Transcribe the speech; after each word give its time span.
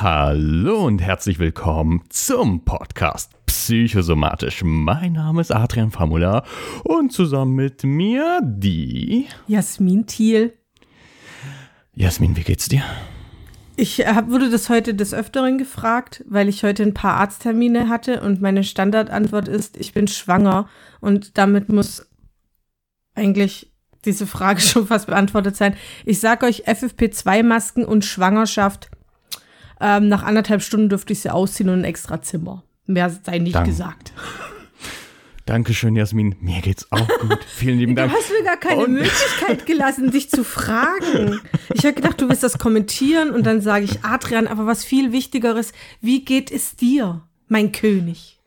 Hallo 0.00 0.86
und 0.86 1.00
herzlich 1.00 1.40
willkommen 1.40 2.04
zum 2.08 2.64
Podcast 2.64 3.32
Psychosomatisch. 3.46 4.62
Mein 4.62 5.14
Name 5.14 5.40
ist 5.40 5.50
Adrian 5.50 5.90
Famula 5.90 6.44
und 6.84 7.12
zusammen 7.12 7.56
mit 7.56 7.82
mir 7.82 8.38
die 8.44 9.26
Jasmin 9.48 10.06
Thiel. 10.06 10.56
Jasmin, 11.94 12.36
wie 12.36 12.44
geht's 12.44 12.68
dir? 12.68 12.84
Ich 13.74 13.98
hab, 14.06 14.30
wurde 14.30 14.50
das 14.50 14.68
heute 14.68 14.94
des 14.94 15.12
Öfteren 15.12 15.58
gefragt, 15.58 16.24
weil 16.28 16.48
ich 16.48 16.62
heute 16.62 16.84
ein 16.84 16.94
paar 16.94 17.14
Arzttermine 17.14 17.88
hatte 17.88 18.20
und 18.20 18.40
meine 18.40 18.62
Standardantwort 18.62 19.48
ist, 19.48 19.76
ich 19.76 19.94
bin 19.94 20.06
schwanger 20.06 20.68
und 21.00 21.38
damit 21.38 21.70
muss 21.70 22.08
eigentlich 23.16 23.72
diese 24.04 24.28
Frage 24.28 24.60
schon 24.60 24.86
fast 24.86 25.08
beantwortet 25.08 25.56
sein. 25.56 25.74
Ich 26.04 26.20
sage 26.20 26.46
euch, 26.46 26.68
FFP2-Masken 26.68 27.84
und 27.84 28.04
Schwangerschaft 28.04 28.90
ähm, 29.80 30.08
nach 30.08 30.22
anderthalb 30.22 30.62
Stunden 30.62 30.88
dürfte 30.88 31.12
ich 31.12 31.20
sie 31.20 31.30
ausziehen 31.30 31.68
und 31.68 31.80
ein 31.80 31.84
extra 31.84 32.22
Zimmer. 32.22 32.64
Mehr 32.86 33.10
sei 33.10 33.38
nicht 33.38 33.54
Dank. 33.54 33.66
gesagt. 33.66 34.12
Dankeschön, 35.48 35.96
Jasmin. 35.96 36.36
Mir 36.40 36.60
geht's 36.60 36.86
auch 36.92 37.08
gut. 37.20 37.42
Vielen 37.48 37.78
lieben 37.78 37.96
Dank. 37.96 38.12
Du 38.12 38.18
hast 38.18 38.30
mir 38.30 38.44
gar 38.44 38.58
keine 38.58 38.84
und 38.84 38.92
Möglichkeit 38.92 39.64
gelassen, 39.64 40.10
dich 40.10 40.28
zu 40.28 40.44
fragen. 40.44 41.40
Ich 41.72 41.84
habe 41.86 41.94
gedacht, 41.94 42.20
du 42.20 42.28
wirst 42.28 42.42
das 42.42 42.58
kommentieren 42.58 43.30
und 43.30 43.46
dann 43.46 43.62
sage 43.62 43.86
ich, 43.86 44.04
Adrian, 44.04 44.46
aber 44.46 44.66
was 44.66 44.84
viel 44.84 45.10
Wichtigeres, 45.10 45.72
wie 46.02 46.22
geht 46.22 46.50
es 46.50 46.76
dir, 46.76 47.22
mein 47.46 47.72
König? 47.72 48.38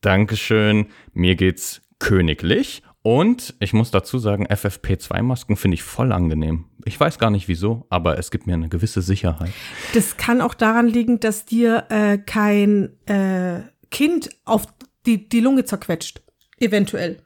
Dankeschön. 0.00 0.86
Mir 1.12 1.34
geht's 1.34 1.82
königlich. 1.98 2.84
Und 3.06 3.54
ich 3.60 3.72
muss 3.72 3.92
dazu 3.92 4.18
sagen, 4.18 4.48
FFP2-Masken 4.48 5.56
finde 5.56 5.76
ich 5.76 5.84
voll 5.84 6.10
angenehm. 6.10 6.64
Ich 6.84 6.98
weiß 6.98 7.20
gar 7.20 7.30
nicht 7.30 7.46
wieso, 7.46 7.86
aber 7.88 8.18
es 8.18 8.32
gibt 8.32 8.48
mir 8.48 8.54
eine 8.54 8.68
gewisse 8.68 9.00
Sicherheit. 9.00 9.52
Das 9.94 10.16
kann 10.16 10.40
auch 10.40 10.54
daran 10.54 10.88
liegen, 10.88 11.20
dass 11.20 11.44
dir 11.44 11.84
äh, 11.88 12.18
kein 12.18 12.90
äh, 13.06 13.60
Kind 13.92 14.30
auf 14.44 14.66
die, 15.06 15.28
die 15.28 15.38
Lunge 15.38 15.64
zerquetscht. 15.64 16.20
Eventuell. 16.58 17.18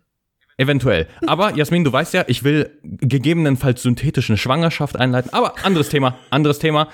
Eventuell. 0.59 1.09
Aber 1.27 1.55
Jasmin, 1.57 1.83
du 1.83 1.91
weißt 1.91 2.13
ja, 2.13 2.25
ich 2.27 2.45
will 2.45 2.79
gegebenenfalls 2.83 3.81
synthetisch 3.83 4.29
eine 4.29 4.37
Schwangerschaft 4.37 4.97
einleiten. 4.97 5.33
Aber 5.33 5.65
anderes 5.65 5.89
Thema, 5.89 6.19
anderes 6.29 6.59
Thema. 6.59 6.89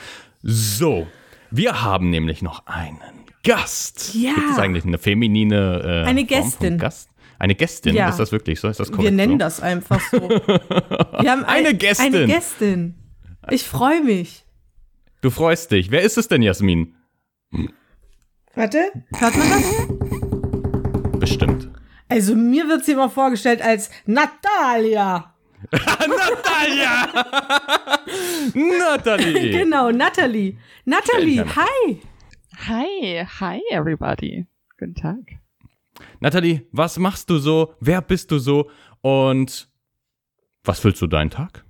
So, 0.44 1.08
wir 1.50 1.82
haben 1.82 2.10
nämlich 2.10 2.40
noch 2.40 2.64
einen 2.68 3.00
Gast. 3.42 4.14
Ja. 4.14 4.34
Gibt 4.34 4.50
es 4.52 4.58
eigentlich 4.60 4.84
eine 4.84 4.98
feminine 4.98 6.04
äh, 6.04 6.08
eine 6.08 6.24
Gästin? 6.24 6.78
Gast? 6.78 7.10
Eine 7.38 7.54
Gästin, 7.54 7.94
ja. 7.94 8.08
ist 8.08 8.18
das 8.18 8.32
wirklich 8.32 8.60
so? 8.60 8.68
Ist 8.68 8.80
das 8.80 8.90
korrekt? 8.90 9.04
Wir 9.04 9.12
nennen 9.12 9.34
so? 9.34 9.38
das 9.38 9.60
einfach 9.60 10.00
so. 10.10 10.20
Wir 10.28 11.30
haben 11.30 11.44
eine 11.44 11.68
ein, 11.68 11.78
Gästin. 11.78 12.14
Eine 12.14 12.26
Gästin. 12.26 12.94
Ich 13.50 13.64
freue 13.64 14.02
mich. 14.02 14.44
Du 15.20 15.30
freust 15.30 15.70
dich. 15.70 15.90
Wer 15.90 16.02
ist 16.02 16.18
es 16.18 16.28
denn, 16.28 16.42
Jasmin? 16.42 16.94
Warte, 18.54 18.90
hört 19.18 19.36
man 19.36 19.48
das? 19.50 21.20
Bestimmt. 21.20 21.70
Also 22.08 22.34
mir 22.34 22.68
wird 22.68 22.84
sie 22.84 22.92
immer 22.92 23.10
vorgestellt 23.10 23.60
als 23.62 23.90
Natalia. 24.06 25.34
Natalia! 25.72 27.08
Natalie! 28.54 29.50
Genau, 29.50 29.90
Natalie. 29.90 30.58
Natalie, 30.84 31.44
hi! 31.44 32.00
Hi, 32.68 33.26
hi 33.40 33.60
everybody. 33.70 34.46
Guten 34.78 34.94
Tag. 34.94 35.45
Nathalie, 36.20 36.66
was 36.72 36.98
machst 36.98 37.30
du 37.30 37.38
so? 37.38 37.74
Wer 37.80 38.00
bist 38.00 38.30
du 38.30 38.38
so? 38.38 38.70
Und 39.00 39.68
was 40.64 40.80
füllst 40.80 41.02
du 41.02 41.06
deinen 41.06 41.30
Tag? 41.30 41.64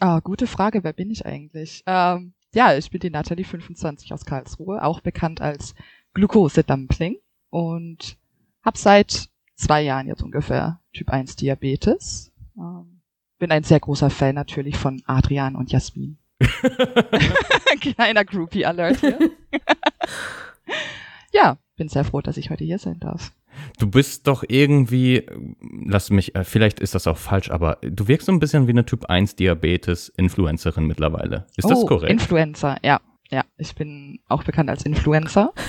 Ah, 0.00 0.20
gute 0.20 0.46
Frage. 0.46 0.82
Wer 0.82 0.92
bin 0.92 1.10
ich 1.10 1.26
eigentlich? 1.26 1.82
Ähm, 1.86 2.32
ja, 2.54 2.76
ich 2.76 2.90
bin 2.90 3.00
die 3.00 3.10
Nathalie 3.10 3.44
25 3.44 4.12
aus 4.12 4.24
Karlsruhe, 4.24 4.82
auch 4.82 5.00
bekannt 5.00 5.40
als 5.40 5.74
Glucose-Dumpling 6.14 7.18
und 7.50 8.16
habe 8.62 8.78
seit 8.78 9.28
zwei 9.54 9.82
Jahren 9.82 10.08
jetzt 10.08 10.22
ungefähr 10.22 10.80
Typ 10.92 11.10
1 11.10 11.36
Diabetes. 11.36 12.32
Ähm, 12.56 13.02
bin 13.38 13.52
ein 13.52 13.62
sehr 13.62 13.80
großer 13.80 14.10
Fan 14.10 14.34
natürlich 14.34 14.76
von 14.76 15.02
Adrian 15.06 15.54
und 15.54 15.70
Jasmin. 15.70 16.18
Kleiner 17.80 18.24
Groupie-Alert 18.24 19.00
hier. 19.00 19.18
ja, 21.32 21.58
bin 21.76 21.88
sehr 21.88 22.04
froh, 22.04 22.20
dass 22.20 22.36
ich 22.36 22.50
heute 22.50 22.64
hier 22.64 22.78
sein 22.78 23.00
darf. 23.00 23.32
Du 23.78 23.90
bist 23.90 24.26
doch 24.26 24.44
irgendwie, 24.46 25.26
lass 25.60 26.10
mich, 26.10 26.34
äh, 26.34 26.44
vielleicht 26.44 26.80
ist 26.80 26.94
das 26.94 27.06
auch 27.06 27.16
falsch, 27.16 27.50
aber 27.50 27.78
du 27.82 28.08
wirkst 28.08 28.26
so 28.26 28.32
ein 28.32 28.40
bisschen 28.40 28.66
wie 28.66 28.72
eine 28.72 28.84
Typ 28.84 29.06
1 29.06 29.36
Diabetes-Influencerin 29.36 30.86
mittlerweile. 30.86 31.46
Ist 31.56 31.66
oh, 31.66 31.70
das 31.70 31.86
korrekt? 31.86 32.12
Influencer, 32.12 32.76
ja. 32.82 33.00
Ja, 33.32 33.44
ich 33.58 33.76
bin 33.76 34.18
auch 34.28 34.42
bekannt 34.42 34.70
als 34.70 34.84
Influencer. 34.84 35.52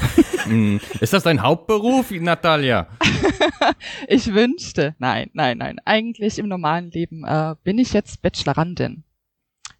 Hm, 0.46 0.80
ist 1.00 1.14
das 1.14 1.22
dein 1.22 1.44
Hauptberuf, 1.44 2.10
Natalia? 2.10 2.88
ich 4.08 4.34
wünschte. 4.34 4.96
Nein, 4.98 5.30
nein, 5.34 5.60
nein. 5.60 5.78
Eigentlich 5.86 6.40
im 6.40 6.48
normalen 6.48 6.90
Leben 6.90 7.24
äh, 7.24 7.54
bin 7.64 7.78
ich 7.78 7.94
jetzt 7.94 8.24
Bachelorandin. 8.24 9.04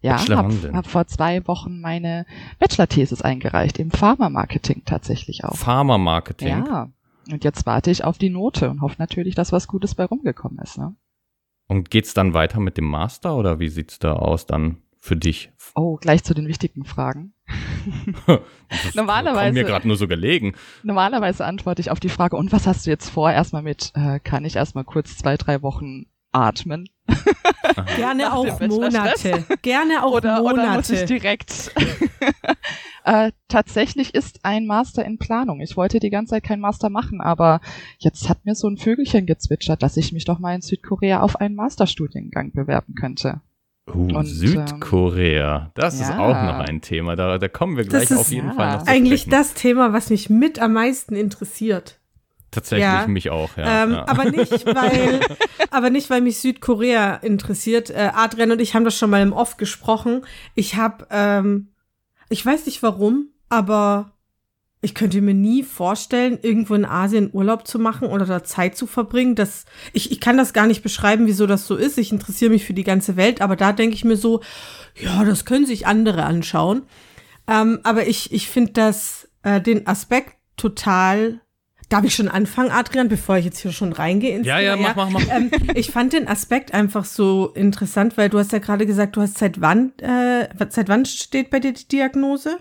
Ja, 0.02 0.18
habe 0.28 0.72
hab 0.72 0.86
vor 0.86 1.06
zwei 1.06 1.46
Wochen 1.46 1.80
meine 1.80 2.26
Bachelor-Thesis 2.58 3.22
eingereicht, 3.22 3.78
im 3.78 3.90
Pharma-Marketing 3.90 4.82
tatsächlich 4.84 5.44
auch. 5.44 5.56
Pharma-Marketing? 5.56 6.48
Ja. 6.48 6.90
Und 7.30 7.44
jetzt 7.44 7.66
warte 7.66 7.90
ich 7.90 8.04
auf 8.04 8.18
die 8.18 8.30
Note 8.30 8.70
und 8.70 8.80
hoffe 8.80 8.96
natürlich, 8.98 9.34
dass 9.34 9.52
was 9.52 9.68
Gutes 9.68 9.94
bei 9.94 10.04
rumgekommen 10.04 10.58
ist. 10.58 10.78
Ne? 10.78 10.94
Und 11.68 11.90
geht's 11.90 12.14
dann 12.14 12.34
weiter 12.34 12.60
mit 12.60 12.76
dem 12.76 12.86
Master 12.86 13.36
oder 13.36 13.58
wie 13.58 13.68
sieht's 13.68 13.98
da 13.98 14.14
aus 14.14 14.46
dann 14.46 14.78
für 14.98 15.16
dich? 15.16 15.52
Oh, 15.74 15.96
gleich 15.96 16.22
zu 16.22 16.32
den 16.32 16.46
wichtigen 16.46 16.84
Fragen. 16.84 17.34
das 18.26 18.94
normalerweise 18.94 19.52
mir 19.52 19.64
gerade 19.64 19.88
nur 19.88 19.96
so 19.96 20.06
gelegen. 20.06 20.54
Normalerweise 20.84 21.44
antworte 21.44 21.80
ich 21.80 21.90
auf 21.90 21.98
die 21.98 22.08
Frage, 22.08 22.36
und 22.36 22.52
was 22.52 22.66
hast 22.66 22.86
du 22.86 22.90
jetzt 22.90 23.08
vor? 23.08 23.32
Erstmal 23.32 23.62
mit, 23.62 23.90
äh, 23.94 24.20
kann 24.20 24.44
ich 24.44 24.56
erstmal 24.56 24.84
kurz 24.84 25.16
zwei, 25.18 25.36
drei 25.36 25.62
Wochen 25.62 26.06
atmen. 26.30 26.88
Gerne 27.96 28.32
auch 28.32 28.60
Monate. 28.60 29.44
Gerne 29.62 30.04
auch 30.04 30.12
oder, 30.12 30.40
Monate. 30.40 30.54
Oder 30.54 30.76
muss 30.76 30.90
ich 30.90 31.04
direkt. 31.04 31.72
äh, 33.04 33.32
tatsächlich 33.48 34.14
ist 34.14 34.40
ein 34.44 34.66
Master 34.66 35.04
in 35.04 35.18
Planung. 35.18 35.60
Ich 35.60 35.76
wollte 35.76 35.98
die 35.98 36.10
ganze 36.10 36.30
Zeit 36.30 36.44
kein 36.44 36.60
Master 36.60 36.90
machen, 36.90 37.20
aber 37.20 37.60
jetzt 37.98 38.28
hat 38.28 38.44
mir 38.44 38.54
so 38.54 38.68
ein 38.68 38.76
Vögelchen 38.76 39.26
gezwitschert, 39.26 39.82
dass 39.82 39.96
ich 39.96 40.12
mich 40.12 40.24
doch 40.24 40.38
mal 40.38 40.54
in 40.54 40.62
Südkorea 40.62 41.20
auf 41.20 41.36
einen 41.36 41.54
Masterstudiengang 41.54 42.52
bewerben 42.52 42.94
könnte. 42.94 43.40
Uh, 43.88 44.16
Und, 44.16 44.26
Südkorea, 44.26 45.72
das 45.74 45.98
ja. 45.98 46.06
ist 46.06 46.12
auch 46.12 46.34
noch 46.34 46.60
ein 46.60 46.80
Thema. 46.82 47.16
Da, 47.16 47.38
da 47.38 47.48
kommen 47.48 47.76
wir 47.76 47.84
gleich 47.84 48.14
auf 48.14 48.30
jeden 48.30 48.48
ja. 48.48 48.54
Fall 48.54 48.76
noch 48.76 48.84
zu 48.84 48.90
Eigentlich 48.90 49.28
das 49.28 49.54
Thema, 49.54 49.92
was 49.92 50.10
mich 50.10 50.30
mit 50.30 50.60
am 50.60 50.74
meisten 50.74 51.16
interessiert. 51.16 51.98
Tatsächlich 52.52 52.84
ja. 52.84 53.06
mich 53.08 53.30
auch, 53.30 53.56
ja. 53.56 53.82
Ähm, 53.82 53.92
ja. 53.92 54.06
Aber 54.06 54.30
nicht, 54.30 54.66
weil, 54.66 55.20
aber 55.70 55.88
nicht, 55.88 56.10
weil 56.10 56.20
mich 56.20 56.38
Südkorea 56.38 57.16
interessiert. 57.16 57.90
Äh, 57.90 58.10
Adrian 58.14 58.52
und 58.52 58.60
ich 58.60 58.74
haben 58.74 58.84
das 58.84 58.96
schon 58.96 59.10
mal 59.10 59.22
im 59.22 59.32
Off 59.32 59.56
gesprochen. 59.56 60.26
Ich 60.54 60.76
habe, 60.76 61.06
ähm, 61.10 61.68
ich 62.28 62.44
weiß 62.44 62.66
nicht 62.66 62.82
warum, 62.82 63.28
aber 63.48 64.12
ich 64.82 64.94
könnte 64.94 65.22
mir 65.22 65.32
nie 65.32 65.62
vorstellen, 65.62 66.38
irgendwo 66.42 66.74
in 66.74 66.84
Asien 66.84 67.30
Urlaub 67.32 67.66
zu 67.66 67.78
machen 67.78 68.08
oder 68.08 68.26
da 68.26 68.44
Zeit 68.44 68.76
zu 68.76 68.86
verbringen. 68.86 69.34
Das, 69.34 69.64
ich, 69.94 70.12
ich 70.12 70.20
kann 70.20 70.36
das 70.36 70.52
gar 70.52 70.66
nicht 70.66 70.82
beschreiben, 70.82 71.26
wieso 71.26 71.46
das 71.46 71.66
so 71.66 71.76
ist. 71.76 71.96
Ich 71.96 72.12
interessiere 72.12 72.50
mich 72.50 72.66
für 72.66 72.74
die 72.74 72.84
ganze 72.84 73.16
Welt, 73.16 73.40
aber 73.40 73.56
da 73.56 73.72
denke 73.72 73.94
ich 73.94 74.04
mir 74.04 74.16
so, 74.16 74.42
ja, 75.00 75.24
das 75.24 75.46
können 75.46 75.64
sich 75.66 75.86
andere 75.86 76.24
anschauen. 76.24 76.82
Ähm, 77.48 77.80
aber 77.84 78.06
ich, 78.08 78.32
ich 78.32 78.48
finde 78.48 78.72
das, 78.72 79.28
äh, 79.42 79.60
den 79.60 79.86
Aspekt 79.86 80.34
total 80.56 81.40
Darf 81.92 82.04
ich 82.04 82.14
schon 82.14 82.28
anfangen, 82.28 82.70
Adrian, 82.70 83.08
bevor 83.08 83.36
ich 83.36 83.44
jetzt 83.44 83.58
hier 83.58 83.70
schon 83.70 83.92
reingehe? 83.92 84.34
Ins 84.34 84.46
ja, 84.46 84.58
ja, 84.60 84.76
mach, 84.76 84.96
mach, 84.96 85.10
mach. 85.10 85.22
Ähm, 85.28 85.50
ich 85.74 85.90
fand 85.90 86.14
den 86.14 86.26
Aspekt 86.26 86.72
einfach 86.72 87.04
so 87.04 87.48
interessant, 87.48 88.16
weil 88.16 88.30
du 88.30 88.38
hast 88.38 88.50
ja 88.50 88.60
gerade 88.60 88.86
gesagt, 88.86 89.16
du 89.16 89.20
hast 89.20 89.36
seit 89.36 89.60
wann, 89.60 89.92
äh, 89.98 90.48
seit 90.70 90.88
wann 90.88 91.04
steht 91.04 91.50
bei 91.50 91.60
dir 91.60 91.74
die 91.74 91.86
Diagnose? 91.86 92.58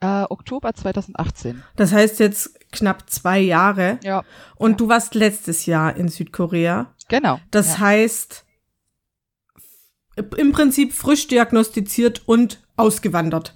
Äh, 0.00 0.24
Oktober 0.28 0.74
2018. 0.74 1.62
Das 1.76 1.92
heißt 1.92 2.18
jetzt 2.18 2.58
knapp 2.72 3.08
zwei 3.08 3.38
Jahre. 3.38 4.00
Ja. 4.02 4.24
Und 4.56 4.72
ja. 4.72 4.76
du 4.78 4.88
warst 4.88 5.14
letztes 5.14 5.66
Jahr 5.66 5.94
in 5.96 6.08
Südkorea. 6.08 6.94
Genau. 7.08 7.38
Das 7.52 7.74
ja. 7.74 7.78
heißt, 7.78 8.44
im 10.36 10.50
Prinzip 10.50 10.92
frisch 10.92 11.28
diagnostiziert 11.28 12.22
und 12.26 12.60
ausgewandert. 12.76 13.54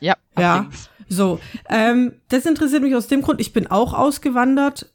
Ja. 0.00 0.14
Ja. 0.38 0.68
So, 1.10 1.40
ähm, 1.68 2.12
das 2.28 2.46
interessiert 2.46 2.82
mich 2.82 2.94
aus 2.94 3.08
dem 3.08 3.20
Grund, 3.20 3.40
ich 3.40 3.52
bin 3.52 3.66
auch 3.66 3.94
ausgewandert 3.94 4.94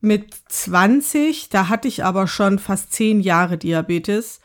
mit 0.00 0.34
20, 0.48 1.50
da 1.50 1.68
hatte 1.68 1.86
ich 1.86 2.02
aber 2.02 2.26
schon 2.26 2.58
fast 2.58 2.94
zehn 2.94 3.20
Jahre 3.20 3.58
Diabetes 3.58 4.40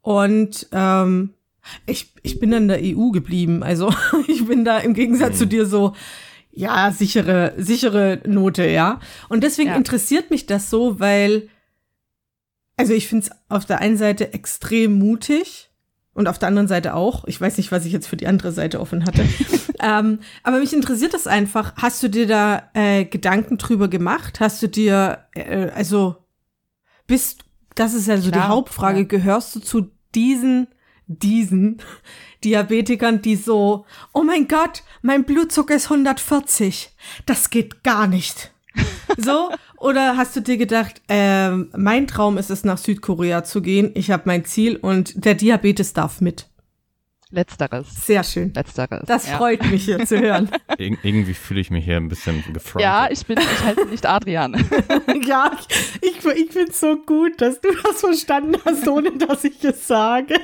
und 0.00 0.68
ähm, 0.70 1.34
ich, 1.86 2.14
ich 2.22 2.38
bin 2.38 2.52
in 2.52 2.68
der 2.68 2.78
EU 2.80 3.10
geblieben. 3.10 3.64
Also 3.64 3.92
ich 4.28 4.46
bin 4.46 4.64
da 4.64 4.78
im 4.78 4.94
Gegensatz 4.94 5.34
mhm. 5.34 5.38
zu 5.38 5.46
dir 5.48 5.66
so, 5.66 5.94
ja, 6.52 6.92
sichere, 6.92 7.54
sichere 7.58 8.20
Note, 8.24 8.68
ja. 8.68 9.00
Und 9.28 9.42
deswegen 9.42 9.70
ja. 9.70 9.76
interessiert 9.76 10.30
mich 10.30 10.46
das 10.46 10.70
so, 10.70 11.00
weil, 11.00 11.48
also 12.76 12.92
ich 12.92 13.08
finde 13.08 13.26
es 13.26 13.32
auf 13.48 13.66
der 13.66 13.80
einen 13.80 13.96
Seite 13.96 14.32
extrem 14.34 14.92
mutig, 14.92 15.70
und 16.12 16.28
auf 16.28 16.38
der 16.38 16.48
anderen 16.48 16.68
Seite 16.68 16.94
auch. 16.94 17.24
Ich 17.26 17.40
weiß 17.40 17.56
nicht, 17.56 17.72
was 17.72 17.84
ich 17.84 17.92
jetzt 17.92 18.06
für 18.06 18.16
die 18.16 18.26
andere 18.26 18.52
Seite 18.52 18.80
offen 18.80 19.04
hatte. 19.06 19.24
Ähm, 19.80 20.20
aber 20.42 20.58
mich 20.58 20.72
interessiert 20.72 21.14
das 21.14 21.26
einfach. 21.26 21.74
Hast 21.76 22.02
du 22.02 22.08
dir 22.08 22.26
da 22.26 22.70
äh, 22.74 23.04
Gedanken 23.04 23.58
drüber 23.58 23.88
gemacht? 23.88 24.40
Hast 24.40 24.62
du 24.62 24.68
dir, 24.68 25.26
äh, 25.34 25.70
also, 25.74 26.16
bist, 27.06 27.44
das 27.74 27.94
ist 27.94 28.06
ja 28.06 28.18
so 28.18 28.30
Klar, 28.30 28.42
die 28.42 28.48
Hauptfrage, 28.48 29.00
ja. 29.00 29.04
gehörst 29.04 29.54
du 29.54 29.60
zu 29.60 29.90
diesen, 30.14 30.68
diesen 31.06 31.78
Diabetikern, 32.44 33.22
die 33.22 33.36
so, 33.36 33.86
oh 34.12 34.22
mein 34.22 34.48
Gott, 34.48 34.82
mein 35.02 35.24
Blutzucker 35.24 35.74
ist 35.74 35.90
140. 35.90 36.94
Das 37.26 37.50
geht 37.50 37.82
gar 37.82 38.06
nicht. 38.06 38.52
So? 39.16 39.50
Oder 39.76 40.16
hast 40.16 40.36
du 40.36 40.40
dir 40.40 40.56
gedacht, 40.56 41.02
ähm, 41.08 41.70
mein 41.76 42.06
Traum 42.06 42.38
ist 42.38 42.50
es, 42.50 42.64
nach 42.64 42.78
Südkorea 42.78 43.42
zu 43.42 43.60
gehen. 43.60 43.90
Ich 43.94 44.10
habe 44.10 44.22
mein 44.26 44.44
Ziel 44.44 44.76
und 44.76 45.24
der 45.24 45.34
Diabetes 45.34 45.92
darf 45.94 46.20
mit. 46.20 46.49
Letzteres. 47.32 47.86
Sehr 48.06 48.24
schön. 48.24 48.52
Letzteres. 48.54 49.04
Das 49.06 49.28
ja. 49.28 49.36
freut 49.36 49.64
mich 49.70 49.84
hier 49.84 50.04
zu 50.04 50.18
hören. 50.18 50.50
Ir 50.78 50.98
irgendwie 51.02 51.34
fühle 51.34 51.60
ich 51.60 51.70
mich 51.70 51.84
hier 51.84 51.96
ein 51.96 52.08
bisschen 52.08 52.42
gefrontet. 52.52 52.82
Ja, 52.82 53.08
ich 53.08 53.24
bin, 53.24 53.38
ich 53.38 53.64
heiße 53.64 53.86
nicht 53.86 54.04
Adrian. 54.04 54.54
ja, 55.24 55.52
ich, 56.00 56.02
ich, 56.02 56.24
ich 56.24 56.52
finde 56.52 56.72
es 56.72 56.80
so 56.80 56.96
gut, 56.96 57.40
dass 57.40 57.60
du 57.60 57.68
das 57.84 58.00
verstanden 58.00 58.56
hast, 58.64 58.88
ohne 58.88 59.12
dass 59.12 59.44
ich 59.44 59.62
es 59.64 59.86
sage. 59.86 60.34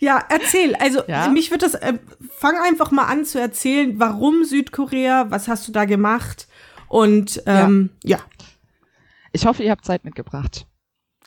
Ja, 0.00 0.22
erzähl. 0.28 0.74
Also, 0.74 1.02
Ja? 1.06 1.28
mich 1.28 1.50
wird 1.50 1.62
das, 1.62 1.74
äh, 1.74 1.94
fang 2.36 2.56
einfach 2.56 2.90
mal 2.90 3.06
an 3.06 3.24
zu 3.24 3.40
erzählen, 3.40 3.98
warum 3.98 4.44
Südkorea, 4.44 5.30
was 5.30 5.48
hast 5.48 5.66
du 5.66 5.72
da 5.72 5.86
gemacht? 5.86 6.46
Und, 6.88 7.42
ähm, 7.46 7.90
ja. 8.02 8.18
Ich 9.32 9.46
hoffe, 9.46 9.62
ihr 9.62 9.70
habt 9.70 9.84
Zeit 9.84 10.04
mitgebracht. 10.04 10.66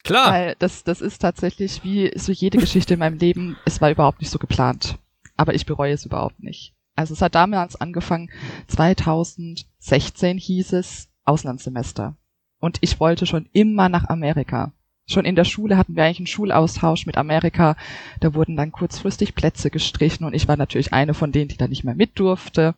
Klar. 0.07 0.31
Weil 0.31 0.55
das, 0.59 0.83
das 0.83 1.01
ist 1.01 1.19
tatsächlich 1.19 1.83
wie 1.83 2.11
so 2.15 2.31
jede 2.31 2.57
Geschichte 2.57 2.93
in 2.93 2.99
meinem 2.99 3.17
Leben. 3.17 3.57
Es 3.65 3.81
war 3.81 3.91
überhaupt 3.91 4.21
nicht 4.21 4.31
so 4.31 4.39
geplant. 4.39 4.97
Aber 5.35 5.53
ich 5.53 5.65
bereue 5.65 5.93
es 5.93 6.05
überhaupt 6.05 6.41
nicht. 6.41 6.73
Also 6.95 7.13
es 7.13 7.21
hat 7.21 7.35
damals 7.35 7.75
angefangen, 7.75 8.31
2016 8.67 10.37
hieß 10.37 10.73
es 10.73 11.09
Auslandssemester. 11.25 12.15
Und 12.59 12.77
ich 12.81 12.99
wollte 12.99 13.25
schon 13.25 13.47
immer 13.51 13.89
nach 13.89 14.09
Amerika. 14.09 14.71
Schon 15.05 15.25
in 15.25 15.35
der 15.35 15.43
Schule 15.43 15.77
hatten 15.77 15.95
wir 15.95 16.03
eigentlich 16.03 16.19
einen 16.19 16.27
Schulaustausch 16.27 17.05
mit 17.05 17.17
Amerika. 17.17 17.75
Da 18.19 18.33
wurden 18.33 18.55
dann 18.55 18.71
kurzfristig 18.71 19.35
Plätze 19.35 19.69
gestrichen 19.69 20.25
und 20.25 20.33
ich 20.33 20.47
war 20.47 20.57
natürlich 20.57 20.93
eine 20.93 21.13
von 21.13 21.31
denen, 21.31 21.49
die 21.49 21.57
da 21.57 21.67
nicht 21.67 21.83
mehr 21.83 21.95
mit 21.95 22.17
durfte. 22.17 22.75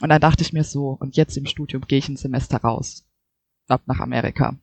Und 0.00 0.08
dann 0.08 0.20
dachte 0.20 0.42
ich 0.42 0.52
mir 0.52 0.64
so, 0.64 0.96
und 0.98 1.16
jetzt 1.16 1.36
im 1.36 1.46
Studium 1.46 1.86
gehe 1.86 1.98
ich 1.98 2.08
ein 2.08 2.16
Semester 2.16 2.58
raus. 2.58 3.06
Ab 3.68 3.82
nach 3.86 4.00
Amerika. 4.00 4.56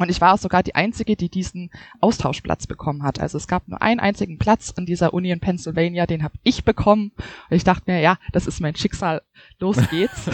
Und 0.00 0.10
ich 0.10 0.20
war 0.20 0.34
auch 0.34 0.38
sogar 0.38 0.64
die 0.64 0.74
Einzige, 0.74 1.14
die 1.14 1.28
diesen 1.28 1.70
Austauschplatz 2.00 2.66
bekommen 2.66 3.04
hat. 3.04 3.20
Also 3.20 3.38
es 3.38 3.46
gab 3.46 3.68
nur 3.68 3.80
einen 3.80 4.00
einzigen 4.00 4.38
Platz 4.38 4.74
an 4.76 4.86
dieser 4.86 5.14
Uni 5.14 5.30
in 5.30 5.38
Pennsylvania, 5.38 6.06
den 6.06 6.24
habe 6.24 6.36
ich 6.42 6.64
bekommen. 6.64 7.12
Und 7.48 7.56
ich 7.56 7.62
dachte 7.62 7.84
mir, 7.86 8.00
ja, 8.00 8.18
das 8.32 8.48
ist 8.48 8.60
mein 8.60 8.74
Schicksal, 8.74 9.22
los 9.60 9.76
geht's. 9.90 10.28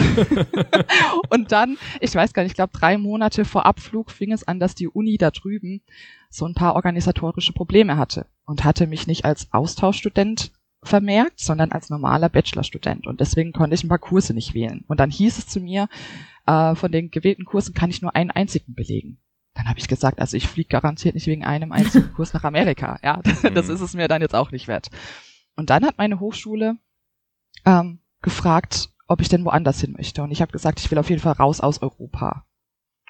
und 1.29 1.51
dann, 1.51 1.77
ich 1.99 2.15
weiß 2.15 2.33
gar 2.33 2.41
nicht, 2.41 2.53
ich 2.53 2.55
glaube 2.55 2.73
drei 2.73 2.97
Monate 2.97 3.45
vor 3.45 3.67
Abflug 3.67 4.09
fing 4.09 4.31
es 4.31 4.47
an, 4.47 4.59
dass 4.59 4.73
die 4.73 4.87
Uni 4.87 5.17
da 5.17 5.29
drüben 5.29 5.81
so 6.31 6.45
ein 6.45 6.55
paar 6.55 6.75
organisatorische 6.75 7.53
Probleme 7.53 7.97
hatte 7.97 8.25
und 8.45 8.63
hatte 8.63 8.87
mich 8.87 9.05
nicht 9.05 9.25
als 9.25 9.53
Austauschstudent 9.53 10.51
vermerkt, 10.81 11.39
sondern 11.39 11.71
als 11.71 11.91
normaler 11.91 12.29
Bachelorstudent. 12.29 13.05
Und 13.05 13.19
deswegen 13.19 13.53
konnte 13.53 13.75
ich 13.75 13.83
ein 13.83 13.89
paar 13.89 13.99
Kurse 13.99 14.33
nicht 14.33 14.55
wählen. 14.55 14.83
Und 14.87 14.99
dann 14.99 15.11
hieß 15.11 15.37
es 15.37 15.45
zu 15.45 15.59
mir, 15.59 15.87
äh, 16.47 16.73
von 16.73 16.91
den 16.91 17.11
gewählten 17.11 17.45
Kursen 17.45 17.75
kann 17.75 17.91
ich 17.91 18.01
nur 18.01 18.15
einen 18.15 18.31
einzigen 18.31 18.73
belegen. 18.73 19.19
Dann 19.53 19.67
habe 19.67 19.79
ich 19.79 19.87
gesagt, 19.87 20.19
also 20.19 20.37
ich 20.37 20.47
fliege 20.47 20.69
garantiert 20.69 21.15
nicht 21.15 21.27
wegen 21.27 21.43
einem 21.43 21.71
einzigen 21.71 22.13
Kurs 22.15 22.33
nach 22.33 22.43
Amerika. 22.43 22.99
Ja, 23.03 23.21
das 23.23 23.43
Mhm. 23.43 23.73
ist 23.73 23.81
es 23.81 23.93
mir 23.93 24.07
dann 24.07 24.21
jetzt 24.21 24.35
auch 24.35 24.51
nicht 24.51 24.67
wert. 24.67 24.89
Und 25.55 25.69
dann 25.69 25.85
hat 25.85 25.97
meine 25.97 26.19
Hochschule 26.19 26.77
ähm, 27.65 27.99
gefragt, 28.21 28.89
ob 29.07 29.21
ich 29.21 29.29
denn 29.29 29.43
woanders 29.45 29.81
hin 29.81 29.93
möchte. 29.93 30.23
Und 30.23 30.31
ich 30.31 30.41
habe 30.41 30.51
gesagt, 30.53 30.79
ich 30.79 30.89
will 30.89 30.97
auf 30.97 31.09
jeden 31.09 31.21
Fall 31.21 31.33
raus 31.33 31.59
aus 31.59 31.81
Europa. 31.81 32.45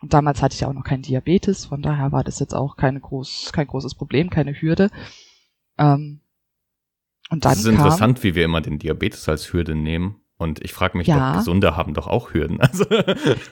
Und 0.02 0.14
damals 0.14 0.42
hatte 0.42 0.56
ich 0.56 0.66
auch 0.66 0.74
noch 0.74 0.84
keinen 0.84 1.04
Diabetes, 1.04 1.68
von 1.68 1.84
daher 1.84 2.12
war 2.12 2.24
das 2.24 2.40
jetzt 2.40 2.56
auch 2.56 2.76
keine 2.76 3.00
groß, 3.00 3.52
kein 3.54 3.68
großes 3.68 3.94
Problem, 3.94 4.32
keine 4.32 4.54
Hürde. 4.60 4.90
Ähm, 5.78 6.22
und 7.30 7.46
dann 7.46 7.54
Es 7.54 7.60
ist 7.60 7.66
kam, 7.66 7.76
interessant, 7.76 8.24
wie 8.24 8.34
wir 8.34 8.46
immer 8.46 8.62
den 8.62 8.80
Diabetes 8.80 9.30
als 9.30 9.54
Hürde 9.54 9.76
nehmen. 9.76 10.21
Und 10.42 10.64
ich 10.64 10.74
frage 10.74 10.98
mich 10.98 11.06
Ja. 11.08 11.32
doch, 11.34 11.38
Gesunde 11.40 11.78
haben 11.78 11.94
doch 11.94 12.08
auch 12.08 12.34
Hürden. 12.34 12.58
Also, 12.72 12.86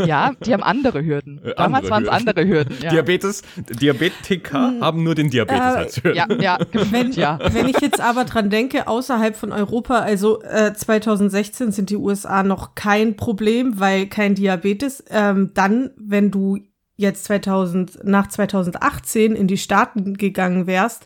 ja, 0.04 0.32
die 0.44 0.54
haben 0.54 0.64
andere 0.64 1.04
Hürden. 1.06 1.40
Äh, 1.44 1.54
Damals 1.56 1.90
waren 1.90 2.04
es 2.04 2.10
Hürden. 2.12 2.28
andere 2.28 2.48
Hürden. 2.48 2.76
Ja, 2.82 2.90
Diabetes, 2.92 3.44
Diabetiker 3.80 4.70
Hm. 4.70 4.82
haben 4.82 5.04
nur 5.04 5.14
den 5.16 5.30
Diabetes 5.30 5.60
Äh, 5.60 5.78
als 5.78 6.04
Hürde. 6.04 6.18
ja, 6.18 6.28
ja, 6.40 6.58
Wenn, 6.72 7.12
ja. 7.12 7.38
wenn 7.52 7.68
ich 7.68 7.80
jetzt 7.80 8.02
aber 8.02 8.26
dran 8.26 8.50
denke, 8.50 8.88
außerhalb 8.88 9.36
von 9.36 9.52
Europa, 9.52 10.00
also 10.00 10.42
äh, 10.42 10.74
2016 10.74 11.72
sind 11.72 11.90
die 11.90 11.98
USA 11.98 12.44
noch 12.44 12.74
kein 12.76 13.16
Problem, 13.16 13.80
weil 13.80 14.08
kein 14.08 14.36
Diabetes. 14.36 15.04
Ähm, 15.10 15.52
dann, 15.54 15.92
wenn 15.98 16.32
du 16.32 16.58
jetzt 16.98 17.26
2000, 17.26 18.04
nach 18.04 18.28
2018 18.28 19.36
in 19.36 19.48
die 19.48 19.58
Staaten 19.58 20.16
gegangen 20.16 20.68
wärst, 20.68 21.06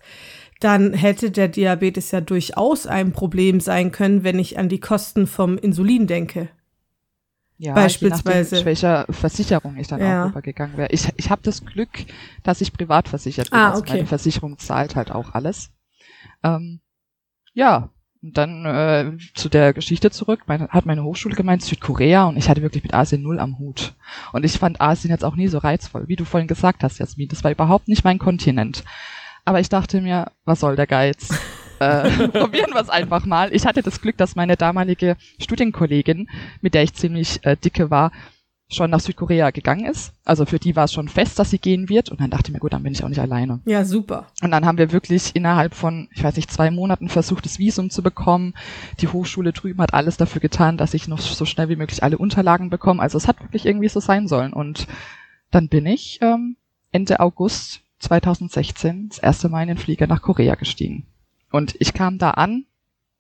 dann 0.64 0.94
hätte 0.94 1.32
der 1.32 1.48
Diabetes 1.48 2.12
ja 2.12 2.22
durchaus 2.22 2.88
ein 2.88 3.12
Problem 3.12 3.60
sein 3.60 3.92
können, 3.92 4.24
wenn 4.24 4.40
ich 4.40 4.58
an 4.58 4.70
die 4.70 4.80
Kosten 4.80 5.28
vom 5.28 5.58
Insulin 5.58 6.08
denke. 6.08 6.50
ja 7.58 7.74
beispielsweise. 7.74 8.56
Je 8.56 8.62
nachdem, 8.62 8.66
welcher 8.66 9.06
Versicherung 9.10 9.78
ich 9.78 9.88
dann 9.88 10.00
Ja. 10.02 10.24
auch 10.24 10.28
rübergegangen 10.30 10.78
wäre. 10.78 10.90
Ich, 10.92 11.08
ich 11.18 11.30
habe 11.30 11.42
das 11.44 11.66
Glück, 11.66 11.90
dass 12.44 12.62
ich 12.62 12.74
privat 12.74 13.08
versichert 13.08 13.52
bin. 13.52 13.60
Ah, 13.60 13.70
also 13.72 13.82
okay. 13.82 13.94
meine 13.94 14.06
Versicherung 14.08 14.58
zahlt 14.58 14.96
halt 14.96 15.12
auch 15.12 15.34
alles. 15.34 15.72
Ähm, 16.44 16.80
ja, 17.54 17.90
und 18.22 18.38
dann 18.38 18.66
äh, 18.66 19.12
zu 19.36 19.50
der 19.50 19.74
Geschichte 19.74 20.10
zurück. 20.12 20.42
Meine, 20.48 20.70
hat 20.70 20.86
meine 20.86 21.04
Hochschule 21.04 21.36
gemeint, 21.36 21.62
Südkorea 21.62 22.24
und 22.26 22.38
ich 22.38 22.50
hatte 22.50 22.62
wirklich 22.62 22.84
mit 22.84 22.94
Asien 22.94 23.22
null 23.22 23.40
am 23.40 23.60
Hut. 23.60 23.94
Und 24.32 24.44
ich 24.46 24.58
fand 24.58 24.80
Asien 24.82 25.12
jetzt 25.12 25.26
auch 25.26 25.36
nie 25.36 25.48
so 25.50 25.58
reizvoll, 25.58 26.08
wie 26.08 26.16
du 26.16 26.26
vorhin 26.26 26.48
gesagt 26.48 26.84
hast, 26.84 27.00
Jasmin. 27.00 27.28
Das 27.28 27.44
war 27.44 27.52
überhaupt 27.52 27.88
nicht 27.90 28.04
mein 28.04 28.20
Kontinent. 28.20 28.84
Aber 29.46 29.60
ich 29.60 29.70
dachte 29.70 30.02
mir, 30.02 30.32
was 30.46 30.60
soll 30.60 30.76
der 30.76 30.88
Geiz? 30.88 31.30
äh, 31.80 32.28
probieren 32.30 32.74
wir 32.74 32.82
es 32.82 32.90
einfach 32.90 33.26
mal. 33.26 33.54
Ich 33.54 33.66
hatte 33.66 33.82
das 33.82 34.02
Glück, 34.02 34.18
dass 34.18 34.36
meine 34.36 34.56
damalige 34.56 35.18
Studienkollegin, 35.40 36.30
mit 36.62 36.74
der 36.74 36.84
ich 36.84 36.94
ziemlich 36.94 37.46
äh, 37.46 37.58
dicke 37.58 37.90
war, 37.90 38.12
schon 38.70 38.90
nach 38.90 39.00
Südkorea 39.00 39.52
gegangen 39.52 39.86
ist. 39.86 40.14
Also 40.26 40.46
für 40.46 40.60
die 40.60 40.76
war 40.76 40.86
es 40.86 40.94
schon 40.94 41.08
fest, 41.08 41.38
dass 41.38 41.52
sie 41.52 41.60
gehen 41.60 41.90
wird. 41.90 42.10
Und 42.10 42.22
dann 42.22 42.30
dachte 42.30 42.48
ich 42.48 42.54
mir, 42.54 42.60
gut, 42.60 42.74
dann 42.74 42.84
bin 42.84 42.94
ich 42.94 43.04
auch 43.04 43.10
nicht 43.10 43.20
alleine. 43.20 43.60
Ja, 43.66 43.86
super. 43.86 44.28
Und 44.42 44.52
dann 44.52 44.66
haben 44.66 44.78
wir 44.78 44.92
wirklich 44.92 45.36
innerhalb 45.36 45.76
von, 45.76 46.10
ich 46.14 46.24
weiß 46.24 46.36
nicht, 46.36 46.52
zwei 46.52 46.72
Monaten 46.72 47.10
versucht, 47.10 47.46
das 47.46 47.60
Visum 47.60 47.90
zu 47.90 48.02
bekommen. 48.02 48.54
Die 49.00 49.08
Hochschule 49.08 49.54
drüben 49.54 49.82
hat 49.82 49.94
alles 49.94 50.18
dafür 50.18 50.42
getan, 50.42 50.78
dass 50.78 50.94
ich 50.94 51.08
noch 51.08 51.20
so 51.20 51.46
schnell 51.46 51.70
wie 51.70 51.76
möglich 51.76 52.04
alle 52.04 52.18
Unterlagen 52.18 52.70
bekomme. 52.70 53.02
Also 53.02 53.18
es 53.18 53.28
hat 53.28 53.42
wirklich 53.42 53.66
irgendwie 53.66 53.90
so 53.90 54.00
sein 54.00 54.28
sollen. 54.28 54.54
Und 54.54 54.88
dann 55.52 55.68
bin 55.68 55.86
ich 55.86 56.20
ähm, 56.22 56.56
Ende 56.92 57.20
August 57.20 57.83
2016 58.04 59.10
das 59.10 59.20
erste 59.20 59.50
Mal 59.50 59.64
in 59.64 59.70
den 59.70 59.78
Flieger 59.78 60.08
nach 60.08 60.22
Korea 60.22 60.56
gestiegen. 60.56 61.06
Und 61.52 61.76
ich 61.80 61.94
kam 61.94 62.18
da 62.18 62.32
an, 62.32 62.66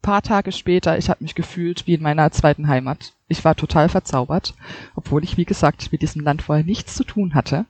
paar 0.03 0.21
Tage 0.21 0.51
später, 0.51 0.97
ich 0.97 1.09
habe 1.09 1.23
mich 1.23 1.33
gefühlt 1.33 1.87
wie 1.87 1.95
in 1.95 2.03
meiner 2.03 2.29
zweiten 2.31 2.67
Heimat. 2.67 3.13
Ich 3.27 3.43
war 3.43 3.55
total 3.55 3.89
verzaubert, 3.89 4.53
obwohl 4.95 5.23
ich, 5.23 5.37
wie 5.37 5.45
gesagt, 5.45 5.91
mit 5.91 6.03
diesem 6.03 6.21
Land 6.21 6.43
vorher 6.43 6.65
nichts 6.65 6.93
zu 6.93 7.03
tun 7.03 7.33
hatte. 7.33 7.65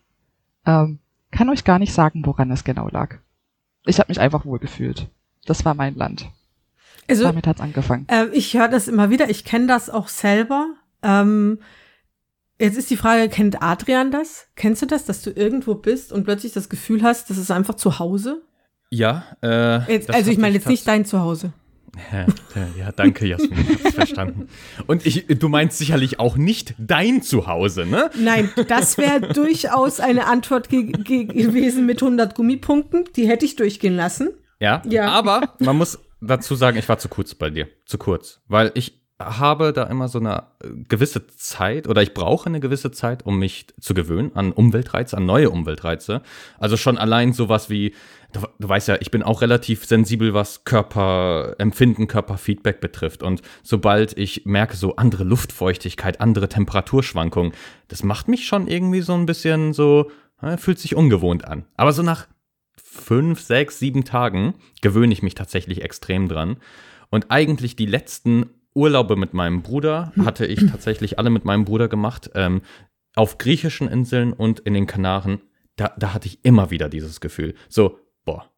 Ähm, 0.66 1.00
kann 1.32 1.50
euch 1.50 1.64
gar 1.64 1.80
nicht 1.80 1.94
sagen, 1.94 2.26
woran 2.26 2.52
es 2.52 2.64
genau 2.64 2.90
lag. 2.90 3.16
Ich 3.86 4.00
habe 4.00 4.10
mich 4.10 4.20
einfach 4.20 4.46
wohlgefühlt. 4.46 5.08
Das 5.46 5.64
war 5.66 5.74
mein 5.74 5.96
Land. 5.96 6.30
Also, 7.08 7.24
Damit 7.24 7.48
hat's 7.48 7.62
angefangen. 7.62 8.08
Ähm, 8.10 8.30
ich 8.34 8.54
höre 8.54 8.70
das 8.70 8.88
immer 8.88 9.10
wieder. 9.10 9.30
Ich 9.30 9.46
kenne 9.46 9.68
das 9.68 9.90
auch 9.90 10.08
selber. 10.08 10.68
Ähm, 11.02 11.60
jetzt 12.60 12.78
ist 12.78 12.90
die 12.90 12.98
Frage, 12.98 13.30
kennt 13.30 13.62
Adrian 13.62 14.12
das? 14.12 14.48
Kennst 14.56 14.82
du 14.82 14.86
das, 14.86 15.06
dass 15.06 15.22
du 15.22 15.32
irgendwo 15.32 15.76
bist 15.76 16.12
und 16.12 16.24
plötzlich 16.24 16.54
das 16.54 16.70
Gefühl 16.70 17.04
hast, 17.04 17.30
das 17.30 17.38
ist 17.38 17.52
einfach 17.52 17.76
zu 17.76 18.00
Hause? 18.00 18.42
Ja, 18.90 19.24
äh, 19.42 19.92
Jetzt, 19.92 20.14
also 20.14 20.30
ich 20.32 20.38
meine 20.38 20.56
jetzt 20.56 20.68
nicht 20.68 20.88
dein 20.88 21.04
Zuhause. 21.06 21.54
Ja, 22.12 22.22
ja, 22.56 22.68
ja, 22.86 22.92
danke, 22.92 23.28
Jasmin, 23.28 23.68
ich 23.72 23.84
hab's 23.86 23.96
verstanden. 23.96 24.48
Und 24.88 25.06
ich, 25.06 25.28
du 25.28 25.48
meinst 25.48 25.78
sicherlich 25.78 26.20
auch 26.20 26.38
nicht 26.38 26.74
dein 26.80 27.22
Zuhause, 27.22 27.86
ne? 27.86 28.10
Nein, 28.18 28.50
das 28.68 28.98
wäre 28.98 29.22
durchaus 29.34 30.00
eine 30.00 30.26
Antwort 30.26 30.70
ge 30.70 30.92
ge 30.92 31.26
gewesen 31.26 31.86
mit 31.86 32.02
100 32.02 32.34
Gummipunkten. 32.34 33.06
Die 33.16 33.28
hätte 33.28 33.46
ich 33.46 33.56
durchgehen 33.58 33.96
lassen. 33.96 34.30
Ja, 34.60 34.82
Ja. 34.88 35.10
aber 35.10 35.54
man 35.60 35.76
muss 35.78 36.00
dazu 36.20 36.56
sagen, 36.56 36.78
ich 36.78 36.90
war 36.90 36.98
zu 36.98 37.10
kurz 37.10 37.36
bei 37.36 37.52
dir. 37.52 37.68
Zu 37.86 38.00
kurz. 38.00 38.42
Weil 38.48 38.72
ich 38.74 39.03
habe 39.26 39.74
da 39.74 39.84
immer 39.84 40.08
so 40.08 40.20
eine 40.20 40.44
äh, 40.64 40.70
gewisse 40.88 41.28
Zeit 41.28 41.88
oder 41.88 42.02
ich 42.02 42.14
brauche 42.14 42.48
eine 42.48 42.60
gewisse 42.60 42.92
Zeit, 42.92 43.26
um 43.26 43.40
mich 43.40 43.68
zu 43.80 43.94
gewöhnen 43.94 44.32
an 44.36 44.52
Umweltreize, 44.52 45.18
an 45.18 45.26
neue 45.26 45.50
Umweltreize. 45.50 46.22
Also 46.58 46.78
schon 46.78 46.98
allein 46.98 47.34
sowas 47.34 47.70
wie, 47.70 47.94
du, 48.34 48.42
du 48.60 48.70
weißt 48.70 48.88
ja, 48.88 48.98
ich 49.00 49.12
bin 49.12 49.24
auch 49.24 49.42
relativ 49.42 49.86
sensibel, 49.86 50.34
was 50.34 50.64
Körperempfinden, 50.64 52.08
Körperfeedback 52.08 52.82
betrifft. 52.82 53.24
Und 53.24 53.42
sobald 53.64 54.18
ich 54.18 54.46
merke, 54.46 54.76
so 54.76 54.96
andere 54.96 55.24
Luftfeuchtigkeit, 55.24 56.22
andere 56.22 56.50
Temperaturschwankungen, 56.50 57.54
das 57.88 58.04
macht 58.04 58.28
mich 58.28 58.46
schon 58.46 58.68
irgendwie 58.68 59.02
so 59.02 59.14
ein 59.14 59.26
bisschen 59.26 59.74
so, 59.74 60.12
äh, 60.42 60.58
fühlt 60.58 60.80
sich 60.80 60.96
ungewohnt 60.96 61.46
an. 61.46 61.66
Aber 61.76 61.94
so 61.94 62.04
nach 62.04 62.28
fünf, 62.82 63.42
sechs, 63.42 63.80
sieben 63.80 64.04
Tagen 64.04 64.54
gewöhne 64.82 65.14
ich 65.14 65.24
mich 65.24 65.36
tatsächlich 65.36 65.82
extrem 65.82 66.28
dran. 66.28 66.58
Und 67.10 67.30
eigentlich 67.30 67.76
die 67.76 67.86
letzten 67.86 68.50
Urlaube 68.76 69.16
mit 69.16 69.34
meinem 69.34 69.62
Bruder 69.62 70.12
hatte 70.24 70.46
ich 70.46 70.66
tatsächlich 70.72 71.20
alle 71.20 71.30
mit 71.30 71.46
meinem 71.46 71.66
Bruder 71.66 71.88
gemacht. 71.88 72.32
Ähm, 72.36 72.62
auf 73.16 73.38
griechischen 73.38 73.88
Inseln 73.88 74.34
und 74.34 74.60
in 74.62 74.74
den 74.74 74.88
Kanaren. 74.88 75.42
Da, 75.76 75.94
da 75.98 76.14
hatte 76.14 76.28
ich 76.28 76.44
immer 76.44 76.72
wieder 76.72 76.90
dieses 76.90 77.22
Gefühl. 77.22 77.56
So, 77.70 78.00
boah, 78.26 78.50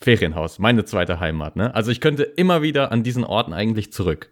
Ferienhaus, 0.00 0.58
meine 0.58 0.84
zweite 0.84 1.20
Heimat, 1.20 1.56
ne? 1.56 1.74
Also 1.74 1.90
ich 1.90 2.00
könnte 2.00 2.22
immer 2.22 2.62
wieder 2.62 2.92
an 2.92 3.02
diesen 3.02 3.24
Orten 3.24 3.52
eigentlich 3.52 3.92
zurück. 3.92 4.30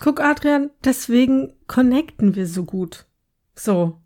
Guck, 0.00 0.20
Adrian, 0.20 0.70
deswegen 0.84 1.54
connecten 1.66 2.34
wir 2.34 2.46
so 2.46 2.64
gut. 2.64 3.06
So. 3.54 4.00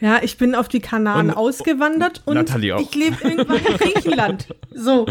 Ja, 0.00 0.20
ich 0.22 0.38
bin 0.38 0.54
auf 0.54 0.68
die 0.68 0.80
Kanaren 0.80 1.28
Und- 1.30 1.36
ausgewandert 1.36 2.22
und 2.24 2.38
ich 2.48 2.94
lebe 2.94 3.16
irgendwann 3.22 3.58
in 3.58 3.76
Griechenland. 3.76 4.48
So. 4.74 5.06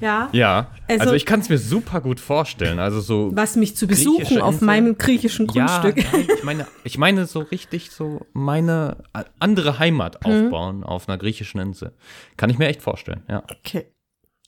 Ja. 0.00 0.28
Ja, 0.32 0.72
also, 0.88 1.00
Also- 1.02 1.14
ich 1.14 1.24
kann 1.24 1.40
es 1.40 1.48
mir 1.48 1.58
super 1.58 2.00
gut 2.00 2.18
vorstellen. 2.20 2.78
Also 2.80 3.00
so 3.00 3.30
Was 3.34 3.54
mich 3.56 3.76
zu 3.76 3.86
besuchen 3.86 4.40
auf 4.40 4.60
meinem 4.60 4.98
griechischen 4.98 5.46
Ja, 5.52 5.80
Grundstück. 5.80 6.04
nein, 6.12 6.26
ich 6.36 6.42
meine, 6.44 6.66
ich 6.84 6.98
meine 6.98 7.26
so 7.26 7.40
richtig 7.40 7.90
so 7.92 8.22
meine 8.32 8.96
äh, 9.14 9.24
andere 9.38 9.78
Heimat 9.78 10.24
Mhm. 10.26 10.32
aufbauen 10.46 10.84
auf 10.84 11.08
einer 11.08 11.18
griechischen 11.18 11.60
Insel. 11.60 11.92
Kann 12.36 12.50
ich 12.50 12.58
mir 12.58 12.66
echt 12.66 12.82
vorstellen, 12.82 13.22
ja. 13.28 13.42
Okay. 13.60 13.86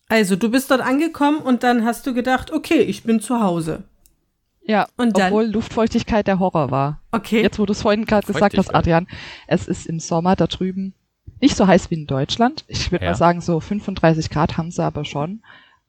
Also, 0.09 0.35
du 0.35 0.51
bist 0.51 0.73
dort 0.73 0.81
angekommen 0.81 1.39
und 1.39 1.63
dann 1.63 1.85
hast 1.85 2.05
du 2.07 2.13
gedacht, 2.15 2.53
okay, 2.53 2.81
ich 2.81 3.05
bin 3.05 3.21
zu 3.21 3.41
Hause. 3.41 3.85
Ja, 4.63 4.87
Und 4.97 5.17
dann? 5.19 5.29
obwohl 5.33 5.47
Luftfeuchtigkeit 5.47 6.27
der 6.27 6.39
Horror 6.39 6.71
war. 6.71 7.01
Okay. 7.13 7.43
Jetzt, 7.43 7.59
wo 7.59 7.67
du 7.67 7.73
es 7.73 7.83
vorhin 7.83 8.05
gerade 8.05 8.27
gesagt 8.27 8.57
hast. 8.57 8.75
Adrian, 8.75 9.07
es 9.47 9.67
ist 9.67 9.87
im 9.87 10.01
Sommer 10.01 10.37
da 10.37 10.47
drüben 10.47 10.95
nicht 11.41 11.57
so 11.57 11.67
heiß 11.67 11.91
wie 11.91 11.95
in 11.95 12.07
Deutschland. 12.07 12.65
Ich 12.69 12.93
würde 12.93 13.05
Ja. 13.07 13.13
mal 13.13 13.17
sagen, 13.17 13.41
so 13.41 13.61
35 13.61 14.29
Grad 14.31 14.59
haben 14.59 14.71
sie 14.71 14.83
aber 14.85 15.05
schon. 15.05 15.41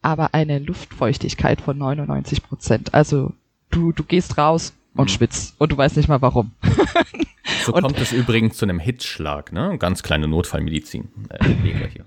Aber 0.01 0.33
eine 0.33 0.59
Luftfeuchtigkeit 0.59 1.61
von 1.61 1.77
99 1.77 2.41
Prozent. 2.43 2.93
Also 2.93 3.33
du, 3.69 3.91
du 3.91 4.03
gehst 4.03 4.37
raus 4.37 4.73
und 4.95 5.05
Mhm. 5.05 5.09
schwitzt 5.09 5.55
und 5.59 5.71
du 5.73 5.77
weißt 5.77 5.97
nicht 5.97 6.07
mal 6.09 6.21
warum. 6.21 6.51
So 7.65 7.73
Und- 7.73 7.83
kommt 7.83 7.99
es 7.99 8.11
übrigens 8.13 8.57
zu 8.57 8.65
einem 8.65 8.79
Hitzschlag, 8.79 9.51
ne? 9.51 9.77
Ganz 9.77 10.01
kleine 10.03 10.27
Notfallmedizin. 10.27 11.09
Äh. 11.29 11.39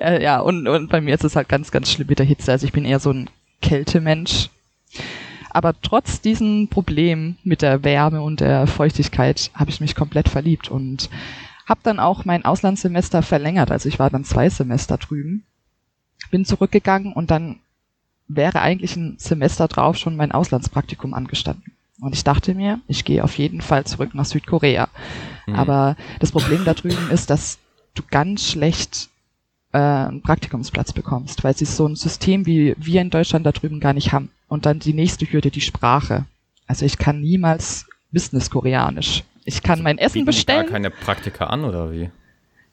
Äh, 0.00 0.20
ja, 0.20 0.40
und, 0.40 0.66
und 0.66 0.88
bei 0.90 1.00
mir 1.00 1.14
ist 1.14 1.22
es 1.22 1.36
halt 1.36 1.48
ganz, 1.48 1.70
ganz 1.70 1.88
schlimm 1.92 2.08
mit 2.08 2.18
der 2.18 2.26
Hitze. 2.26 2.50
Also 2.50 2.66
ich 2.66 2.72
bin 2.72 2.84
eher 2.84 2.98
so 2.98 3.10
ein 3.12 3.30
Kältemensch. 3.60 4.50
Aber 5.54 5.74
trotz 5.82 6.22
diesem 6.22 6.68
Problem 6.68 7.36
mit 7.44 7.60
der 7.60 7.84
Wärme 7.84 8.22
und 8.22 8.40
der 8.40 8.66
Feuchtigkeit 8.66 9.50
habe 9.54 9.70
ich 9.70 9.82
mich 9.82 9.94
komplett 9.94 10.30
verliebt 10.30 10.70
und 10.70 11.10
habe 11.68 11.80
dann 11.82 12.00
auch 12.00 12.24
mein 12.24 12.44
Auslandssemester 12.46 13.22
verlängert. 13.22 13.70
Also 13.70 13.88
ich 13.88 13.98
war 13.98 14.08
dann 14.08 14.24
zwei 14.24 14.48
Semester 14.48 14.96
drüben, 14.96 15.44
bin 16.30 16.46
zurückgegangen 16.46 17.12
und 17.12 17.30
dann 17.30 17.60
wäre 18.28 18.62
eigentlich 18.62 18.96
ein 18.96 19.16
Semester 19.18 19.68
drauf 19.68 19.98
schon 19.98 20.16
mein 20.16 20.32
Auslandspraktikum 20.32 21.12
angestanden. 21.12 21.72
Und 22.00 22.14
ich 22.14 22.24
dachte 22.24 22.54
mir, 22.54 22.80
ich 22.88 23.04
gehe 23.04 23.22
auf 23.22 23.36
jeden 23.36 23.60
Fall 23.60 23.84
zurück 23.84 24.14
nach 24.14 24.24
Südkorea. 24.24 24.88
Mhm. 25.46 25.54
Aber 25.54 25.96
das 26.18 26.32
Problem 26.32 26.64
da 26.64 26.72
drüben 26.72 27.10
ist, 27.10 27.28
dass 27.28 27.58
du 27.94 28.02
ganz 28.10 28.48
schlecht 28.48 29.10
äh, 29.72 29.78
einen 29.78 30.22
Praktikumsplatz 30.22 30.92
bekommst, 30.92 31.44
weil 31.44 31.56
sie 31.56 31.64
so 31.64 31.86
ein 31.86 31.96
System 31.96 32.46
wie 32.46 32.74
wir 32.78 33.00
in 33.00 33.10
Deutschland 33.10 33.46
da 33.46 33.52
drüben 33.52 33.80
gar 33.80 33.92
nicht 33.92 34.12
haben. 34.12 34.30
Und 34.48 34.66
dann 34.66 34.78
die 34.78 34.92
nächste 34.92 35.24
Hürde, 35.26 35.50
die 35.50 35.60
Sprache. 35.62 36.26
Also 36.66 36.84
ich 36.84 36.98
kann 36.98 37.20
niemals 37.20 37.86
Business-Koreanisch. 38.12 39.24
Ich 39.44 39.62
kann 39.62 39.82
mein 39.82 39.98
Essen 39.98 40.24
bestellen. 40.24 40.62
gar 40.64 40.70
keine 40.72 40.90
Praktika 40.90 41.46
an 41.46 41.64
oder 41.64 41.90
wie? 41.92 42.10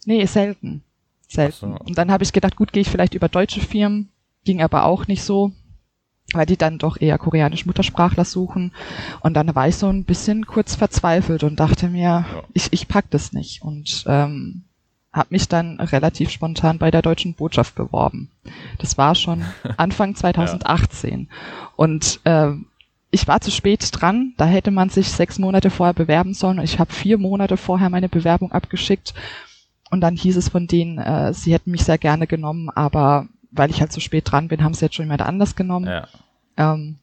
Nee, 0.06 0.25
selten. 0.25 0.84
Selten. 1.27 1.51
So. 1.74 1.77
Und 1.86 1.98
dann 1.98 2.12
habe 2.12 2.24
ich 2.24 2.34
gedacht, 2.34 2.56
gut, 2.56 2.74
gehe 2.74 2.82
ich 2.82 2.89
vielleicht 2.89 3.13
über 3.15 3.29
deutsche 3.29 3.62
Firmen, 3.62 4.10
ging 4.46 4.62
aber 4.62 4.86
auch 4.86 5.08
nicht 5.08 5.24
so, 5.24 5.51
weil 6.34 6.46
die 6.46 6.58
dann 6.58 6.77
doch 6.77 7.00
eher 7.00 7.18
koreanisch 7.18 7.65
Muttersprachler 7.65 8.25
suchen. 8.25 8.72
Und 9.22 9.34
dann 9.36 9.53
war 9.56 9.68
ich 9.68 9.75
so 9.75 9.88
ein 9.88 10.03
bisschen 10.03 10.46
kurz 10.46 10.75
verzweifelt 10.75 11.44
und 11.44 11.60
dachte 11.60 11.88
mir, 11.88 12.01
Ja. 12.01 12.44
ich, 12.53 12.68
ich 12.72 12.88
pack 12.88 13.10
das 13.10 13.34
nicht. 13.34 13.62
Und 13.62 14.03
ähm, 14.08 14.63
habe 15.12 15.30
mich 15.32 15.48
dann 15.48 15.80
relativ 15.80 16.30
spontan 16.30 16.78
bei 16.78 16.92
der 16.92 17.01
deutschen 17.01 17.34
Botschaft 17.34 17.75
beworben. 17.75 18.30
Das 18.78 18.98
war 18.98 19.16
schon 19.16 19.44
Anfang 19.78 20.16
2018. 20.16 21.30
Und 21.75 22.20
ähm, 22.25 22.68
ich 23.12 23.28
war 23.28 23.42
zu 23.42 23.51
spät 23.51 23.89
dran. 23.92 24.34
Da 24.38 24.46
hätte 24.46 24.72
man 24.72 24.89
sich 24.89 25.10
sechs 25.10 25.39
Monate 25.39 25.70
vorher 25.70 25.94
bewerben 25.94 26.34
sollen. 26.34 26.60
Ich 26.62 26.80
habe 26.80 26.94
vier 26.94 27.18
Monate 27.18 27.58
vorher 27.58 27.89
meine 27.89 28.10
Bewerbung 28.10 28.51
abgeschickt. 28.51 29.13
Und 29.89 30.01
dann 30.01 30.16
hieß 30.16 30.38
es 30.38 30.50
von 30.50 30.68
denen, 30.68 31.00
äh, 31.00 31.34
sie 31.34 31.54
hätten 31.54 31.72
mich 31.72 31.84
sehr 31.84 31.98
gerne 31.98 32.28
genommen, 32.28 32.70
aber 32.70 33.28
weil 33.51 33.72
ich 33.72 33.82
halt 33.82 33.92
zu 33.92 34.00
spät 34.00 34.32
dran 34.32 34.48
bin, 34.48 34.63
haben 34.63 34.75
sie 34.75 34.86
jetzt 34.86 34.96
schon 34.96 35.06
jemand 35.06 35.24
anders 35.24 35.56
genommen. 35.56 35.88
Ja. 35.88 36.08
Ähm, 36.58 36.98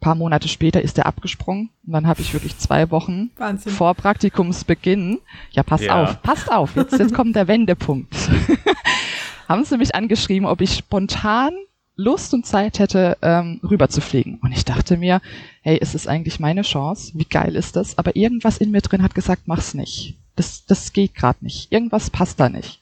paar 0.00 0.14
Monate 0.14 0.48
später 0.48 0.82
ist 0.82 0.98
er 0.98 1.06
abgesprungen. 1.06 1.70
Und 1.86 1.92
dann 1.92 2.06
habe 2.06 2.20
ich 2.20 2.32
wirklich 2.32 2.58
zwei 2.58 2.90
Wochen 2.90 3.30
Wahnsinn. 3.36 3.72
vor 3.72 3.94
Praktikumsbeginn, 3.94 5.18
ja, 5.52 5.62
passt 5.62 5.84
Ja. 5.84 6.02
auf, 6.02 6.22
passt 6.22 6.50
auf, 6.52 6.76
jetzt, 6.76 6.98
jetzt 6.98 7.14
kommt 7.14 7.36
der 7.36 7.48
Wendepunkt. 7.48 8.14
Haben 9.48 9.64
sie 9.64 9.76
mich 9.76 9.94
angeschrieben, 9.94 10.46
ob 10.46 10.60
ich 10.60 10.74
spontan 10.74 11.52
Lust 11.96 12.34
und 12.34 12.44
Zeit 12.46 12.78
hätte, 12.80 13.16
ähm, 13.22 13.60
rüberzufliegen. 13.62 14.38
Und 14.42 14.52
ich 14.52 14.64
dachte 14.64 14.96
mir, 14.96 15.20
hey, 15.62 15.76
ist 15.78 15.94
es 15.94 16.06
eigentlich 16.08 16.40
meine 16.40 16.62
Chance? 16.62 17.12
Wie 17.14 17.24
geil 17.24 17.54
ist 17.54 17.76
das? 17.76 17.98
Aber 17.98 18.16
irgendwas 18.16 18.58
in 18.58 18.70
mir 18.72 18.80
drin 18.80 19.02
hat 19.02 19.14
gesagt, 19.14 19.42
mach's 19.46 19.74
nicht. 19.74 20.16
Das, 20.34 20.66
das 20.66 20.92
geht 20.92 21.14
gerade 21.14 21.38
nicht. 21.44 21.70
Irgendwas 21.70 22.10
passt 22.10 22.40
da 22.40 22.48
nicht. 22.48 22.80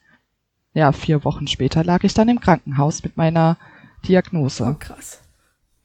Ja, 0.72 0.92
vier 0.92 1.24
Wochen 1.24 1.46
später 1.46 1.84
lag 1.84 2.02
ich 2.04 2.14
dann 2.14 2.30
im 2.30 2.40
Krankenhaus 2.40 3.02
mit 3.04 3.18
meiner 3.18 3.58
Diagnose. 4.08 4.64
Oh, 4.70 4.74
krass. 4.78 5.20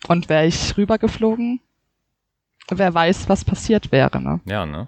Und 0.08 0.30
wäre 0.30 0.46
ich 0.46 0.78
rübergeflogen, 0.78 1.60
wer 2.70 2.94
weiß, 2.94 3.30
was 3.30 3.46
passiert 3.46 3.92
wäre. 3.92 4.22
Ne? 4.22 4.40
Ja, 4.46 4.66
ne? 4.66 4.88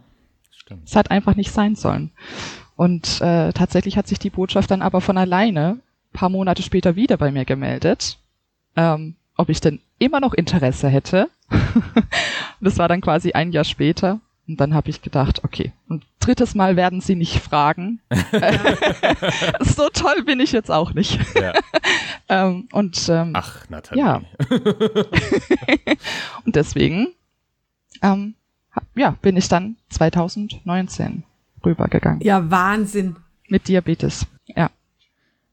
Stimmt. 0.52 0.88
Es 0.88 0.96
hat 0.96 1.12
einfach 1.12 1.36
nicht 1.36 1.52
sein 1.52 1.76
sollen. 1.76 2.12
Und 2.76 3.20
äh, 3.22 3.52
tatsächlich 3.52 3.98
hat 3.98 4.08
sich 4.08 4.20
die 4.20 4.30
Botschaft 4.30 4.72
dann 4.72 4.82
aber 4.82 5.02
von 5.02 5.18
alleine 5.18 5.80
paar 6.14 6.30
Monate 6.30 6.64
später 6.64 6.96
wieder 6.96 7.18
bei 7.18 7.32
mir 7.32 7.46
gemeldet, 7.46 8.18
ähm, 8.76 9.16
ob 9.36 9.50
ich 9.50 9.62
denn 9.62 9.80
immer 10.00 10.20
noch 10.20 10.34
Interesse 10.34 10.90
hätte. 10.90 11.30
das 12.62 12.78
war 12.78 12.88
dann 12.88 13.02
quasi 13.02 13.34
ein 13.34 13.52
Jahr 13.52 13.64
später. 13.64 14.20
Und 14.50 14.60
dann 14.60 14.74
habe 14.74 14.90
ich 14.90 15.04
gedacht, 15.04 15.44
okay, 15.44 15.74
ein 15.92 16.02
drittes 16.20 16.56
Mal 16.56 16.76
werden 16.76 17.02
sie 17.02 17.16
nicht 17.16 17.40
fragen. 17.40 18.02
so 19.60 19.90
toll 19.94 20.24
bin 20.26 20.40
ich 20.40 20.52
jetzt 20.52 20.72
auch 20.72 20.94
nicht. 20.94 21.20
Ja. 21.36 21.54
Ähm, 22.32 22.68
und 22.74 23.10
ähm, 23.10 23.32
Ach, 23.34 23.68
Nathalie. 23.72 24.04
Ja. 24.04 24.22
Und 26.46 26.56
deswegen, 26.56 27.08
ähm, 28.04 28.36
ja, 28.94 29.16
bin 29.24 29.36
ich 29.36 29.48
dann 29.48 29.78
2019 29.90 31.24
rübergegangen. 31.66 32.22
Ja, 32.22 32.52
Wahnsinn. 32.52 33.16
Mit 33.48 33.68
Diabetes. 33.68 34.28
Ja. 34.46 34.70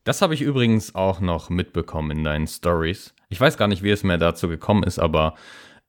Das 0.04 0.20
habe 0.20 0.34
ich 0.34 0.42
übrigens 0.42 0.94
auch 0.94 1.20
noch 1.20 1.48
mitbekommen 1.48 2.10
in 2.10 2.24
deinen 2.24 2.46
Stories. 2.46 3.14
Ich 3.30 3.40
weiß 3.40 3.56
gar 3.56 3.68
nicht, 3.68 3.82
wie 3.82 3.90
es 3.90 4.04
mir 4.04 4.18
dazu 4.18 4.46
gekommen 4.46 4.82
ist, 4.82 4.98
aber 4.98 5.34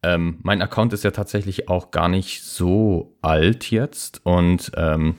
ähm, 0.08 0.38
mein 0.42 0.62
Account 0.62 0.94
ist 0.94 1.04
ja 1.04 1.12
tatsächlich 1.12 1.68
auch 1.68 1.92
gar 1.92 2.08
nicht 2.08 2.44
so 2.44 3.14
alt 3.22 3.70
jetzt. 3.72 4.22
Und 4.24 4.72
ähm, 4.78 5.16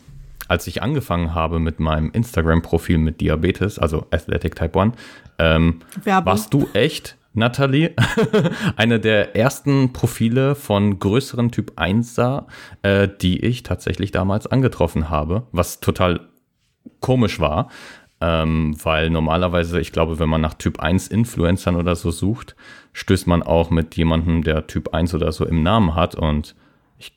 als 0.49 0.67
ich 0.67 0.83
angefangen 0.83 1.35
habe 1.35 1.59
mit 1.59 1.79
meinem 1.79 2.11
Instagram-Profil 2.11 2.97
mit 2.97 3.21
Diabetes, 3.21 3.79
also 3.79 4.07
Athletic 4.11 4.57
Type 4.57 4.81
1, 4.81 4.95
ähm, 5.39 5.81
warst 6.05 6.55
du 6.55 6.69
echt, 6.73 7.17
Nathalie, 7.35 7.95
eine 8.77 8.99
der 8.99 9.37
ersten 9.37 9.93
Profile 9.93 10.55
von 10.55 10.99
größeren 10.99 11.51
Typ 11.53 11.79
1er, 11.79 12.47
äh, 12.83 13.09
die 13.21 13.45
ich 13.45 13.63
tatsächlich 13.63 14.11
damals 14.11 14.47
angetroffen 14.47 15.11
habe, 15.11 15.47
was 15.53 15.81
total 15.81 16.29
komisch 17.01 17.41
war, 17.41 17.69
ähm, 18.23 18.75
weil 18.83 19.11
normalerweise, 19.11 19.79
ich 19.81 19.93
glaube, 19.93 20.19
wenn 20.19 20.31
man 20.31 20.41
nach 20.41 20.55
Typ 20.55 20.81
1 20.81 21.09
Influencern 21.09 21.77
oder 21.77 21.95
so 21.95 22.11
sucht, 22.11 22.57
stößt 22.99 23.27
man 23.29 23.43
auch 23.43 23.71
mit 23.71 23.97
jemandem, 23.97 24.43
der 24.43 24.67
Typ 24.67 24.93
1 24.93 25.15
oder 25.15 25.31
so 25.31 25.47
im 25.47 25.63
Namen 25.63 25.95
hat 25.95 26.17
und 26.17 26.57
ich 26.99 27.17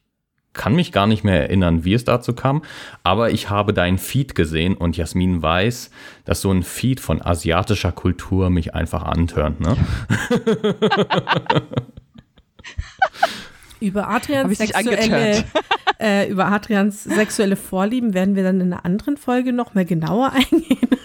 kann 0.53 0.75
mich 0.75 0.91
gar 0.91 1.07
nicht 1.07 1.23
mehr 1.23 1.41
erinnern, 1.41 1.83
wie 1.83 1.93
es 1.93 2.05
dazu 2.05 2.33
kam, 2.33 2.61
aber 3.03 3.31
ich 3.31 3.49
habe 3.49 3.73
deinen 3.73 3.97
Feed 3.97 4.35
gesehen 4.35 4.75
und 4.75 4.95
Jasmin 4.95 5.41
weiß, 5.41 5.89
dass 6.25 6.41
so 6.41 6.51
ein 6.51 6.61
Feed 6.61 6.99
von 6.99 7.21
asiatischer 7.21 7.91
Kultur 7.91 8.51
mich 8.51 8.75
einfach 8.75 9.03
antörnt, 9.03 9.59
ne? 9.59 9.75
Über 13.79 14.07
Adrians 14.09 14.59
sexuelle, 14.59 15.43
äh, 15.99 16.29
über 16.29 16.45
Adrians 16.51 17.03
sexuelle 17.03 17.55
Vorlieben 17.55 18.13
werden 18.13 18.35
wir 18.35 18.43
dann 18.43 18.61
in 18.61 18.71
einer 18.71 18.85
anderen 18.85 19.17
Folge 19.17 19.53
noch 19.53 19.73
mal 19.73 19.85
genauer 19.85 20.31
eingehen. 20.33 21.00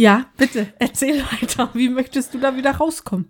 Ja, 0.00 0.24
bitte, 0.38 0.68
erzähl 0.78 1.22
weiter. 1.40 1.68
Wie 1.74 1.88
möchtest 1.88 2.32
du 2.34 2.38
da 2.38 2.56
wieder 2.56 2.72
rauskommen? 2.72 3.26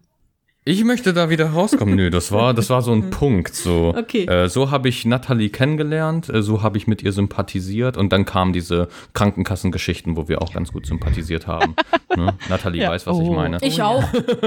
Ich 0.65 0.85
möchte 0.85 1.15
da 1.15 1.31
wieder 1.31 1.51
rauskommen. 1.51 1.97
Nö, 1.97 2.11
das 2.11 2.33
war, 2.33 2.53
das 2.53 2.69
war 2.71 2.83
so 2.83 2.93
ein 2.93 3.09
Punkt. 3.23 3.55
So, 3.55 3.95
Okay. 3.97 4.27
äh, 4.27 4.49
so 4.49 4.71
habe 4.71 4.89
ich 4.91 5.05
Natalie 5.07 5.49
kennengelernt, 5.49 6.29
äh, 6.29 6.43
so 6.43 6.63
habe 6.63 6.77
ich 6.77 6.87
mit 6.87 7.03
ihr 7.03 7.13
sympathisiert 7.13 7.97
und 7.97 8.13
dann 8.13 8.25
kamen 8.27 8.53
diese 8.53 8.89
Krankenkassengeschichten, 9.15 10.17
wo 10.17 10.29
wir 10.29 10.43
auch 10.43 10.53
ganz 10.53 10.71
gut 10.73 10.85
sympathisiert 10.87 11.47
haben. 11.47 11.75
ne? 12.17 12.35
Natalie 12.51 12.83
Ja. 12.83 12.91
weiß, 12.91 13.07
was 13.07 13.19
ich 13.19 13.25
Oh. 13.29 13.33
meine. 13.35 13.59
Ich 13.63 13.81
auch. 13.83 14.05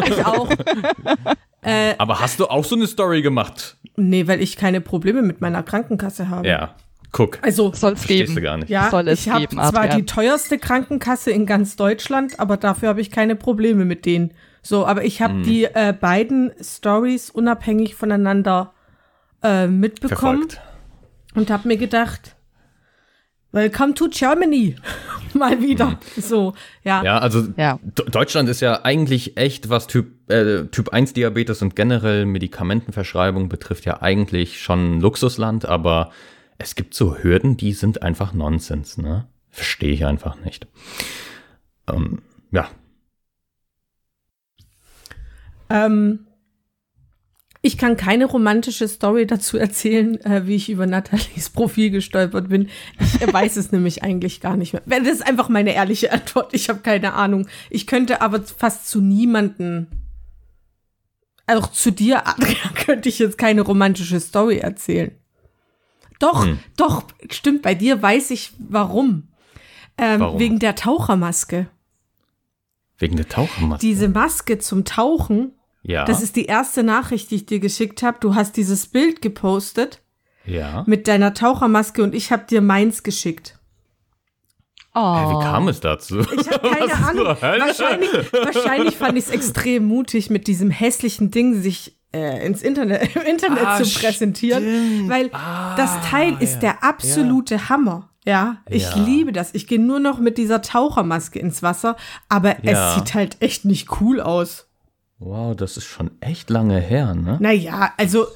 Ich 0.07 0.23
auch. 0.25 0.49
äh, 1.61 1.95
Aber 1.97 2.19
hast 2.19 2.39
du 2.39 2.45
auch 2.47 2.63
so 2.63 2.75
eine 2.75 2.87
Story 2.87 3.21
gemacht? 3.21 3.77
nee, 3.95 4.27
weil 4.27 4.41
ich 4.41 4.55
keine 4.55 4.81
Probleme 4.81 5.21
mit 5.21 5.41
meiner 5.41 5.61
Krankenkasse 5.61 6.29
habe. 6.29 6.47
Ja, 6.47 6.75
guck. 7.13 7.39
Also, 7.41 7.71
Soll 7.73 7.93
es 7.93 7.99
Verstehst 7.99 8.23
geben. 8.27 8.35
du 8.35 8.41
gar 8.41 8.57
nicht. 8.57 8.69
ja, 8.69 8.89
soll 8.91 9.07
es 9.07 9.21
ich 9.21 9.29
habe 9.31 9.47
zwar 9.47 9.73
Adrian. 9.75 9.97
die 9.99 10.05
teuerste 10.05 10.57
Krankenkasse 10.59 11.31
in 11.31 11.45
ganz 11.45 11.77
Deutschland, 11.77 12.39
aber 12.41 12.57
dafür 12.57 12.89
habe 12.89 12.99
ich 12.99 13.09
keine 13.11 13.37
Probleme 13.37 13.85
mit 13.85 14.05
denen. 14.05 14.33
So, 14.61 14.85
aber 14.85 15.05
ich 15.05 15.19
Hm. 15.21 15.27
habe 15.27 15.41
die 15.43 15.63
äh, 15.65 15.93
beiden 15.99 16.51
Stories 16.61 17.29
unabhängig 17.29 17.95
voneinander 17.95 18.73
äh, 19.43 19.67
mitbekommen 19.67 20.49
Verfolgt. 20.49 20.61
und 21.35 21.49
habe 21.49 21.67
mir 21.69 21.77
gedacht, 21.77 22.35
Welcome 23.51 23.93
to 23.93 24.07
Germany. 24.09 24.75
Mal 25.35 25.61
wieder. 25.61 25.99
So, 26.17 26.53
ja. 26.83 26.99
Hm. 26.99 27.05
Ja, 27.05 27.17
also 27.19 27.47
Ja. 27.55 27.79
Deutschland 28.11 28.49
ist 28.49 28.61
ja 28.61 28.83
eigentlich 28.83 29.37
echt, 29.37 29.69
was 29.69 29.85
Typ, 29.87 30.29
äh, 30.31 30.63
typ 30.71 30.89
1 30.89 31.13
Diabetes 31.13 31.61
und 31.61 31.75
generell 31.75 32.25
Medikamentenverschreibung 32.25 33.49
betrifft, 33.49 33.85
ja 33.85 34.01
eigentlich 34.01 34.59
schon 34.61 34.97
ein 34.97 35.01
Luxusland, 35.01 35.65
aber 35.65 36.11
es 36.57 36.75
gibt 36.75 36.93
so 36.93 37.17
Hürden, 37.17 37.57
die 37.57 37.73
sind 37.73 38.01
einfach 38.01 38.33
Nonsens, 38.33 38.97
ne? 38.97 39.27
Verstehe 39.49 39.91
ich 39.93 40.05
einfach 40.05 40.39
nicht. 40.39 40.67
Ähm, 41.87 42.21
ja, 42.51 42.69
Ähm, 45.73 46.27
ich 47.63 47.77
kann 47.77 47.97
keine 47.97 48.25
romantische 48.25 48.87
Story 48.87 49.25
dazu 49.25 49.57
erzählen, 49.57 50.19
äh, 50.25 50.45
wie 50.45 50.55
ich 50.55 50.69
über 50.69 50.85
Nathalies 50.85 51.49
Profil 51.49 51.89
gestolpert 51.89 52.49
bin. 52.49 52.69
Ich 52.99 53.33
weiß 53.33 53.55
es 53.55 53.71
nämlich 53.71 54.03
eigentlich 54.03 54.41
gar 54.41 54.55
nicht 54.55 54.73
mehr. 54.73 54.83
Das 54.85 55.07
ist 55.07 55.25
einfach 55.25 55.49
meine 55.49 55.73
ehrliche 55.73 56.11
Antwort. 56.11 56.53
Ich 56.53 56.69
habe 56.69 56.81
keine 56.81 57.13
Ahnung. 57.13 57.47
Ich 57.69 57.87
könnte 57.87 58.21
aber 58.21 58.41
fast 58.41 58.87
zu 58.89 59.01
niemanden, 59.01 59.87
auch 61.47 61.71
zu 61.71 61.91
dir, 61.91 62.27
Adrian, 62.27 62.73
könnte 62.75 63.09
ich 63.09 63.19
jetzt 63.19 63.37
keine 63.37 63.61
romantische 63.61 64.19
Story 64.19 64.57
erzählen. 64.57 65.11
Doch, 66.23 66.45
Hm. 66.45 66.59
doch, 66.77 67.03
stimmt, 67.29 67.61
bei 67.63 67.75
dir 67.75 68.01
weiß 68.01 68.31
ich 68.31 68.53
warum. 68.57 69.27
Ähm, 69.97 70.21
Warum? 70.21 70.39
Wegen 70.39 70.59
der 70.59 70.75
Tauchermaske. 70.75 71.67
wegen 72.97 73.17
der 73.17 73.27
Tauchermaske. 73.27 73.85
Diese 73.85 74.07
Maske 74.07 74.57
zum 74.59 74.85
Tauchen, 74.85 75.51
ja, 75.81 76.05
das 76.05 76.21
ist 76.23 76.35
die 76.37 76.45
erste 76.45 76.81
Nachricht, 76.83 77.29
die 77.29 77.35
ich 77.35 77.45
dir 77.45 77.59
geschickt 77.59 78.01
habe. 78.03 78.17
Du 78.21 78.33
hast 78.35 78.55
dieses 78.55 78.87
Bild 78.87 79.21
gepostet 79.21 80.01
ja. 80.45 80.83
mit 80.87 81.07
deiner 81.09 81.33
Tauchermaske 81.33 82.01
und 82.01 82.15
ich 82.15 82.31
habe 82.31 82.45
dir 82.49 82.61
meins 82.61 83.03
geschickt. 83.03 83.59
Oh. 84.95 84.99
Hä, 85.17 85.25
Wie 85.35 85.43
kam 85.43 85.67
es 85.67 85.79
dazu? 85.81 86.19
Ich 86.21 86.49
habe 86.49 86.69
keine 86.77 86.93
Ahnung. 86.93 87.25
zur 87.25 87.41
Hölle? 87.41 87.59
Wahrscheinlich, 87.65 88.31
wahrscheinlich 88.33 88.95
fand 88.95 89.17
ich 89.17 89.25
es 89.25 89.29
extrem 89.31 89.85
mutig, 89.85 90.29
mit 90.29 90.47
diesem 90.47 90.69
hässlichen 90.71 91.31
Ding 91.31 91.61
sich 91.61 91.97
äh, 92.13 92.45
ins 92.45 92.61
Internet, 92.61 93.15
im 93.15 93.21
Internet 93.23 93.65
Ah, 93.65 93.81
zu 93.83 93.99
präsentieren, 93.99 94.63
stimmt. 94.63 95.09
weil 95.09 95.29
Ah, 95.33 95.75
das 95.75 95.99
Teil 96.09 96.35
ist 96.39 96.55
ja. 96.55 96.59
der 96.59 96.83
absolute 96.83 97.69
Hammer. 97.69 98.09
Ja, 98.25 98.57
ich 98.69 98.83
Ja. 98.83 99.03
liebe 99.03 99.33
das. 99.33 99.53
Ich 99.53 99.67
gehe 99.67 99.79
nur 99.81 99.99
noch 99.99 100.17
mit 100.19 100.37
dieser 100.37 100.61
Tauchermaske 100.61 101.39
ins 101.39 101.61
Wasser, 101.61 101.97
aber 102.29 102.63
Ja. 102.63 102.91
es 102.91 102.95
sieht 102.95 103.13
halt 103.15 103.37
echt 103.41 103.65
nicht 103.65 103.99
cool 103.99 104.21
aus. 104.21 104.67
Wow, 105.19 105.55
das 105.55 105.75
ist 105.77 105.85
schon 105.85 106.11
echt 106.21 106.49
lange 106.49 106.79
her, 106.79 107.15
ne? 107.15 107.37
Naja, 107.41 107.93
also 107.97 108.27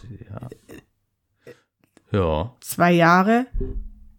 Ja. 2.12 2.53
zwei 2.62 2.91
Jahre, 2.93 3.48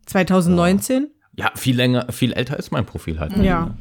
2019. 0.06 1.08
Ja, 1.36 1.50
viel 1.54 1.76
länger, 1.76 2.06
viel 2.12 2.32
älter 2.32 2.58
ist 2.58 2.70
mein 2.72 2.84
Profil 2.86 3.20
halt. 3.20 3.36
Ja. 3.36 3.76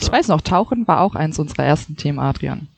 Ich 0.00 0.10
weiß 0.10 0.28
noch, 0.28 0.40
Tauchen 0.40 0.86
war 0.88 1.00
auch 1.00 1.14
eins 1.14 1.38
unserer 1.38 1.64
ersten 1.64 1.96
Themen, 1.96 2.18
Adrian. 2.18 2.68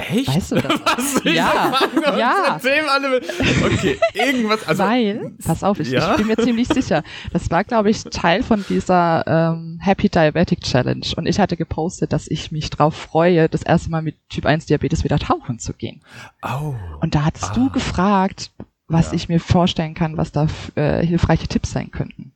Echt? 0.00 0.28
Weißt 0.28 0.52
du 0.52 0.56
das? 0.56 0.72
Was? 0.84 1.24
Ja, 1.24 1.72
uns 2.12 2.18
ja. 2.18 2.58
alle 2.90 3.20
Okay, 3.64 3.98
irgendwas. 4.14 4.66
Also, 4.66 4.82
Weil, 4.82 5.32
pass 5.44 5.62
auf, 5.62 5.78
ich, 5.80 5.90
Ja? 5.90 6.12
ich 6.12 6.16
bin 6.18 6.26
mir 6.28 6.36
ziemlich 6.36 6.68
sicher, 6.68 7.02
das 7.32 7.50
war, 7.50 7.64
glaube 7.64 7.90
ich, 7.90 8.02
Teil 8.04 8.42
von 8.42 8.64
dieser 8.68 9.24
ähm, 9.26 9.78
Happy 9.82 10.08
Diabetic 10.08 10.60
Challenge. 10.62 11.06
Und 11.16 11.26
ich 11.26 11.38
hatte 11.38 11.56
gepostet, 11.56 12.12
dass 12.12 12.28
ich 12.28 12.50
mich 12.52 12.70
drauf 12.70 12.94
freue, 12.96 13.48
das 13.48 13.62
erste 13.62 13.90
Mal 13.90 14.02
mit 14.02 14.16
Typ 14.28 14.46
1 14.46 14.66
Diabetes 14.66 15.04
wieder 15.04 15.18
tauchen 15.18 15.58
zu 15.58 15.72
gehen. 15.74 16.00
Au. 16.40 16.74
Und 17.00 17.14
da 17.14 17.24
hattest 17.24 17.50
Ah. 17.50 17.54
du 17.54 17.70
gefragt, 17.70 18.50
was 18.88 19.08
Ja. 19.08 19.14
ich 19.14 19.28
mir 19.28 19.40
vorstellen 19.40 19.94
kann, 19.94 20.16
was 20.16 20.32
da 20.32 20.46
äh, 20.74 21.04
hilfreiche 21.06 21.46
Tipps 21.48 21.70
sein 21.72 21.90
könnten. 21.90 22.32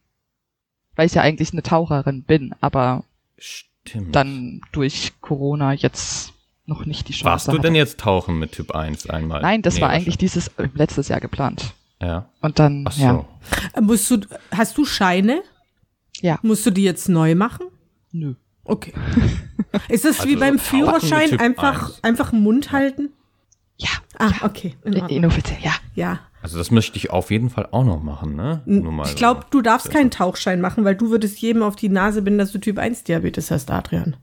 Weil 0.96 1.06
ich 1.06 1.14
ja 1.14 1.22
eigentlich 1.22 1.52
eine 1.52 1.62
Taucherin 1.62 2.22
bin, 2.22 2.54
aber 2.60 3.02
Stimmt. 3.38 4.14
dann 4.14 4.60
durch 4.72 5.12
Corona 5.20 5.72
jetzt 5.72 6.32
noch 6.66 6.86
nicht 6.86 7.08
die 7.08 7.12
Chance 7.12 7.24
Warst 7.24 7.48
du 7.48 7.52
hatte. 7.52 7.60
denn 7.62 7.74
jetzt 7.74 8.00
tauchen 8.00 8.38
mit 8.38 8.52
Typ 8.52 8.72
1 8.72 9.08
einmal? 9.10 9.42
Nein, 9.42 9.62
das 9.62 9.74
Nee, 9.76 9.80
war 9.82 9.90
eigentlich 9.90 10.18
dieses 10.18 10.48
äh, 10.58 10.68
letztes 10.74 11.08
Jahr 11.08 11.20
geplant. 11.20 11.74
Ja. 12.00 12.26
Und 12.40 12.58
dann, 12.58 12.84
Ach 12.88 12.92
so. 12.92 13.02
ja, 13.02 13.24
Äh, 13.74 13.80
Musst 13.80 14.10
du, 14.10 14.18
hast 14.50 14.76
du 14.78 14.84
Scheine? 14.84 15.42
Ja. 16.20 16.38
Musst 16.42 16.64
du 16.66 16.70
die 16.70 16.84
jetzt 16.84 17.08
neu 17.08 17.34
machen? 17.34 17.66
nö. 18.12 18.34
Okay. 18.66 18.94
Ist 19.90 20.06
es 20.06 20.20
Also 20.20 20.28
wie 20.30 20.34
so 20.34 20.40
beim 20.40 20.58
Führerschein 20.58 21.28
Typ 21.30 21.40
einfach, 21.40 21.82
1. 21.88 22.04
einfach 22.04 22.32
Mund 22.32 22.72
halten? 22.72 23.10
Ja, 23.76 23.88
Ah, 24.18 24.30
okay. 24.42 24.74
In 24.84 24.92
i- 24.94 25.00
Ordnung. 25.02 25.18
inoffiziell, 25.18 25.58
ja. 25.62 25.72
Ja. 25.94 26.20
Also 26.40 26.56
das 26.58 26.70
möchte 26.70 26.96
ich 26.96 27.10
auf 27.10 27.30
jeden 27.30 27.50
Fall 27.50 27.68
auch 27.72 27.84
noch 27.84 28.02
machen, 28.02 28.36
ne? 28.36 28.62
Nur 28.64 28.92
mal 28.92 29.02
Ich 29.04 29.10
so. 29.10 29.16
glaube, 29.16 29.44
du 29.50 29.60
darfst 29.60 29.90
keinen 29.90 30.10
Tauchschein 30.10 30.60
machen, 30.62 30.84
weil 30.84 30.94
du 30.94 31.10
würdest 31.10 31.38
jedem 31.40 31.62
auf 31.62 31.76
die 31.76 31.88
Nase 31.90 32.22
binden, 32.22 32.38
dass 32.38 32.52
du 32.52 32.58
Typ 32.58 32.78
1 32.78 33.04
Diabetes 33.04 33.50
hast, 33.50 33.70
Adrian. 33.70 34.16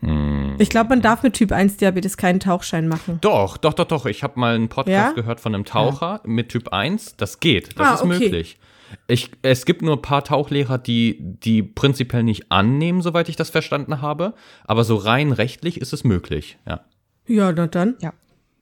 Hm. 0.00 0.56
Ich 0.58 0.70
glaube, 0.70 0.90
man 0.90 1.02
darf 1.02 1.22
mit 1.22 1.34
Typ 1.34 1.52
1 1.52 1.76
Diabetes 1.76 2.16
keinen 2.16 2.40
Tauchschein 2.40 2.88
machen. 2.88 3.18
Doch, 3.20 3.56
doch, 3.56 3.74
doch, 3.74 3.86
doch. 3.86 4.06
Ich 4.06 4.22
habe 4.22 4.38
mal 4.40 4.54
einen 4.54 4.68
Podcast 4.68 4.90
Ja? 4.92 5.12
gehört 5.12 5.40
von 5.40 5.54
einem 5.54 5.64
Taucher 5.64 6.20
mit 6.24 6.48
Typ 6.50 6.72
1. 6.72 7.16
Das 7.16 7.40
geht. 7.40 7.78
Das 7.78 7.86
Ah, 7.86 7.94
ist 7.94 8.00
okay. 8.02 8.08
möglich. 8.18 8.58
Ich, 9.06 9.30
es 9.42 9.66
gibt 9.66 9.82
nur 9.82 9.96
ein 9.96 10.02
paar 10.02 10.24
Tauchlehrer, 10.24 10.78
die, 10.78 11.18
die 11.20 11.62
prinzipiell 11.62 12.22
nicht 12.22 12.50
annehmen, 12.50 13.02
soweit 13.02 13.28
ich 13.28 13.36
das 13.36 13.50
verstanden 13.50 14.00
habe. 14.00 14.34
Aber 14.64 14.82
so 14.84 14.96
rein 14.96 15.32
rechtlich 15.32 15.80
ist 15.80 15.92
es 15.92 16.04
möglich. 16.04 16.58
Ja, 16.66 16.80
Ja, 17.26 17.52
na 17.52 17.66
dann. 17.66 17.96
Ja. 18.00 18.12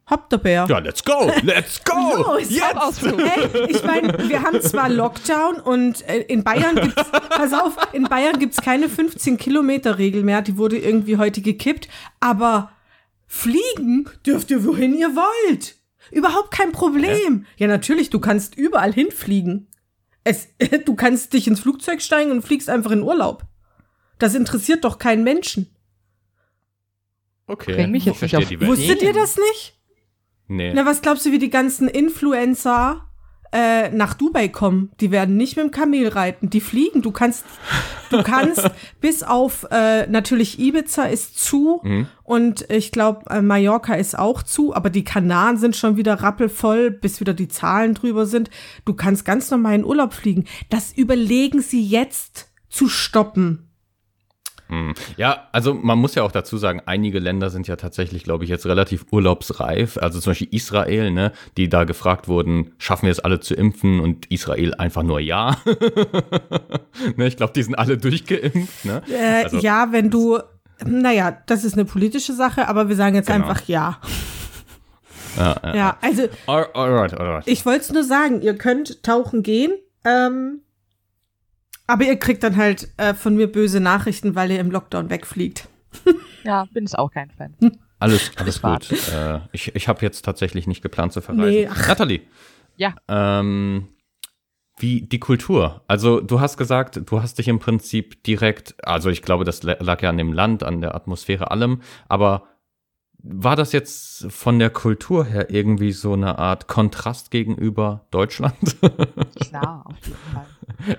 Habt 0.09 0.31
der 0.31 0.37
Bär. 0.37 0.65
ja 0.69 0.79
let's 0.79 1.03
go! 1.03 1.29
Let's 1.43 1.83
go! 1.83 1.93
Los, 2.37 2.49
Jetzt! 2.49 3.01
Hey, 3.01 3.65
ich 3.69 3.83
meine, 3.83 4.29
wir 4.29 4.41
haben 4.41 4.61
zwar 4.61 4.87
Lockdown 4.87 5.59
und 5.59 6.07
äh, 6.07 6.19
in 6.21 6.45
Bayern 6.45 6.75
gibt's, 6.75 7.11
pass 7.11 7.51
auf, 7.53 7.75
in 7.91 8.03
Bayern 8.05 8.39
gibt's 8.39 8.61
keine 8.61 8.87
15 8.87 9.37
Kilometer 9.37 9.97
Regel 9.97 10.23
mehr, 10.23 10.41
die 10.41 10.57
wurde 10.57 10.77
irgendwie 10.77 11.17
heute 11.17 11.41
gekippt, 11.41 11.89
aber 12.21 12.71
fliegen 13.25 14.09
dürft 14.25 14.49
ihr 14.49 14.63
wohin 14.63 14.93
ihr 14.97 15.13
wollt. 15.15 15.75
Überhaupt 16.09 16.51
kein 16.51 16.71
Problem. 16.71 17.45
Ja, 17.57 17.67
natürlich, 17.67 18.09
du 18.09 18.19
kannst 18.21 18.55
überall 18.55 18.93
hinfliegen. 18.93 19.67
Es, 20.23 20.47
du 20.85 20.95
kannst 20.95 21.33
dich 21.33 21.47
ins 21.47 21.59
Flugzeug 21.59 22.01
steigen 22.01 22.31
und 22.31 22.43
fliegst 22.43 22.69
einfach 22.69 22.91
in 22.91 23.01
Urlaub. 23.03 23.43
Das 24.19 24.35
interessiert 24.35 24.85
doch 24.85 24.99
keinen 24.99 25.25
Menschen. 25.25 25.75
Okay, 27.45 27.73
Bring 27.75 27.91
mich 27.91 28.03
ich 28.07 28.13
jetzt 28.13 28.21
nicht 28.21 28.35
auf- 28.37 28.45
die 28.45 28.59
Welt. 28.59 28.69
Wusstet 28.71 29.01
ihr 29.01 29.13
das 29.13 29.37
nicht? 29.37 29.76
Nee. 30.47 30.73
Na, 30.73 30.85
was 30.85 31.01
glaubst 31.01 31.25
du, 31.25 31.31
wie 31.31 31.39
die 31.39 31.49
ganzen 31.49 31.87
Influencer 31.87 33.03
äh, 33.51 33.89
nach 33.89 34.13
Dubai 34.13 34.47
kommen? 34.49 34.91
Die 34.99 35.11
werden 35.11 35.37
nicht 35.37 35.55
mit 35.55 35.65
dem 35.65 35.71
Kamel 35.71 36.07
reiten, 36.09 36.49
die 36.49 36.61
fliegen. 36.61 37.01
Du 37.01 37.11
kannst, 37.11 37.45
du 38.09 38.21
kannst 38.23 38.69
bis 39.01 39.23
auf 39.23 39.65
äh, 39.71 40.07
natürlich 40.07 40.59
Ibiza 40.59 41.03
ist 41.05 41.39
zu 41.39 41.81
Mhm. 41.83 42.07
und 42.23 42.69
ich 42.69 42.91
glaube 42.91 43.29
äh, 43.29 43.41
Mallorca 43.41 43.93
ist 43.95 44.17
auch 44.17 44.41
zu, 44.43 44.73
aber 44.75 44.89
die 44.89 45.03
Kanaren 45.03 45.57
sind 45.57 45.75
schon 45.75 45.95
wieder 45.97 46.15
rappelvoll, 46.15 46.91
bis 46.91 47.19
wieder 47.19 47.33
die 47.33 47.47
Zahlen 47.47 47.93
drüber 47.93 48.25
sind. 48.25 48.49
Du 48.85 48.93
kannst 48.93 49.25
ganz 49.25 49.49
normal 49.51 49.75
in 49.75 49.85
Urlaub 49.85 50.13
fliegen. 50.13 50.45
Das 50.69 50.91
überlegen 50.93 51.61
sie 51.61 51.83
jetzt 51.85 52.49
zu 52.69 52.87
stoppen. 52.89 53.66
Hm. 54.69 54.93
Ja, 55.15 55.47
also 55.53 55.73
man 55.73 55.97
muss 55.97 56.15
ja 56.15 56.23
auch 56.23 56.31
dazu 56.31 56.57
sagen, 56.57 56.81
einige 56.85 57.19
Länder 57.19 57.49
sind 57.49 57.67
ja 57.67 57.75
tatsächlich, 57.77 58.23
glaube 58.23 58.43
ich, 58.43 58.49
jetzt 58.49 58.65
relativ 58.65 59.05
urlaubsreif. 59.11 59.97
Also 59.97 60.19
zum 60.19 60.31
Beispiel 60.31 60.49
Israel, 60.51 61.11
ne, 61.11 61.31
die 61.55 61.69
da 61.69 61.85
gefragt 61.85 62.27
wurden, 62.27 62.73
schaffen 62.77 63.05
wir 63.05 63.11
es 63.11 63.19
alle 63.19 63.39
zu 63.39 63.53
impfen? 63.55 63.99
Und 63.99 64.29
Israel 64.31 64.73
einfach 64.75 65.03
nur 65.03 65.19
ja. 65.19 65.57
ne, 67.15 67.27
ich 67.27 67.37
glaube, 67.37 67.53
die 67.53 67.63
sind 67.63 67.75
alle 67.75 67.97
durchgeimpft. 67.97 68.85
Ne? 68.85 69.01
Äh, 69.09 69.43
Also- 69.45 69.57
ja, 69.59 69.87
wenn 69.91 70.09
du, 70.09 70.39
naja, 70.85 71.37
das 71.45 71.63
ist 71.63 71.73
eine 71.73 71.85
politische 71.85 72.33
Sache, 72.33 72.67
aber 72.67 72.89
wir 72.89 72.95
sagen 72.95 73.15
jetzt 73.15 73.27
Genau. 73.27 73.47
einfach 73.47 73.67
ja. 73.67 73.99
Ja, 75.37 75.55
ja. 75.63 75.75
Ja, 75.75 75.97
also 76.01 76.23
All, 76.47 76.67
alright, 76.73 77.13
alright. 77.13 77.43
Ich 77.47 77.65
wollte 77.65 77.81
es 77.81 77.91
nur 77.93 78.03
sagen, 78.03 78.41
ihr 78.41 78.55
könnt 78.57 79.03
tauchen 79.03 79.43
gehen, 79.43 79.71
ähm, 80.03 80.61
aber 81.87 82.03
ihr 82.03 82.17
kriegt 82.17 82.43
dann 82.43 82.55
halt 82.57 82.89
äh, 82.97 83.13
von 83.13 83.35
mir 83.35 83.51
böse 83.51 83.79
Nachrichten, 83.79 84.35
weil 84.35 84.51
ihr 84.51 84.59
im 84.59 84.71
Lockdown 84.71 85.09
wegfliegt. 85.09 85.67
Ja, 86.43 86.65
bin 86.71 86.85
ich 86.85 86.97
auch 86.97 87.11
kein 87.11 87.29
Fan. 87.31 87.53
Alles, 87.99 88.31
alles 88.37 88.61
gut. 88.61 88.89
Äh, 89.11 89.39
ich 89.51 89.75
ich 89.75 89.87
habe 89.89 90.01
jetzt 90.01 90.21
tatsächlich 90.23 90.65
nicht 90.67 90.81
geplant 90.81 91.11
zu 91.11 91.19
verreisen. 91.19 91.49
Nee. 91.49 91.65
Nathalie, 91.87 92.21
Ja. 92.77 92.95
ähm, 93.09 93.89
wie 94.79 95.01
die 95.01 95.19
Kultur. 95.19 95.81
Also 95.87 96.21
du 96.21 96.39
hast 96.39 96.55
gesagt, 96.57 97.01
du 97.09 97.21
hast 97.21 97.37
dich 97.39 97.47
im 97.49 97.59
Prinzip 97.59 98.23
direkt, 98.23 98.75
also 98.85 99.09
ich 99.09 99.23
glaube, 99.23 99.43
das 99.43 99.63
lag 99.63 100.01
ja 100.01 100.09
an 100.09 100.17
dem 100.17 100.31
Land, 100.31 100.63
an 100.63 100.79
der 100.79 100.95
Atmosphäre, 100.95 101.51
allem, 101.51 101.81
aber 102.07 102.47
war 103.19 103.55
das 103.55 103.71
jetzt 103.71 104.31
von 104.31 104.59
der 104.59 104.69
Kultur 104.69 105.25
her 105.25 105.49
irgendwie 105.49 105.91
so 105.91 106.13
eine 106.13 106.37
Art 106.37 106.67
Kontrast 106.67 107.31
gegenüber 107.31 108.05
Deutschland? 108.11 108.77
Klar, 109.39 109.85
auf 109.85 110.05
jeden 110.05 110.17
Fall. 110.17 110.47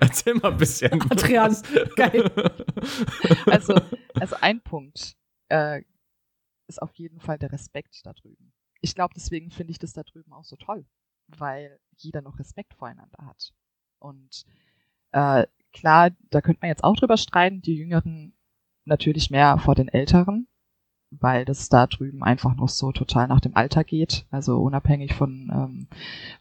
Erzähl 0.01 0.33
mal 0.35 0.51
ein 0.51 0.57
bisschen. 0.57 1.01
Adrian, 1.09 1.55
geil. 1.95 2.29
Also, 3.45 3.75
also 4.19 4.35
ein 4.41 4.61
Punkt 4.61 5.15
äh, 5.49 5.81
ist 6.67 6.81
auf 6.81 6.93
jeden 6.95 7.19
Fall 7.19 7.39
der 7.39 7.51
Respekt 7.51 8.05
da 8.05 8.13
drüben. 8.13 8.53
Ich 8.81 8.95
glaube, 8.95 9.13
deswegen 9.15 9.51
finde 9.51 9.71
ich 9.71 9.79
das 9.79 9.93
da 9.93 10.03
drüben 10.03 10.33
auch 10.33 10.45
so 10.45 10.55
toll, 10.55 10.85
weil 11.27 11.79
jeder 11.97 12.21
noch 12.21 12.39
Respekt 12.39 12.73
voreinander 12.73 13.25
hat. 13.25 13.53
Und 13.99 14.45
äh, 15.11 15.47
klar, 15.73 16.11
da 16.29 16.41
könnte 16.41 16.59
man 16.61 16.69
jetzt 16.69 16.83
auch 16.83 16.95
drüber 16.95 17.17
streiten, 17.17 17.61
die 17.61 17.75
Jüngeren 17.75 18.37
natürlich 18.85 19.29
mehr 19.29 19.57
vor 19.57 19.75
den 19.75 19.87
Älteren, 19.87 20.47
weil 21.11 21.45
das 21.45 21.69
da 21.69 21.87
drüben 21.87 22.23
einfach 22.23 22.55
noch 22.55 22.69
so 22.69 22.91
total 22.91 23.27
nach 23.27 23.39
dem 23.39 23.55
Alter 23.55 23.83
geht. 23.83 24.25
Also 24.31 24.57
unabhängig 24.57 25.13
von 25.13 25.49
ähm, 25.53 25.87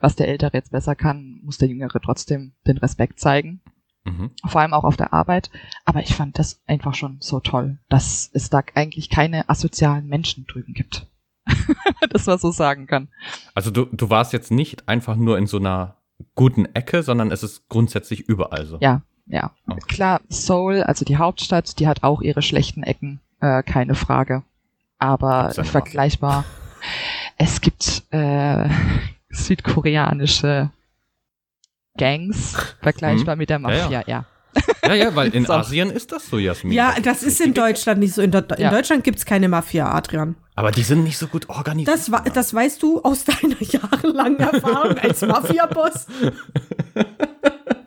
was 0.00 0.16
der 0.16 0.28
Ältere 0.28 0.52
jetzt 0.54 0.72
besser 0.72 0.94
kann, 0.94 1.40
muss 1.42 1.58
der 1.58 1.68
Jüngere 1.68 2.00
trotzdem 2.00 2.52
den 2.66 2.78
Respekt 2.78 3.20
zeigen 3.20 3.60
Mhm. 4.08 4.30
vor 4.46 4.60
allem 4.60 4.72
auch 4.72 4.84
auf 4.84 4.96
der 4.96 5.12
Arbeit. 5.12 5.50
Aber 5.84 6.00
ich 6.00 6.14
fand 6.14 6.38
das 6.38 6.62
einfach 6.66 6.94
schon 6.94 7.18
so 7.20 7.40
toll, 7.40 7.78
dass 7.88 8.30
es 8.32 8.50
da 8.50 8.62
eigentlich 8.74 9.10
keine 9.10 9.48
asozialen 9.48 10.06
Menschen 10.06 10.46
drüben 10.46 10.74
gibt. 10.74 11.06
das 12.10 12.26
man 12.26 12.38
so 12.38 12.50
sagen 12.50 12.86
kann. 12.86 13.08
Also 13.54 13.70
du, 13.70 13.86
du 13.86 14.10
warst 14.10 14.32
jetzt 14.32 14.50
nicht 14.50 14.88
einfach 14.88 15.16
nur 15.16 15.38
in 15.38 15.46
so 15.46 15.58
einer 15.58 15.96
guten 16.34 16.66
Ecke, 16.74 17.02
sondern 17.02 17.30
es 17.30 17.42
ist 17.42 17.68
grundsätzlich 17.68 18.20
überall 18.20 18.66
so. 18.66 18.78
Ja, 18.80 19.02
ja. 19.26 19.52
Okay. 19.66 19.80
Klar, 19.88 20.20
Seoul, 20.28 20.82
also 20.82 21.04
die 21.04 21.16
Hauptstadt, 21.16 21.78
die 21.78 21.86
hat 21.86 22.02
auch 22.02 22.20
ihre 22.20 22.42
schlechten 22.42 22.82
Ecken, 22.82 23.20
äh, 23.40 23.62
keine 23.62 23.94
Frage. 23.94 24.42
Aber 24.98 25.52
vergleichbar. 25.52 26.44
Es 27.36 27.60
gibt 27.60 28.02
äh, 28.10 28.68
südkoreanische 29.30 30.70
Gangs, 31.96 32.56
vergleichbar 32.82 33.36
mit 33.36 33.50
der 33.50 33.58
Mhm. 33.58 33.68
Ja, 33.68 33.74
ja. 33.74 33.82
Mafia, 33.84 34.04
ja. 34.06 34.24
Ja, 34.84 34.94
ja, 34.94 35.14
weil 35.14 35.28
in 35.34 35.44
So. 35.44 35.52
Asien 35.52 35.90
ist 35.90 36.10
das 36.12 36.26
so, 36.28 36.38
Jasmin. 36.38 36.72
Ja, 36.72 36.94
das 37.02 37.22
ist 37.22 37.40
in 37.40 37.54
Deutschland 37.54 38.00
nicht 38.00 38.14
so. 38.14 38.22
In, 38.22 38.32
in 38.32 38.44
Ja. 38.58 38.70
Deutschland 38.70 39.04
gibt's 39.04 39.24
keine 39.26 39.48
Mafia, 39.48 39.90
Adrian. 39.92 40.36
Aber 40.54 40.72
die 40.72 40.82
sind 40.82 41.04
nicht 41.04 41.18
so 41.18 41.26
gut 41.28 41.48
organisiert. 41.48 41.96
Das, 41.96 42.10
das 42.32 42.54
weißt 42.54 42.82
du 42.82 43.00
aus 43.02 43.24
deiner 43.24 43.60
jahrelangen 43.62 44.38
Erfahrung 44.38 44.98
als 44.98 45.20
Mafia-Boss. 45.22 46.06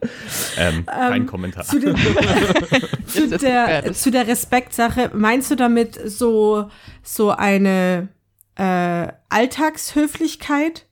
ähm, 0.58 0.86
kein 0.86 1.22
Ähm, 1.22 1.26
Kommentar. 1.28 1.64
Zu, 1.64 1.80
den, 1.80 1.96
zu, 3.08 3.28
der, 3.38 3.94
zu 3.94 4.12
der 4.12 4.28
Respektsache, 4.28 5.12
meinst 5.14 5.52
du 5.52 5.56
damit 5.56 6.00
so, 6.06 6.70
so 7.04 7.32
eine 7.32 8.10
äh, 8.56 9.08
Alltagshöflichkeit? 9.30 10.88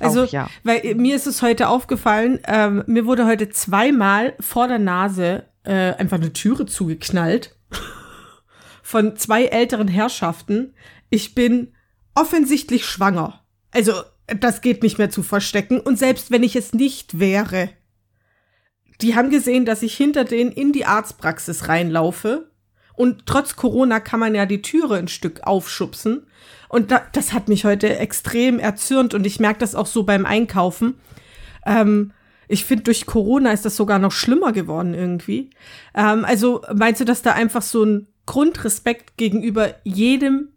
Also, 0.00 0.24
Auch 0.24 0.32
ja. 0.32 0.50
weil 0.62 0.94
mir 0.96 1.16
ist 1.16 1.26
es 1.26 1.42
heute 1.42 1.68
aufgefallen, 1.68 2.40
ähm, 2.46 2.84
mir 2.86 3.06
wurde 3.06 3.26
heute 3.26 3.48
zweimal 3.48 4.34
vor 4.40 4.68
der 4.68 4.78
Nase 4.78 5.44
äh, 5.64 5.94
einfach 5.94 6.18
eine 6.18 6.32
Türe 6.32 6.66
zugeknallt 6.66 7.56
von 8.82 9.16
zwei 9.16 9.46
älteren 9.46 9.88
Herrschaften. 9.88 10.74
Ich 11.10 11.34
bin 11.34 11.72
offensichtlich 12.14 12.84
schwanger. 12.84 13.44
Also, 13.72 13.92
das 14.26 14.60
geht 14.60 14.82
nicht 14.82 14.98
mehr 14.98 15.10
zu 15.10 15.22
verstecken. 15.22 15.80
Und 15.80 15.98
selbst 15.98 16.30
wenn 16.30 16.42
ich 16.42 16.56
es 16.56 16.72
nicht 16.72 17.18
wäre, 17.18 17.70
die 19.00 19.14
haben 19.14 19.30
gesehen, 19.30 19.64
dass 19.64 19.82
ich 19.82 19.96
hinter 19.96 20.24
denen 20.24 20.52
in 20.52 20.72
die 20.72 20.86
Arztpraxis 20.86 21.68
reinlaufe. 21.68 22.50
Und 22.94 23.26
trotz 23.26 23.56
Corona 23.56 24.00
kann 24.00 24.20
man 24.20 24.34
ja 24.34 24.46
die 24.46 24.62
Türe 24.62 24.96
ein 24.96 25.08
Stück 25.08 25.42
aufschubsen. 25.42 26.26
Und 26.68 26.90
da, 26.90 27.02
das 27.12 27.32
hat 27.32 27.48
mich 27.48 27.64
heute 27.64 27.98
extrem 27.98 28.58
erzürnt 28.58 29.12
und 29.14 29.26
ich 29.26 29.38
merke 29.38 29.60
das 29.60 29.74
auch 29.74 29.86
so 29.86 30.04
beim 30.04 30.24
Einkaufen. 30.24 30.94
Ähm, 31.66 32.12
ich 32.48 32.64
finde, 32.64 32.84
durch 32.84 33.06
Corona 33.06 33.52
ist 33.52 33.64
das 33.64 33.76
sogar 33.76 33.98
noch 33.98 34.12
schlimmer 34.12 34.52
geworden 34.52 34.94
irgendwie. 34.94 35.50
Ähm, 35.94 36.24
also 36.24 36.62
meinst 36.74 37.00
du, 37.00 37.04
dass 37.04 37.22
da 37.22 37.32
einfach 37.32 37.62
so 37.62 37.84
ein 37.84 38.06
Grundrespekt 38.24 39.16
gegenüber 39.16 39.74
jedem 39.84 40.48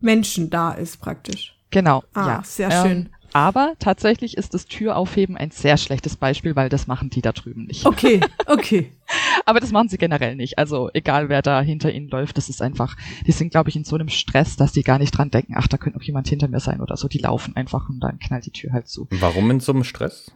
Menschen 0.00 0.50
da 0.50 0.72
ist 0.72 0.98
praktisch? 1.00 1.56
Genau, 1.70 2.02
Ah, 2.14 2.26
ja. 2.26 2.42
sehr 2.44 2.70
Ähm, 2.70 2.82
schön. 2.82 3.08
Aber 3.32 3.74
tatsächlich 3.78 4.36
ist 4.36 4.54
das 4.54 4.66
Türaufheben 4.66 5.36
ein 5.36 5.50
sehr 5.50 5.76
schlechtes 5.76 6.16
Beispiel, 6.16 6.56
weil 6.56 6.68
das 6.68 6.86
machen 6.86 7.10
die 7.10 7.20
da 7.20 7.32
drüben 7.32 7.64
nicht. 7.64 7.86
Okay, 7.86 8.20
okay. 8.46 8.92
Aber 9.46 9.60
das 9.60 9.72
machen 9.72 9.88
sie 9.88 9.96
generell 9.96 10.36
nicht. 10.36 10.58
Also 10.58 10.90
egal, 10.92 11.28
wer 11.28 11.40
da 11.40 11.62
hinter 11.62 11.90
ihnen 11.92 12.08
läuft, 12.08 12.36
das 12.36 12.48
ist 12.48 12.60
einfach, 12.60 12.96
die 13.26 13.32
sind, 13.32 13.50
glaube 13.50 13.70
ich, 13.70 13.76
in 13.76 13.84
so 13.84 13.96
einem 13.96 14.10
Stress, 14.10 14.56
dass 14.56 14.72
die 14.72 14.82
gar 14.82 14.98
nicht 14.98 15.12
dran 15.12 15.30
denken, 15.30 15.54
ach, 15.56 15.66
da 15.66 15.78
könnte 15.78 15.98
noch 15.98 16.04
jemand 16.04 16.28
hinter 16.28 16.48
mir 16.48 16.60
sein 16.60 16.80
oder 16.80 16.96
so. 16.96 17.08
Die 17.08 17.18
laufen 17.18 17.56
einfach 17.56 17.88
und 17.88 18.00
dann 18.00 18.18
knallt 18.18 18.44
die 18.46 18.50
Tür 18.50 18.72
halt 18.72 18.88
zu. 18.88 19.06
Warum 19.10 19.50
in 19.50 19.60
so 19.60 19.72
einem 19.72 19.84
Stress? 19.84 20.30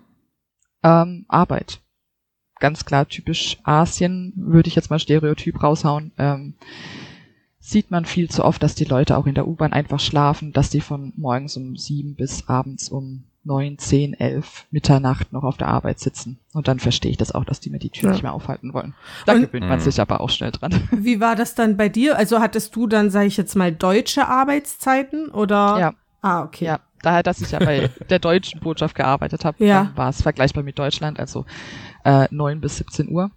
Ähm, 0.83 1.27
Arbeit. 1.29 1.81
Ganz 2.61 2.85
klar, 2.85 3.09
typisch 3.09 3.59
Asien, 3.65 4.33
würde 4.37 4.69
ich 4.69 4.77
jetzt 4.77 4.89
mal 4.89 4.99
Stereotyp 4.99 5.63
raushauen. 5.63 6.13
Ähm, 6.17 6.55
sieht 7.65 7.91
man 7.93 8.05
viel 8.05 8.29
zu 8.29 8.45
oft, 8.45 8.63
dass 8.63 8.75
die 8.75 8.85
Leute 8.85 9.17
auch 9.17 9.27
in 9.27 9.35
der 9.35 9.47
U-Bahn 9.47 9.73
einfach 9.73 10.01
schlafen, 10.01 10.53
dass 10.53 10.69
die 10.69 10.81
von 10.81 11.13
morgens 11.17 11.57
um 11.57 11.77
sieben 11.77 12.17
bis 12.17 12.49
abends 12.49 12.89
um 12.89 13.23
neun, 13.45 13.79
zehn, 13.79 14.15
elf, 14.15 14.67
Mitternacht 14.71 15.33
noch 15.33 15.43
auf 15.45 15.57
der 15.57 15.69
Arbeit 15.69 15.99
sitzen. 16.01 16.39
Und 16.53 16.69
dann 16.69 16.79
verstehe 16.81 17.11
ich 17.11 17.17
das 17.17 17.33
auch, 17.33 17.45
dass 17.45 17.61
die 17.61 17.71
mir 17.71 17.79
die 17.79 17.91
Tür 17.91 18.09
Ja. 18.09 18.13
nicht 18.13 18.23
mehr 18.23 18.33
aufhalten 18.35 18.73
wollen. 18.75 18.95
Da 19.27 19.33
Und- 19.35 19.43
gewöhnt 19.43 19.69
man 19.69 19.79
Mhm. 19.79 19.83
sich 19.83 20.01
aber 20.01 20.21
auch 20.21 20.31
schnell 20.31 20.51
dran. 20.51 20.73
Wie 20.93 21.21
war 21.21 21.35
das 21.37 21.55
dann 21.55 21.77
bei 21.77 21.89
dir? 21.89 22.17
Also 22.17 22.41
hattest 22.41 22.75
du 22.77 22.87
dann, 22.87 23.11
sage 23.11 23.27
ich 23.27 23.37
jetzt 23.37 23.55
mal, 23.57 23.73
deutsche 23.73 24.27
Arbeitszeiten 24.29 25.29
oder? 25.31 25.77
Ja. 25.79 25.95
Ah, 26.21 26.43
okay. 26.45 26.67
Ja, 26.67 26.81
daher, 27.03 27.23
dass 27.25 27.41
ich 27.41 27.51
ja 27.51 27.59
bei 27.59 27.91
der 28.11 28.19
deutschen 28.21 28.61
Botschaft 28.61 28.95
gearbeitet 28.95 29.45
habe, 29.45 29.65
Ja. 29.65 29.91
war 29.97 30.09
es 30.11 30.23
vergleichbar 30.23 30.63
mit 30.63 30.79
Deutschland, 30.79 31.19
also 31.19 31.45
äh, 32.05 32.27
9 32.31 32.61
bis 32.61 32.77
17 32.77 33.09
Uhr. 33.09 33.31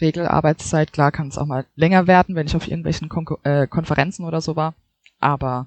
Regelarbeitszeit, 0.00 0.92
klar 0.92 1.12
kann 1.12 1.28
es 1.28 1.38
auch 1.38 1.46
mal 1.46 1.66
länger 1.76 2.06
werden, 2.06 2.34
wenn 2.34 2.46
ich 2.46 2.56
auf 2.56 2.66
irgendwelchen 2.68 3.08
Konko 3.08 3.38
äh, 3.42 3.66
Konferenzen 3.66 4.24
oder 4.24 4.40
so 4.40 4.56
war, 4.56 4.74
aber 5.18 5.66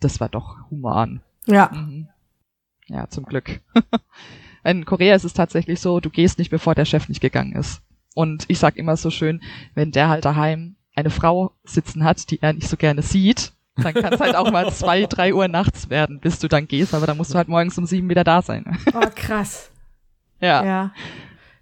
das 0.00 0.20
war 0.20 0.28
doch 0.28 0.56
human. 0.70 1.20
Ja. 1.46 1.70
Mhm. 1.72 2.08
Ja, 2.86 3.08
zum 3.08 3.24
Glück. 3.24 3.60
In 4.64 4.84
Korea 4.84 5.14
ist 5.14 5.24
es 5.24 5.32
tatsächlich 5.32 5.80
so, 5.80 6.00
du 6.00 6.10
gehst 6.10 6.38
nicht, 6.38 6.50
bevor 6.50 6.74
der 6.74 6.84
Chef 6.84 7.08
nicht 7.08 7.20
gegangen 7.20 7.54
ist. 7.54 7.82
Und 8.14 8.44
ich 8.48 8.58
sag 8.58 8.76
immer 8.76 8.96
so 8.96 9.10
schön, 9.10 9.42
wenn 9.74 9.90
der 9.90 10.08
halt 10.08 10.24
daheim 10.24 10.76
eine 10.94 11.10
Frau 11.10 11.52
sitzen 11.64 12.04
hat, 12.04 12.30
die 12.30 12.40
er 12.42 12.52
nicht 12.52 12.68
so 12.68 12.76
gerne 12.76 13.02
sieht, 13.02 13.52
dann 13.76 13.94
kann 13.94 14.12
es 14.12 14.20
halt 14.20 14.36
auch 14.36 14.50
mal 14.50 14.70
zwei, 14.70 15.06
drei 15.08 15.32
Uhr 15.34 15.48
nachts 15.48 15.88
werden, 15.88 16.20
bis 16.20 16.38
du 16.38 16.48
dann 16.48 16.68
gehst, 16.68 16.94
aber 16.94 17.06
dann 17.06 17.16
musst 17.16 17.32
du 17.32 17.38
halt 17.38 17.48
morgens 17.48 17.78
um 17.78 17.86
sieben 17.86 18.08
wieder 18.10 18.24
da 18.24 18.42
sein. 18.42 18.78
Oh, 18.94 19.06
krass. 19.14 19.68
Ja. 20.40 20.64
Ja. 20.64 20.92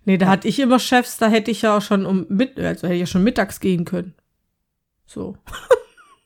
Nee, 0.04 0.18
da 0.18 0.28
hatte 0.28 0.48
ich 0.48 0.58
immer 0.58 0.78
Chefs, 0.78 1.18
da 1.18 1.28
hätte 1.28 1.50
ich 1.50 1.62
ja 1.62 1.76
auch 1.76 1.82
schon 1.82 2.06
um 2.06 2.26
mit, 2.28 2.58
also 2.58 2.86
hätte 2.86 2.94
ich 2.94 3.00
ja 3.00 3.06
schon 3.06 3.24
mittags 3.24 3.60
gehen 3.60 3.84
können. 3.84 4.14
So. 5.06 5.36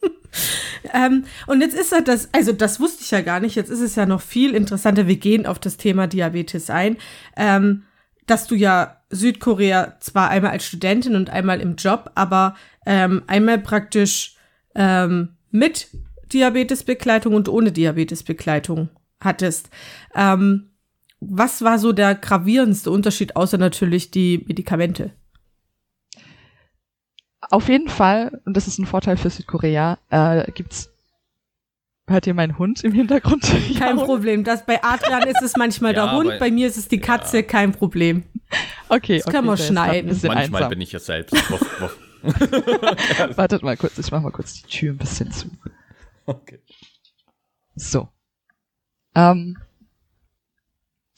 ähm, 0.95 1.25
und 1.47 1.61
jetzt 1.61 1.75
ist 1.75 1.93
halt 1.93 2.09
das, 2.09 2.29
also 2.33 2.53
das 2.53 2.81
wusste 2.81 3.03
ich 3.03 3.11
ja 3.11 3.21
gar 3.21 3.41
nicht, 3.41 3.57
jetzt 3.57 3.71
ist 3.71 3.81
es 3.81 3.97
ja 3.97 4.07
noch 4.07 4.21
viel 4.21 4.55
interessanter, 4.55 5.07
wir 5.07 5.17
gehen 5.17 5.47
auf 5.47 5.59
das 5.59 5.77
Thema 5.77 6.07
Diabetes 6.07 6.71
ein, 6.71 6.99
ähm, 7.37 7.85
dass 8.27 8.47
du 8.47 8.55
ja 8.55 9.03
Südkorea 9.11 9.99
zwar 10.01 10.31
einmal 10.31 10.53
als 10.53 10.67
Studentin 10.67 11.17
und 11.17 11.31
einmal 11.31 11.61
im 11.61 11.77
Job, 11.77 12.13
aber 12.15 12.57
ähm, 12.87 13.23
einmal 13.27 13.59
praktisch 13.59 14.37
ähm, 14.75 15.37
mit 15.51 15.89
Diabetesbegleitung 16.33 17.35
und 17.35 17.49
ohne 17.49 17.73
Diabetesbegleitung 17.73 18.89
hattest. 19.21 19.71
Ähm, 20.15 20.71
was 21.31 21.63
war 21.63 21.79
so 21.79 21.93
der 21.93 22.15
gravierendste 22.15 22.91
Unterschied, 22.91 23.37
außer 23.37 23.59
natürlich 23.59 24.11
die 24.11 24.45
Medikamente? 24.47 25.13
Auf 27.51 27.69
jeden 27.69 27.89
Fall, 27.89 28.41
und 28.47 28.57
das 28.57 28.67
ist 28.67 28.79
ein 28.79 28.87
Vorteil 28.87 29.17
für 29.17 29.31
Südkorea, 29.31 29.99
äh, 30.11 30.51
gibt's 30.53 30.91
Hört 32.07 32.27
ihr 32.27 32.35
meinen 32.35 32.59
Hund 32.59 32.85
im 32.85 32.93
Hintergrund? 32.93 33.43
Kein? 33.79 33.97
Problem. 33.97 34.45
Das, 34.45 34.67
bei 34.67 34.83
Adrian 34.83 35.27
ist 35.27 35.41
es 35.41 35.57
manchmal 35.57 35.95
Ja, 35.95 36.07
der 36.07 36.17
Hund, 36.17 36.39
bei 36.39 36.51
mir 36.51 36.69
ist 36.69 36.77
es 36.77 36.87
die 36.87 37.01
Katze, 37.01 37.43
kein 37.43 37.73
Problem. 37.73 38.25
Okay, 38.91 39.23
Das 39.25 39.33
kann 39.33 39.47
man 39.47 39.55
okay, 39.55 39.63
ist 39.63 39.75
grad 39.75 39.89
schneiden. 39.89 40.11
Manchmal 40.11 40.37
einsam. 40.37 40.69
bin 40.69 40.81
ich 40.83 40.93
es 40.93 41.07
selbst. 41.07 41.35
Wartet 43.37 43.63
mal 43.63 43.77
kurz, 43.79 43.97
ich 43.99 44.11
mach 44.11 44.21
mal 44.21 44.33
kurz 44.33 44.53
die 44.55 44.65
Tür 44.65 44.93
ein 44.93 44.99
bisschen 44.99 45.33
zu. 45.33 45.49
Okay. 46.27 46.59
So. 47.75 48.09
Ähm, 49.15 49.57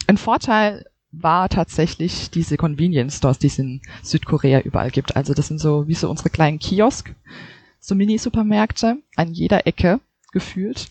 ein 0.07 0.17
Vorteil 0.17 0.87
war 1.13 1.49
tatsächlich 1.49 2.31
diese 2.31 2.57
Convenience 2.57 3.17
Stores, 3.17 3.39
die 3.39 3.47
es 3.47 3.59
in 3.59 3.81
Südkorea 4.03 4.61
überall 4.61 4.91
gibt. 4.91 5.17
Also 5.17 5.35
das 5.35 5.49
sind 5.49 5.59
so 5.59 5.89
wie 5.89 5.95
so 5.95 6.11
unsere 6.11 6.31
kleinen 6.31 6.59
Kiosk. 6.59 7.15
so 7.81 7.95
Mini-Supermärkte 7.95 8.99
an 9.15 9.33
jeder 9.33 9.67
Ecke 9.67 10.01
gefühlt. 10.33 10.89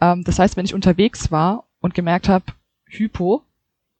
Ähm, 0.00 0.24
das 0.24 0.38
heißt, 0.38 0.56
wenn 0.56 0.64
ich 0.64 0.74
unterwegs 0.74 1.30
war 1.30 1.64
und 1.80 1.94
gemerkt 1.94 2.28
habe, 2.28 2.46
Hypo, 2.86 3.42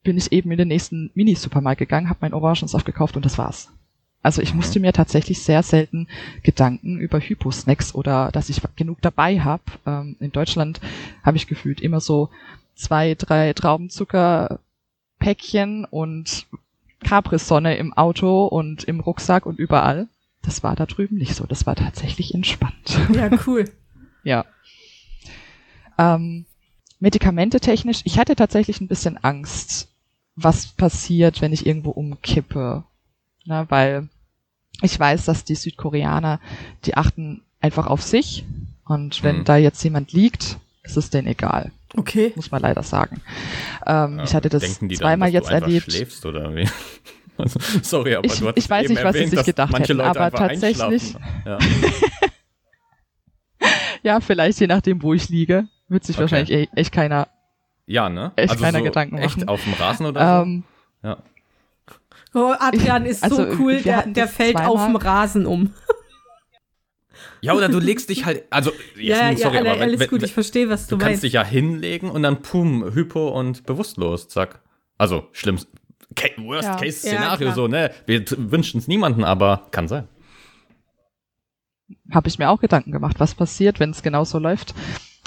bin 0.03 0.19
ich 0.19 0.33
eben 0.33 0.51
in 0.51 0.59
den 0.59 0.69
nächsten 0.69 1.11
Mini-Supermarkt 1.15 1.79
gegangen, 1.79 2.09
habe 2.09 2.19
meinen 2.23 2.35
Orangensaft 2.35 2.85
gekauft 2.85 3.17
und 3.17 3.25
das 3.25 3.39
war's. 3.39 3.71
Also 4.23 4.41
ich 4.41 4.55
musste 4.55 4.81
mir 4.81 4.93
tatsächlich 4.93 5.43
sehr 5.43 5.63
selten 5.63 6.09
Gedanken 6.43 6.99
über 6.99 7.21
Hypo-Snacks 7.21 7.95
oder 7.95 8.31
dass 8.33 8.49
ich 8.49 8.61
genug 8.75 9.01
dabei 9.03 9.41
habe. 9.41 9.63
Ähm, 9.87 10.17
in 10.19 10.33
Deutschland 10.33 10.81
habe 11.23 11.37
ich 11.37 11.47
gefühlt 11.47 11.81
immer 11.81 12.01
so 12.01 12.31
zwei, 12.75 13.15
drei 13.15 13.53
Traubenzucker-Päckchen 13.53 15.85
und 15.85 16.47
Capri-Sonne 17.03 17.77
im 17.77 17.93
Auto 17.93 18.47
und 18.47 18.85
im 18.85 19.01
Rucksack 19.01 19.45
und 19.47 19.59
überall. 19.59 20.09
Das 20.43 20.63
war 20.63 20.75
da 20.77 20.87
drüben 20.87 21.17
nicht 21.17 21.35
so. 21.35 21.45
Das 21.47 21.67
war 21.67 21.75
tatsächlich 21.77 22.35
entspannt. 22.35 22.99
Ja, 23.15 23.31
cool. 23.47 23.65
ja. 24.23 24.45
Ähm, 25.99 26.47
Medikamente 27.01 27.61
technisch, 27.61 28.01
ich 28.05 28.19
hatte 28.19 28.35
tatsächlich 28.37 28.81
ein 28.81 28.89
bisschen 28.89 29.23
Angst, 29.23 29.89
was 30.37 30.69
passiert, 30.69 31.43
wenn 31.43 31.53
ich 31.53 31.67
irgendwo 31.67 31.91
umkippe. 31.91 32.85
Na, 33.45 33.71
weil 33.71 34.09
ich 34.81 34.99
weiß, 34.99 35.27
dass 35.27 35.45
die 35.45 35.55
Südkoreaner, 35.55 36.41
die 36.85 36.97
achten 36.97 37.43
einfach 37.61 37.87
auf 37.89 38.03
sich. 38.03 38.45
Und 38.87 39.23
wenn 39.23 39.39
Hm. 39.39 39.45
da 39.45 39.57
jetzt 39.57 39.83
jemand 39.85 40.13
liegt, 40.13 40.59
ist 40.83 40.97
es 40.97 41.11
denen 41.11 41.29
egal. 41.29 41.73
Okay. 41.97 42.33
Muss 42.37 42.51
man 42.51 42.63
leider 42.63 42.83
sagen. 42.83 43.21
Ähm, 43.87 44.21
ich 44.25 44.35
hatte 44.35 44.49
das 44.49 44.63
Denken 44.63 44.89
die 44.89 44.97
zweimal 44.97 45.31
dann, 45.31 45.43
dass 45.43 45.51
jetzt 45.51 45.63
erlebt. 45.63 45.93
schläfst 45.93 46.27
oder 46.27 46.55
wie? 46.55 46.69
Also, 47.39 47.59
sorry, 47.83 48.15
aber 48.17 48.25
Ich- 48.27 48.39
du 48.39 48.49
hattest 48.49 48.65
ich 48.67 48.71
weiß 48.71 48.85
eben 48.85 48.95
nicht, 48.95 49.05
was 49.05 49.13
sie 49.13 49.19
erwähnt, 49.19 49.31
sich 49.31 49.37
dass 49.39 49.47
gedacht 49.47 49.79
hätten, 49.79 50.01
aber 50.01 50.31
tatsächlich- 50.31 50.83
einschlafen. 50.83 51.19
Ja, 54.03 54.21
vielleicht 54.21 54.61
je 54.61 54.67
nachdem, 54.67 55.03
wo 55.03 55.15
ich 55.15 55.31
liege, 55.31 55.67
wird 55.89 56.05
sich 56.05 56.17
Okay. 56.17 56.23
wahrscheinlich 56.23 56.51
e- 56.51 56.69
echt 56.75 56.93
keiner. 56.93 57.29
Ja, 57.87 58.05
ja 58.05 58.09
ne? 58.11 58.33
Echt 58.37 58.59
keiner 58.61 58.83
Gedanken 58.83 59.17
echt 59.19 59.39
machen. 59.39 59.49
auf 59.49 59.65
dem 59.65 59.73
Rasen 59.75 60.05
oder 60.07 60.43
Ähm, 60.43 60.65
so? 61.03 61.09
Ja. 61.09 61.19
Oh, 62.35 62.53
Adrian 62.59 63.07
ist 63.07 63.23
Also, 63.23 63.37
so 63.37 63.57
cool, 63.59 63.81
der, 63.81 64.07
der 64.07 64.29
fällt 64.29 64.57
auf 64.57 64.85
dem 64.85 64.97
Rasen 64.97 65.47
um. 65.47 65.73
Ja, 67.41 67.53
oder 67.55 67.69
du 67.69 67.79
legst 67.79 68.09
dich 68.09 68.25
halt, 68.25 68.45
also, 68.51 68.73
Ja, 68.97 69.31
ja, 69.31 69.37
sorry, 69.37 69.59
alle- 69.59 69.71
aber 69.71 69.81
wenn, 69.81 69.89
alles 69.89 70.01
wenn, 70.01 70.09
gut, 70.09 70.23
ich 70.23 70.33
verstehe, 70.33 70.69
was 70.69 70.87
du 70.87 70.97
du, 70.97 70.99
kannst 70.99 71.11
meinst. 71.11 71.23
dich 71.25 71.33
ja 71.35 71.45
hinlegen 71.45 72.11
und 72.11 72.23
dann 72.23 72.41
pum, 72.43 72.95
hypo 72.95 73.29
und 73.29 73.67
bewusstlos, 73.67 74.29
zack. 74.29 74.61
Also, 74.99 75.29
schlimm, 75.33 75.59
Ja. 76.19 76.43
Worst-Case-Szenario 76.45 77.49
Ja, 77.49 77.55
so, 77.55 77.69
ne? 77.69 77.91
Wir 78.07 78.25
wünschen 78.37 78.79
es 78.79 78.89
niemanden, 78.89 79.25
aber 79.25 79.67
kann 79.73 79.89
sein. 79.89 80.09
habe 82.13 82.29
ich 82.29 82.39
mir 82.39 82.49
auch 82.51 82.61
Gedanken 82.61 82.93
gemacht, 82.93 83.17
was 83.21 83.35
passiert, 83.35 83.79
wenn 83.81 83.91
es 83.91 84.03
genauso 84.03 84.39
läuft. 84.39 84.75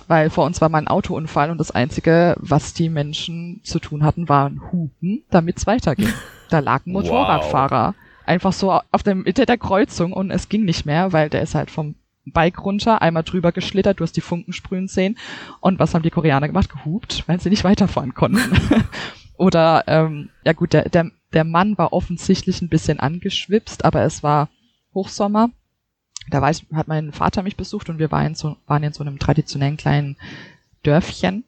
Weil 0.08 0.30
vor 0.30 0.46
uns 0.46 0.62
war 0.62 0.70
mal 0.70 0.78
ein 0.78 0.88
Autounfall 0.88 1.52
und 1.52 1.58
das 1.58 1.72
Einzige, 1.72 2.36
was 2.40 2.74
die 2.74 2.88
Menschen 2.90 3.62
zu 3.64 3.80
tun 3.80 4.04
hatten, 4.04 4.30
waren 4.30 4.62
Hupen, 4.72 5.24
damit 5.30 5.58
es 5.58 5.68
weiterging. 5.68 6.14
Da 6.50 6.60
lag 6.60 6.86
ein 6.86 6.94
Wow. 6.94 7.04
Einfach 8.28 8.54
so 8.54 8.72
auf 8.72 9.04
der 9.04 9.16
Mitte 9.16 9.46
der 9.46 9.58
Kreuzung 9.58 10.14
und 10.14 10.32
es 10.32 10.50
ging 10.50 10.66
nicht 10.66 10.86
mehr, 10.86 11.14
weil 11.14 11.30
der 11.30 11.42
ist 11.42 11.56
halt 11.56 11.72
vom 11.72 11.96
Bike 12.26 12.64
runter, 12.64 13.02
einmal 13.02 13.24
drüber 13.24 13.52
geschlittert, 13.52 14.00
du 14.00 14.04
hast 14.04 14.18
die 14.18 14.22
Funken 14.22 14.54
sprühen 14.54 14.88
sehen. 14.88 15.18
Und 15.62 15.80
was 15.80 15.94
haben 15.94 16.04
die 16.04 16.10
Koreaner 16.10 16.48
gemacht? 16.48 16.70
Gehupt, 16.70 17.24
weil 17.28 17.40
sie 17.40 17.50
nicht 17.50 17.64
weiterfahren 17.64 18.14
konnten. 18.14 18.42
Oder, 19.38 19.84
ähm, 19.88 20.30
ja 20.44 20.54
gut, 20.54 20.74
der, 20.74 20.90
der, 20.90 21.12
der 21.34 21.44
Mann 21.44 21.78
war 21.78 21.94
offensichtlich 21.94 22.62
ein 22.62 22.70
bisschen 22.70 23.00
angeschwipst, 23.00 23.86
aber 23.86 24.02
es 24.02 24.24
war 24.24 24.50
Hochsommer. 24.94 25.50
Da 26.30 26.42
war 26.42 26.50
ich, 26.50 26.66
hat 26.74 26.88
mein 26.88 27.14
Vater 27.14 27.44
mich 27.44 27.56
besucht 27.56 27.90
und 27.90 28.00
wir 28.00 28.12
waren 28.12 28.28
in 28.28 28.36
so, 28.36 28.58
waren 28.66 28.84
in 28.84 28.94
so 28.94 29.04
einem 29.04 29.20
traditionellen 29.20 29.78
kleinen 29.78 30.18
Dörfchen. 30.84 31.46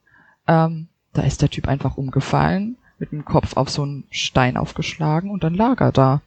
Ähm, 0.48 0.88
da 1.14 1.24
ist 1.24 1.42
der 1.42 1.50
Typ 1.50 1.68
einfach 1.68 1.98
umgefallen, 1.98 2.78
mit 3.00 3.12
dem 3.12 3.26
Kopf 3.26 3.58
auf 3.58 3.70
so 3.70 3.84
einen 3.84 4.06
Stein 4.12 4.56
aufgeschlagen 4.56 5.32
und 5.32 5.44
dann 5.44 5.56
lag 5.56 5.82
er 5.82 5.92
da. 5.92 6.22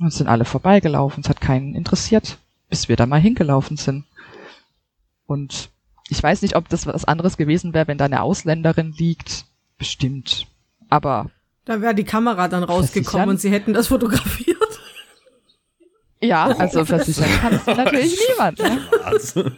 Und 0.00 0.12
sind 0.12 0.28
alle 0.28 0.44
vorbeigelaufen, 0.46 1.22
es 1.22 1.28
hat 1.28 1.40
keinen 1.40 1.74
interessiert, 1.74 2.38
bis 2.70 2.88
wir 2.88 2.96
da 2.96 3.04
mal 3.06 3.20
hingelaufen 3.20 3.76
sind. 3.76 4.04
Und 5.26 5.70
ich 6.08 6.22
weiß 6.22 6.42
nicht, 6.42 6.56
ob 6.56 6.68
das 6.68 6.86
was 6.86 7.04
anderes 7.04 7.36
gewesen 7.36 7.74
wäre, 7.74 7.86
wenn 7.86 7.98
da 7.98 8.06
eine 8.06 8.22
Ausländerin 8.22 8.92
liegt. 8.96 9.44
Bestimmt. 9.78 10.46
Aber 10.88 11.30
Da 11.66 11.80
wäre 11.80 11.94
die 11.94 12.04
Kamera 12.04 12.48
dann 12.48 12.64
rausgekommen 12.64 13.28
und 13.30 13.40
sie 13.40 13.50
hätten 13.50 13.74
das 13.74 13.88
fotografiert. 13.88 14.56
Ja, 16.22 16.46
also 16.58 16.84
versichern 16.84 17.28
kann 17.40 17.54
es 17.54 17.66
natürlich 17.66 18.18
niemand. 18.30 18.58
Ne? 18.58 18.78
Was? 19.04 19.36
Und 19.36 19.54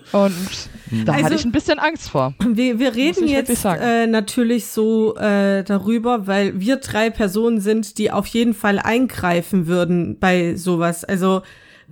da 1.06 1.12
Also- 1.12 1.24
hatte 1.24 1.34
ich 1.34 1.44
ein 1.44 1.52
bisschen 1.52 1.78
Angst 1.78 2.10
vor. 2.10 2.34
Wir, 2.46 2.78
wir 2.78 2.94
reden 2.94 3.26
jetzt 3.26 3.64
äh, 3.64 4.06
natürlich 4.06 4.66
so 4.66 5.16
äh, 5.16 5.64
darüber, 5.64 6.26
weil 6.26 6.58
wir 6.60 6.76
drei 6.76 7.10
Personen 7.10 7.60
sind, 7.60 7.98
die 7.98 8.10
auf 8.10 8.26
jeden 8.26 8.54
Fall 8.54 8.78
eingreifen 8.78 9.66
würden 9.66 10.18
bei 10.18 10.54
sowas. 10.56 11.04
Also 11.04 11.42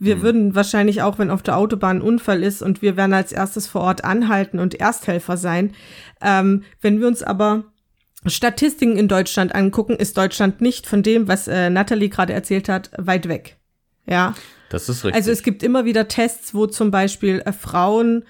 wir 0.03 0.15
Hm. 0.17 0.23
würden 0.23 0.55
wahrscheinlich 0.55 1.03
auch, 1.03 1.19
wenn 1.19 1.31
auf 1.31 1.43
der 1.43 1.57
Autobahn 1.59 1.99
ein 1.99 2.03
Unfall 2.03 2.43
ist 2.43 2.63
und 2.63 2.81
wir 2.81 2.97
werden 2.97 3.13
als 3.13 3.33
erstes 3.33 3.67
vor 3.67 3.83
Ort 3.83 4.03
anhalten 4.05 4.59
und 4.59 4.75
Ersthelfer 4.81 5.37
sein. 5.37 5.73
Ähm, 6.23 6.63
wenn 6.81 7.01
wir 7.01 7.07
uns 7.07 7.23
aber 7.23 7.65
Statistiken 8.27 8.97
in 8.97 9.09
Deutschland 9.09 9.55
angucken, 9.55 9.95
ist 9.97 10.17
Deutschland 10.17 10.61
nicht 10.61 10.87
von 10.87 11.03
dem, 11.03 11.27
was 11.29 11.49
äh, 11.49 11.71
Natalie 11.71 12.09
gerade 12.09 12.33
erzählt 12.33 12.69
hat, 12.69 12.91
weit 12.97 13.29
weg. 13.29 13.57
Ja. 14.07 14.35
Das 14.71 14.89
ist 14.89 15.05
richtig. 15.05 15.15
Also 15.15 15.31
es 15.31 15.43
gibt 15.43 15.63
immer 15.63 15.85
wieder 15.85 16.09
Tests, 16.09 16.55
wo 16.55 16.67
zum 16.67 16.91
Beispiel 16.91 17.43
äh, 17.45 17.53
Frauen, 17.53 18.25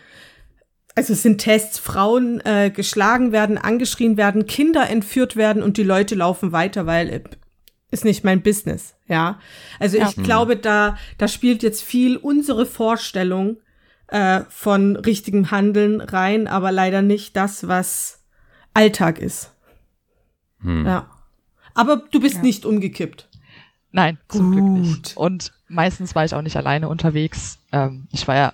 also 0.96 1.12
es 1.12 1.22
sind 1.22 1.38
Tests, 1.38 1.78
Frauen 1.78 2.40
äh, 2.44 2.70
geschlagen 2.74 3.30
werden, 3.30 3.56
angeschrien 3.58 4.16
werden, 4.16 4.46
Kinder 4.46 4.90
entführt 4.90 5.36
werden 5.36 5.62
und 5.62 5.76
die 5.76 5.82
Leute 5.84 6.14
laufen 6.16 6.50
weiter, 6.50 6.86
weil 6.86 7.08
äh, 7.10 7.22
ist 7.92 8.04
nicht 8.04 8.24
mein 8.24 8.42
Business, 8.42 8.94
ja. 9.06 9.38
Also 9.78 9.98
Ja. 9.98 10.08
ich 10.08 10.16
glaube, 10.22 10.56
da 10.56 10.96
da 11.18 11.28
spielt 11.28 11.62
jetzt 11.62 11.82
viel 11.82 12.16
unsere 12.16 12.64
Vorstellung 12.66 13.58
äh, 14.08 14.40
von 14.48 14.96
richtigem 14.96 15.50
Handeln 15.50 16.00
rein, 16.00 16.48
aber 16.48 16.72
leider 16.72 17.02
nicht 17.02 17.36
das, 17.36 17.68
was 17.68 18.24
Alltag 18.74 19.18
ist. 19.18 19.52
Hm. 20.62 20.86
Ja. 20.86 21.10
Aber 21.74 22.02
du 22.10 22.20
bist 22.20 22.36
Ja. 22.36 22.42
nicht 22.42 22.64
umgekippt. 22.64 23.28
Nein, 23.92 24.18
zum 24.28 24.52
Glück 24.52 24.64
Gut. 24.66 24.72
nicht. 24.78 25.16
Und 25.16 25.52
meistens 25.68 26.14
war 26.14 26.24
ich 26.24 26.34
auch 26.34 26.42
nicht 26.42 26.56
alleine 26.56 26.88
unterwegs. 26.88 27.58
Ähm, 27.72 28.06
ich 28.12 28.26
war 28.28 28.36
ja 28.36 28.52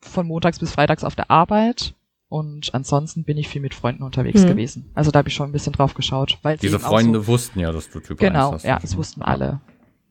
von 0.00 0.26
montags 0.26 0.58
bis 0.58 0.72
freitags 0.72 1.04
auf 1.04 1.14
der 1.16 1.30
Arbeit 1.30 1.94
und 2.28 2.72
ansonsten 2.74 3.24
bin 3.24 3.36
ich 3.38 3.48
viel 3.48 3.60
mit 3.60 3.74
Freunden 3.74 4.02
unterwegs 4.02 4.42
Hm. 4.42 4.48
gewesen. 4.48 4.90
Also 4.94 5.10
da 5.10 5.18
habe 5.18 5.28
ich 5.28 5.34
schon 5.34 5.48
ein 5.48 5.52
bisschen 5.52 5.72
drauf 5.72 5.94
geschaut. 5.94 6.38
Weil 6.42 6.56
Diese 6.58 6.78
Freunde 6.78 7.26
wussten 7.26 7.58
ja, 7.60 7.72
dass 7.72 7.90
du 7.90 7.98
Typ 8.00 8.18
So, 8.18 8.24
genau, 8.24 8.46
1 8.52 8.54
hast. 8.54 8.64
ja, 8.64 8.78
es 8.82 8.96
wussten 8.96 9.22
alle. 9.22 9.60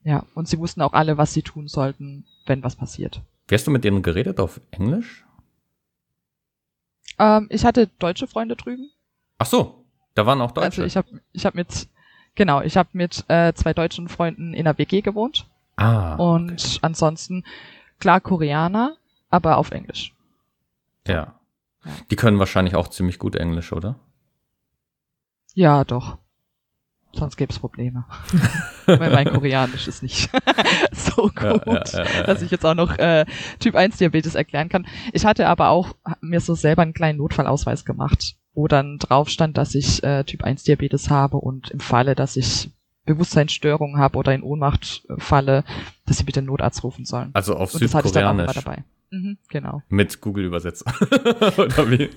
Ja, 0.03 0.25
und 0.33 0.47
sie 0.47 0.57
wussten 0.59 0.81
auch 0.81 0.93
alle, 0.93 1.17
was 1.17 1.33
sie 1.33 1.43
tun 1.43 1.67
sollten, 1.67 2.25
wenn 2.45 2.63
was 2.63 2.75
passiert. 2.75 3.21
Wie 3.47 3.55
hast 3.55 3.67
du 3.67 3.71
mit 3.71 3.83
denen 3.83 4.01
geredet 4.01 4.39
auf 4.39 4.59
Englisch? 4.71 5.25
Ähm, 7.19 7.47
ich 7.49 7.65
hatte 7.65 7.87
deutsche 7.99 8.27
Freunde 8.27 8.55
drüben. 8.55 8.89
Ach 9.37 9.45
so, 9.45 9.85
da 10.15 10.25
waren 10.25 10.41
auch 10.41 10.51
Deutsche. 10.51 10.65
Also 10.67 10.83
ich 10.83 10.97
habe 10.97 11.07
ich 11.33 11.45
hab 11.45 11.55
mit, 11.55 11.87
genau, 12.35 12.61
ich 12.61 12.77
habe 12.77 12.89
mit 12.93 13.25
äh, 13.27 13.53
zwei 13.53 13.73
deutschen 13.73 14.07
Freunden 14.09 14.53
in 14.53 14.67
einer 14.67 14.77
WG 14.77 15.01
gewohnt. 15.01 15.47
ah, 15.77 16.15
Und 16.15 16.79
ansonsten, 16.81 17.43
klar, 17.99 18.19
Koreaner, 18.21 18.95
aber 19.29 19.57
auf 19.57 19.71
Englisch. 19.71 20.13
ja. 21.07 21.33
Ja. 21.83 21.91
Die 22.11 22.15
können 22.15 22.37
wahrscheinlich 22.37 22.75
auch 22.75 22.89
ziemlich 22.89 23.17
gut 23.17 23.35
Englisch, 23.35 23.71
oder? 23.73 23.95
Ja, 25.55 25.83
doch. 25.83 26.19
Sonst 27.13 27.37
gäbe 27.37 27.51
es 27.51 27.57
Probleme. 27.57 28.05
Weil 28.85 29.11
mein 29.11 29.27
Koreanisch 29.29 29.87
ist 29.87 30.03
nicht 30.03 30.29
so 30.91 31.23
gut, 31.23 31.65
ja, 31.65 32.03
ja. 32.03 32.23
dass 32.23 32.43
ich 32.43 32.51
jetzt 32.51 32.65
auch 32.65 32.75
noch 32.75 32.97
äh, 32.99 33.25
Typ 33.59 33.75
1 33.75 33.97
Diabetes 33.97 34.35
erklären 34.35 34.69
kann. 34.69 34.85
Ich 35.11 35.25
hatte 35.25 35.47
aber 35.47 35.69
auch 35.69 35.95
mir 36.21 36.39
so 36.39 36.53
selber 36.53 36.83
einen 36.83 36.93
kleinen 36.93 37.17
Notfallausweis 37.17 37.83
gemacht, 37.83 38.35
wo 38.53 38.67
dann 38.67 38.97
drauf 38.97 39.29
stand, 39.29 39.57
dass 39.57 39.75
ich 39.75 40.03
äh, 40.03 40.23
Typ 40.23 40.43
1 40.43 40.63
Diabetes 40.63 41.09
habe 41.09 41.37
und 41.37 41.69
im 41.71 41.79
Falle, 41.79 42.15
dass 42.15 42.35
ich 42.35 42.69
Bewusstseinsstörungen 43.05 43.97
habe 43.99 44.17
oder 44.17 44.33
in 44.33 44.43
Ohnmacht 44.43 45.03
äh, 45.09 45.15
falle, 45.17 45.63
dass 46.05 46.17
sie 46.17 46.23
bitte 46.23 46.39
einen 46.39 46.47
Notarzt 46.47 46.83
rufen 46.83 47.05
sollen. 47.05 47.31
Also 47.33 47.55
auf 47.55 47.73
Und 47.73 47.83
das 47.83 47.95
hatte 47.95 48.07
ich 48.07 48.13
dann 48.13 48.25
auch 48.25 48.31
immer 48.31 48.47
Südkoreanisch. 48.47 48.63
dabei. 48.63 48.83
Mhm, 49.13 49.37
genau. 49.49 49.81
Mit 49.89 50.21
Google-Übersetzer. 50.21 50.85
oder 51.57 51.91
wie? 51.91 52.03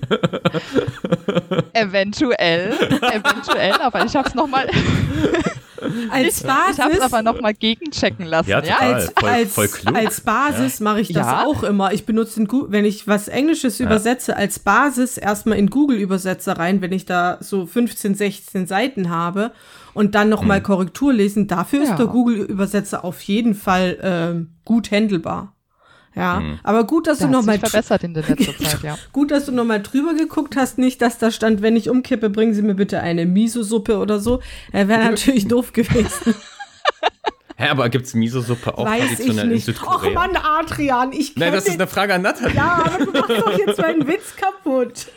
Eventuell, 1.73 2.71
eventuell, 2.71 3.73
aber 3.81 4.05
ich 4.05 4.15
habe 4.15 4.29
es 4.29 4.35
nochmal, 4.35 4.69
Als 6.11 6.41
ich 6.41 6.47
habe 6.49 6.61
Basis 6.75 6.97
es 6.97 7.01
aber 7.01 7.21
nochmal 7.23 7.53
gegenchecken 7.53 8.25
lassen. 8.25 8.49
Ja, 8.49 8.61
total. 8.61 8.93
als, 8.93 9.11
voll- 9.17 9.29
als, 9.29 9.53
voll 9.53 9.67
klug. 9.67 9.95
als 9.95 10.21
Basis 10.21 10.79
mache 10.79 10.99
ich 11.01 11.07
das 11.13 11.25
Ja. 11.27 11.45
auch 11.45 11.63
immer. 11.63 11.93
Ich 11.93 12.05
benutze 12.05 12.35
den 12.39 12.47
Gu 12.47 12.65
wenn 12.69 12.85
ich 12.85 13.07
was 13.07 13.27
Englisches 13.27 13.79
übersetze, 13.79 14.35
als 14.37 14.59
Basis 14.59 15.17
erstmal 15.17 15.57
in 15.57 15.69
Google-Übersetzer 15.69 16.57
rein, 16.57 16.81
wenn 16.81 16.91
ich 16.91 17.05
da 17.05 17.37
so 17.41 17.65
15, 17.65 18.15
16 18.15 18.67
Seiten 18.67 19.09
habe 19.09 19.51
und 19.93 20.13
dann 20.15 20.29
nochmal 20.29 20.59
Mhm. 20.59 20.63
Korrektur 20.63 21.13
lesen. 21.13 21.47
Dafür 21.47 21.81
ist 21.83 21.89
Ja. 21.89 21.95
der 21.97 22.07
Google-Übersetzer 22.07 23.03
auf 23.03 23.21
jeden 23.21 23.55
Fall 23.55 23.97
ähm, 24.01 24.49
gut 24.65 24.91
handelbar. 24.91 25.53
Ja, 26.15 26.37
Hm. 26.39 26.59
aber 26.63 26.85
gut, 26.85 27.07
dass 27.07 27.17
Der 27.17 27.27
du 27.27 27.33
noch 27.33 27.39
hat 27.39 27.45
mal 27.47 27.59
sich 27.59 27.69
verbessert 27.69 28.03
in 28.05 28.13
der 28.13 28.23
letzten 28.27 28.57
Zeit, 28.65 28.81
ja. 28.83 28.97
gut, 29.11 29.31
dass 29.31 29.45
du 29.45 29.51
noch 29.51 29.65
mal 29.65 29.81
drüber 29.81 30.13
geguckt 30.13 30.55
hast, 30.55 30.77
nicht, 30.77 31.01
dass 31.01 31.17
da 31.17 31.29
stand, 31.29 31.61
wenn 31.61 31.75
ich 31.75 31.89
umkippe, 31.89 32.29
bringen 32.29 32.53
Sie 32.53 32.61
mir 32.61 32.75
bitte 32.75 33.01
eine 33.01 33.25
Miso-Suppe 33.25 33.97
oder 33.97 34.19
so. 34.19 34.39
Äh, 34.71 34.87
Wäre 34.87 35.03
natürlich 35.03 35.47
doof 35.47 35.73
gewesen. 35.73 36.33
Hä, 37.57 37.69
aber 37.69 37.87
gibt's 37.89 38.13
Miso-Suppe 38.13 38.77
auch 38.77 38.85
Weiß 38.85 39.01
ich 39.03 39.07
traditionell 39.09 39.45
in 39.47 39.51
nicht. 39.53 39.67
Och 39.69 39.75
Südkorea? 39.75 40.11
Mann, 40.13 40.35
Adrian, 40.37 41.11
ich 41.13 41.35
Nein, 41.37 41.53
das 41.53 41.65
ist 41.67 41.73
eine 41.75 41.87
Frage 41.87 42.13
an 42.13 42.21
Nathalie. 42.21 42.55
Ja, 42.55 42.83
aber 42.85 43.05
du 43.05 43.11
machst 43.11 43.29
doch 43.29 43.57
jetzt 43.57 43.79
meinen 43.79 44.07
Witz 44.07 44.35
kaputt. 44.35 45.07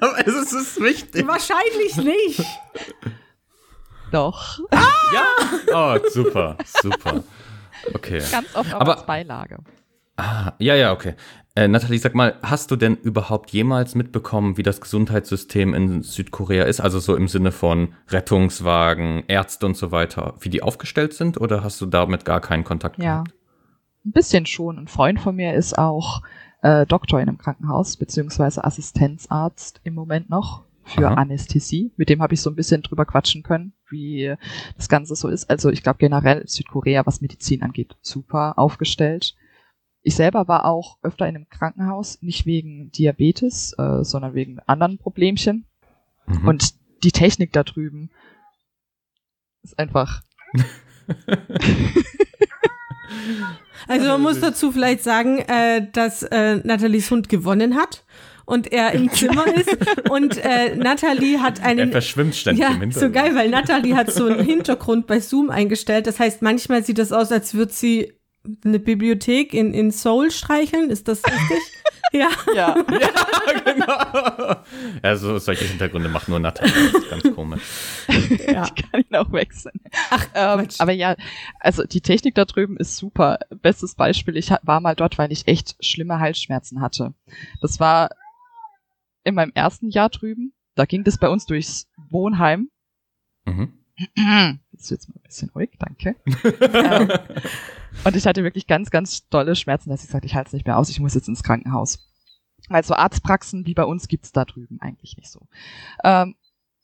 Aber 0.00 0.18
es 0.26 0.34
ist, 0.34 0.52
es 0.52 0.62
ist 0.76 0.80
wichtig. 0.82 1.26
Wahrscheinlich 1.28 1.96
nicht. 1.96 2.42
Doch. 4.12 4.58
Ja? 4.72 5.26
Oh, 5.72 5.98
super, 6.08 6.56
super. 6.82 7.22
Okay. 7.94 8.22
Ganz 8.30 8.54
oft 8.54 8.74
auch 8.74 8.80
Aber- 8.80 8.96
als 8.98 9.06
Beilage. 9.06 9.58
Ah, 10.16 10.52
ja, 10.58 10.74
ja, 10.74 10.92
okay. 10.92 11.14
Äh, 11.54 11.66
Nathalie, 11.66 11.98
sag 11.98 12.14
mal, 12.14 12.34
hast 12.42 12.70
du 12.70 12.76
denn 12.76 12.96
überhaupt 12.96 13.50
jemals 13.50 13.94
mitbekommen, 13.94 14.56
wie 14.58 14.62
das 14.62 14.80
Gesundheitssystem 14.82 15.72
in 15.72 16.02
Südkorea 16.02 16.64
ist? 16.64 16.80
Also 16.80 16.98
so 17.00 17.16
im 17.16 17.26
Sinne 17.26 17.52
von 17.52 17.94
Rettungswagen, 18.08 19.24
Ärzte 19.28 19.66
und 19.66 19.76
so 19.76 19.92
weiter, 19.92 20.34
wie 20.40 20.48
die 20.50 20.62
aufgestellt 20.62 21.14
sind? 21.14 21.40
Oder 21.40 21.64
hast 21.64 21.80
du 21.80 21.86
damit 21.86 22.24
gar 22.24 22.40
keinen 22.40 22.64
Kontakt 22.64 22.98
Ja. 22.98 23.22
gehabt? 23.22 23.34
Ein 24.04 24.12
bisschen 24.12 24.46
schon. 24.46 24.78
Ein 24.78 24.88
Freund 24.88 25.20
von 25.20 25.36
mir 25.36 25.54
ist 25.54 25.76
auch 25.78 26.22
äh, 26.62 26.84
Doktor 26.86 27.20
in 27.20 27.28
einem 27.28 27.38
Krankenhaus, 27.38 27.96
beziehungsweise 27.96 28.64
Assistenzarzt 28.64 29.80
im 29.84 29.94
Moment 29.94 30.28
noch 30.28 30.64
für 30.90 31.08
Aha. 31.08 31.14
Anästhesie. 31.14 31.92
Mit 31.96 32.08
dem 32.08 32.22
habe 32.22 32.34
ich 32.34 32.40
so 32.40 32.50
ein 32.50 32.56
bisschen 32.56 32.82
drüber 32.82 33.04
quatschen 33.04 33.42
können, 33.42 33.72
wie 33.88 34.34
das 34.76 34.88
Ganze 34.88 35.14
so 35.14 35.28
ist. 35.28 35.48
Also 35.48 35.70
ich 35.70 35.82
glaube 35.82 35.98
generell 35.98 36.38
ist 36.40 36.54
Südkorea, 36.54 37.06
was 37.06 37.20
Medizin 37.20 37.62
angeht, 37.62 37.96
super 38.00 38.58
aufgestellt. 38.58 39.36
Ich 40.02 40.14
selber 40.14 40.48
war 40.48 40.64
auch 40.64 40.98
öfter 41.02 41.28
in 41.28 41.36
einem 41.36 41.48
Krankenhaus, 41.48 42.22
nicht 42.22 42.46
wegen 42.46 42.90
Diabetes, 42.90 43.74
äh, 43.78 44.02
sondern 44.02 44.34
wegen 44.34 44.58
anderen 44.60 44.98
Problemchen. 44.98 45.66
Mhm. 46.26 46.48
Und 46.48 46.74
die 47.04 47.12
Technik 47.12 47.52
da 47.52 47.62
drüben 47.64 48.10
ist 49.62 49.78
einfach 49.78 50.22
Also 53.88 54.06
man 54.06 54.22
muss 54.22 54.40
dazu 54.40 54.72
vielleicht 54.72 55.02
sagen, 55.02 55.38
äh, 55.38 55.86
dass 55.92 56.22
äh, 56.22 56.56
Nathalies 56.64 57.10
Hund 57.10 57.28
gewonnen 57.28 57.76
hat 57.76 58.04
und 58.50 58.72
er 58.72 58.92
im 58.92 59.10
Zimmer 59.12 59.46
ist 59.46 59.76
und 60.10 60.36
äh, 60.38 60.74
Nathalie 60.74 61.40
hat 61.40 61.60
er 61.60 61.66
einen 61.66 61.92
verschwimmt 61.92 62.34
ständig 62.34 62.62
ja, 62.62 62.74
im 62.74 62.80
Hintergrund. 62.80 63.14
so 63.14 63.20
geil, 63.20 63.34
weil 63.34 63.48
Nathalie 63.48 63.94
hat 63.96 64.12
so 64.12 64.26
einen 64.26 64.44
Hintergrund 64.44 65.06
bei 65.06 65.20
Zoom 65.20 65.50
eingestellt. 65.50 66.06
Das 66.06 66.18
heißt, 66.18 66.42
manchmal 66.42 66.84
sieht 66.84 66.98
das 66.98 67.12
aus, 67.12 67.30
als 67.30 67.54
würde 67.54 67.72
sie 67.72 68.12
eine 68.64 68.78
Bibliothek 68.78 69.54
in, 69.54 69.72
in 69.74 69.90
Seoul 69.90 70.30
streicheln. 70.30 70.90
Ist 70.90 71.08
das 71.08 71.22
richtig? 71.24 71.58
ja. 72.12 72.28
ja. 72.54 72.74
Ja, 73.00 73.60
genau. 73.64 74.56
Ja, 75.02 75.16
so, 75.16 75.38
solche 75.38 75.66
Hintergründe 75.66 76.08
macht 76.08 76.28
nur 76.28 76.38
Nathalie. 76.40 76.72
Das 76.92 77.02
ist 77.02 77.10
ganz 77.10 77.34
komisch. 77.34 77.62
ja. 78.48 78.66
Ich 78.76 78.90
kann 78.90 79.02
ihn 79.08 79.16
auch 79.16 79.32
wechseln. 79.32 79.80
Ach, 80.10 80.26
Ähm, 80.34 80.68
aber 80.78 80.92
ja, 80.92 81.16
also 81.58 81.84
die 81.84 82.00
Technik 82.00 82.34
da 82.34 82.44
drüben 82.44 82.76
ist 82.76 82.96
super. 82.96 83.38
Bestes 83.50 83.94
Beispiel, 83.94 84.36
ich 84.36 84.50
war 84.62 84.80
mal 84.80 84.94
dort, 84.96 85.18
weil 85.18 85.32
ich 85.32 85.46
echt 85.46 85.76
schlimme 85.84 86.18
Halsschmerzen 86.18 86.80
hatte. 86.80 87.14
Das 87.60 87.78
war 87.80 88.10
in 89.24 89.34
meinem 89.34 89.52
ersten 89.54 89.90
Jahr 89.90 90.08
drüben. 90.08 90.52
Da 90.74 90.84
ging 90.84 91.04
das 91.04 91.18
bei 91.18 91.28
uns 91.28 91.46
durchs 91.46 91.88
Wohnheim. 92.10 92.70
Mhm. 93.44 93.74
Jetzt 94.72 94.90
wird's 94.90 95.08
mal 95.08 95.16
ein 95.16 95.22
bisschen 95.22 95.50
ruhig, 95.50 95.70
danke. 95.78 96.16
ähm, 96.72 97.10
und 98.04 98.16
ich 98.16 98.26
hatte 98.26 98.42
wirklich 98.42 98.66
ganz, 98.66 98.90
ganz 98.90 99.28
dolle 99.28 99.54
Schmerzen, 99.56 99.90
dass 99.90 100.04
ich 100.04 100.10
sagte, 100.10 100.26
ich 100.26 100.34
halte 100.34 100.48
es 100.48 100.52
nicht 100.54 100.66
mehr 100.66 100.78
aus, 100.78 100.88
ich 100.88 101.00
muss 101.00 101.14
jetzt 101.14 101.28
ins 101.28 101.42
Krankenhaus. 101.42 102.08
Also 102.68 102.94
Arztpraxen 102.94 103.66
wie 103.66 103.74
bei 103.74 103.84
uns 103.84 104.08
gibt's 104.08 104.32
da 104.32 104.44
drüben 104.44 104.80
eigentlich 104.80 105.16
nicht 105.16 105.30
so. 105.30 105.48
Ähm, 106.04 106.36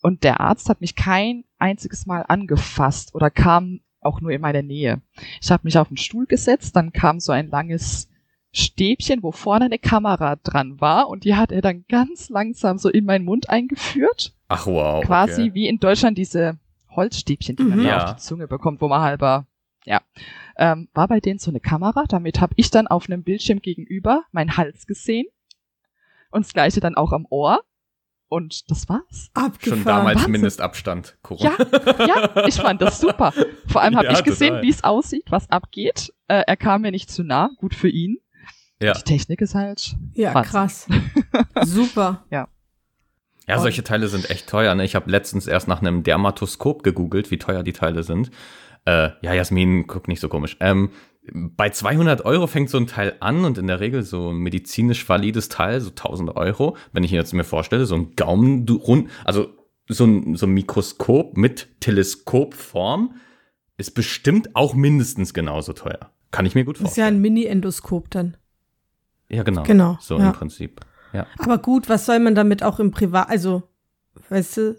und 0.03 0.25
der 0.25 0.41
Arzt 0.41 0.69
hat 0.69 0.81
mich 0.81 0.95
kein 0.95 1.45
einziges 1.59 2.07
Mal 2.07 2.23
angefasst 2.29 3.15
oder 3.15 3.31
kam 3.31 3.81
auch 4.01 4.21
nur 4.21 4.31
in 4.31 4.41
meine 4.41 4.63
Nähe. 4.63 5.01
Ich 5.41 5.51
habe 5.51 5.63
mich 5.65 5.79
auf 5.79 5.89
den 5.89 5.97
Stuhl 5.97 6.27
gesetzt, 6.27 6.77
dann 6.77 6.93
kam 6.93 7.19
so 7.19 7.33
ein 7.33 7.49
langes 7.49 8.09
Stäbchen, 8.53 9.23
wo 9.23 9.33
vorne 9.33 9.67
eine 9.67 9.79
Kamera 9.79 10.37
dran 10.37 10.81
war 10.81 11.09
und 11.09 11.25
die 11.25 11.35
hat 11.35 11.53
er 11.53 11.61
dann 11.63 11.85
ganz 11.89 12.29
langsam 12.31 12.79
so 12.79 12.89
in 12.89 13.05
meinen 13.05 13.25
Mund 13.25 13.51
eingeführt 13.51 14.33
Ach 14.49 14.67
wow. 14.67 15.05
quasi 15.05 15.43
okay. 15.43 15.55
wie 15.55 15.69
in 15.69 15.79
Deutschland 15.79 16.17
diese 16.17 16.59
Holzstäbchen, 16.91 17.57
die 17.57 17.63
man 17.65 17.81
Mhm. 17.81 17.85
Ja. 17.85 18.05
auf 18.05 18.15
die 18.15 18.23
Zunge 18.23 18.47
bekommt, 18.49 18.81
wo 18.81 18.89
man 18.89 19.03
halber, 19.03 19.47
ja, 19.85 20.01
ähm, 20.57 20.89
war 20.95 21.07
bei 21.09 21.21
denen 21.21 21.39
so 21.39 21.51
eine 21.51 21.61
Kamera. 21.61 22.05
Damit 22.09 22.41
habe 22.41 22.55
ich 22.57 22.71
dann 22.71 22.87
auf 22.87 23.07
einem 23.09 23.23
Bildschirm 23.23 23.61
gegenüber 23.61 24.23
meinen 24.33 24.57
Hals 24.57 24.87
gesehen 24.87 25.27
und 26.31 26.47
das 26.47 26.55
gleiche 26.55 26.81
dann 26.81 26.95
auch 26.95 27.13
am 27.13 27.27
Ohr 27.29 27.61
und 28.29 28.71
das 28.71 28.89
war's. 28.89 29.31
abgefahren. 29.35 29.83
Schon 29.83 29.85
damals 29.85 30.17
Wahnsinn. 30.17 30.33
Mindestabstand. 30.33 31.19
Corona. 31.23 31.53
Ja, 31.99 32.07
ja, 32.07 32.47
ich 32.47 32.55
fand 32.55 32.81
das 32.81 33.01
super. 33.01 33.33
Vor 33.69 33.83
allem 33.83 33.97
habe 33.97 34.07
Ja, 34.07 34.13
ich 34.15 34.25
gesehen, 34.25 34.63
wie 34.63 34.71
es 34.71 34.83
aussieht, 34.83 35.27
was 35.31 35.51
abgeht. 35.51 36.13
Äh, 36.29 36.43
er 36.47 36.57
kam 36.57 36.81
mir 36.83 36.91
nicht 36.91 37.11
zu 37.11 37.23
nah, 37.23 37.51
gut 37.59 37.75
für 37.75 37.89
ihn. 37.91 38.17
Ja. 38.83 38.93
Die 38.93 39.03
Technik 39.03 39.41
ist 39.41 39.55
halt. 39.55 39.97
Ja, 40.15 40.35
Wahnsinn. 40.35 40.51
krass. 40.51 40.87
Super. 41.65 42.25
Ja, 42.31 42.49
solche 43.61 43.85
Teile 43.85 44.09
sind 44.09 44.29
echt 44.29 44.49
teuer. 44.49 44.75
Ne? 44.75 44.85
Ich 44.85 44.95
habe 44.97 45.11
letztens 45.11 45.47
erst 45.47 45.69
nach 45.69 45.81
einem 45.81 46.03
Dermatoskop 46.03 46.83
gegoogelt, 46.83 47.31
wie 47.31 47.39
teuer 47.39 47.63
die 47.63 47.73
Teile 47.73 48.03
sind. 48.03 48.31
Äh, 48.87 49.11
ja, 49.23 49.33
Jasmin, 49.35 49.87
guck 49.87 50.09
nicht 50.09 50.21
so 50.21 50.29
komisch. 50.29 50.57
Ähm, 50.61 50.91
bei 51.33 51.71
200 51.71 52.25
Euro 52.25 52.47
fängt 52.49 52.71
so 52.71 52.79
ein 52.79 52.87
Teil 52.87 53.17
an 53.21 53.45
und 53.45 53.57
in 53.59 53.67
der 53.69 53.81
Regel 53.81 54.03
so 54.03 54.31
ein 54.31 54.37
medizinisch 54.39 55.09
valides 55.09 55.49
Teil, 55.49 55.81
so 55.81 55.91
1000 55.91 56.37
Euro. 56.37 56.77
Wenn 56.93 57.05
ich 57.05 57.11
jetzt 57.13 57.33
mir 57.35 57.45
vorstelle, 57.45 57.87
so 57.87 57.95
ein 57.95 58.15
Gaumen, 58.17 58.67
rund, 58.69 59.11
also 59.25 59.49
so 59.89 60.05
ein, 60.05 60.35
so 60.35 60.47
ein 60.47 60.51
Mikroskop 60.53 61.37
mit 61.37 61.69
Teleskopform 61.81 63.15
ist 63.77 63.93
bestimmt 63.95 64.55
auch 64.57 64.75
mindestens 64.75 65.35
genauso 65.35 65.73
teuer. 65.73 66.11
Kann 66.33 66.47
ich 66.47 66.55
mir 66.55 66.65
gut 66.65 66.77
Das 66.77 66.91
ist 66.91 66.97
ja 66.97 67.05
vorstellen. 67.05 67.19
ein 67.19 67.23
Mini-Endoskop 67.23 68.11
dann. 68.11 68.37
Ja, 69.29 69.43
genau. 69.43 69.63
Genau, 69.65 69.99
So 70.01 70.19
ja. 70.19 70.27
im 70.29 70.33
Prinzip. 70.33 70.81
Ja. 71.13 71.27
Aber 71.39 71.59
gut, 71.59 71.89
was 71.89 72.07
soll 72.07 72.19
man 72.21 72.35
damit 72.35 72.63
auch 72.63 72.79
im 72.79 72.91
Privat, 72.91 73.29
also, 73.31 73.63
weißt 74.29 74.57
du, 74.59 74.77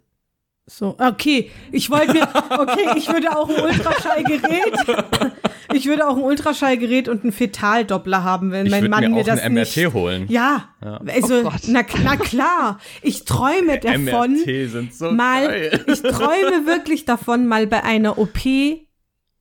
so, 0.70 0.98
okay, 1.00 1.50
ich 1.72 1.90
wollte 1.90 2.12
mir, 2.14 2.28
okay, 2.60 2.90
ich 2.98 3.08
würde 3.08 3.36
auch 3.38 3.48
ein 3.50 3.64
Ultraschallgerät, 3.64 4.74
ich 5.74 5.86
würde 5.86 6.06
auch 6.08 6.18
ein 6.18 6.24
Ultraschallgerät 6.24 7.08
und 7.08 7.24
einen 7.24 7.32
Fetaldoppler 7.32 8.24
haben, 8.26 8.52
wenn 8.52 8.66
Ich 8.66 8.72
mein 8.74 8.90
Mann 8.90 9.00
mir 9.06 9.10
mir 9.10 9.24
das 9.24 9.40
ein 9.40 9.54
MRT 9.54 9.76
nicht. 9.78 9.94
holen. 9.94 10.26
Ja, 10.28 10.66
Ja. 10.84 11.00
also, 11.08 11.44
Oh 11.48 11.52
na, 11.68 11.82
na 12.04 12.16
klar, 12.18 12.80
ich 13.02 13.24
träume 13.24 13.80
davon, 13.82 14.34
MRT 14.34 14.70
sind 14.70 14.94
so 14.94 15.12
mal, 15.12 15.48
geil. 15.48 15.86
ich 15.88 16.02
träume 16.02 16.66
wirklich 16.66 17.06
davon, 17.06 17.48
mal 17.48 17.66
bei 17.68 17.84
einer 17.86 18.18
OP 18.18 18.38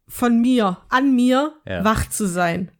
von 0.08 0.40
mir, 0.40 0.78
an 0.88 1.14
mir, 1.16 1.54
Ja. 1.66 1.84
wach 1.84 2.08
zu 2.08 2.26
sein. 2.28 2.70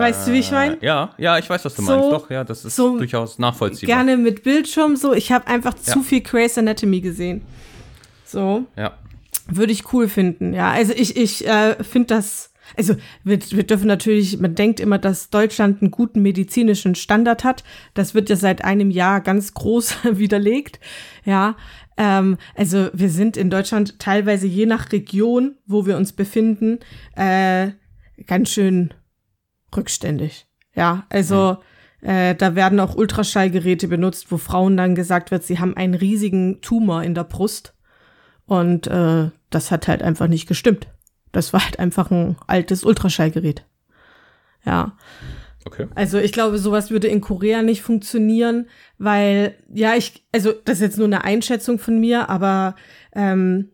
Weißt 0.00 0.26
du, 0.28 0.32
wie 0.32 0.38
ich 0.40 0.50
meine? 0.50 0.74
Äh, 0.80 0.86
Ja, 0.86 1.14
ja, 1.18 1.38
ich 1.38 1.48
weiß, 1.48 1.64
was 1.64 1.74
du 1.74 1.82
So- 1.82 1.92
meinst. 1.92 2.10
Doch, 2.12 2.30
ja, 2.30 2.44
das 2.44 2.64
ist 2.64 2.76
so 2.76 2.96
durchaus 2.98 3.38
nachvollziehbar. 3.38 3.96
Gerne 3.96 4.16
mit 4.16 4.42
Bildschirm, 4.42 4.96
so. 4.96 5.12
Ich 5.12 5.30
habe 5.32 5.46
einfach 5.46 5.74
Ja. 5.86 5.92
zu 5.92 6.02
viel 6.02 6.20
Grey's 6.20 6.56
Anatomy 6.58 7.00
gesehen. 7.00 7.42
So. 8.24 8.64
Ja. 8.76 8.94
Würde 9.48 9.72
ich 9.72 9.92
cool 9.92 10.08
finden, 10.08 10.54
ja. 10.54 10.70
Also 10.70 10.92
ich, 10.94 11.16
ich 11.16 11.46
äh, 11.46 11.82
finde 11.82 12.14
das, 12.14 12.52
also 12.76 12.94
wir, 13.24 13.38
wir 13.50 13.64
dürfen 13.64 13.88
natürlich, 13.88 14.38
man 14.38 14.54
denkt 14.54 14.78
immer, 14.78 14.98
dass 14.98 15.30
Deutschland 15.30 15.82
einen 15.82 15.90
guten 15.90 16.22
medizinischen 16.22 16.94
Standard 16.94 17.42
hat. 17.42 17.64
Das 17.94 18.14
wird 18.14 18.28
ja 18.30 18.36
seit 18.36 18.64
einem 18.64 18.90
Jahr 18.92 19.20
ganz 19.20 19.54
groß 19.54 19.96
widerlegt, 20.12 20.78
ja. 21.24 21.56
Ähm, 21.96 22.38
also 22.54 22.88
wir 22.92 23.10
sind 23.10 23.36
in 23.36 23.50
Deutschland 23.50 23.98
teilweise 23.98 24.46
je 24.46 24.66
nach 24.66 24.92
Region, 24.92 25.56
wo 25.66 25.84
wir 25.86 25.96
uns 25.96 26.12
befinden, 26.12 26.78
äh, 27.16 27.70
ganz 28.26 28.50
schön 28.50 28.94
rückständig. 29.76 30.46
Ja, 30.74 31.06
also 31.10 31.58
äh, 32.00 32.34
da 32.34 32.54
werden 32.54 32.80
auch 32.80 32.94
Ultraschallgeräte 32.94 33.88
benutzt, 33.88 34.30
wo 34.30 34.36
Frauen 34.36 34.76
dann 34.76 34.94
gesagt 34.94 35.30
wird, 35.30 35.42
sie 35.42 35.58
haben 35.58 35.76
einen 35.76 35.94
riesigen 35.94 36.60
Tumor 36.60 37.02
in 37.02 37.14
der 37.14 37.24
Brust. 37.24 37.74
Und 38.46 38.86
äh, 38.86 39.30
das 39.50 39.70
hat 39.70 39.88
halt 39.88 40.02
einfach 40.02 40.26
nicht 40.26 40.48
gestimmt. 40.48 40.88
Das 41.32 41.52
war 41.52 41.64
halt 41.64 41.78
einfach 41.78 42.10
ein 42.10 42.36
altes 42.46 42.84
Ultraschallgerät. 42.84 43.64
Ja, 44.64 44.96
Okay. 45.66 45.88
also 45.94 46.18
ich 46.18 46.32
glaube, 46.32 46.58
sowas 46.58 46.90
würde 46.90 47.08
in 47.08 47.20
Korea 47.20 47.60
nicht 47.62 47.82
funktionieren, 47.82 48.66
weil, 48.96 49.56
ja, 49.72 49.94
ich, 49.94 50.24
also 50.32 50.52
das 50.52 50.76
ist 50.76 50.82
jetzt 50.82 50.96
nur 50.98 51.06
eine 51.06 51.22
Einschätzung 51.24 51.78
von 51.78 52.00
mir, 52.00 52.30
aber 52.30 52.76
ähm, 53.14 53.70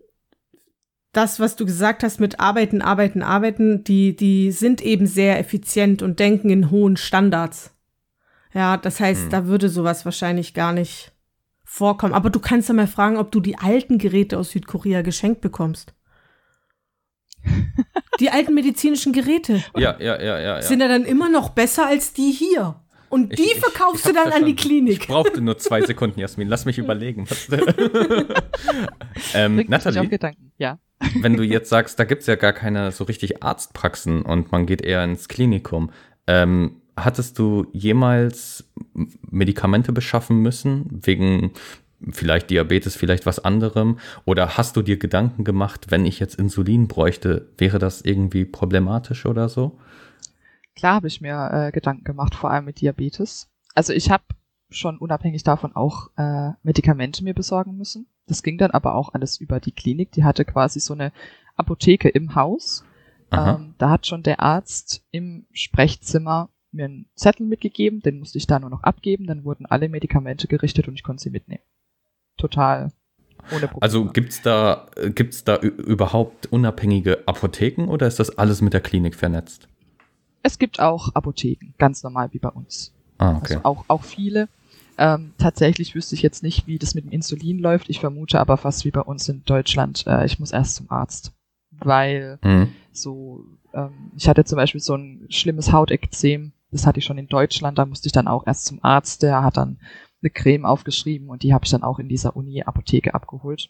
das, 1.17 1.41
was 1.41 1.57
du 1.57 1.65
gesagt 1.67 2.03
hast 2.03 2.21
mit 2.21 2.39
Arbeiten, 2.41 2.83
Arbeiten, 2.83 3.23
Arbeiten, 3.23 3.83
die, 3.85 4.15
die 4.17 4.53
sind 4.53 4.83
eben 4.83 5.07
sehr 5.07 5.39
effizient 5.39 6.03
und 6.03 6.19
denken 6.21 6.51
in 6.51 6.71
hohen 6.71 6.97
Standards. 6.97 7.73
Ja, 8.53 8.77
das 8.77 9.01
heißt, 9.01 9.25
Hm. 9.25 9.31
da 9.31 9.47
würde 9.47 9.69
sowas 9.69 10.05
wahrscheinlich 10.05 10.55
gar 10.55 10.73
nicht 10.73 11.13
vorkommen. 11.65 12.15
Aber 12.15 12.31
du 12.31 12.39
kannst 12.41 12.69
ja 12.69 12.75
mal 12.75 12.87
fragen, 12.87 13.17
ob 13.17 13.31
du 13.33 13.41
die 13.41 13.59
alten 13.59 13.99
Geräte 13.99 14.39
aus 14.39 14.51
Südkorea 14.51 15.03
geschenkt 15.03 15.41
bekommst. 15.41 15.95
Die 18.21 18.31
alten 18.31 18.55
medizinischen 18.55 19.13
Geräte 19.13 19.63
Ja, 19.77 19.95
ja, 20.01 20.21
ja, 20.21 20.39
ja. 20.39 20.41
ja. 20.57 20.63
sind 20.63 20.81
ja 20.81 20.89
dann 20.89 21.05
immer 21.05 21.29
noch 21.29 21.51
besser 21.51 21.87
als 21.87 22.13
die 22.15 22.31
hier. 22.33 22.81
Und 23.11 23.39
die 23.39 23.43
Ich- 23.43 23.53
ich- 23.53 23.61
verkaufst 23.61 24.07
ich 24.07 24.11
du 24.11 24.15
dann 24.15 24.33
an 24.33 24.45
die 24.47 24.55
verstanden. 24.55 24.87
Ich 24.89 24.99
Klinik. 25.01 25.07
brauchte 25.07 25.41
nur 25.43 25.59
zwei 25.59 25.81
Sekunden, 25.87 26.19
Jasmin. 26.19 26.49
Lass 26.49 26.65
mich 26.65 26.79
überlegen. 26.79 27.27
Ähm, 29.35 29.57
Gedanken. 29.59 30.53
Ja. 30.59 30.79
Wenn 31.21 31.37
du 31.37 31.43
jetzt 31.43 31.69
sagst, 31.69 31.99
da 31.99 32.05
gibt's 32.05 32.27
ja 32.27 32.37
gar 32.37 32.53
keine 32.53 32.93
so 32.93 33.05
richtig 33.05 33.43
Arztpraxen 33.43 34.23
und 34.23 34.53
man 34.53 34.67
geht 34.67 34.83
eher 34.83 35.05
ins 35.05 35.29
Klinikum, 35.29 35.91
ähm, 36.27 36.81
hattest 36.97 37.39
du 37.39 37.67
jemals 37.73 38.71
Medikamente 39.31 39.93
beschaffen 39.93 40.39
müssen, 40.39 40.87
wegen 40.91 41.53
vielleicht 42.11 42.51
Diabetes, 42.51 42.97
vielleicht 42.97 43.27
was 43.27 43.39
anderem? 43.39 43.99
Oder 44.25 44.57
hast 44.57 44.77
du 44.77 44.83
dir 44.83 44.99
Gedanken 44.99 45.45
gemacht, 45.45 45.91
wenn 45.91 46.07
ich 46.07 46.19
jetzt 46.19 46.37
Insulin 46.37 46.89
bräuchte, 46.89 47.49
wäre 47.59 47.79
das 47.79 48.03
irgendwie 48.03 48.45
problematisch 48.45 49.27
oder 49.27 49.49
so? 49.49 49.79
Klar 50.75 50.97
habe 50.97 51.09
ich 51.09 51.21
mir 51.21 51.51
äh, 51.53 51.73
Gedanken 51.73 52.05
gemacht, 52.05 52.35
vor 52.35 52.51
allem 52.51 52.67
mit 52.67 52.81
Diabetes. 52.81 53.49
Also 53.75 53.93
ich 53.93 54.11
habe 54.11 54.25
schon 54.71 54.99
unabhängig 54.99 55.43
davon 55.43 55.75
auch 55.75 56.11
äh, 56.17 56.51
Medikamente 56.63 57.25
mir 57.25 57.35
besorgen 57.35 57.77
müssen. 57.77 58.07
Das 58.27 58.43
ging 58.43 58.59
dann 58.59 58.71
aber 58.73 58.95
auch 58.95 59.15
alles 59.15 59.41
über 59.41 59.61
die 59.61 59.73
Klinik. 59.73 60.13
Die 60.13 60.25
hatte 60.25 60.45
quasi 60.45 60.81
so 60.81 60.95
eine 60.95 61.13
Apotheke 61.57 62.09
im 62.09 62.35
Haus. 62.35 62.85
Ähm, 63.57 63.75
da 63.79 63.91
hat 63.91 64.07
schon 64.07 64.23
der 64.23 64.41
Arzt 64.41 65.05
im 65.11 65.47
Sprechzimmer 65.53 66.49
mir 66.73 66.87
einen 66.87 67.07
Zettel 67.15 67.47
mitgegeben, 67.47 68.01
den 68.01 68.19
musste 68.19 68.39
ich 68.39 68.47
da 68.47 68.59
nur 68.59 68.71
noch 68.71 68.83
abgeben. 68.83 69.27
Dann 69.27 69.45
wurden 69.45 69.67
alle 69.67 69.89
Medikamente 69.89 70.49
gerichtet 70.49 70.89
und 70.89 70.95
ich 70.95 71.03
konnte 71.03 71.23
sie 71.23 71.31
mitnehmen. 71.31 71.63
Total 72.37 72.93
ohne 73.51 73.67
Probleme. 73.69 73.81
Also 73.83 74.05
gibt's 74.07 74.43
da, 74.43 74.87
äh, 74.97 75.11
gibt's 75.11 75.45
da 75.45 75.57
ü- 75.63 75.69
überhaupt 75.69 76.47
unabhängige 76.53 77.27
Apotheken 77.27 77.85
oder 77.89 78.07
ist 78.07 78.19
das 78.19 78.37
alles 78.39 78.61
mit 78.61 78.73
der 78.73 78.81
Klinik 78.81 79.15
vernetzt? 79.15 79.69
es 80.43 80.61
gibt 80.61 80.79
auch 80.79 81.13
Apotheken, 81.15 81.75
ganz 81.77 82.05
normal 82.05 82.33
wie 82.33 82.39
bei 82.39 82.51
uns. 82.51 82.93
Ah, 83.19 83.37
okay. 83.37 83.55
Also 83.55 83.61
auch, 83.65 83.85
auch 83.89 84.05
viele. 84.05 84.49
Ähm, 84.99 85.33
tatsächlich 85.39 85.95
wüsste 85.95 86.15
ich 86.15 86.23
jetzt 86.23 86.43
nicht, 86.43 86.67
wie 86.67 86.79
das 86.79 86.95
mit 86.95 87.05
dem 87.05 87.13
Insulin 87.13 87.59
läuft. 87.59 87.91
Ich 87.91 88.01
vermute 88.01 88.41
aber 88.41 88.57
fast 88.57 88.85
wie 88.85 88.91
bei 88.91 89.03
uns 89.03 89.29
in 89.29 89.43
Deutschland. 89.45 90.07
Äh, 90.07 90.25
ich 90.25 90.39
muss 90.39 90.53
erst 90.53 90.77
zum 90.77 90.91
Arzt. 90.91 91.33
Weil 91.71 92.39
Mhm. 92.43 92.69
so, 92.93 93.45
ähm, 93.75 94.13
ich 94.17 94.29
hatte 94.29 94.45
zum 94.45 94.57
Beispiel 94.57 94.81
so 94.81 94.95
ein 94.95 95.27
schlimmes 95.29 95.73
Hautekzem. 95.73 96.53
Das 96.71 96.87
hatte 96.87 96.99
ich 96.99 97.05
schon 97.05 97.19
in 97.19 97.29
Deutschland. 97.29 97.79
Da 97.79 97.85
musste 97.87 98.07
ich 98.09 98.13
dann 98.13 98.29
auch 98.29 98.47
erst 98.47 98.65
zum 98.67 98.83
Arzt. 98.83 99.23
Der 99.23 99.43
hat 99.43 99.57
dann 99.59 99.79
eine 100.23 100.31
Creme 100.31 100.65
aufgeschrieben 100.65 101.29
und 101.29 101.43
die 101.43 101.53
habe 101.53 101.65
ich 101.67 101.71
dann 101.71 101.83
auch 101.83 101.99
in 101.99 102.09
dieser 102.09 102.35
Uni-Apotheke 102.37 103.13
abgeholt. 103.15 103.69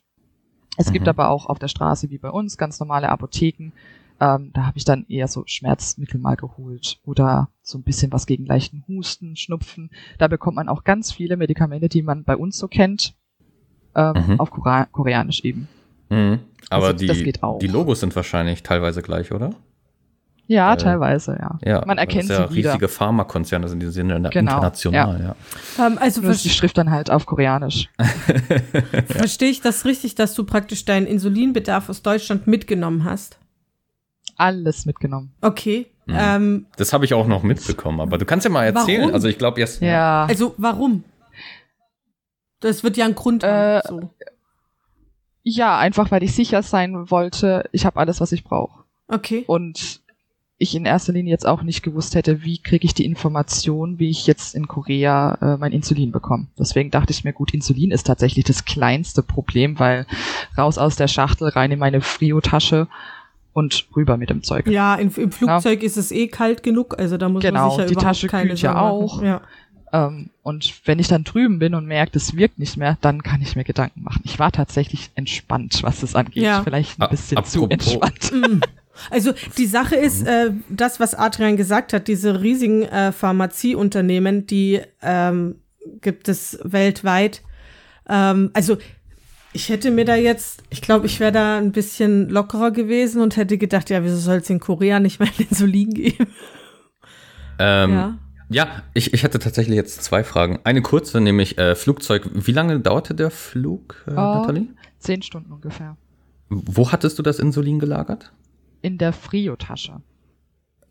Es 0.76 0.92
gibt 0.92 1.06
Mhm. 1.06 1.10
aber 1.10 1.30
auch 1.30 1.46
auf 1.46 1.58
der 1.58 1.68
Straße 1.68 2.10
wie 2.10 2.18
bei 2.18 2.30
uns 2.30 2.56
ganz 2.56 2.78
normale 2.78 3.08
Apotheken. 3.08 3.72
Ähm, 4.18 4.50
da 4.54 4.64
habe 4.66 4.78
ich 4.78 4.84
dann 4.84 5.04
eher 5.08 5.28
so 5.28 5.42
Schmerzmittel 5.46 6.18
mal 6.18 6.36
geholt 6.36 6.98
oder 7.04 7.50
so 7.62 7.76
ein 7.76 7.82
bisschen 7.82 8.12
was 8.12 8.26
gegen 8.26 8.46
leichten 8.46 8.82
Husten, 8.88 9.36
Schnupfen. 9.36 9.90
Da 10.18 10.26
bekommt 10.28 10.56
man 10.56 10.68
auch 10.68 10.84
ganz 10.84 11.12
viele 11.12 11.36
Medikamente, 11.36 11.88
die 11.88 12.02
man 12.02 12.24
bei 12.24 12.36
uns 12.36 12.56
so 12.56 12.66
kennt, 12.68 13.14
ähm, 13.94 14.14
Mhm. 14.26 14.40
auf 14.40 14.50
Korea 14.50 14.86
Koreanisch 14.86 15.44
eben. 15.44 15.68
Mhm. 16.08 16.38
Aber 16.70 16.86
Also, 16.88 17.06
das 17.06 17.16
die, 17.18 17.24
geht 17.24 17.42
auch. 17.42 17.58
die 17.58 17.66
Logos 17.66 18.00
sind 18.00 18.16
wahrscheinlich 18.16 18.62
teilweise 18.62 19.02
gleich, 19.02 19.32
oder? 19.32 19.50
Ja, 20.48 20.72
Äh, 20.74 20.76
teilweise, 20.76 21.36
ja. 21.40 21.58
Ja. 21.64 21.84
Man 21.86 21.98
erkennt 21.98 22.30
das 22.30 22.38
ja 22.38 22.48
sie 22.48 22.54
wieder. 22.54 22.70
riesige 22.70 22.88
Pharmakonzerne 22.88 23.68
sind 23.68 23.80
die 23.80 23.88
sind 23.88 24.10
ja 24.10 24.16
Genau, 24.16 24.30
international, 24.52 25.20
ja. 25.78 25.84
Ähm, 25.86 25.98
also 26.00 26.20
Nur 26.22 26.30
ist 26.30 26.44
die 26.44 26.50
Schrift 26.50 26.78
dann 26.78 26.90
halt 26.90 27.10
auf 27.10 27.26
Koreanisch. 27.26 27.90
verstehe 29.06 29.50
ich 29.50 29.60
das 29.60 29.84
richtig, 29.84 30.14
dass 30.14 30.34
du 30.34 30.44
praktisch 30.44 30.84
deinen 30.84 31.06
Insulinbedarf 31.06 31.88
aus 31.88 32.02
Deutschland 32.02 32.46
mitgenommen 32.46 33.04
hast? 33.04 33.38
Alles 34.36 34.86
mitgenommen. 34.86 35.32
Okay. 35.40 35.86
Mhm. 36.06 36.14
Ähm, 36.18 36.66
Das 36.76 36.92
habe 36.92 37.04
ich 37.04 37.14
auch 37.14 37.26
noch 37.26 37.42
mitbekommen, 37.42 38.00
aber 38.00 38.18
du 38.18 38.24
kannst 38.24 38.44
ja 38.44 38.50
mal 38.50 38.64
erzählen. 38.64 39.02
Warum? 39.02 39.14
Also 39.14 39.28
ich 39.28 39.38
glaube 39.38 39.60
jetzt. 39.60 39.80
Ja. 39.82 40.24
also 40.26 40.54
warum? 40.56 41.04
Das 42.60 42.82
wird 42.84 42.96
ja 42.96 43.04
ein 43.04 43.14
Grund 43.14 43.44
haben. 43.44 43.78
Äh, 43.78 43.88
so. 43.88 44.10
Ja, 45.42 45.78
einfach 45.78 46.10
weil 46.10 46.22
ich 46.22 46.34
sicher 46.34 46.62
sein 46.62 47.10
wollte, 47.10 47.68
ich 47.72 47.86
habe 47.86 48.00
alles, 48.00 48.20
was 48.20 48.32
ich 48.32 48.44
brauche. 48.44 48.84
Okay. 49.08 49.44
Und 49.46 50.00
ich 50.58 50.74
in 50.74 50.86
erster 50.86 51.12
Linie 51.12 51.30
jetzt 51.32 51.46
auch 51.46 51.62
nicht 51.62 51.82
gewusst 51.82 52.14
hätte, 52.14 52.42
wie 52.42 52.58
kriege 52.58 52.86
ich 52.86 52.94
die 52.94 53.04
Information, 53.04 53.98
wie 53.98 54.08
ich 54.08 54.26
jetzt 54.26 54.54
in 54.54 54.66
Korea 54.68 55.34
äh, 55.40 55.56
mein 55.58 55.72
Insulin 55.72 56.12
bekomme. 56.12 56.46
Deswegen 56.58 56.90
dachte 56.90 57.12
ich 57.12 57.24
mir, 57.24 57.32
gut, 57.34 57.52
Insulin 57.52 57.90
ist 57.90 58.06
tatsächlich 58.06 58.44
das 58.44 58.64
kleinste 58.64 59.22
Problem, 59.22 59.78
weil 59.78 60.06
raus 60.56 60.78
aus 60.78 60.96
der 60.96 61.08
Schachtel, 61.08 61.48
rein 61.48 61.72
in 61.72 61.78
meine 61.78 62.00
Frio-Tasche 62.00 62.88
und 63.56 63.86
rüber 63.96 64.16
mit 64.18 64.28
dem 64.28 64.42
Zeug. 64.42 64.66
Ja, 64.68 64.94
in, 64.96 65.10
im 65.16 65.32
Flugzeug 65.32 65.82
ist 65.82 65.96
es 65.96 66.12
eh 66.12 66.28
kalt 66.28 66.62
genug, 66.62 66.98
also 66.98 67.16
da 67.16 67.28
muss 67.28 67.42
Genau, 67.42 67.68
man 67.68 67.70
sich 67.70 67.78
ja 67.78 67.84
die 67.86 67.92
überhaupt 67.92 68.08
Tasche 68.08 68.26
keine 68.28 68.48
kühlt 68.50 68.60
ja 68.60 68.78
auch. 68.78 69.22
Ja. 69.22 69.40
Ähm, 69.92 70.30
und 70.42 70.74
wenn 70.84 70.98
ich 70.98 71.08
dann 71.08 71.24
drüben 71.24 71.58
bin 71.58 71.74
und 71.74 71.86
merke, 71.86 72.12
das 72.12 72.36
wirkt 72.36 72.58
nicht 72.58 72.76
mehr, 72.76 72.98
dann 73.00 73.22
kann 73.22 73.40
ich 73.40 73.56
mir 73.56 73.64
Gedanken 73.64 74.02
machen. 74.02 74.20
Ich 74.24 74.38
war 74.38 74.52
tatsächlich 74.52 75.10
entspannt, 75.14 75.78
was 75.82 76.00
das 76.00 76.14
angeht. 76.14 76.42
Ja. 76.42 76.62
Vielleicht 76.64 76.98
ein 76.98 77.02
A- 77.04 77.06
bisschen 77.06 77.42
zu 77.44 77.64
apropos- 77.64 77.70
entspannt. 77.72 78.32
Mm. 78.50 78.60
Also 79.10 79.32
die 79.58 79.66
Sache 79.66 79.94
ist, 79.96 80.26
äh, 80.26 80.52
das, 80.70 81.00
was 81.00 81.14
Adrian 81.14 81.58
gesagt 81.58 81.92
hat, 81.92 82.08
diese 82.08 82.40
riesigen 82.40 82.82
äh, 82.82 83.12
Pharmazieunternehmen, 83.12 84.46
die 84.46 84.80
ähm, 85.02 85.56
gibt 86.00 86.28
es 86.28 86.58
weltweit. 86.62 87.42
Ähm, 88.08 88.50
also 88.54 88.78
ich 89.56 89.70
hätte 89.70 89.90
mir 89.90 90.04
da 90.04 90.16
jetzt, 90.16 90.62
ich 90.68 90.82
glaube, 90.82 91.06
ich 91.06 91.18
wäre 91.18 91.32
da 91.32 91.56
ein 91.56 91.72
bisschen 91.72 92.28
lockerer 92.28 92.70
gewesen 92.70 93.22
und 93.22 93.38
hätte 93.38 93.56
gedacht, 93.56 93.88
ja, 93.88 94.04
wieso 94.04 94.18
soll 94.18 94.36
es 94.36 94.50
in 94.50 94.60
Korea 94.60 95.00
nicht 95.00 95.18
mal 95.18 95.30
Insulin 95.38 95.94
geben? 95.94 96.26
Ähm, 97.58 97.90
ja. 97.90 98.18
ja, 98.50 98.68
ich, 98.92 99.14
ich 99.14 99.24
hatte 99.24 99.38
tatsächlich 99.38 99.74
jetzt 99.74 100.04
zwei 100.04 100.24
Fragen. 100.24 100.60
Eine 100.64 100.82
kurze, 100.82 101.22
nämlich 101.22 101.56
äh, 101.56 101.74
Flugzeug. 101.74 102.28
Wie 102.34 102.52
lange 102.52 102.80
dauerte 102.80 103.14
der 103.14 103.30
Flug, 103.30 104.04
äh, 104.06 104.12
Nathalie? 104.12 104.66
Zehn 104.98 105.22
Stunden 105.22 105.50
ungefähr. 105.50 105.96
Wo 106.50 106.92
hattest 106.92 107.18
du 107.18 107.22
das 107.22 107.38
Insulin 107.38 107.78
gelagert? 107.78 108.32
In 108.82 108.98
der 108.98 109.14
Frio-Tasche. 109.14 110.02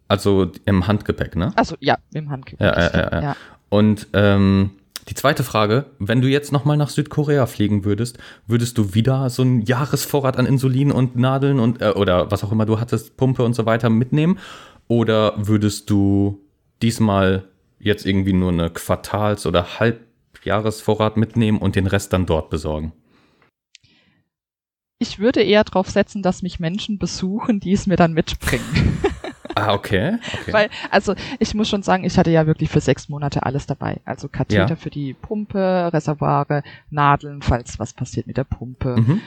Also 0.07 0.51
im 0.65 0.87
Handgepäck, 0.87 1.35
ne? 1.35 1.53
Also 1.55 1.75
ja, 1.81 1.99
im 2.15 2.31
Handgepäck. 2.31 2.65
Ja, 2.65 2.81
ja, 2.81 3.11
ja, 3.11 3.21
ja. 3.21 3.35
Und 3.69 4.07
ähm, 4.13 4.71
die 5.07 5.13
zweite 5.13 5.43
Frage, 5.43 5.85
wenn 5.99 6.21
du 6.21 6.27
jetzt 6.27 6.51
nochmal 6.51 6.77
nach 6.77 6.89
Südkorea 6.89 7.45
fliegen 7.45 7.85
würdest, 7.85 8.17
würdest 8.47 8.77
du 8.77 8.95
wieder 8.95 9.29
so 9.29 9.43
einen 9.43 9.61
Jahresvorrat 9.61 10.37
an 10.37 10.47
Insulin 10.47 10.91
und 10.91 11.15
Nadeln 11.15 11.59
und 11.59 11.81
äh, 11.81 11.91
oder 11.91 12.31
was 12.31 12.43
auch 12.43 12.51
immer 12.51 12.65
du 12.65 12.79
hattest, 12.79 13.15
Pumpe 13.15 13.43
und 13.43 13.53
so 13.53 13.65
weiter 13.65 13.89
mitnehmen? 13.89 14.39
Oder 14.87 15.33
würdest 15.37 15.89
du 15.89 16.41
diesmal 16.81 17.47
jetzt 17.79 18.05
irgendwie 18.05 18.33
nur 18.33 18.51
eine 18.51 18.69
Quartals- 18.69 19.45
oder 19.45 19.79
Halbjahresvorrat 19.79 21.17
mitnehmen 21.17 21.59
und 21.59 21.75
den 21.75 21.87
Rest 21.87 22.11
dann 22.13 22.25
dort 22.25 22.49
besorgen? 22.49 22.93
Ich 24.97 25.19
würde 25.19 25.43
eher 25.43 25.63
darauf 25.63 25.89
setzen, 25.89 26.23
dass 26.23 26.41
mich 26.41 26.59
Menschen 26.59 26.97
besuchen, 26.97 27.59
die 27.59 27.73
es 27.73 27.85
mir 27.85 27.97
dann 27.97 28.13
mitbringen. 28.13 28.63
Ah, 29.55 29.73
okay. 29.73 30.17
okay. 30.41 30.53
Weil, 30.53 30.69
also 30.91 31.15
ich 31.39 31.53
muss 31.55 31.69
schon 31.69 31.81
sagen, 31.81 32.03
ich 32.03 32.17
hatte 32.17 32.29
ja 32.29 32.45
wirklich 32.45 32.69
für 32.69 32.81
sechs 32.81 33.07
Monate 33.09 33.43
alles 33.43 33.65
dabei. 33.65 34.01
Also 34.05 34.27
Katheter 34.27 34.69
Ja. 34.69 34.75
für 34.75 34.89
die 34.89 35.13
Pumpe, 35.13 35.89
Reservoire, 35.93 36.61
Nadeln, 36.89 37.41
falls 37.41 37.79
was 37.79 37.93
passiert 37.93 38.27
mit 38.27 38.37
der 38.37 38.43
Pumpe. 38.43 38.97
mhm. 38.97 39.21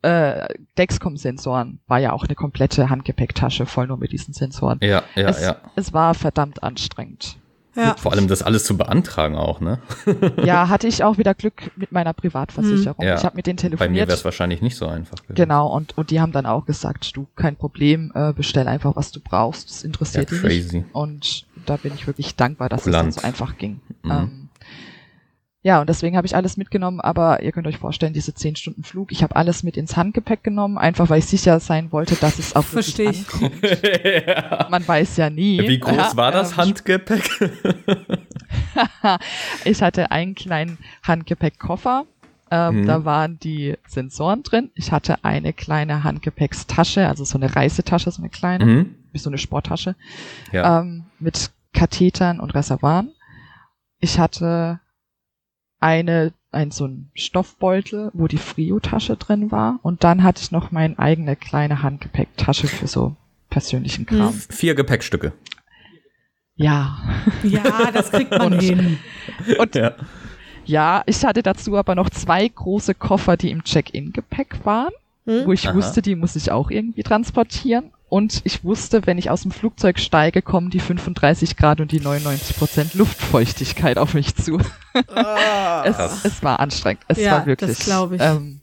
Äh, 0.00 0.46
Dexcom-Sensoren 0.78 1.80
war 1.88 1.98
ja 1.98 2.12
auch 2.12 2.24
eine 2.24 2.36
komplette 2.36 2.88
Handgepäcktasche 2.88 3.66
voll 3.66 3.88
nur 3.88 3.96
mit 3.96 4.12
diesen 4.12 4.32
Sensoren. 4.32 4.78
Ja, 4.80 5.02
ja, 5.16 5.28
es, 5.28 5.42
ja. 5.42 5.56
es 5.74 5.92
war 5.92 6.14
verdammt 6.14 6.62
anstrengend. 6.62 7.36
Ja. 7.78 7.94
Vor 7.96 8.12
allem 8.12 8.28
das 8.28 8.42
alles 8.42 8.64
zu 8.64 8.76
beantragen 8.76 9.36
auch, 9.36 9.60
ne? 9.60 9.78
Ja, 10.44 10.68
hatte 10.68 10.86
ich 10.88 11.04
auch 11.04 11.16
wieder 11.18 11.34
Glück 11.34 11.70
mit 11.76 11.92
meiner 11.92 12.12
Privatversicherung. 12.12 12.98
Hm. 13.02 13.08
Ja. 13.08 13.16
Ich 13.16 13.24
habe 13.24 13.36
mit 13.36 13.46
denen 13.46 13.56
Bei 13.56 13.62
mir 13.64 13.70
telefoniert. 13.76 14.08
wäre 14.08 14.16
es 14.18 14.24
wahrscheinlich 14.24 14.60
nicht 14.62 14.76
so 14.76 14.86
einfach 14.86 15.16
gewesen. 15.22 15.34
Genau, 15.36 15.68
und, 15.74 15.96
und 15.96 16.10
die 16.10 16.20
haben 16.20 16.32
dann 16.32 16.46
auch 16.46 16.66
gesagt, 16.66 17.16
du, 17.16 17.26
kein 17.36 17.56
Problem, 17.56 18.10
äh, 18.14 18.32
bestell 18.32 18.66
einfach, 18.68 18.96
was 18.96 19.12
du 19.12 19.20
brauchst, 19.20 19.70
das 19.70 19.82
Ja, 19.82 19.86
interessiert 19.86 20.30
dich 20.30 20.40
crazy. 20.40 20.78
nicht. 20.78 20.94
Und 20.94 21.46
da 21.66 21.76
bin 21.76 21.92
ich 21.94 22.06
wirklich 22.06 22.34
dankbar, 22.36 22.68
dass 22.68 22.80
es 22.80 22.84
Kulant. 22.84 23.04
dann 23.06 23.12
so 23.12 23.20
einfach 23.22 23.56
ging. 23.58 23.80
Mhm. 24.02 24.10
Ähm, 24.10 24.47
ja, 25.68 25.82
und 25.82 25.88
deswegen 25.90 26.16
habe 26.16 26.26
ich 26.26 26.34
alles 26.34 26.56
mitgenommen, 26.56 26.98
aber 26.98 27.42
ihr 27.42 27.52
könnt 27.52 27.66
euch 27.66 27.76
vorstellen, 27.76 28.14
diese 28.14 28.32
10 28.34 28.56
Stunden 28.56 28.84
Flug, 28.84 29.12
ich 29.12 29.22
habe 29.22 29.36
alles 29.36 29.62
mit 29.62 29.76
ins 29.76 29.98
Handgepäck 29.98 30.42
genommen, 30.42 30.78
einfach 30.78 31.10
weil 31.10 31.18
ich 31.18 31.26
sicher 31.26 31.60
sein 31.60 31.92
wollte, 31.92 32.14
dass 32.16 32.38
es 32.38 32.56
auch 32.56 32.64
Versteh 32.64 33.04
wirklich 33.04 33.26
ich. 33.28 33.34
ankommt. 33.34 33.62
ja. 34.26 34.66
Man 34.70 34.88
weiß 34.88 35.18
ja 35.18 35.28
nie. 35.28 35.60
Wie 35.60 35.78
groß 35.78 35.94
Ja, 35.94 36.16
war 36.16 36.32
das 36.32 36.52
ähm, 36.52 36.56
Handgepäck? 36.56 37.28
Ich 39.64 39.82
hatte 39.82 40.10
einen 40.10 40.34
kleinen 40.34 40.78
Handgepäckkoffer. 41.02 42.04
Ähm, 42.50 42.80
Mhm. 42.80 42.86
Da 42.86 43.04
waren 43.04 43.38
die 43.38 43.76
Sensoren 43.86 44.42
drin. 44.42 44.70
Ich 44.74 44.90
hatte 44.90 45.22
eine 45.22 45.52
kleine 45.52 46.02
Handgepäckstasche, 46.02 47.06
also 47.06 47.24
so 47.24 47.36
eine 47.36 47.54
Reisetasche, 47.54 48.10
so 48.10 48.22
eine 48.22 48.30
kleine, 48.30 48.64
mhm. 48.64 48.94
wie 49.12 49.18
so 49.18 49.28
eine 49.28 49.36
Sporttasche, 49.36 49.96
Ja. 50.50 50.80
ähm, 50.80 51.04
mit 51.18 51.50
Kathetern 51.74 52.40
und 52.40 52.54
Reservoiren. 52.54 53.10
Ich 54.00 54.18
hatte 54.18 54.80
eine 55.80 56.32
ein 56.50 56.70
so 56.70 56.86
ein 56.86 57.10
Stoffbeutel, 57.14 58.10
wo 58.14 58.26
die 58.26 58.38
Frio-Tasche 58.38 59.16
drin 59.16 59.52
war. 59.52 59.78
Und 59.82 60.02
dann 60.02 60.22
hatte 60.22 60.42
ich 60.42 60.50
noch 60.50 60.70
meine 60.70 60.98
eigene 60.98 61.36
kleine 61.36 61.82
Handgepäcktasche 61.82 62.66
für 62.68 62.86
so 62.86 63.14
persönlichen 63.50 64.06
Kram. 64.06 64.32
Vier 64.32 64.74
Gepäckstücke. 64.74 65.32
Ja. 66.56 66.98
Ja, 67.42 67.90
das 67.92 68.10
kriegt 68.10 68.30
man 68.30 68.52
Und- 68.54 68.60
hin. 68.60 68.98
Und 69.58 69.74
Ja. 69.74 69.92
ja, 70.64 71.02
ich 71.06 71.24
hatte 71.24 71.42
dazu 71.42 71.76
aber 71.76 71.94
noch 71.94 72.10
zwei 72.10 72.48
große 72.48 72.94
Koffer, 72.94 73.36
die 73.36 73.50
im 73.50 73.62
Check-in-Gepäck 73.62 74.64
waren, 74.64 74.92
Hm? 75.26 75.42
wo 75.46 75.52
ich 75.52 75.68
Aha. 75.68 75.74
wusste, 75.76 76.00
die 76.02 76.14
muss 76.16 76.34
ich 76.34 76.50
auch 76.50 76.70
irgendwie 76.70 77.02
transportieren. 77.02 77.90
Und 78.08 78.40
ich 78.44 78.64
wusste, 78.64 79.06
wenn 79.06 79.18
ich 79.18 79.28
aus 79.28 79.42
dem 79.42 79.50
Flugzeug 79.50 79.98
steige, 79.98 80.40
kommen 80.40 80.70
die 80.70 80.80
35 80.80 81.56
Grad 81.56 81.80
und 81.80 81.92
die 81.92 82.00
99 82.00 82.56
Prozent 82.56 82.94
Luftfeuchtigkeit 82.94 83.98
auf 83.98 84.14
mich 84.14 84.34
zu. 84.34 84.58
es, 85.84 86.24
es 86.24 86.42
war 86.42 86.60
anstrengend. 86.60 87.02
Es 87.08 87.18
Ja, 87.18 87.32
war 87.32 87.46
wirklich. 87.46 87.76
das 87.76 87.84
glaub 87.86 88.12
ich. 88.12 88.22
Ähm, 88.22 88.60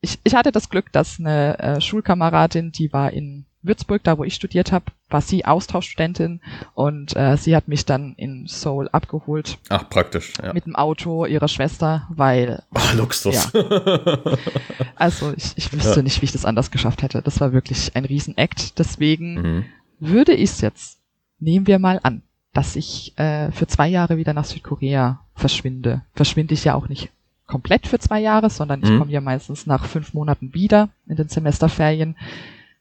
ich. 0.00 0.18
Ich 0.24 0.34
hatte 0.34 0.52
das 0.52 0.70
Glück, 0.70 0.90
dass 0.92 1.18
eine 1.18 1.58
äh, 1.58 1.80
Schulkameradin, 1.82 2.72
die 2.72 2.92
war 2.92 3.12
in 3.12 3.44
Würzburg, 3.68 4.02
da 4.02 4.18
wo 4.18 4.24
ich 4.24 4.34
studiert 4.34 4.72
habe, 4.72 4.86
war 5.10 5.20
sie 5.20 5.44
Austauschstudentin 5.44 6.40
und 6.74 7.14
äh, 7.16 7.36
sie 7.36 7.54
hat 7.54 7.68
mich 7.68 7.84
dann 7.86 8.14
in 8.16 8.46
Seoul 8.48 8.88
abgeholt 8.90 9.58
Ach, 9.68 9.88
praktisch. 9.88 10.32
Ja. 10.42 10.52
mit 10.52 10.66
dem 10.66 10.74
Auto 10.74 11.24
ihrer 11.26 11.46
Schwester, 11.48 12.08
weil 12.10 12.62
Ach, 12.74 12.94
Luxus. 12.94 13.52
also 14.96 15.32
ich, 15.36 15.52
ich 15.56 15.72
wüsste 15.72 15.96
Ja. 15.96 16.02
nicht, 16.02 16.20
wie 16.20 16.24
ich 16.26 16.32
das 16.32 16.44
anders 16.44 16.70
geschafft 16.70 17.02
hätte. 17.02 17.22
Das 17.22 17.40
war 17.40 17.52
wirklich 17.52 17.94
ein 17.94 18.04
Riesenakt. 18.04 18.78
Deswegen 18.78 19.34
Mhm. 19.40 19.64
würde 20.00 20.32
ich 20.32 20.50
es 20.50 20.60
jetzt, 20.60 20.98
nehmen 21.38 21.66
wir 21.66 21.78
mal 21.78 22.00
an, 22.02 22.22
dass 22.54 22.76
ich 22.76 23.16
äh, 23.18 23.52
für 23.52 23.66
zwei 23.66 23.88
Jahre 23.88 24.16
wieder 24.16 24.32
nach 24.32 24.44
Südkorea 24.44 25.20
verschwinde. 25.34 26.02
Verschwinde 26.14 26.54
ich 26.54 26.64
ja 26.64 26.74
auch 26.74 26.88
nicht 26.88 27.10
komplett 27.46 27.86
für 27.86 27.98
zwei 27.98 28.20
Jahre, 28.20 28.50
sondern 28.50 28.82
ich 28.82 28.90
Mhm. 28.90 28.98
komme 28.98 29.12
ja 29.12 29.20
meistens 29.20 29.66
nach 29.66 29.86
fünf 29.86 30.12
Monaten 30.14 30.52
wieder 30.54 30.88
in 31.06 31.16
den 31.16 31.28
Semesterferien. 31.28 32.16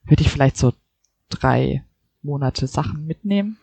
Würde 0.08 0.24
ich 0.24 0.30
vielleicht 0.30 0.58
so 0.58 0.74
drei 1.30 1.84
Monate 2.22 2.68
Sachen 2.68 3.05
mitnehmen. 3.05 3.58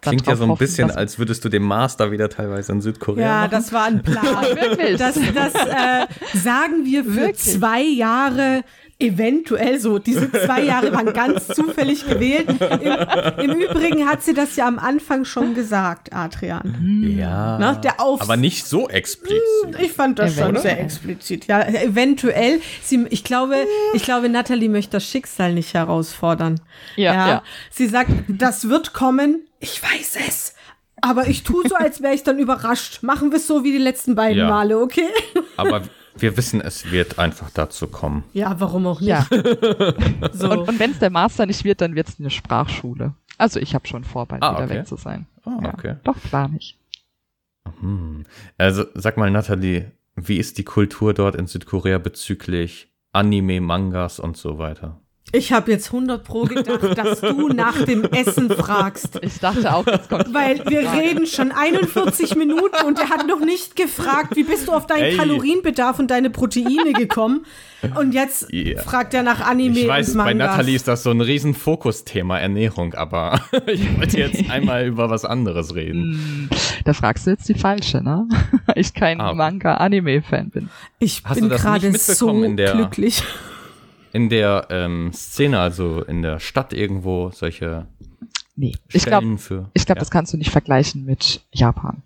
Klingt 0.00 0.26
ja 0.26 0.36
so 0.36 0.44
ein 0.44 0.50
hoffen, 0.50 0.58
bisschen, 0.58 0.90
als 0.90 1.18
würdest 1.18 1.44
du 1.44 1.48
den 1.48 1.62
Master 1.62 2.10
wieder 2.12 2.28
teilweise 2.28 2.72
in 2.72 2.80
Südkorea 2.80 3.26
Ja, 3.26 3.34
machen. 3.40 3.50
das 3.52 3.72
war 3.72 3.84
ein 3.84 4.02
Plan. 4.02 4.24
Wirklich? 4.54 4.98
Das, 4.98 5.14
das 5.34 5.54
äh, 5.54 6.06
sagen 6.38 6.84
wir 6.84 7.04
für 7.04 7.16
Wirklich? 7.16 7.38
zwei 7.38 7.82
Jahre 7.82 8.62
eventuell 8.98 9.78
so. 9.78 9.98
Diese 9.98 10.30
zwei 10.32 10.62
Jahre 10.62 10.90
waren 10.92 11.12
ganz 11.12 11.48
zufällig 11.48 12.08
gewählt. 12.08 12.48
Im, 13.38 13.50
Im 13.50 13.56
Übrigen 13.60 14.08
hat 14.08 14.22
sie 14.22 14.32
das 14.32 14.56
ja 14.56 14.66
am 14.66 14.78
Anfang 14.78 15.24
schon 15.26 15.54
gesagt, 15.54 16.14
Adrian. 16.14 17.02
ja. 17.18 17.58
Ne, 17.58 17.78
der 17.82 18.00
Aufs- 18.00 18.22
aber 18.22 18.36
nicht 18.38 18.66
so 18.66 18.88
explizit. 18.88 19.40
Ich 19.80 19.92
fand 19.92 20.18
das 20.18 20.32
schon 20.34 20.44
Eventuell. 20.44 20.62
sehr 20.62 20.80
explizit. 20.80 21.46
Ja, 21.46 21.62
eventuell. 21.68 22.60
Sie, 22.82 23.06
ich 23.10 23.22
glaube, 23.22 23.56
ich 23.92 24.02
glaube, 24.02 24.28
Natalie 24.30 24.68
möchte 24.70 24.92
das 24.92 25.04
Schicksal 25.04 25.52
nicht 25.52 25.74
herausfordern. 25.74 26.58
Ja, 26.96 27.12
ja. 27.28 27.42
Sie 27.70 27.88
sagt, 27.88 28.10
das 28.28 28.68
wird 28.70 28.92
kommen. 28.94 29.42
Ich 29.60 29.82
weiß 29.82 30.16
es. 30.28 30.54
Aber 31.02 31.28
ich 31.28 31.42
tue 31.42 31.66
so, 31.68 31.74
als 31.74 32.02
wäre 32.02 32.14
ich 32.14 32.22
dann 32.22 32.38
überrascht. 32.38 33.02
Machen 33.02 33.30
wir 33.30 33.36
es 33.36 33.46
so 33.46 33.64
wie 33.64 33.72
die 33.72 33.78
letzten 33.78 34.14
beiden 34.14 34.38
Ja. 34.38 34.48
Male, 34.48 34.78
okay? 34.78 35.08
Aber 35.56 35.82
wir 36.16 36.36
wissen, 36.36 36.60
es 36.60 36.90
wird 36.90 37.18
einfach 37.18 37.50
dazu 37.50 37.86
kommen. 37.88 38.24
Ja, 38.32 38.58
warum 38.60 38.86
auch 38.86 39.00
nicht? 39.00 39.08
Ja. 39.10 39.26
So. 40.32 40.50
Und, 40.50 40.68
und 40.68 40.78
wenn 40.78 40.92
es 40.92 40.98
der 40.98 41.10
Master 41.10 41.46
nicht 41.46 41.64
wird, 41.64 41.80
dann 41.80 41.94
wird 41.94 42.08
es 42.08 42.18
eine 42.18 42.30
Sprachschule. 42.30 43.14
Also 43.38 43.60
ich 43.60 43.74
habe 43.74 43.86
schon 43.86 44.04
vor, 44.04 44.26
bald 44.26 44.42
Ah, 44.42 44.54
wieder 44.54 44.64
okay. 44.64 44.74
weg 44.78 44.86
zu 44.86 44.96
sein. 44.96 45.26
Ah, 45.44 45.58
ja, 45.62 45.74
okay. 45.74 45.96
Doch, 46.04 46.16
plane 46.20 46.56
ich. 46.58 46.78
Hm. 47.80 48.24
Also 48.56 48.84
sag 48.94 49.16
mal, 49.18 49.30
Nathalie, 49.30 49.92
wie 50.14 50.38
ist 50.38 50.56
die 50.56 50.64
Kultur 50.64 51.12
dort 51.14 51.34
in 51.36 51.46
Südkorea 51.46 51.98
bezüglich 51.98 52.88
Anime, 53.12 53.60
Mangas 53.60 54.18
und 54.18 54.36
so 54.36 54.58
weiter? 54.58 55.00
Ich 55.32 55.52
habe 55.52 55.72
jetzt 55.72 55.88
100 55.92 56.22
pro 56.22 56.44
gedacht, 56.44 56.96
dass 56.96 57.20
du 57.20 57.48
nach 57.48 57.82
dem 57.82 58.04
Essen 58.04 58.48
fragst. 58.48 59.18
Ich 59.22 59.38
dachte 59.40 59.74
auch, 59.74 59.84
jetzt 59.86 60.08
kommt 60.08 60.32
Weil 60.32 60.60
wir 60.68 60.90
reden 60.92 61.26
schon 61.26 61.50
41 61.50 62.36
Minuten 62.36 62.86
und 62.86 62.98
er 63.00 63.10
hat 63.10 63.26
noch 63.26 63.40
nicht 63.40 63.74
gefragt, 63.74 64.36
wie 64.36 64.44
bist 64.44 64.68
du 64.68 64.72
auf 64.72 64.86
deinen 64.86 65.02
Ey. 65.02 65.16
Kalorienbedarf 65.16 65.98
und 65.98 66.10
deine 66.12 66.30
Proteine 66.30 66.92
gekommen? 66.94 67.44
Und 67.98 68.14
jetzt 68.14 68.52
Ja. 68.52 68.80
fragt 68.82 69.14
er 69.14 69.24
nach 69.24 69.40
Anime 69.40 69.78
Ich 69.80 69.88
weiß, 69.88 70.10
und 70.10 70.18
bei. 70.18 70.32
Nathalie 70.32 70.76
ist 70.76 70.86
das 70.88 71.02
so 71.02 71.10
ein 71.10 71.20
riesen 71.20 71.54
Fokusthema 71.54 72.38
Ernährung, 72.38 72.94
aber 72.94 73.40
ich 73.66 73.98
wollte 73.98 74.18
jetzt 74.18 74.48
einmal 74.50 74.86
über 74.86 75.10
was 75.10 75.24
anderes 75.24 75.74
reden. 75.74 76.48
Hm, 76.48 76.48
Da 76.84 76.92
fragst 76.92 77.26
du 77.26 77.30
jetzt 77.30 77.48
die 77.48 77.54
falsche, 77.54 78.00
ne? 78.02 78.28
Ich 78.76 78.94
kein 78.94 79.20
Ah. 79.20 79.34
Manga-Anime-Fan 79.34 80.50
bin. 80.50 80.68
Ich 81.00 81.22
Hast 81.24 81.40
bin 81.40 81.48
das 81.48 81.62
gerade 81.62 81.90
so 81.92 82.26
mitbekommen 82.26 82.44
in 82.44 82.56
der- 82.56 82.74
glücklich. 82.74 83.22
In 84.16 84.30
der 84.30 84.68
ähm, 84.70 85.12
Szene, 85.12 85.60
also 85.60 86.02
in 86.02 86.22
der 86.22 86.40
Stadt 86.40 86.72
irgendwo, 86.72 87.30
solche 87.34 87.86
Nee. 88.54 88.72
Ich 88.90 89.04
glaube, 89.04 89.26
Stellen 89.26 89.36
für. 89.38 89.70
ich 89.74 89.84
glaub, 89.84 89.96
ja, 89.96 90.00
das 90.00 90.10
kannst 90.10 90.32
du 90.32 90.38
nicht 90.38 90.50
vergleichen 90.50 91.04
mit 91.04 91.42
Japan. 91.52 92.02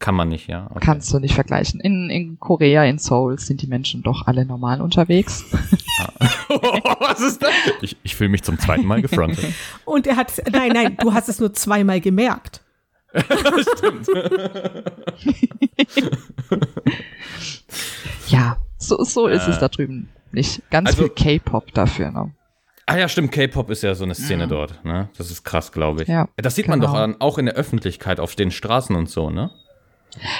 kann 0.00 0.16
man 0.16 0.28
nicht, 0.28 0.48
ja. 0.48 0.66
Okay. 0.70 0.80
Kannst 0.84 1.12
du 1.14 1.20
nicht 1.20 1.34
vergleichen. 1.34 1.78
In, 1.78 2.10
in 2.10 2.40
Korea, 2.40 2.82
in 2.82 2.98
Seoul 2.98 3.38
sind 3.38 3.62
die 3.62 3.68
Menschen 3.68 4.02
doch 4.02 4.26
alle 4.26 4.44
normal 4.44 4.80
unterwegs. 4.80 5.44
was 6.98 7.20
ist 7.20 7.40
das? 7.40 7.52
Ich, 7.82 7.96
ich 8.02 8.16
fühle 8.16 8.30
mich 8.30 8.42
zum 8.42 8.58
zweiten 8.58 8.86
Mal 8.86 9.00
gefrontet. 9.02 9.52
Und 9.84 10.08
er 10.08 10.16
hat, 10.16 10.32
nein, 10.50 10.72
nein, 10.72 10.96
du 11.00 11.14
hast 11.14 11.28
es 11.28 11.38
nur 11.38 11.52
zweimal 11.54 12.00
gemerkt. 12.00 12.62
Ja, 18.28 18.56
so, 18.78 19.02
so 19.04 19.26
ist 19.26 19.46
Äh. 19.46 19.50
es 19.50 19.58
da 19.58 19.68
drüben 19.68 20.08
nicht. 20.32 20.62
Ganz 20.70 20.88
Also- 20.90 21.04
viel 21.04 21.10
K-Pop 21.40 21.72
dafür, 21.74 22.10
ne? 22.10 22.32
Ah 22.86 22.96
ja, 22.96 23.06
stimmt, 23.08 23.32
K-Pop 23.32 23.68
ist 23.68 23.82
ja 23.82 23.94
so 23.94 24.04
eine 24.04 24.14
Szene 24.14 24.48
dort, 24.48 24.82
ne? 24.84 25.10
Das 25.18 25.30
ist 25.30 25.44
krass, 25.44 25.72
glaube 25.72 26.02
ich. 26.02 26.08
Ja, 26.08 26.26
das 26.36 26.54
sieht 26.54 26.68
man 26.68 26.80
genau. 26.80 26.92
doch 26.92 26.98
an, 26.98 27.16
auch 27.20 27.36
in 27.36 27.44
der 27.44 27.54
Öffentlichkeit 27.54 28.18
auf 28.18 28.34
den 28.34 28.50
Straßen 28.50 28.96
und 28.96 29.10
so, 29.10 29.28
ne? 29.28 29.50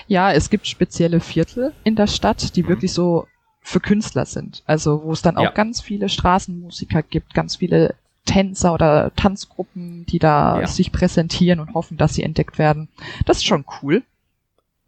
Ja, 0.06 0.32
es 0.32 0.48
gibt 0.48 0.66
spezielle 0.66 1.20
Viertel 1.20 1.74
in 1.84 1.94
der 1.94 2.06
Stadt, 2.06 2.56
die 2.56 2.66
wirklich 2.66 2.92
so 2.94 3.26
für 3.60 3.80
Künstler 3.80 4.24
sind. 4.24 4.62
Also 4.66 5.02
wo 5.04 5.12
es 5.12 5.20
dann 5.20 5.36
auch 5.36 5.42
Ja. 5.42 5.50
ganz 5.50 5.82
viele 5.82 6.08
Straßenmusiker 6.08 7.02
gibt, 7.02 7.34
ganz 7.34 7.56
viele 7.56 7.94
Tänzer 8.24 8.72
oder 8.72 9.12
Tanzgruppen, 9.14 10.06
die 10.06 10.18
da 10.18 10.60
Ja. 10.62 10.66
sich 10.66 10.90
präsentieren 10.90 11.60
und 11.60 11.74
hoffen, 11.74 11.98
dass 11.98 12.14
sie 12.14 12.22
entdeckt 12.22 12.58
werden. 12.58 12.88
Das 13.26 13.38
ist 13.38 13.46
schon 13.46 13.66
cool. 13.82 14.02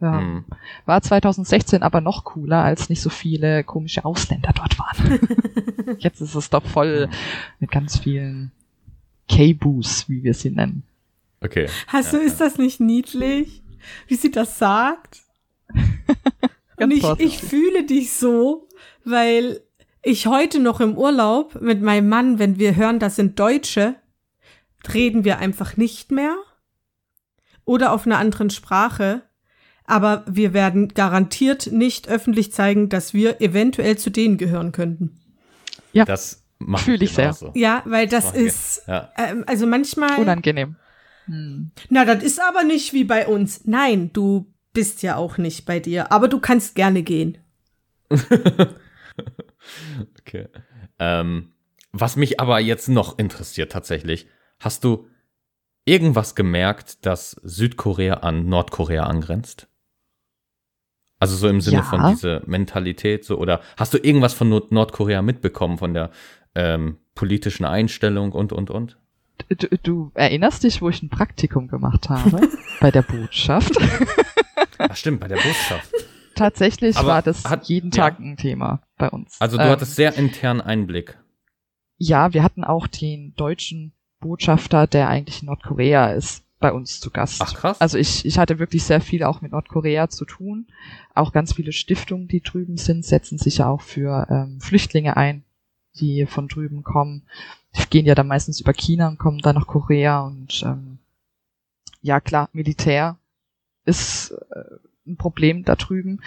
Ja. 0.01 0.19
Hm. 0.19 0.45
War 0.85 1.01
2016 1.01 1.83
aber 1.83 2.01
noch 2.01 2.23
cooler, 2.23 2.63
als 2.63 2.89
nicht 2.89 3.01
so 3.01 3.09
viele 3.09 3.63
komische 3.63 4.03
Ausländer 4.03 4.51
dort 4.53 4.77
waren. 4.79 5.19
Jetzt 5.99 6.21
ist 6.21 6.35
es 6.35 6.49
doch 6.49 6.65
voll 6.65 7.07
mit 7.59 7.71
ganz 7.71 7.99
vielen 7.99 8.51
K-Boos, 9.29 10.09
wie 10.09 10.23
wir 10.23 10.33
sie 10.33 10.49
nennen. 10.49 10.83
Okay. 11.41 11.69
Hast 11.87 12.13
du, 12.13 12.17
ist 12.17 12.41
das 12.41 12.57
nicht 12.57 12.79
niedlich, 12.79 13.63
wie 14.07 14.15
sie 14.15 14.31
das 14.31 14.57
sagt? 14.57 15.21
Und 16.77 16.91
ich, 16.91 17.07
ich 17.19 17.37
fühle 17.37 17.85
dich 17.85 18.13
so, 18.13 18.67
weil 19.05 19.61
ich 20.01 20.25
heute 20.25 20.59
noch 20.59 20.79
im 20.79 20.97
Urlaub 20.97 21.61
mit 21.61 21.81
meinem 21.81 22.09
Mann, 22.09 22.39
wenn 22.39 22.57
wir 22.57 22.75
hören, 22.75 22.99
das 22.99 23.15
sind 23.15 23.39
Deutsche, 23.39 23.95
reden 24.91 25.23
wir 25.23 25.37
einfach 25.37 25.77
nicht 25.77 26.11
mehr 26.11 26.35
oder 27.65 27.91
auf 27.93 28.07
einer 28.07 28.17
anderen 28.17 28.49
Sprache. 28.49 29.21
Aber 29.91 30.23
wir 30.25 30.53
werden 30.53 30.87
garantiert 30.89 31.69
nicht 31.71 32.07
öffentlich 32.07 32.53
zeigen, 32.53 32.87
dass 32.87 33.13
wir 33.13 33.41
eventuell 33.41 33.97
zu 33.97 34.09
denen 34.09 34.37
gehören 34.37 34.71
könnten. 34.71 35.19
Das 35.93 36.45
macht 36.59 36.85
Fühl 36.85 37.03
ich 37.03 37.13
sehr. 37.13 37.25
genauso. 37.25 37.51
Ja, 37.55 37.81
weil 37.85 38.07
das 38.07 38.33
wir. 38.33 38.39
ist, 38.41 38.83
Ja. 38.87 39.09
ähm, 39.17 39.43
also 39.47 39.67
manchmal. 39.67 40.17
Unangenehm. 40.17 40.77
Hm. 41.25 41.71
Na, 41.89 42.05
das 42.05 42.23
ist 42.23 42.41
aber 42.41 42.63
nicht 42.63 42.93
wie 42.93 43.03
bei 43.03 43.27
uns. 43.27 43.65
Nein, 43.65 44.11
du 44.13 44.45
bist 44.71 45.03
ja 45.03 45.17
auch 45.17 45.37
nicht 45.37 45.65
bei 45.65 45.81
dir, 45.81 46.11
aber 46.13 46.29
du 46.29 46.39
kannst 46.39 46.75
gerne 46.75 47.03
gehen. 47.03 47.37
Okay. 50.21 50.47
Ähm, 50.99 51.51
was 51.91 52.15
mich 52.15 52.39
aber 52.39 52.59
jetzt 52.59 52.87
noch 52.89 53.19
interessiert 53.19 53.71
tatsächlich, 53.71 54.27
hast 54.59 54.83
du 54.83 55.07
irgendwas 55.85 56.35
gemerkt, 56.35 57.05
dass 57.05 57.31
Südkorea 57.43 58.15
an 58.15 58.47
Nordkorea 58.47 59.03
angrenzt? 59.03 59.67
Also 61.21 61.35
so 61.37 61.47
im 61.47 61.61
Sinne 61.61 61.77
Ja. 61.77 61.83
von 61.83 62.09
dieser 62.09 62.41
Mentalität 62.47 63.23
so 63.23 63.37
oder 63.37 63.61
hast 63.77 63.93
du 63.93 63.97
irgendwas 63.99 64.33
von 64.33 64.49
Nord 64.49 64.71
Nordkorea 64.71 65.21
mitbekommen 65.21 65.77
von 65.77 65.93
der 65.93 66.09
ähm, 66.55 66.97
politischen 67.15 67.63
Einstellung 67.63 68.31
und 68.33 68.51
und 68.51 68.69
und? 68.71 68.97
Du, 69.49 69.67
du 69.83 70.11
erinnerst 70.15 70.63
dich, 70.63 70.81
wo 70.81 70.89
ich 70.89 71.01
ein 71.01 71.09
Praktikum 71.09 71.67
gemacht 71.67 72.09
habe? 72.09 72.41
bei 72.79 72.91
der 72.91 73.03
Botschaft. 73.03 73.71
Ach 74.77 74.95
stimmt, 74.95 75.19
bei 75.19 75.27
der 75.27 75.35
Botschaft. 75.37 75.91
Tatsächlich 76.35 76.97
Aber 76.97 77.07
war 77.09 77.21
das 77.21 77.45
hat- 77.45 77.65
jeden 77.65 77.91
ja. 77.91 78.03
Tag 78.03 78.19
ein 78.19 78.35
Thema 78.37 78.81
bei 78.97 79.09
uns. 79.09 79.39
Also 79.39 79.57
du 79.57 79.63
Ähm, 79.63 79.69
hattest 79.69 79.95
sehr 79.95 80.15
internen 80.17 80.61
Einblick. 80.61 81.17
Ja, 81.97 82.33
wir 82.33 82.41
hatten 82.43 82.63
auch 82.63 82.87
den 82.87 83.33
deutschen 83.35 83.93
Botschafter, 84.21 84.87
der 84.87 85.07
eigentlich 85.09 85.41
in 85.41 85.47
Nordkorea 85.47 86.13
ist, 86.13 86.43
bei 86.61 86.71
uns 86.71 87.01
zu 87.01 87.11
Gast. 87.11 87.41
Ach, 87.41 87.53
krass. 87.53 87.81
Also 87.81 87.97
ich, 87.97 88.25
ich 88.25 88.37
hatte 88.37 88.59
wirklich 88.59 88.83
sehr 88.83 89.01
viel 89.01 89.23
auch 89.23 89.41
mit 89.41 89.51
Nordkorea 89.51 90.07
zu 90.07 90.23
tun. 90.23 90.67
Auch 91.13 91.33
ganz 91.33 91.53
viele 91.53 91.73
Stiftungen, 91.73 92.27
die 92.27 92.41
drüben 92.41 92.77
sind, 92.77 93.05
setzen 93.05 93.37
sich 93.37 93.57
ja 93.57 93.67
auch 93.67 93.81
für 93.81 94.27
ähm, 94.29 94.61
Flüchtlinge 94.61 95.17
ein, 95.17 95.43
die 95.99 96.25
von 96.25 96.47
drüben 96.47 96.83
kommen. 96.83 97.23
Die 97.75 97.89
gehen 97.89 98.05
ja 98.05 98.15
dann 98.15 98.27
meistens 98.27 98.61
über 98.61 98.73
China 98.73 99.09
und 99.09 99.17
kommen 99.17 99.39
dann 99.39 99.55
nach 99.55 99.67
Korea 99.67 100.21
und 100.21 100.63
ähm, 100.65 100.99
ja 102.01 102.19
klar, 102.19 102.49
Militär 102.53 103.17
ist 103.85 104.31
äh, 104.51 104.75
ein 105.07 105.17
Problem 105.17 105.63
da 105.63 105.75
drüben. 105.75 106.21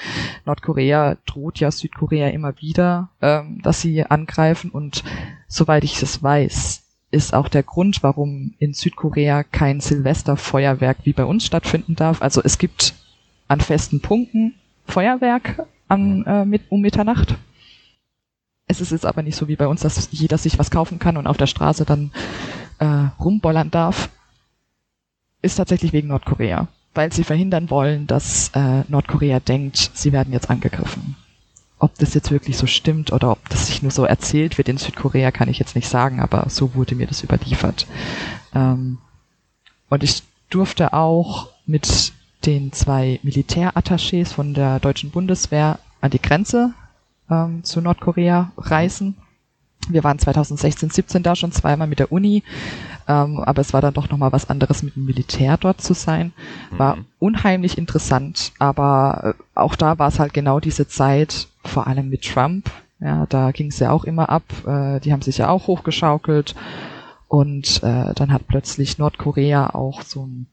Nordkorea 0.45 1.17
droht 1.27 1.61
ja 1.61 1.71
Südkorea 1.71 2.29
immer 2.29 2.61
wieder, 2.61 3.11
ähm, 3.23 3.61
dass 3.63 3.81
sie 3.81 4.05
angreifen 4.05 4.71
und 4.71 5.05
soweit 5.49 5.85
ich 5.85 6.01
es 6.03 6.23
weiß, 6.23 6.84
ist 7.15 7.33
auch 7.33 7.49
der 7.49 7.63
Grund, 7.63 8.03
warum 8.03 8.55
in 8.59 8.75
Südkorea 8.75 9.43
kein 9.43 9.81
Silvesterfeuerwerk 9.81 10.99
wie 11.05 11.13
bei 11.13 11.25
uns 11.25 11.47
stattfinden 11.47 11.97
darf. 11.97 12.21
Also 12.21 12.43
es 12.43 12.59
gibt 12.59 12.95
an 13.49 13.61
festen 13.61 14.01
Punkten 14.01 14.55
Feuerwerk 14.87 15.67
an, 15.89 16.25
äh, 16.27 16.45
mit, 16.45 16.63
um 16.71 16.81
Mitternacht. 16.81 17.37
Es 18.67 18.81
ist 18.81 18.93
jetzt 18.93 19.07
aber 19.07 19.23
nicht 19.23 19.37
so 19.37 19.49
wie 19.49 19.57
bei 19.57 19.67
uns, 19.67 19.83
dass 19.83 20.09
jeder 20.11 20.39
sich 20.39 20.59
was 20.59 20.71
kaufen 20.71 20.99
kann 20.99 21.17
und 21.17 21.27
auf 21.27 21.37
der 21.37 21.47
Straße 21.47 21.85
dann 21.85 22.13
äh, 22.79 23.09
rumbollern 23.23 23.71
darf. 23.71 24.11
Ist 25.41 25.57
tatsächlich 25.57 25.93
wegen 25.93 26.09
Nordkorea 26.09 26.69
weil 26.95 27.13
sie 27.13 27.25
verhindern 27.25 27.71
wollen, 27.71 28.07
dass 28.07 28.51
äh, 28.55 28.85
Nordkorea 28.89 29.41
denkt, 29.41 29.91
sie 29.95 30.13
werden 30.13 30.33
jetzt 30.33 30.49
angegriffen. 30.49 31.17
Ob 31.79 31.95
das 31.99 32.15
jetzt 32.15 32.31
wirklich 32.31 32.57
so 32.57 32.67
stimmt 32.67 33.13
oder 33.13 33.31
ob 33.31 33.49
das 33.49 33.67
sich 33.67 33.83
nur 33.83 33.91
so 33.91 34.05
erzählt 34.05 34.59
wird 34.59 34.69
in 34.69 34.79
Südkorea, 34.79 35.31
kann 35.31 35.49
ich 35.49 35.59
jetzt 35.59 35.75
nicht 35.75 35.89
sagen, 35.89 36.21
aber 36.21 36.47
so 36.49 36.75
wurde 36.75 36.95
mir 36.95 37.07
das 37.07 37.23
überliefert. 37.23 37.87
Ähm, 38.55 38.99
und 39.91 40.03
ich 40.03 40.23
durfte 40.51 40.93
auch 40.93 41.49
mit 41.67 42.13
den 42.47 42.73
zwei 42.73 43.21
Militärattachés 43.23 44.33
von 44.33 44.55
der 44.55 44.81
deutschen 44.81 45.11
Bundeswehr 45.11 45.79
an 46.01 46.11
die 46.11 46.21
Grenze 46.21 46.75
ähm, 47.31 47.65
zu 47.65 47.81
Nordkorea 47.81 48.53
reisen. 48.57 49.17
Wir 49.89 50.03
waren 50.05 50.19
2016, 50.19 50.91
17 50.91 51.23
da 51.23 51.37
schon 51.37 51.53
zweimal 51.53 51.87
mit 51.87 51.99
der 51.99 52.11
Uni, 52.11 52.43
ähm, 53.07 53.39
aber 53.41 53.61
es 53.61 53.73
war 53.73 53.83
dann 53.83 53.95
doch 53.95 54.09
nochmal 54.09 54.33
was 54.33 54.49
anderes 54.49 54.83
mit 54.83 54.97
dem 54.97 55.05
Militär 55.05 55.59
dort 55.59 55.81
zu 55.81 55.93
sein. 55.93 56.33
War 56.71 56.97
mhm. 56.97 57.07
unheimlich 57.19 57.77
interessant, 57.77 58.53
aber 58.59 59.35
äh, 59.39 59.43
auch 59.55 59.75
da 59.75 59.99
war 59.99 60.09
es 60.09 60.19
halt 60.19 60.33
genau 60.33 60.61
diese 60.61 60.89
Zeit, 60.89 61.49
vor 61.69 61.87
allem 61.87 62.09
mit 62.09 62.23
Trump. 62.23 62.71
Ja, 63.01 63.27
da 63.27 63.51
ging 63.51 63.69
es 63.69 63.79
ja 63.79 63.91
auch 63.91 64.05
immer 64.05 64.29
ab. 64.29 64.45
Äh, 64.67 65.01
die 65.01 65.13
haben 65.13 65.23
sich 65.23 65.39
ja 65.39 65.49
auch 65.49 65.67
hochgeschaukelt. 65.67 66.55
Und 67.29 67.83
äh, 67.83 68.15
dann 68.15 68.33
hat 68.33 68.47
plötzlich 68.47 68.99
Nordkorea 68.99 69.71
auch 69.75 70.03
so 70.03 70.27
ein 70.27 70.47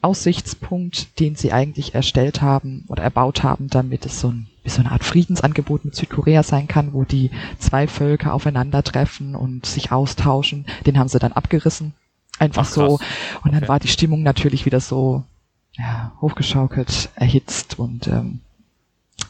Aussichtspunkt, 0.00 1.18
den 1.20 1.36
sie 1.36 1.52
eigentlich 1.52 1.94
erstellt 1.94 2.40
haben 2.40 2.84
oder 2.88 3.02
erbaut 3.02 3.42
haben, 3.42 3.68
damit 3.68 4.06
es 4.06 4.20
so, 4.20 4.28
ein, 4.28 4.46
so 4.64 4.80
eine 4.80 4.92
Art 4.92 5.04
Friedensangebot 5.04 5.84
mit 5.84 5.94
Südkorea 5.94 6.42
sein 6.42 6.68
kann, 6.68 6.92
wo 6.92 7.04
die 7.04 7.30
zwei 7.58 7.86
Völker 7.86 8.32
aufeinandertreffen 8.32 9.34
und 9.34 9.66
sich 9.66 9.92
austauschen. 9.92 10.66
Den 10.86 10.98
haben 10.98 11.08
sie 11.08 11.18
dann 11.18 11.32
abgerissen. 11.32 11.94
Einfach 12.38 12.66
Ach, 12.66 12.70
so. 12.70 12.98
Und 13.44 13.52
dann 13.52 13.62
okay. 13.62 13.68
war 13.68 13.80
die 13.80 13.88
Stimmung 13.88 14.22
natürlich 14.22 14.66
wieder 14.66 14.80
so 14.80 15.24
ja, 15.72 16.12
hochgeschaukelt, 16.20 17.10
erhitzt 17.14 17.78
und 17.78 18.06
ähm, 18.06 18.40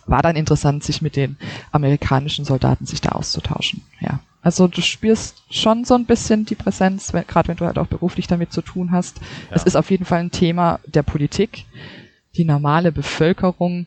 war 0.07 0.23
dann 0.23 0.37
interessant, 0.37 0.85
sich 0.85 1.03
mit 1.03 1.17
den 1.17 1.37
amerikanischen 1.73 2.45
Soldaten 2.45 2.87
sich 2.87 3.01
da 3.01 3.11
auszutauschen. 3.11 3.83
Ja. 4.01 4.21
Also 4.43 4.69
du 4.69 4.83
spürst 4.83 5.43
schon 5.51 5.85
so 5.85 5.95
ein 5.95 6.05
bisschen 6.05 6.45
die 6.45 6.55
Präsenz, 6.55 7.13
gerade 7.13 7.49
wenn 7.49 7.57
du 7.57 7.65
halt 7.65 7.79
auch 7.79 7.87
beruflich 7.87 8.27
damit 8.27 8.53
zu 8.53 8.61
tun 8.61 8.93
hast. 8.93 9.19
Ja. 9.19 9.57
Es 9.57 9.65
ist 9.65 9.77
auf 9.77 9.91
jeden 9.91 10.05
Fall 10.05 10.21
ein 10.21 10.31
Thema 10.31 10.81
der 10.87 11.03
Politik. 11.03 11.65
Die 12.37 12.45
normale 12.45 12.93
Bevölkerung, 12.93 13.87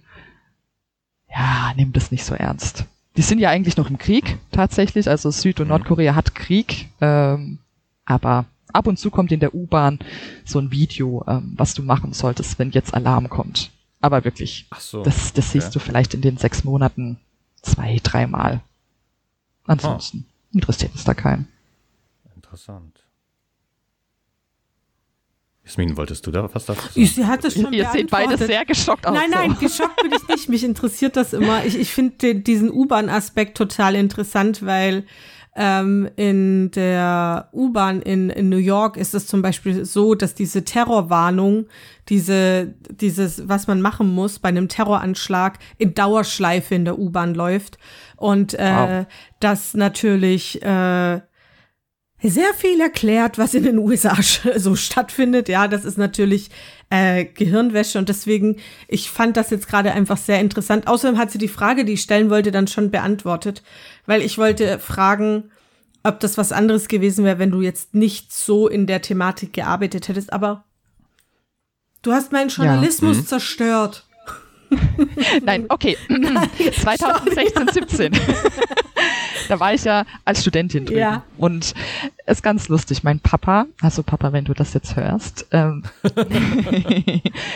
ja, 1.30 1.74
nimmt 1.76 1.96
es 1.98 2.12
nicht 2.12 2.24
so 2.24 2.34
ernst. 2.34 2.86
Die 3.18 3.22
sind 3.22 3.40
ja 3.40 3.50
eigentlich 3.50 3.78
noch 3.78 3.90
im 3.90 3.98
Krieg 3.98 4.38
tatsächlich. 4.52 5.10
Also 5.10 5.30
Süd- 5.30 5.60
und 5.60 5.68
mhm. 5.68 5.74
Nordkorea 5.74 6.16
hat 6.16 6.34
Krieg, 6.34 6.90
ähm, 7.02 7.60
aber 8.06 8.46
ab 8.74 8.88
und 8.88 8.98
zu 8.98 9.12
kommt 9.12 9.32
in 9.32 9.40
der 9.40 9.54
U-Bahn 9.54 10.00
so 10.46 10.60
ein 10.60 10.72
Video, 10.72 11.24
ähm, 11.28 11.54
was 11.56 11.74
du 11.74 11.84
machen 11.84 12.14
solltest, 12.14 12.58
wenn 12.58 12.72
jetzt 12.72 12.94
Alarm 12.94 13.30
kommt. 13.30 13.72
Aber 14.00 14.24
wirklich, 14.24 14.68
Ach 14.70 14.80
so, 14.80 15.04
das, 15.04 15.34
das 15.34 15.50
okay. 15.50 15.60
siehst 15.60 15.76
du 15.76 15.80
vielleicht 15.80 16.14
in 16.14 16.22
den 16.22 16.38
sechs 16.38 16.64
Monaten 16.64 17.20
zwei, 17.62 18.00
dreimal. 18.04 18.62
Ansonsten. 19.66 20.26
Oh 20.28 20.34
interessiert 20.54 20.94
es 20.96 21.04
da 21.04 21.14
keinen. 21.14 21.48
Interessant. 22.36 23.04
Jasmin, 25.64 25.98
wolltest 25.98 26.26
du 26.26 26.32
da 26.32 26.44
was 26.54 26.66
dazu 26.66 26.82
sagen? 26.82 27.06
Sie 27.06 27.26
hat 27.26 27.44
es 27.44 27.56
schon 27.56 27.74
Ihr 27.74 27.90
seht 27.90 28.10
beide 28.10 28.38
sehr 28.38 28.64
geschockt 28.64 29.06
aus. 29.06 29.14
Nein, 29.14 29.30
nein, 29.30 29.58
geschockt 29.60 30.02
bin 30.02 30.14
ich 30.14 30.26
nicht. 30.30 30.48
Mich 30.48 30.64
interessiert 30.64 31.18
das 31.18 31.34
immer. 31.34 31.66
Ich, 31.66 31.78
ich 31.78 31.92
finde 31.92 32.36
diesen 32.36 32.72
U-Bahn-Aspekt 32.72 33.58
total 33.58 33.96
interessant, 33.96 34.66
weil 34.66 35.06
ähm, 35.58 36.08
in 36.16 36.70
der 36.72 37.50
U-Bahn 37.52 38.02
in, 38.04 38.30
in 38.30 38.48
New 38.48 38.58
York 38.58 38.96
ist 38.96 39.16
es 39.16 39.26
zum 39.26 39.42
Beispiel 39.42 39.86
so, 39.86 40.14
dass 40.14 40.36
diese 40.36 40.64
Terrorwarnung, 40.64 41.66
diese, 42.10 42.76
dieses, 42.92 43.50
was 43.50 43.66
man 43.66 43.82
machen 43.82 44.08
muss 44.08 44.38
bei 44.38 44.50
einem 44.50 44.70
Terroranschlag, 44.70 45.58
in 45.80 45.96
Dauerschleife 45.96 46.76
in 46.76 46.86
der 46.86 47.00
U-Bahn 47.00 47.34
läuft. 47.34 47.80
Und 48.18 48.54
äh, 48.54 48.74
wow. 48.76 49.06
das 49.40 49.74
natürlich 49.74 50.62
äh, 50.62 51.22
sehr 52.22 52.54
viel 52.56 52.80
erklärt, 52.80 53.40
was 53.40 53.56
in 53.56 53.64
den 53.64 53.80
USA 53.80 54.16
so 54.58 54.76
stattfindet. 54.76 55.50
Ja, 55.50 55.68
das 55.68 55.86
ist 55.86 55.98
natürlich 55.98 56.52
äh, 56.90 57.26
Gehirnwäsche 57.26 58.00
und 58.00 58.10
deswegen, 58.10 58.58
ich 58.88 59.10
fand 59.10 59.36
das 59.36 59.50
jetzt 59.50 59.68
gerade 59.68 59.92
einfach 59.92 60.18
sehr 60.18 60.40
interessant. 60.40 60.88
Außerdem 60.88 61.18
hat 61.18 61.32
sie 61.32 61.38
die 61.38 61.48
Frage, 61.48 61.84
die 61.84 61.94
ich 61.94 62.02
stellen 62.02 62.30
wollte, 62.30 62.52
dann 62.52 62.68
schon 62.68 62.92
beantwortet 62.92 63.62
weil 64.08 64.24
ich 64.24 64.40
wollte 64.40 64.80
fragen, 64.80 65.52
ob 66.02 66.20
das 66.20 66.38
was 66.38 66.52
anderes 66.52 66.88
gewesen 66.88 67.24
wäre, 67.26 67.38
wenn 67.38 67.52
du 67.52 67.62
jetzt 67.62 67.94
nicht 67.94 68.34
so 68.34 68.68
in 68.68 68.88
der 68.88 69.04
Thematik 69.04 69.54
gearbeitet 69.54 70.08
hättest, 70.08 70.34
aber 70.34 70.64
du 72.02 72.14
hast 72.14 72.32
meinen 72.32 72.50
Journalismus 72.50 73.18
ja. 73.18 73.22
mhm. 73.22 73.28
zerstört. 73.28 74.07
Nein, 75.44 75.66
okay. 75.70 75.98
Nein, 76.10 76.50
2016, 76.82 77.68
17. 77.72 78.12
da 79.48 79.60
war 79.60 79.74
ich 79.74 79.84
ja 79.84 80.06
als 80.26 80.42
Studentin 80.42 80.86
drin. 80.86 80.98
Ja. 80.98 81.24
Und 81.38 81.74
ist 82.26 82.44
ganz 82.44 82.68
lustig. 82.68 83.04
Mein 83.04 83.20
Papa, 83.20 83.66
also 83.82 84.04
Papa, 84.04 84.34
wenn 84.34 84.46
du 84.46 84.54
das 84.54 84.74
jetzt 84.74 84.96
hörst, 84.96 85.48
ähm, 85.52 85.84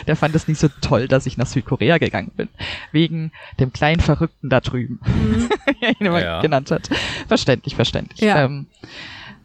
der 0.07 0.15
fand 0.15 0.35
es 0.35 0.47
nicht 0.47 0.59
so 0.59 0.69
toll, 0.81 1.07
dass 1.07 1.25
ich 1.25 1.37
nach 1.37 1.47
Südkorea 1.47 1.97
gegangen 1.97 2.31
bin. 2.35 2.49
Wegen 2.91 3.31
dem 3.59 3.73
kleinen 3.73 4.01
Verrückten 4.01 4.49
da 4.49 4.61
drüben, 4.61 4.99
mhm. 5.03 5.49
er 5.81 5.89
ihn 5.89 6.05
immer 6.05 6.23
ja. 6.23 6.41
genannt 6.41 6.71
hat. 6.71 6.89
Verständlich, 7.27 7.75
verständlich. 7.75 8.21
Ja. 8.21 8.45
Ähm, 8.45 8.67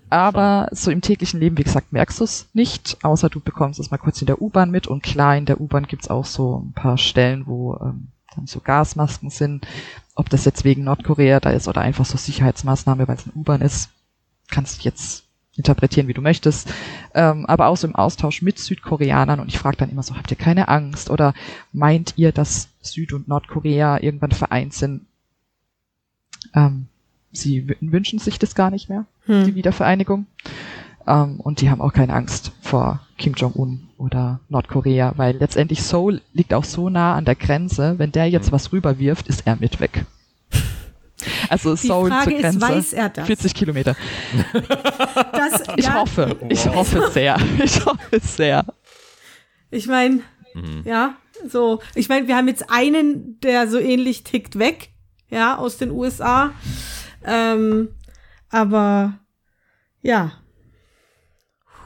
aber 0.08 0.68
so 0.72 0.90
im 0.90 1.00
täglichen 1.00 1.40
Leben, 1.40 1.58
wie 1.58 1.64
gesagt, 1.64 1.92
merkst 1.92 2.20
du 2.20 2.24
es 2.24 2.48
nicht, 2.52 2.98
außer 3.02 3.28
du 3.28 3.40
bekommst 3.40 3.80
es 3.80 3.90
mal 3.90 3.98
kurz 3.98 4.20
in 4.20 4.26
der 4.26 4.40
U-Bahn 4.40 4.70
mit. 4.70 4.86
Und 4.86 5.02
klar, 5.02 5.36
in 5.36 5.46
der 5.46 5.60
U-Bahn 5.60 5.86
gibt's 5.86 6.08
auch 6.08 6.24
so 6.24 6.64
ein 6.64 6.72
paar 6.72 6.98
Stellen, 6.98 7.46
wo 7.46 7.76
ähm, 7.76 8.08
dann 8.34 8.46
so 8.46 8.60
Gasmasken 8.60 9.30
sind. 9.30 9.66
Ob 10.14 10.30
das 10.30 10.44
jetzt 10.44 10.64
wegen 10.64 10.84
Nordkorea 10.84 11.40
da 11.40 11.50
ist 11.50 11.68
oder 11.68 11.80
einfach 11.80 12.06
so 12.06 12.16
Sicherheitsmaßnahme, 12.16 13.08
weil 13.08 13.16
es 13.16 13.24
eine 13.24 13.34
U-Bahn 13.34 13.60
ist, 13.60 13.90
kannst 14.48 14.80
du 14.80 14.84
jetzt 14.84 15.24
interpretieren, 15.56 16.06
wie 16.06 16.14
du 16.14 16.22
möchtest. 16.22 16.72
Ähm, 17.14 17.46
aber 17.46 17.66
auch 17.66 17.76
so 17.76 17.86
im 17.86 17.96
Austausch 17.96 18.42
mit 18.42 18.58
Südkoreanern. 18.58 19.40
Und 19.40 19.48
ich 19.48 19.58
frage 19.58 19.76
dann 19.78 19.90
immer 19.90 20.02
so, 20.02 20.16
habt 20.16 20.30
ihr 20.30 20.36
keine 20.36 20.68
Angst? 20.68 21.10
Oder 21.10 21.34
meint 21.72 22.14
ihr, 22.16 22.32
dass 22.32 22.68
Süd- 22.80 23.12
und 23.12 23.28
Nordkorea 23.28 23.98
irgendwann 24.00 24.32
vereint 24.32 24.74
sind? 24.74 25.06
Ähm, 26.54 26.86
sie 27.32 27.68
wünschen 27.80 28.18
sich 28.18 28.38
das 28.38 28.54
gar 28.54 28.70
nicht 28.70 28.88
mehr, 28.88 29.06
hm. 29.26 29.44
die 29.44 29.54
Wiedervereinigung. 29.54 30.26
Ähm, 31.06 31.40
und 31.40 31.60
die 31.60 31.70
haben 31.70 31.80
auch 31.80 31.92
keine 31.92 32.14
Angst 32.14 32.52
vor 32.62 33.00
Kim 33.18 33.34
Jong-un 33.34 33.88
oder 33.98 34.40
Nordkorea, 34.48 35.14
weil 35.16 35.36
letztendlich 35.36 35.82
Seoul 35.82 36.20
liegt 36.32 36.52
auch 36.52 36.64
so 36.64 36.88
nah 36.88 37.14
an 37.14 37.24
der 37.24 37.36
Grenze, 37.36 37.98
wenn 37.98 38.12
der 38.12 38.28
jetzt 38.28 38.46
hm. 38.46 38.52
was 38.52 38.72
rüberwirft, 38.72 39.28
ist 39.28 39.46
er 39.46 39.56
mit 39.56 39.80
weg. 39.80 40.04
Also 41.48 41.74
die 41.74 41.86
Seoul 41.86 42.10
Frage 42.10 42.30
zur 42.30 42.40
Grenze, 42.40 42.58
ist, 42.58 42.62
weiß 42.62 42.92
er 42.92 43.08
das? 43.08 43.26
40 43.26 43.54
Kilometer. 43.54 43.96
Das, 45.32 45.62
ich 45.76 45.86
ja. 45.86 45.94
hoffe, 45.94 46.36
ich 46.48 46.66
hoffe 46.66 47.10
sehr, 47.10 47.36
ich 47.64 47.84
hoffe 47.84 48.20
sehr. 48.20 48.64
Ich 49.70 49.86
meine, 49.86 50.20
mhm. 50.54 50.82
ja, 50.84 51.14
so, 51.48 51.80
ich 51.94 52.08
meine, 52.08 52.28
wir 52.28 52.36
haben 52.36 52.48
jetzt 52.48 52.70
einen, 52.70 53.40
der 53.40 53.68
so 53.68 53.78
ähnlich 53.78 54.24
tickt 54.24 54.58
weg, 54.58 54.90
ja, 55.30 55.56
aus 55.56 55.78
den 55.78 55.90
USA. 55.90 56.52
Ähm, 57.24 57.88
aber 58.50 59.18
ja. 60.02 60.32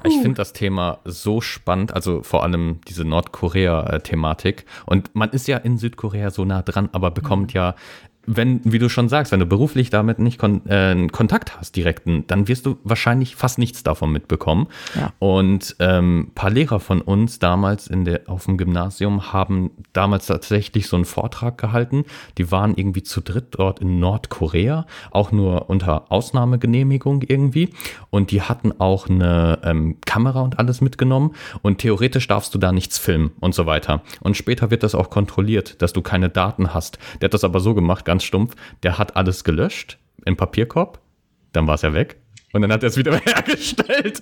Ich 0.02 0.14
finde 0.14 0.36
das 0.36 0.54
Thema 0.54 1.00
so 1.04 1.42
spannend, 1.42 1.92
also 1.92 2.22
vor 2.22 2.42
allem 2.42 2.80
diese 2.88 3.04
Nordkorea-Thematik. 3.04 4.64
Und 4.86 5.14
man 5.14 5.28
ist 5.30 5.46
ja 5.46 5.58
in 5.58 5.76
Südkorea 5.76 6.30
so 6.30 6.46
nah 6.46 6.62
dran, 6.62 6.88
aber 6.92 7.10
bekommt 7.10 7.52
ja 7.52 7.74
wenn, 8.36 8.60
wie 8.64 8.78
du 8.78 8.88
schon 8.88 9.08
sagst, 9.08 9.32
wenn 9.32 9.40
du 9.40 9.46
beruflich 9.46 9.90
damit 9.90 10.18
nicht 10.18 10.38
kon 10.38 10.64
äh, 10.66 11.08
Kontakt 11.08 11.58
hast, 11.58 11.74
direkten, 11.74 12.24
dann 12.28 12.46
wirst 12.46 12.66
du 12.66 12.78
wahrscheinlich 12.84 13.34
fast 13.34 13.58
nichts 13.58 13.82
davon 13.82 14.12
mitbekommen. 14.12 14.68
Ja. 14.94 15.12
Und 15.18 15.76
ähm, 15.80 16.20
ein 16.20 16.34
paar 16.34 16.50
Lehrer 16.50 16.80
von 16.80 17.00
uns 17.00 17.38
damals 17.38 17.88
in 17.88 18.04
der, 18.04 18.22
auf 18.26 18.44
dem 18.44 18.56
Gymnasium 18.56 19.32
haben 19.32 19.70
damals 19.92 20.26
tatsächlich 20.26 20.86
so 20.86 20.96
einen 20.96 21.04
Vortrag 21.04 21.58
gehalten. 21.58 22.04
Die 22.38 22.52
waren 22.52 22.74
irgendwie 22.76 23.02
zu 23.02 23.20
dritt 23.20 23.46
dort 23.50 23.80
in 23.80 23.98
Nordkorea, 23.98 24.86
auch 25.10 25.32
nur 25.32 25.68
unter 25.68 26.12
Ausnahmegenehmigung 26.12 27.22
irgendwie. 27.26 27.70
Und 28.10 28.30
die 28.30 28.42
hatten 28.42 28.72
auch 28.78 29.08
eine 29.08 29.58
ähm, 29.64 29.96
Kamera 30.04 30.40
und 30.40 30.58
alles 30.58 30.80
mitgenommen. 30.80 31.32
Und 31.62 31.78
theoretisch 31.78 32.28
darfst 32.28 32.54
du 32.54 32.58
da 32.58 32.70
nichts 32.70 32.98
filmen 32.98 33.32
und 33.40 33.54
so 33.54 33.66
weiter. 33.66 34.02
Und 34.20 34.36
später 34.36 34.70
wird 34.70 34.84
das 34.84 34.94
auch 34.94 35.10
kontrolliert, 35.10 35.82
dass 35.82 35.92
du 35.92 36.02
keine 36.02 36.28
Daten 36.28 36.74
hast. 36.74 36.98
Der 37.20 37.26
hat 37.26 37.34
das 37.34 37.44
aber 37.44 37.60
so 37.60 37.74
gemacht, 37.74 38.04
ganz 38.04 38.19
stumpf. 38.24 38.54
Der 38.82 38.98
hat 38.98 39.16
alles 39.16 39.44
gelöscht 39.44 39.98
im 40.24 40.36
Papierkorb. 40.36 41.00
Dann 41.52 41.66
war 41.66 41.74
es 41.74 41.82
ja 41.82 41.92
weg. 41.92 42.16
Und 42.52 42.62
dann 42.62 42.72
hat 42.72 42.82
er 42.82 42.88
es 42.88 42.96
wieder 42.96 43.16
hergestellt. 43.24 44.18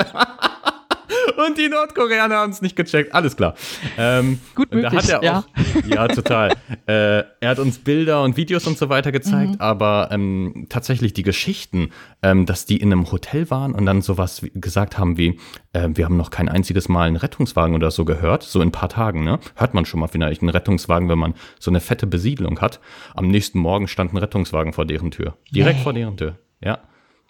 Und 1.47 1.57
die 1.59 1.69
Nordkoreaner 1.69 2.37
haben 2.37 2.51
es 2.53 2.63
nicht 2.63 2.77
gecheckt. 2.77 3.15
Alles 3.15 3.37
klar. 3.37 3.55
Ähm, 3.97 4.41
Gut 4.55 4.69
da 4.73 4.77
möglich, 4.77 5.03
hat 5.05 5.09
er 5.11 5.23
ja. 5.23 5.39
auch, 5.39 5.87
ja, 5.87 6.09
total. 6.09 6.51
äh, 6.87 7.23
er 7.41 7.49
hat 7.51 7.59
uns 7.59 7.79
Bilder 7.79 8.23
und 8.23 8.37
Videos 8.37 8.67
und 8.67 8.77
so 8.79 8.89
weiter 8.89 9.13
gezeigt, 9.13 9.53
Mhm. 9.53 9.61
aber 9.61 10.09
ähm, 10.11 10.67
tatsächlich 10.69 11.13
die 11.13 11.23
Geschichten, 11.23 11.91
ähm, 12.23 12.47
dass 12.47 12.67
die 12.67 12.77
in 12.79 12.93
einem 12.93 13.11
Hotel 13.11 13.51
waren 13.51 13.73
und 13.75 13.87
dann 13.87 14.03
sowas 14.03 14.45
gesagt 14.55 14.99
haben 14.99 15.17
wie, 15.17 15.39
äh, 15.73 15.89
wir 15.95 16.05
haben 16.05 16.17
noch 16.17 16.31
kein 16.31 16.49
einziges 16.49 16.89
Mal 16.89 17.07
einen 17.07 17.17
Rettungswagen 17.17 17.75
oder 17.75 17.91
so 17.91 18.05
gehört, 18.05 18.43
so 18.43 18.61
in 18.61 18.69
ein 18.69 18.73
paar 18.73 18.89
Tagen, 18.89 19.25
ne? 19.25 19.39
Hört 19.55 19.75
man 19.75 19.85
schon 19.85 20.01
mal 20.01 20.09
vielleicht 20.09 20.43
einen 20.43 20.51
Rettungswagen, 20.51 21.09
wenn 21.09 21.19
man 21.19 21.35
so 21.61 21.71
eine 21.71 21.81
fette 21.81 22.07
Besiedlung 22.07 22.61
hat. 22.61 22.81
Am 23.15 23.29
nächsten 23.29 23.59
Morgen 23.59 23.89
stand 23.89 24.13
ein 24.13 24.17
Rettungswagen 24.19 24.73
vor 24.73 24.85
deren 24.87 25.11
Tür. 25.11 25.37
Direkt 25.51 25.79
Nee. 25.79 25.83
vor 25.85 25.93
deren 25.93 26.17
Tür. 26.17 26.37
Ja. 26.61 26.79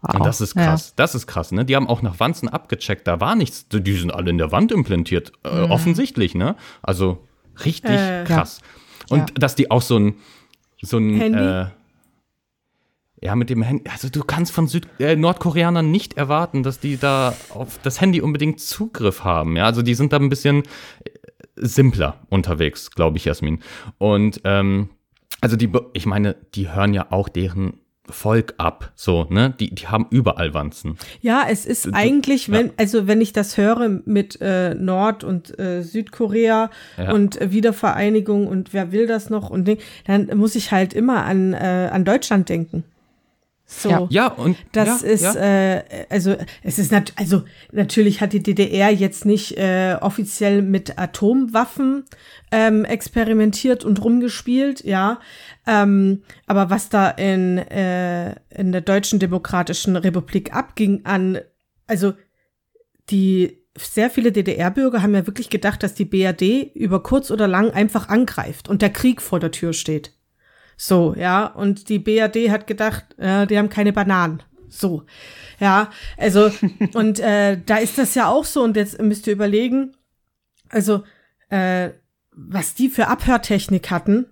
Wow. 0.01 0.15
Und 0.15 0.27
das 0.27 0.41
ist 0.41 0.55
Ja. 0.55 0.65
krass. 0.67 0.93
Das 0.97 1.15
ist 1.15 1.27
krass, 1.27 1.51
ne? 1.53 1.65
Die 1.65 1.75
haben 1.75 1.89
auch 1.89 2.03
nach 2.03 2.21
Wanzen 2.21 2.49
abgecheckt, 2.49 3.07
da 3.09 3.21
war 3.21 3.35
nichts. 3.35 3.67
Die 3.69 3.93
sind 3.97 4.13
alle 4.13 4.31
in 4.31 4.39
der 4.39 4.53
Wand 4.53 4.71
implantiert. 4.73 5.33
Äh, 5.45 5.49
Offensichtlich, 5.49 6.35
ne? 6.35 6.55
Also 6.83 7.27
richtig 7.65 7.91
Äh. 7.99 8.25
krass. 8.25 8.61
Und 9.11 9.19
Ja. 9.19 9.27
dass 9.35 9.55
die 9.57 9.71
auch 9.71 9.83
so 9.83 9.99
ein, 9.99 10.15
so 10.83 10.99
ein 10.99 11.19
Handy? 11.19 11.39
Äh, 11.39 11.67
ja, 13.21 13.35
mit 13.35 13.51
dem 13.51 13.63
Handy. 13.63 13.91
Also 13.91 14.09
du 14.09 14.23
kannst 14.23 14.53
von 14.53 14.69
Süd 14.69 14.87
äh, 15.01 15.17
Nordkoreanern 15.17 15.91
nicht 15.91 16.17
erwarten, 16.17 16.63
dass 16.63 16.79
die 16.79 16.97
da 16.97 17.35
auf 17.51 17.79
das 17.83 18.01
Handy 18.01 18.21
unbedingt 18.21 18.61
Zugriff 18.61 19.25
haben. 19.25 19.57
Ja, 19.57 19.65
also 19.65 19.83
die 19.83 19.95
sind 19.95 20.13
da 20.13 20.19
ein 20.19 20.29
bisschen 20.29 20.63
äh, 21.05 21.11
simpler 21.57 22.21
unterwegs, 22.29 22.93
glaube 22.93 23.17
ich, 23.17 23.25
Jasmin. 23.25 23.59
Und 23.99 24.41
ähm, 24.45 24.91
also 25.41 25.57
die, 25.57 25.69
ich 25.95 26.07
meine, 26.07 26.37
die 26.55 26.71
hören 26.71 26.95
ja 26.95 27.07
auch 27.11 27.29
deren 27.29 27.81
Volk 28.11 28.55
ab, 28.59 28.93
so, 28.95 29.27
ne? 29.31 29.55
Die, 29.59 29.75
die 29.75 29.87
haben 29.89 30.07
überall 30.11 30.55
Wanzen. 30.55 30.97
Ja, 31.21 31.45
es 31.49 31.67
ist 31.67 31.93
eigentlich, 31.95 32.51
wenn, 32.51 32.71
also 32.77 33.07
wenn 33.07 33.21
ich 33.21 33.33
das 33.33 33.57
höre 33.57 33.89
mit 34.05 34.41
äh, 34.41 34.75
Nord- 34.75 35.25
und 35.25 35.59
äh, 35.59 35.83
Südkorea 35.83 36.71
Ja. 36.97 37.13
und 37.13 37.41
äh, 37.41 37.51
Wiedervereinigung 37.53 38.47
und 38.47 38.73
wer 38.73 38.93
will 38.93 39.07
das 39.07 39.31
noch 39.31 39.51
und 39.51 39.67
Ding, 39.67 39.79
dann 40.07 40.29
muss 40.37 40.55
ich 40.55 40.73
halt 40.73 40.93
immer 40.95 41.25
an, 41.25 41.53
äh, 41.53 41.91
an 41.93 42.05
Deutschland 42.05 42.49
denken. 42.49 42.85
So. 43.71 43.91
Ja. 43.91 44.07
Ja, 44.09 44.27
und 44.29 44.57
Das 44.73 45.03
ja, 45.03 45.09
ist, 45.09 45.23
ja. 45.23 45.35
äh, 45.35 46.07
also 46.09 46.35
es 46.63 46.79
ist 46.79 46.91
nat 46.91 47.13
also 47.17 47.43
natürlich 47.71 48.23
hat 48.23 48.33
die 48.33 48.43
DDR 48.43 48.91
jetzt 48.91 49.27
nicht 49.27 49.59
äh, 49.59 49.99
offiziell 50.01 50.63
mit 50.63 50.99
Atomwaffen 50.99 52.07
ähm, 52.51 52.87
experimentiert 52.87 53.85
und 53.85 54.03
rumgespielt, 54.03 54.85
ja. 54.85 55.21
Ähm, 55.67 56.23
aber 56.47 56.71
was 56.71 56.89
da 56.89 57.11
in, 57.11 57.59
äh, 57.59 58.37
in 58.49 58.73
der 58.73 58.81
Deutschen 58.81 59.19
Demokratischen 59.19 59.97
Republik 59.97 60.55
abging 60.55 61.05
an, 61.05 61.39
also 61.87 62.15
die 63.11 63.59
sehr 63.77 64.09
viele 64.09 64.33
DDR-Bürger 64.33 65.03
haben 65.03 65.15
ja 65.15 65.27
wirklich 65.27 65.51
gedacht, 65.51 65.83
dass 65.83 65.95
die 65.95 66.07
BRD 66.07 66.73
über 66.75 67.03
kurz 67.03 67.31
oder 67.31 67.47
lang 67.47 67.71
einfach 67.71 68.09
angreift 68.09 68.71
und 68.71 68.81
der 68.81 68.91
Krieg 68.91 69.21
vor 69.21 69.41
der 69.41 69.51
Tür 69.51 69.75
steht. 69.75 70.18
So, 70.81 71.13
ja, 71.19 71.47
und 71.47 71.89
die 71.89 71.99
BRD 71.99 72.51
hat 72.51 72.69
gedacht, 72.69 73.05
äh, 73.19 73.49
die 73.49 73.59
haben 73.59 73.69
keine 73.69 73.93
Bananen. 73.93 74.45
So, 74.69 75.03
ja, 75.59 75.91
also, 76.17 76.53
und 76.95 77.19
äh, 77.19 77.61
da 77.67 77.79
ist 77.79 77.99
das 77.99 78.15
ja 78.15 78.29
auch 78.29 78.45
so, 78.45 78.63
und 78.63 78.77
jetzt 78.77 79.03
müsst 79.03 79.27
ihr 79.27 79.33
überlegen, 79.33 79.97
also, 80.69 81.03
äh, 81.51 81.91
was 82.31 82.75
die 82.75 82.89
für 82.89 83.09
Abhörtechnik 83.09 83.91
hatten 83.91 84.27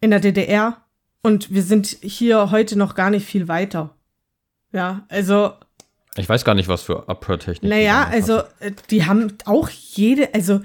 in 0.00 0.10
der 0.10 0.20
DDR, 0.20 0.82
und 1.22 1.52
wir 1.52 1.62
sind 1.62 1.88
hier 1.88 2.50
heute 2.50 2.78
noch 2.78 2.94
gar 2.94 3.10
nicht 3.10 3.26
viel 3.26 3.48
weiter. 3.48 3.96
Ja, 4.72 5.04
also, 5.08 5.52
Ich 6.16 6.28
weiß 6.28 6.44
gar 6.44 6.54
nicht, 6.54 6.68
was 6.68 6.82
für 6.82 7.08
Abhörtechnik. 7.10 7.68
naja, 7.68 8.06
also 8.10 8.38
äh, 8.60 8.70
die 8.90 9.04
haben 9.04 9.36
auch 9.44 9.68
jede, 9.68 10.32
also 10.32 10.60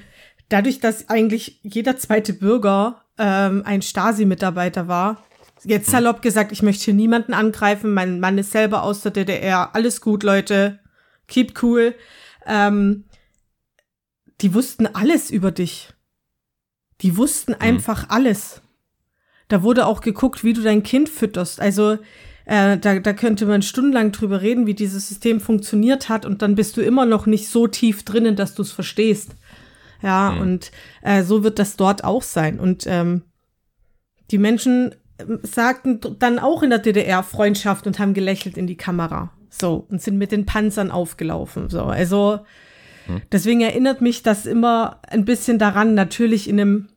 dadurch, 0.47 0.79
dass 0.79 1.09
eigentlich 1.09 1.59
jeder 1.63 1.97
zweite 1.97 2.31
Bürger 2.33 3.01
ähm, 3.21 3.61
ein 3.65 3.83
Stasi-Mitarbeiter 3.83 4.87
war, 4.87 5.23
jetzt 5.63 5.91
salopp 5.91 6.21
gesagt, 6.23 6.51
ich 6.51 6.63
möchte 6.63 6.85
hier 6.85 6.93
niemanden 6.95 7.33
angreifen, 7.33 7.93
mein 7.93 8.19
Mann 8.19 8.39
ist 8.39 8.51
selber 8.51 8.81
aus 8.81 9.01
der 9.01 9.11
DDR, 9.11 9.75
alles 9.75 10.01
gut, 10.01 10.23
Leute, 10.23 10.79
keep 11.27 11.61
cool. 11.61 11.93
Ähm, 12.47 13.05
die 14.41 14.55
wussten 14.55 14.87
alles 14.87 15.29
über 15.29 15.51
dich. 15.51 15.93
Die 17.01 17.15
wussten 17.15 17.53
Hm. 17.53 17.61
einfach 17.61 18.09
alles. 18.09 18.61
Da 19.47 19.61
wurde 19.61 19.85
auch 19.85 20.01
geguckt, 20.01 20.43
wie 20.43 20.53
du 20.53 20.61
dein 20.61 20.81
Kind 20.81 21.09
fütterst. 21.09 21.59
Also 21.59 21.99
äh, 22.45 22.77
da, 22.77 22.99
da 22.99 23.13
könnte 23.13 23.45
man 23.45 23.61
stundenlang 23.61 24.11
drüber 24.11 24.41
reden, 24.41 24.65
wie 24.65 24.73
dieses 24.73 25.07
System 25.07 25.39
funktioniert 25.39 26.09
hat 26.09 26.25
und 26.25 26.41
dann 26.41 26.55
bist 26.55 26.75
du 26.75 26.81
immer 26.81 27.05
noch 27.05 27.27
nicht 27.27 27.49
so 27.49 27.67
tief 27.67 28.03
drinnen, 28.03 28.35
dass 28.35 28.55
du 28.55 28.63
es 28.63 28.71
verstehst. 28.71 29.35
Ja, 30.01 30.29
und 30.29 30.71
äh, 31.01 31.23
so 31.23 31.43
wird 31.43 31.59
das 31.59 31.75
dort 31.75 32.03
auch 32.03 32.23
sein. 32.23 32.59
Und 32.59 32.85
ähm, 32.87 33.23
die 34.31 34.37
Menschen 34.37 34.95
ähm, 35.19 35.39
sagten 35.43 35.99
dann 36.19 36.39
auch 36.39 36.63
in 36.63 36.69
der 36.71 36.79
DDR 36.79 37.23
Freundschaft 37.23 37.85
und 37.87 37.99
haben 37.99 38.13
gelächelt 38.13 38.57
in 38.57 38.67
die 38.67 38.77
Kamera. 38.77 39.31
So, 39.49 39.85
und 39.89 40.01
sind 40.01 40.17
mit 40.17 40.31
den 40.31 40.45
Panzern 40.45 40.91
aufgelaufen. 40.91 41.69
So, 41.69 41.83
also 41.83 42.39
deswegen 43.31 43.61
erinnert 43.61 44.01
mich 44.01 44.23
das 44.23 44.45
immer 44.45 45.01
ein 45.09 45.25
bisschen 45.25 45.59
daran, 45.59 45.93
natürlich 45.93 46.47
in 46.47 46.59
einem, 46.59 46.89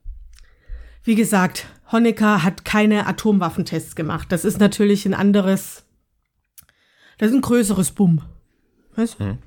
wie 1.03 1.17
gesagt, 1.17 1.67
Honecker 1.91 2.43
hat 2.43 2.65
keine 2.65 3.07
Atomwaffentests 3.07 3.97
gemacht. 3.97 4.31
Das 4.31 4.45
ist 4.45 4.61
natürlich 4.61 5.07
ein 5.07 5.15
anderes, 5.15 5.85
das 7.19 7.31
ist 7.31 7.35
ein 7.35 7.43
größeres 7.43 7.93
Bumm. 7.93 8.23
Weißt? 8.97 9.19
Hm. 9.19 9.39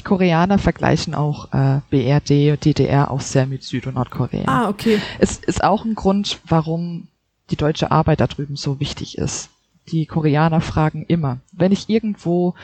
Die 0.00 0.04
Koreaner 0.04 0.56
vergleichen 0.56 1.14
auch 1.14 1.52
äh, 1.52 1.80
BRD 1.90 2.52
und 2.52 2.64
DDR 2.64 3.10
auch 3.10 3.20
sehr 3.20 3.44
mit 3.44 3.62
Süd- 3.62 3.86
und 3.86 3.96
Nordkorea. 3.96 4.44
Ah, 4.46 4.70
okay. 4.70 4.98
Es 5.18 5.36
ist 5.36 5.62
auch 5.62 5.84
ein 5.84 5.94
Grund, 5.94 6.40
warum 6.46 7.08
die 7.50 7.56
deutsche 7.56 7.90
Arbeit 7.90 8.20
da 8.20 8.26
drüben 8.26 8.56
so 8.56 8.80
wichtig 8.80 9.18
ist. 9.18 9.50
Die 9.88 10.06
Koreaner 10.06 10.62
fragen 10.62 11.04
immer, 11.06 11.40
wenn 11.52 11.70
ich 11.70 11.90
irgendwo 11.90 12.54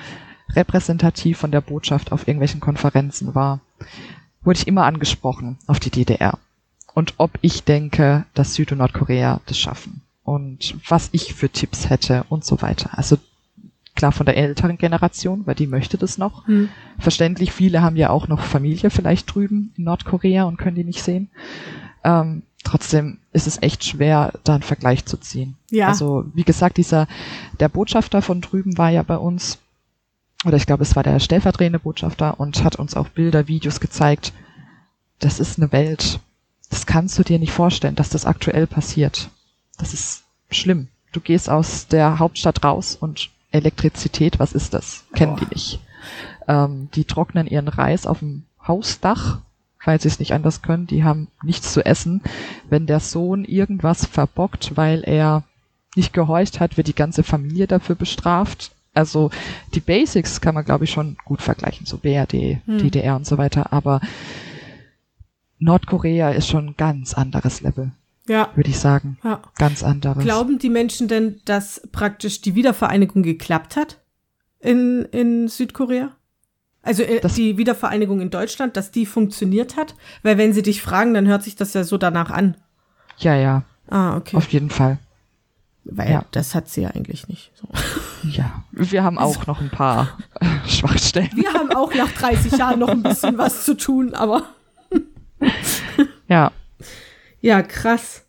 repräsentativ 0.54 1.36
von 1.36 1.50
der 1.50 1.60
Botschaft 1.60 2.10
auf 2.10 2.26
irgendwelchen 2.26 2.60
Konferenzen 2.60 3.34
war, 3.34 3.60
wurde 4.42 4.58
ich 4.58 4.66
immer 4.66 4.86
angesprochen 4.86 5.58
auf 5.66 5.78
die 5.78 5.90
DDR. 5.90 6.38
Und 6.94 7.16
ob 7.18 7.32
ich 7.42 7.64
denke, 7.64 8.24
dass 8.32 8.54
Süd- 8.54 8.72
und 8.72 8.78
Nordkorea 8.78 9.42
das 9.44 9.58
schaffen. 9.58 10.00
Und 10.24 10.74
was 10.88 11.10
ich 11.12 11.34
für 11.34 11.50
Tipps 11.50 11.90
hätte 11.90 12.24
und 12.30 12.46
so 12.46 12.62
weiter. 12.62 12.96
Also 12.96 13.18
klar 13.96 14.12
von 14.12 14.26
der 14.26 14.36
älteren 14.36 14.78
Generation, 14.78 15.46
weil 15.46 15.54
die 15.54 15.66
möchte 15.66 15.98
das 15.98 16.18
noch. 16.18 16.46
Hm. 16.46 16.68
Verständlich, 16.98 17.52
viele 17.52 17.82
haben 17.82 17.96
ja 17.96 18.10
auch 18.10 18.28
noch 18.28 18.42
Familie 18.42 18.90
vielleicht 18.90 19.34
drüben 19.34 19.72
in 19.76 19.84
Nordkorea 19.84 20.44
und 20.44 20.58
können 20.58 20.76
die 20.76 20.84
nicht 20.84 21.02
sehen. 21.02 21.30
Ähm, 22.04 22.42
trotzdem 22.62 23.18
ist 23.32 23.46
es 23.46 23.60
echt 23.62 23.84
schwer, 23.84 24.32
da 24.44 24.54
einen 24.54 24.62
Vergleich 24.62 25.04
zu 25.06 25.16
ziehen. 25.16 25.56
Ja. 25.70 25.88
Also, 25.88 26.24
wie 26.34 26.44
gesagt, 26.44 26.76
dieser, 26.76 27.08
der 27.58 27.68
Botschafter 27.68 28.22
von 28.22 28.40
drüben 28.40 28.78
war 28.78 28.90
ja 28.90 29.02
bei 29.02 29.16
uns, 29.16 29.58
oder 30.44 30.56
ich 30.56 30.66
glaube, 30.66 30.82
es 30.82 30.94
war 30.94 31.02
der 31.02 31.18
stellvertretende 31.18 31.78
Botschafter 31.78 32.38
und 32.38 32.62
hat 32.62 32.76
uns 32.76 32.94
auch 32.94 33.08
Bilder, 33.08 33.48
Videos 33.48 33.80
gezeigt. 33.80 34.32
Das 35.18 35.40
ist 35.40 35.58
eine 35.58 35.72
Welt. 35.72 36.20
Das 36.70 36.86
kannst 36.86 37.18
du 37.18 37.22
dir 37.22 37.38
nicht 37.38 37.52
vorstellen, 37.52 37.94
dass 37.94 38.10
das 38.10 38.26
aktuell 38.26 38.66
passiert. 38.66 39.30
Das 39.78 39.94
ist 39.94 40.24
schlimm. 40.50 40.88
Du 41.12 41.20
gehst 41.20 41.48
aus 41.48 41.86
der 41.86 42.18
Hauptstadt 42.18 42.62
raus 42.62 42.96
und 43.00 43.30
Elektrizität, 43.56 44.38
was 44.38 44.52
ist 44.52 44.74
das? 44.74 45.04
Kennen 45.14 45.36
die 45.36 45.46
nicht. 45.54 45.80
Ähm, 46.48 46.88
die 46.94 47.04
trocknen 47.04 47.46
ihren 47.46 47.68
Reis 47.68 48.06
auf 48.06 48.20
dem 48.20 48.44
Hausdach, 48.66 49.38
weil 49.84 50.00
sie 50.00 50.08
es 50.08 50.18
nicht 50.18 50.32
anders 50.32 50.62
können. 50.62 50.86
Die 50.86 51.04
haben 51.04 51.28
nichts 51.42 51.72
zu 51.72 51.84
essen. 51.84 52.22
Wenn 52.68 52.86
der 52.86 53.00
Sohn 53.00 53.44
irgendwas 53.44 54.06
verbockt, 54.06 54.76
weil 54.76 55.02
er 55.04 55.44
nicht 55.94 56.12
gehorcht 56.12 56.60
hat, 56.60 56.76
wird 56.76 56.88
die 56.88 56.94
ganze 56.94 57.22
Familie 57.22 57.66
dafür 57.66 57.94
bestraft. 57.96 58.72
Also 58.94 59.30
die 59.74 59.80
Basics 59.80 60.40
kann 60.40 60.54
man, 60.54 60.64
glaube 60.64 60.84
ich, 60.84 60.90
schon 60.90 61.16
gut 61.24 61.42
vergleichen, 61.42 61.86
so 61.86 61.98
BRD, 61.98 62.58
Hm. 62.66 62.78
DDR 62.78 63.16
und 63.16 63.26
so 63.26 63.38
weiter. 63.38 63.72
Aber 63.72 64.00
Nordkorea 65.58 66.30
ist 66.30 66.48
schon 66.48 66.68
ein 66.68 66.74
ganz 66.76 67.14
anderes 67.14 67.60
Level. 67.60 67.90
Ja. 68.28 68.50
würde 68.54 68.70
ich 68.70 68.78
sagen. 68.78 69.18
ja. 69.22 69.40
Ganz 69.58 69.82
anderes. 69.82 70.22
Glauben 70.24 70.58
die 70.58 70.70
Menschen 70.70 71.08
denn, 71.08 71.40
dass 71.44 71.80
praktisch 71.92 72.40
die 72.40 72.54
Wiedervereinigung 72.54 73.22
geklappt 73.22 73.76
hat 73.76 73.98
in, 74.60 75.04
in 75.12 75.48
Südkorea? 75.48 76.10
Also 76.82 77.02
äh, 77.02 77.20
Das- 77.20 77.34
die 77.34 77.56
Wiedervereinigung 77.56 78.20
in 78.20 78.30
Deutschland, 78.30 78.76
dass 78.76 78.90
die 78.90 79.06
funktioniert 79.06 79.76
hat? 79.76 79.94
Weil 80.22 80.38
wenn 80.38 80.52
sie 80.52 80.62
dich 80.62 80.82
fragen, 80.82 81.14
dann 81.14 81.26
hört 81.26 81.42
sich 81.42 81.56
das 81.56 81.72
ja 81.74 81.84
so 81.84 81.96
danach 81.98 82.30
an. 82.30 82.56
ja, 83.18 83.34
ja, 83.36 83.62
Ah, 83.88 84.16
okay. 84.16 84.36
auf 84.36 84.48
jeden 84.52 84.70
Fall. 84.70 84.98
Weil 85.84 86.10
ja. 86.10 86.24
das 86.32 86.56
hat 86.56 86.68
sie 86.68 86.82
ja 86.82 86.90
eigentlich 86.90 87.28
nicht. 87.28 87.52
So. 87.54 87.68
Ja, 88.28 88.64
wir 88.72 89.04
haben 89.04 89.18
auch 89.18 89.46
noch 89.46 89.60
ein 89.60 89.70
paar 89.70 90.18
Schwachstellen. 90.66 91.30
Wir 91.34 91.52
haben 91.54 91.70
auch 91.72 91.94
nach 91.94 92.10
30 92.10 92.56
Jahren 92.58 92.80
noch 92.80 92.88
ein 92.88 93.04
bisschen 93.04 93.38
was 93.38 93.64
zu 93.64 93.76
tun, 93.76 94.12
aber 94.14 94.42
Ja, 96.28 96.50
ja, 97.46 97.62
krass. 97.62 98.24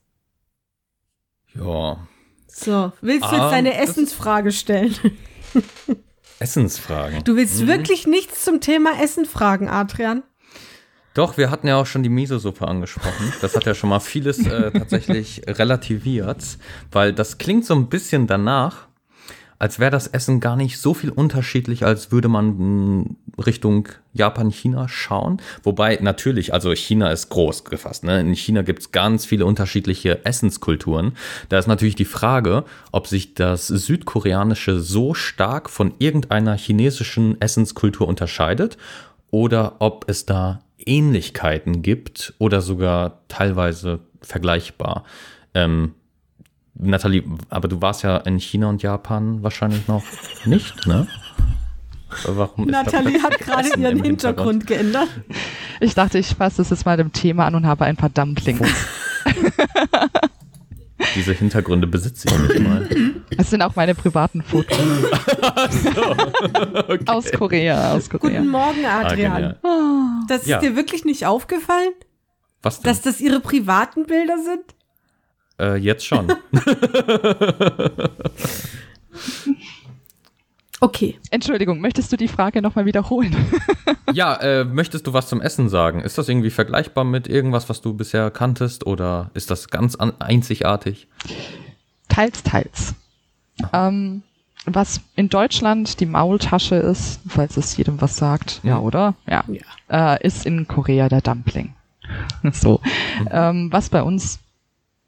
Ja. 1.56 1.98
So, 2.48 2.92
willst 3.02 3.24
du 3.32 3.36
Ah, 3.36 3.42
jetzt 3.44 3.52
deine 3.52 3.78
Essensfrage 3.78 4.52
stellen? 4.52 4.96
Essensfragen. 6.40 7.24
Du 7.24 7.36
willst 7.36 7.62
Mhm. 7.62 7.68
wirklich 7.68 8.06
nichts 8.08 8.44
zum 8.44 8.62
Thema 8.62 9.02
Essen 9.02 9.26
fragen, 9.26 9.68
Adrian? 9.70 10.24
Doch, 11.14 11.36
wir 11.38 11.50
hatten 11.50 11.68
ja 11.68 11.78
auch 11.78 11.88
schon 11.88 12.04
die 12.04 12.10
Miso-Suppe 12.10 12.68
angesprochen. 12.68 13.34
Das 13.42 13.56
hat 13.56 13.66
ja 13.66 13.74
schon 13.74 13.90
mal 13.90 14.00
vieles 14.00 14.46
äh, 14.46 14.72
tatsächlich 14.72 15.42
relativiert, 15.48 16.44
weil 16.92 17.12
das 17.12 17.40
klingt 17.40 17.66
so 17.66 17.74
ein 17.74 17.90
bisschen 17.90 18.28
danach, 18.28 18.87
als 19.60 19.80
wäre 19.80 19.92
das 19.92 20.08
Essen 20.08 20.40
gar 20.40 20.56
nicht 20.56 20.78
so 20.78 20.94
viel 20.94 21.10
unterschiedlich, 21.10 21.84
als 21.86 22.12
würde 22.12 22.28
man 22.28 22.58
mh, 22.58 23.06
Richtung 23.46 23.90
Japan, 24.14 24.52
China 24.52 24.88
schauen. 24.88 25.42
Wobei 25.64 25.98
natürlich, 26.02 26.54
also 26.54 26.74
China 26.74 27.12
ist 27.12 27.30
groß 27.30 27.64
gefasst. 27.66 28.04
Ne? 28.04 28.20
In 28.20 28.34
China 28.36 28.62
gibt 28.62 28.80
es 28.80 28.92
ganz 28.92 29.26
viele 29.26 29.46
unterschiedliche 29.46 30.26
Essenskulturen. 30.26 31.14
Da 31.50 31.58
ist 31.58 31.68
natürlich 31.68 31.96
die 31.96 32.06
Frage, 32.06 32.66
ob 32.92 33.08
sich 33.08 33.34
das 33.34 33.68
Südkoreanische 33.68 34.80
so 34.80 35.14
stark 35.14 35.70
von 35.70 35.94
irgendeiner 36.00 36.58
chinesischen 36.58 37.40
Essenskultur 37.42 38.08
unterscheidet 38.08 38.78
oder 39.32 39.76
ob 39.80 40.10
es 40.10 40.26
da 40.26 40.60
Ähnlichkeiten 40.86 41.82
gibt 41.82 42.34
oder 42.38 42.62
sogar 42.62 43.22
teilweise 43.28 44.00
vergleichbar. 44.22 45.04
Ähm, 45.54 45.94
Nathalie, 46.80 47.24
aber 47.50 47.68
du 47.68 47.82
warst 47.82 48.04
ja 48.04 48.18
in 48.18 48.40
China 48.40 48.70
und 48.70 48.84
Japan 48.84 49.42
wahrscheinlich 49.44 49.88
noch 49.88 50.04
nicht, 50.46 50.86
ne? 50.86 51.08
Warum 52.26 52.66
ist 52.68 52.72
Nathalie 52.72 53.22
hat 53.22 53.38
gerade 53.40 53.70
ihren 53.80 54.02
Hintergrund 54.04 54.66
geändert. 54.68 55.10
ich 55.82 55.94
dachte, 55.94 56.18
ich 56.20 56.28
fasse 56.36 56.58
das 56.58 56.70
jetzt 56.70 56.86
mal 56.86 56.96
dem 56.98 57.12
Thema 57.12 57.46
an 57.48 57.56
und 57.56 57.66
habe 57.68 57.86
ein 57.86 57.96
paar 57.98 58.10
Dumplings. 58.10 58.68
Diese 61.16 61.34
Hintergründe 61.34 61.86
besitze 61.88 62.28
ich 62.30 62.40
nicht 62.40 62.60
mal. 62.60 62.88
Das 63.36 63.50
sind 63.50 63.62
auch 63.62 63.76
meine 63.76 63.94
privaten 63.94 64.42
Fotos. 64.42 64.78
Aus 67.08 67.32
Korea, 67.32 67.94
aus 67.94 68.10
Korea. 68.10 68.40
Guten 68.40 68.52
Morgen, 68.52 68.86
Ah, 68.86 69.00
Adrian. 69.02 69.34
genial. 69.34 69.60
Das 70.28 70.42
ist 70.42 70.48
Ja. 70.48 70.60
dir 70.60 70.76
wirklich 70.76 71.06
nicht 71.06 71.26
aufgefallen, 71.26 71.92
Was 72.62 72.82
denn? 72.82 72.92
dass 72.92 73.02
das 73.02 73.20
ihre 73.22 73.40
privaten 73.40 74.06
Bilder 74.06 74.38
sind? 74.44 74.64
Äh, 75.60 75.76
jetzt 75.76 76.06
schon. 76.06 76.28
Okay. 80.80 81.18
Entschuldigung, 81.32 81.80
möchtest 81.82 82.12
du 82.12 82.18
die 82.18 82.28
Frage 82.28 82.62
nochmal 82.62 82.86
wiederholen? 82.86 83.36
ja, 84.14 84.36
äh, 84.36 84.64
möchtest 84.64 85.08
du 85.08 85.14
was 85.14 85.28
zum 85.28 85.42
Essen 85.42 85.70
sagen? 85.70 86.02
Ist 86.02 86.18
das 86.18 86.30
irgendwie 86.30 86.52
vergleichbar 86.52 87.04
mit 87.04 87.28
irgendwas, 87.28 87.68
was 87.68 87.82
du 87.82 87.96
bisher 87.96 88.30
kanntest 88.30 88.86
oder 88.86 89.32
ist 89.34 89.50
das 89.50 89.70
ganz 89.70 89.96
an 89.96 90.14
einzigartig? 90.20 91.08
Teils, 92.10 92.44
teils. 92.44 92.94
Ähm, 93.74 94.22
was 94.66 95.02
in 95.16 95.30
Deutschland 95.30 96.00
die 96.00 96.06
Maultasche 96.06 96.76
ist, 96.76 97.22
falls 97.28 97.58
es 97.58 97.76
jedem 97.76 98.00
was 98.00 98.16
sagt, 98.16 98.60
ja, 98.64 98.78
oder? 98.80 99.16
Ja. 99.28 99.44
Äh, 99.90 100.28
ist 100.28 100.46
in 100.46 100.68
Korea 100.68 101.10
der 101.10 101.22
Dumpling. 101.22 101.74
so. 102.52 102.82
Ähm, 103.32 103.70
was 103.72 103.90
bei 103.90 104.04
uns 104.04 104.40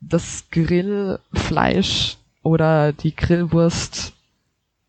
das 0.01 0.45
Grillfleisch 0.51 2.17
oder 2.43 2.93
die 2.93 3.15
Grillwurst, 3.15 4.13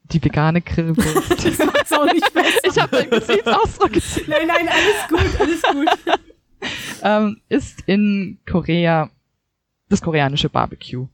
die 0.04 0.22
vegane 0.22 0.60
Grillwurst. 0.60 1.30
Das 1.44 1.58
macht's 1.58 1.92
auch 1.92 2.04
nicht 2.12 2.32
besser. 2.32 2.58
ich 2.64 2.78
habe 2.78 2.96
deinen 2.96 3.10
Gesichtsausdruck 3.10 3.92
gesehen. 3.92 4.26
Nein, 4.28 4.46
nein, 4.46 4.68
alles 4.68 5.08
gut, 5.08 5.40
alles 5.40 5.62
gut. 5.62 6.28
ähm, 7.02 7.40
ist 7.48 7.82
in 7.86 8.38
Korea 8.48 9.10
das 9.88 10.00
koreanische 10.02 10.48
Barbecue. 10.48 11.06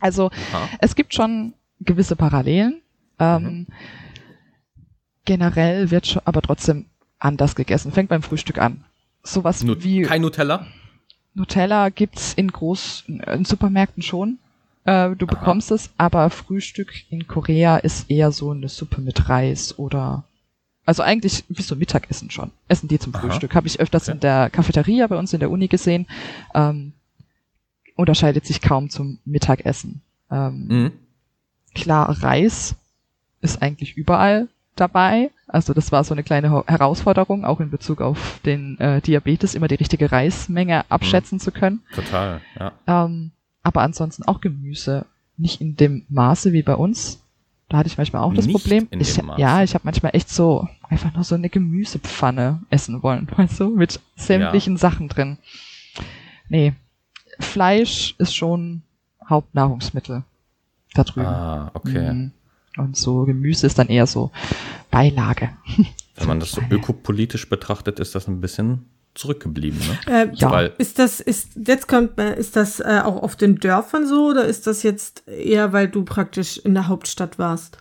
Also 0.00 0.30
Aha. 0.52 0.68
es 0.80 0.94
gibt 0.94 1.14
schon 1.14 1.52
gewisse 1.80 2.16
Parallelen. 2.16 2.80
Ähm, 3.18 3.66
Generell 5.24 5.90
wird 5.90 6.06
schon, 6.06 6.22
aber 6.24 6.40
trotzdem 6.40 6.86
anders 7.18 7.56
gegessen. 7.56 7.92
Fängt 7.92 8.08
beim 8.08 8.22
Frühstück 8.22 8.58
an. 8.58 8.84
Sowas 9.24 9.62
Nu 9.64 9.82
wie 9.82 10.02
kein 10.02 10.22
Nutella? 10.22 10.66
Nutella 11.36 11.90
gibt's 11.90 12.32
in 12.34 12.50
großen 12.50 13.20
in 13.20 13.44
Supermärkten 13.44 14.02
schon. 14.02 14.38
Äh, 14.84 15.10
du 15.16 15.26
Aha. 15.26 15.34
bekommst 15.34 15.70
es, 15.70 15.90
aber 15.98 16.30
Frühstück 16.30 16.92
in 17.10 17.26
Korea 17.28 17.76
ist 17.76 18.10
eher 18.10 18.32
so 18.32 18.50
eine 18.50 18.68
Suppe 18.68 19.00
mit 19.00 19.28
Reis 19.28 19.78
oder 19.78 20.24
also 20.86 21.02
eigentlich 21.02 21.44
wie 21.48 21.62
so 21.62 21.74
Mittagessen 21.76 22.30
schon. 22.30 22.52
Essen 22.68 22.88
die 22.88 22.98
zum 22.98 23.14
Aha. 23.14 23.20
Frühstück. 23.22 23.54
Habe 23.54 23.66
ich 23.66 23.80
öfters 23.80 24.04
Okay. 24.04 24.12
in 24.12 24.20
der 24.20 24.50
Cafeteria 24.50 25.06
bei 25.08 25.16
uns 25.16 25.32
in 25.32 25.40
der 25.40 25.50
Uni 25.50 25.68
gesehen. 25.68 26.06
Ähm, 26.54 26.92
unterscheidet 27.96 28.46
sich 28.46 28.60
kaum 28.60 28.88
zum 28.88 29.18
Mittagessen. 29.24 30.00
Ähm, 30.30 30.66
Mhm. 30.68 30.92
klar, 31.74 32.22
Reis 32.22 32.76
ist 33.40 33.60
eigentlich 33.62 33.96
überall 33.96 34.48
dabei. 34.80 35.30
Also 35.48 35.74
das 35.74 35.92
war 35.92 36.04
so 36.04 36.14
eine 36.14 36.22
kleine 36.22 36.64
Herausforderung, 36.66 37.44
auch 37.44 37.60
in 37.60 37.70
Bezug 37.70 38.00
auf 38.00 38.40
den 38.44 38.78
äh, 38.80 39.00
Diabetes, 39.00 39.54
immer 39.54 39.68
die 39.68 39.76
richtige 39.76 40.10
Reismenge 40.10 40.84
abschätzen 40.88 41.40
zu 41.40 41.52
können. 41.52 41.82
Total, 41.94 42.40
ja. 42.58 42.72
Ähm, 42.86 43.30
aber 43.62 43.82
ansonsten 43.82 44.24
auch 44.24 44.40
Gemüse. 44.40 45.06
Nicht 45.38 45.60
in 45.60 45.76
dem 45.76 46.06
Maße 46.08 46.52
wie 46.52 46.62
bei 46.62 46.74
uns. 46.74 47.20
Da 47.68 47.78
hatte 47.78 47.88
ich 47.88 47.98
manchmal 47.98 48.22
auch 48.22 48.32
das 48.32 48.46
Nicht 48.46 48.58
Problem. 48.60 48.88
ich, 48.90 49.16
ja, 49.36 49.62
ich 49.62 49.74
habe 49.74 49.82
manchmal 49.84 50.14
echt 50.14 50.30
so 50.30 50.68
einfach 50.88 51.12
nur 51.12 51.24
so 51.24 51.34
eine 51.34 51.50
Gemüsepfanne 51.50 52.62
essen 52.70 53.02
wollen, 53.02 53.28
weißt 53.36 53.60
du, 53.60 53.70
mit 53.70 54.00
sämtlichen 54.14 54.76
Sachen 54.76 55.08
drin. 55.08 55.38
Nee, 56.48 56.74
Fleisch 57.40 58.14
ist 58.18 58.34
schon 58.34 58.82
Hauptnahrungsmittel 59.28 60.22
da 60.94 61.04
drüben. 61.04 61.26
Ah, 61.26 61.70
okay. 61.74 62.12
Mhm. 62.12 62.32
Und 62.76 62.96
so 62.96 63.24
Gemüse 63.24 63.66
ist 63.66 63.78
dann 63.78 63.88
eher 63.88 64.06
so 64.06 64.30
Beilage. 64.90 65.50
Wenn 66.16 66.26
man 66.28 66.40
das 66.40 66.52
so 66.52 66.60
ökopolitisch 66.70 67.48
betrachtet, 67.48 68.00
ist 68.00 68.14
das 68.14 68.28
ein 68.28 68.40
bisschen 68.40 68.86
zurückgeblieben, 69.14 69.78
ne? 70.06 70.12
Äh, 70.12 70.28
Ja. 70.34 70.50
Weil, 70.50 70.72
Ist 70.78 70.98
das, 70.98 71.20
ist, 71.20 71.52
jetzt 71.66 71.88
kommt, 71.88 72.18
äh, 72.18 72.38
ist 72.38 72.54
das 72.56 72.80
äh, 72.80 73.00
auch 73.02 73.22
auf 73.22 73.36
den 73.36 73.56
Dörfern 73.56 74.06
so 74.06 74.28
oder 74.28 74.44
ist 74.44 74.66
das 74.66 74.82
jetzt 74.82 75.26
eher, 75.26 75.72
weil 75.72 75.88
du 75.88 76.04
praktisch 76.04 76.58
in 76.58 76.74
der 76.74 76.88
Hauptstadt 76.88 77.38
warst? 77.38 77.78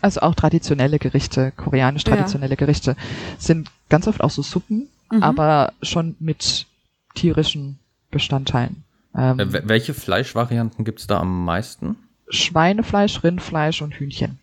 Also 0.00 0.20
auch 0.22 0.34
traditionelle 0.34 0.98
Gerichte, 0.98 1.52
koreanisch 1.56 2.02
Ja. 2.06 2.14
traditionelle 2.16 2.56
Gerichte, 2.56 2.96
sind 3.38 3.70
ganz 3.88 4.08
oft 4.08 4.20
auch 4.20 4.30
so 4.30 4.42
Suppen, 4.42 4.88
Mhm. 5.12 5.22
aber 5.22 5.72
schon 5.82 6.16
mit 6.18 6.66
tierischen 7.14 7.78
Bestandteilen. 8.10 8.82
Ähm, 9.16 9.38
äh, 9.38 9.44
wel- 9.52 9.62
welche 9.68 9.94
Fleischvarianten 9.94 10.84
gibt's 10.84 11.06
da 11.06 11.20
am 11.20 11.44
meisten? 11.44 11.94
Schweinefleisch, 12.28 13.22
Rindfleisch 13.22 13.82
und 13.82 13.94
Hühnchen. 13.94 14.38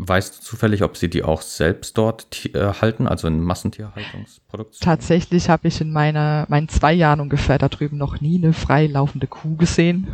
Weißt 0.00 0.38
du 0.38 0.42
zufällig, 0.42 0.84
ob 0.84 0.96
sie 0.96 1.10
die 1.10 1.24
auch 1.24 1.42
selbst 1.42 1.98
dort 1.98 2.46
äh, 2.54 2.72
halten, 2.80 3.08
also 3.08 3.26
in 3.26 3.40
Massentierhaltungsproduktion? 3.40 4.84
Tatsächlich 4.84 5.48
habe 5.48 5.66
ich 5.66 5.80
in 5.80 5.90
meiner, 5.90 6.46
meinen 6.48 6.68
zwei 6.68 6.92
Jahren 6.92 7.18
ungefähr 7.18 7.58
da 7.58 7.68
drüben 7.68 7.98
noch 7.98 8.20
nie 8.20 8.38
eine 8.38 8.52
freilaufende 8.52 9.26
Kuh 9.26 9.56
gesehen. 9.56 10.06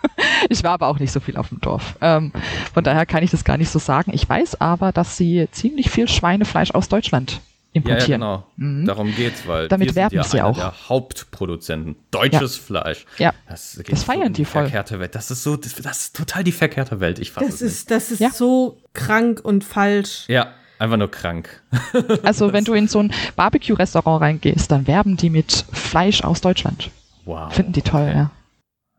ich 0.50 0.62
war 0.62 0.72
aber 0.72 0.88
auch 0.88 0.98
nicht 0.98 1.10
so 1.10 1.20
viel 1.20 1.38
auf 1.38 1.48
dem 1.48 1.60
Dorf. 1.62 1.96
Ähm, 2.02 2.32
von 2.74 2.84
daher 2.84 3.06
kann 3.06 3.22
ich 3.22 3.30
das 3.30 3.44
gar 3.44 3.56
nicht 3.56 3.70
so 3.70 3.78
sagen. 3.78 4.10
Ich 4.12 4.28
weiß 4.28 4.60
aber, 4.60 4.92
dass 4.92 5.16
sie 5.16 5.48
ziemlich 5.52 5.90
viel 5.90 6.06
Schweinefleisch 6.06 6.72
aus 6.72 6.90
Deutschland 6.90 7.40
Ja, 7.72 7.80
ja, 7.82 7.86
importieren. 7.90 8.20
genau. 8.20 8.46
Mhm. 8.56 8.84
Darum 8.86 9.14
geht's, 9.14 9.46
weil 9.46 9.68
Damit 9.68 9.88
wir 9.88 9.94
werben 9.94 10.10
sind 10.10 10.18
ja 10.24 10.28
sie 10.28 10.42
auch. 10.42 10.56
der 10.56 10.88
Hauptproduzenten. 10.88 11.96
Deutsches 12.10 12.56
Fleisch. 12.56 13.06
Ja. 13.18 13.32
Das, 13.48 13.76
geht 13.76 13.92
Das 13.92 14.02
feiern 14.02 14.28
so 14.28 14.32
die 14.34 14.44
voll. 14.44 14.62
Verkehrte 14.62 14.98
Welt. 14.98 15.14
Das 15.14 15.30
ist 15.30 15.42
so, 15.44 15.56
das, 15.56 15.74
das 15.76 15.98
ist 16.00 16.16
total 16.16 16.42
die 16.44 16.52
verkehrte 16.52 16.98
Welt. 17.00 17.18
Ich 17.20 17.30
fasse 17.30 17.46
Das 17.46 17.54
es 17.56 17.60
nicht. 17.62 17.70
ist, 17.72 17.90
das 17.90 18.10
ist 18.10 18.18
Ja. 18.20 18.30
so 18.30 18.78
krank 18.92 19.40
und 19.44 19.62
falsch. 19.62 20.24
Ja, 20.28 20.52
einfach 20.80 20.96
nur 20.96 21.10
krank. 21.10 21.62
Also 22.24 22.52
wenn 22.52 22.64
du 22.64 22.72
in 22.74 22.88
so 22.88 22.98
ein 23.00 23.12
Barbecue-Restaurant 23.36 24.20
reingehst, 24.20 24.70
dann 24.72 24.86
werben 24.88 25.16
die 25.16 25.30
mit 25.30 25.52
Fleisch 25.72 26.22
aus 26.24 26.40
Deutschland. 26.40 26.90
Wow. 27.24 27.52
Finden 27.54 27.72
die 27.72 27.82
toll, 27.82 28.02
Okay. 28.08 28.16
ja. 28.16 28.30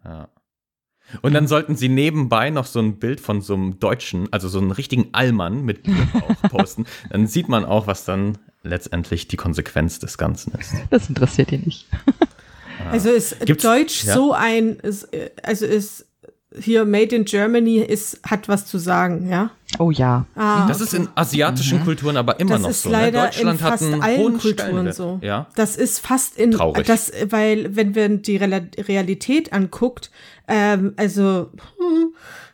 Ja. 0.06 0.28
Und 1.22 1.34
dann 1.34 1.46
sollten 1.48 1.76
sie 1.76 1.90
nebenbei 1.90 2.52
noch 2.52 2.66
so 2.66 2.80
ein 2.80 2.98
Bild 2.98 3.20
von 3.20 3.42
so 3.42 3.54
einem 3.54 3.80
Deutschen, 3.80 4.32
also 4.32 4.48
so 4.48 4.60
einen 4.60 4.72
richtigen 4.72 5.10
Allmann 5.12 5.64
mit 5.64 5.84
Bier 5.84 6.08
auch 6.14 6.42
posten. 6.50 6.86
Dann 7.10 7.28
sieht 7.28 7.50
man 7.50 7.66
auch, 7.66 7.86
was 7.86 8.06
dann 8.06 8.38
letztendlich 8.64 9.28
die 9.28 9.38
Konsequenz 9.38 10.00
des 10.00 10.18
Ganzen 10.18 10.54
ist. 10.60 10.74
Das 10.90 11.10
interessiert 11.10 11.52
die 11.52 11.58
nicht. 11.60 11.88
Also 12.92 13.10
ist 13.12 13.40
Gibt's- 13.46 13.64
Deutsch 13.64 14.06
ja? 14.06 14.16
so 14.16 14.34
ein, 14.34 14.78
ist, 14.78 15.14
äh, 15.14 15.30
also 15.44 15.68
ist 15.68 16.08
hier 16.60 16.84
Made 16.84 17.16
in 17.16 17.26
Germany 17.26 17.78
ist, 17.78 18.20
hat 18.28 18.50
was 18.50 18.66
zu 18.66 18.80
sagen, 18.80 19.30
ja? 19.30 19.52
Oh 19.78 19.92
ja. 19.92 20.26
Ah, 20.36 20.68
Das 20.68 20.82
ist 20.82 20.96
in 20.96 21.08
asiatischen 21.14 21.84
Kulturen 21.86 22.18
aber 22.18 22.40
immer 22.40 22.54
das 22.54 22.62
noch 22.62 22.70
ist 22.72 22.82
so. 22.82 22.90
leider 22.90 23.20
ne? 23.22 23.26
Deutschland 23.28 23.52
in 23.62 23.66
fast 23.68 23.84
hat 23.84 23.94
einen 23.94 24.02
allen 24.02 24.18
hohen 24.20 24.38
Kulturen 24.40 24.68
Stellenwert. 24.70 24.96
so. 24.96 25.20
Ja. 25.22 25.46
Das 25.56 25.76
ist 25.78 26.00
fast 26.00 26.38
in 26.40 26.52
Traurig. 26.52 26.88
das, 26.88 27.12
weil 27.30 27.76
wenn 27.76 27.94
wir 27.94 28.10
die 28.10 28.38
Realität 28.38 29.54
anguckt, 29.54 30.10
ähm, 30.48 30.94
also 30.98 31.52
hm, 31.78 32.14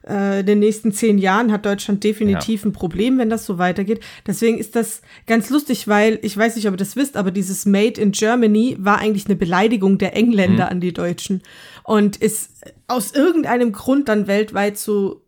äh, 0.10 0.40
in 0.42 0.46
den 0.46 0.60
nächsten 0.60 0.92
zehn 0.92 1.18
Jahren 1.18 1.52
hat 1.52 1.66
Deutschland 1.66 2.04
definitiv 2.04 2.64
ein 2.66 2.72
Problem, 2.74 3.18
wenn 3.18 3.30
das 3.30 3.46
so 3.46 3.58
weitergeht. 3.58 4.00
Deswegen 4.26 4.58
ist 4.58 4.76
das 4.76 5.02
ganz 5.26 5.50
lustig, 5.50 5.88
weil 5.88 6.20
ich 6.22 6.36
weiß 6.38 6.56
nicht, 6.56 6.68
ob 6.68 6.74
ihr 6.74 6.78
das 6.78 6.96
wisst, 6.96 7.18
aber 7.18 7.32
dieses 7.32 7.66
Made 7.66 8.00
in 8.00 8.12
Germany 8.12 8.76
war 8.80 9.00
eigentlich 9.00 9.26
eine 9.26 9.36
Beleidigung 9.36 9.98
der 9.98 10.16
Engländer 10.16 10.66
Mhm. 10.66 10.72
an 10.72 10.82
die 10.82 10.94
Deutschen 10.94 11.42
und 11.84 12.18
ist 12.18 12.52
aus 12.88 13.12
irgendeinem 13.14 13.72
Grund 13.72 14.08
dann 14.10 14.28
weltweit 14.28 14.78
so 14.78 15.22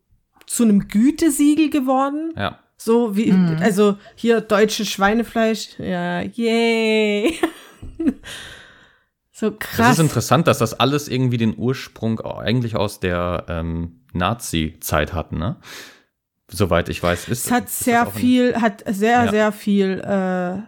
zu 0.48 0.64
einem 0.64 0.88
Gütesiegel 0.88 1.70
geworden. 1.70 2.34
Ja. 2.36 2.60
So 2.82 3.18
wie, 3.18 3.32
also 3.60 3.98
hier 4.16 4.40
deutsches 4.40 4.88
Schweinefleisch, 4.90 5.72
ja, 5.80 6.22
yay. 6.22 7.34
so 9.40 9.50
Das 9.52 9.60
krass. 9.60 9.94
ist 9.94 10.00
interessant, 10.00 10.48
dass 10.48 10.58
das 10.58 10.80
alles 10.80 11.08
irgendwie 11.08 11.38
den 11.38 11.58
Ursprung 11.58 12.20
eigentlich 12.22 12.76
aus 12.76 13.00
der 13.00 13.46
ähm, 13.48 14.02
Nazi-Zeit 14.14 15.14
hat, 15.14 15.32
ne? 15.32 15.56
Soweit 16.52 16.90
ich 16.90 17.02
weiß. 17.04 17.28
Ist, 17.30 17.46
es 17.46 17.52
hat 17.52 17.66
ist 17.66 17.80
das 17.80 17.86
sehr 17.86 18.08
ein- 18.08 18.12
viel, 18.14 18.56
hat 18.62 18.84
sehr, 18.88 19.26
Ja. 19.26 19.32
sehr 19.32 19.52
viel 19.52 20.00
äh, 20.00 20.62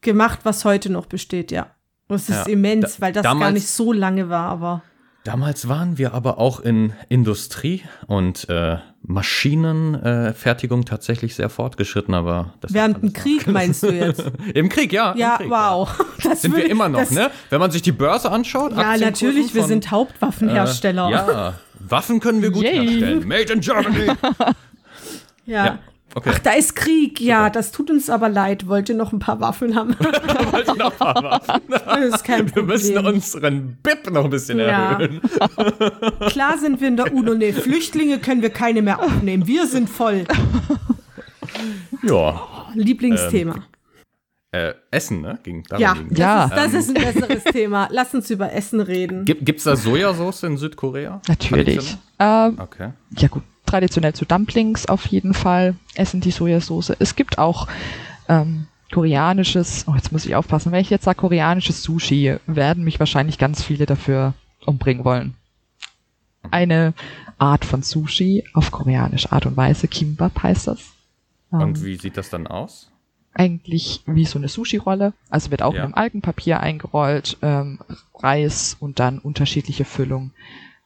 gemacht, 0.00 0.40
was 0.44 0.64
heute 0.64 0.90
noch 0.90 1.06
besteht, 1.06 1.50
ja. 1.52 1.70
Und 2.08 2.16
es 2.16 2.28
ist 2.28 2.46
Ja. 2.46 2.52
immens, 2.52 2.96
Da- 2.96 3.02
weil 3.02 3.12
das 3.12 3.22
gar 3.22 3.34
damals- 3.34 3.54
nicht 3.54 3.68
so 3.68 3.92
lange 3.92 4.28
war, 4.28 4.48
aber 4.48 4.82
Damals 5.24 5.68
waren 5.68 5.98
wir 5.98 6.14
aber 6.14 6.38
auch 6.38 6.60
in 6.60 6.94
Industrie 7.10 7.82
und 8.06 8.48
äh, 8.48 8.78
Maschinenfertigung 9.02 10.80
äh, 10.80 10.84
tatsächlich 10.84 11.34
sehr 11.34 11.50
fortgeschritten, 11.50 12.14
aber 12.14 12.54
das 12.60 12.72
während 12.72 13.02
dem 13.02 13.12
Krieg 13.12 13.46
meinst 13.46 13.82
du 13.82 13.88
jetzt? 13.92 14.24
Im 14.54 14.70
Krieg, 14.70 14.92
ja. 14.92 15.14
ja, 15.16 15.36
Krieg, 15.36 15.50
wow. 15.50 15.90
Das 16.22 16.40
Sind 16.42 16.56
wir 16.56 16.68
immer 16.70 16.88
noch, 16.88 17.10
ne? 17.10 17.30
Wenn 17.50 17.60
man 17.60 17.70
sich 17.70 17.82
die 17.82 17.92
Börse 17.92 18.30
anschaut. 18.30 18.72
Ja, 18.72 18.96
natürlich, 18.96 19.54
wir 19.54 19.62
von, 19.62 19.68
sind 19.68 19.90
Hauptwaffenhersteller. 19.90 21.08
Äh, 21.08 21.12
ja, 21.12 21.54
Waffen 21.78 22.20
können 22.20 22.40
wir 22.40 22.50
gut 22.50 22.62
Yay. 22.62 22.86
herstellen. 22.86 23.28
Made 23.28 23.52
in 23.52 23.60
Germany. 23.60 24.06
ja. 25.46 25.66
ja, 25.66 25.78
okay. 26.14 26.30
Ach, 26.34 26.38
da 26.40 26.52
ist 26.52 26.76
Krieg, 26.76 27.20
ja, 27.20 27.50
das 27.50 27.72
tut 27.72 27.90
uns 27.90 28.08
aber 28.10 28.28
leid. 28.28 28.66
Wollt 28.68 28.88
ihr 28.88 28.94
noch 28.96 29.12
ein 29.12 29.18
paar 29.18 29.40
Waffen 29.40 29.74
haben? 29.76 29.94
Wollte 30.52 30.76
noch 30.78 30.92
ein 30.92 30.96
paar 30.98 31.22
Waffen. 31.22 31.62
Das 31.70 32.14
ist 32.16 32.24
kein 32.24 32.38
Wir 32.46 32.52
Problem. 32.52 32.66
müssen 32.66 32.98
unseren 32.98 33.76
BIP 33.82 34.10
noch 34.10 34.24
ein 34.24 34.30
bisschen 34.30 34.58
Ja. 34.58 34.92
erhöhen. 34.92 35.20
Klar 36.28 36.58
sind 36.58 36.80
wir 36.80 36.88
in 36.88 36.96
der 36.96 37.12
UNO. 37.12 37.34
Nee, 37.34 37.52
Flüchtlinge 37.52 38.18
können 38.18 38.42
wir 38.42 38.50
keine 38.50 38.82
mehr 38.82 39.00
aufnehmen. 39.00 39.46
Wir 39.46 39.66
sind 39.66 39.88
voll. 39.90 40.24
Ja. 42.02 42.40
Lieblingsthema. 42.74 43.64
Äh, 44.52 44.74
Essen, 44.90 45.20
ne? 45.20 45.38
Ging, 45.44 45.62
ja, 45.78 45.92
ging. 45.94 46.08
das, 46.10 46.18
Ja. 46.18 46.44
Ist, 46.46 46.54
das 46.56 46.74
ist 46.74 46.88
ein 46.88 46.94
besseres 46.94 47.44
Thema. 47.44 47.88
Lass 47.92 48.12
uns 48.14 48.30
über 48.30 48.52
Essen 48.52 48.80
reden. 48.80 49.24
Gibt 49.24 49.48
es 49.58 49.64
da 49.64 49.76
Sojasauce 49.76 50.42
in 50.44 50.56
Südkorea? 50.56 51.20
Natürlich. 51.28 51.96
Ähm, 52.18 52.58
Okay. 52.58 52.90
ja 53.16 53.28
gut, 53.28 53.42
traditionell 53.70 54.12
zu 54.14 54.24
Dumplings 54.24 54.86
auf 54.86 55.06
jeden 55.06 55.34
Fall 55.34 55.74
essen 55.94 56.20
die 56.20 56.30
Sojasauce. 56.30 56.90
Es 56.98 57.14
gibt 57.16 57.38
auch 57.38 57.68
ähm, 58.28 58.66
koreanisches, 58.92 59.84
oh 59.88 59.94
jetzt 59.94 60.10
muss 60.12 60.26
ich 60.26 60.34
aufpassen, 60.34 60.72
wenn 60.72 60.80
ich 60.80 60.90
jetzt 60.90 61.04
sage 61.04 61.18
koreanisches 61.20 61.82
Sushi, 61.82 62.36
werden 62.46 62.84
mich 62.84 62.98
wahrscheinlich 62.98 63.38
ganz 63.38 63.62
viele 63.62 63.86
dafür 63.86 64.34
umbringen 64.66 65.04
wollen. 65.04 65.34
Eine 66.50 66.94
Art 67.38 67.64
von 67.64 67.82
Sushi 67.82 68.44
auf 68.54 68.70
koreanische 68.70 69.30
Art 69.30 69.46
und 69.46 69.56
Weise, 69.56 69.88
Kimbap 69.88 70.42
heißt 70.42 70.66
das. 70.68 70.80
Ähm, 71.52 71.60
Und 71.60 71.84
wie 71.84 71.96
sieht 71.96 72.16
das 72.16 72.30
dann 72.30 72.46
aus? 72.46 72.88
eigentlich 73.32 74.02
wie 74.06 74.24
so 74.24 74.40
eine 74.40 74.48
Sushi-Rolle. 74.48 75.12
Also 75.28 75.52
wird 75.52 75.62
auch 75.62 75.72
Ja. 75.72 75.80
in 75.80 75.84
einem 75.86 75.94
Algenpapier 75.94 76.58
eingerollt, 76.58 77.38
ähm, 77.42 77.78
Reis 78.18 78.76
und 78.80 78.98
dann 78.98 79.20
unterschiedliche 79.20 79.84
Füllungen. 79.84 80.32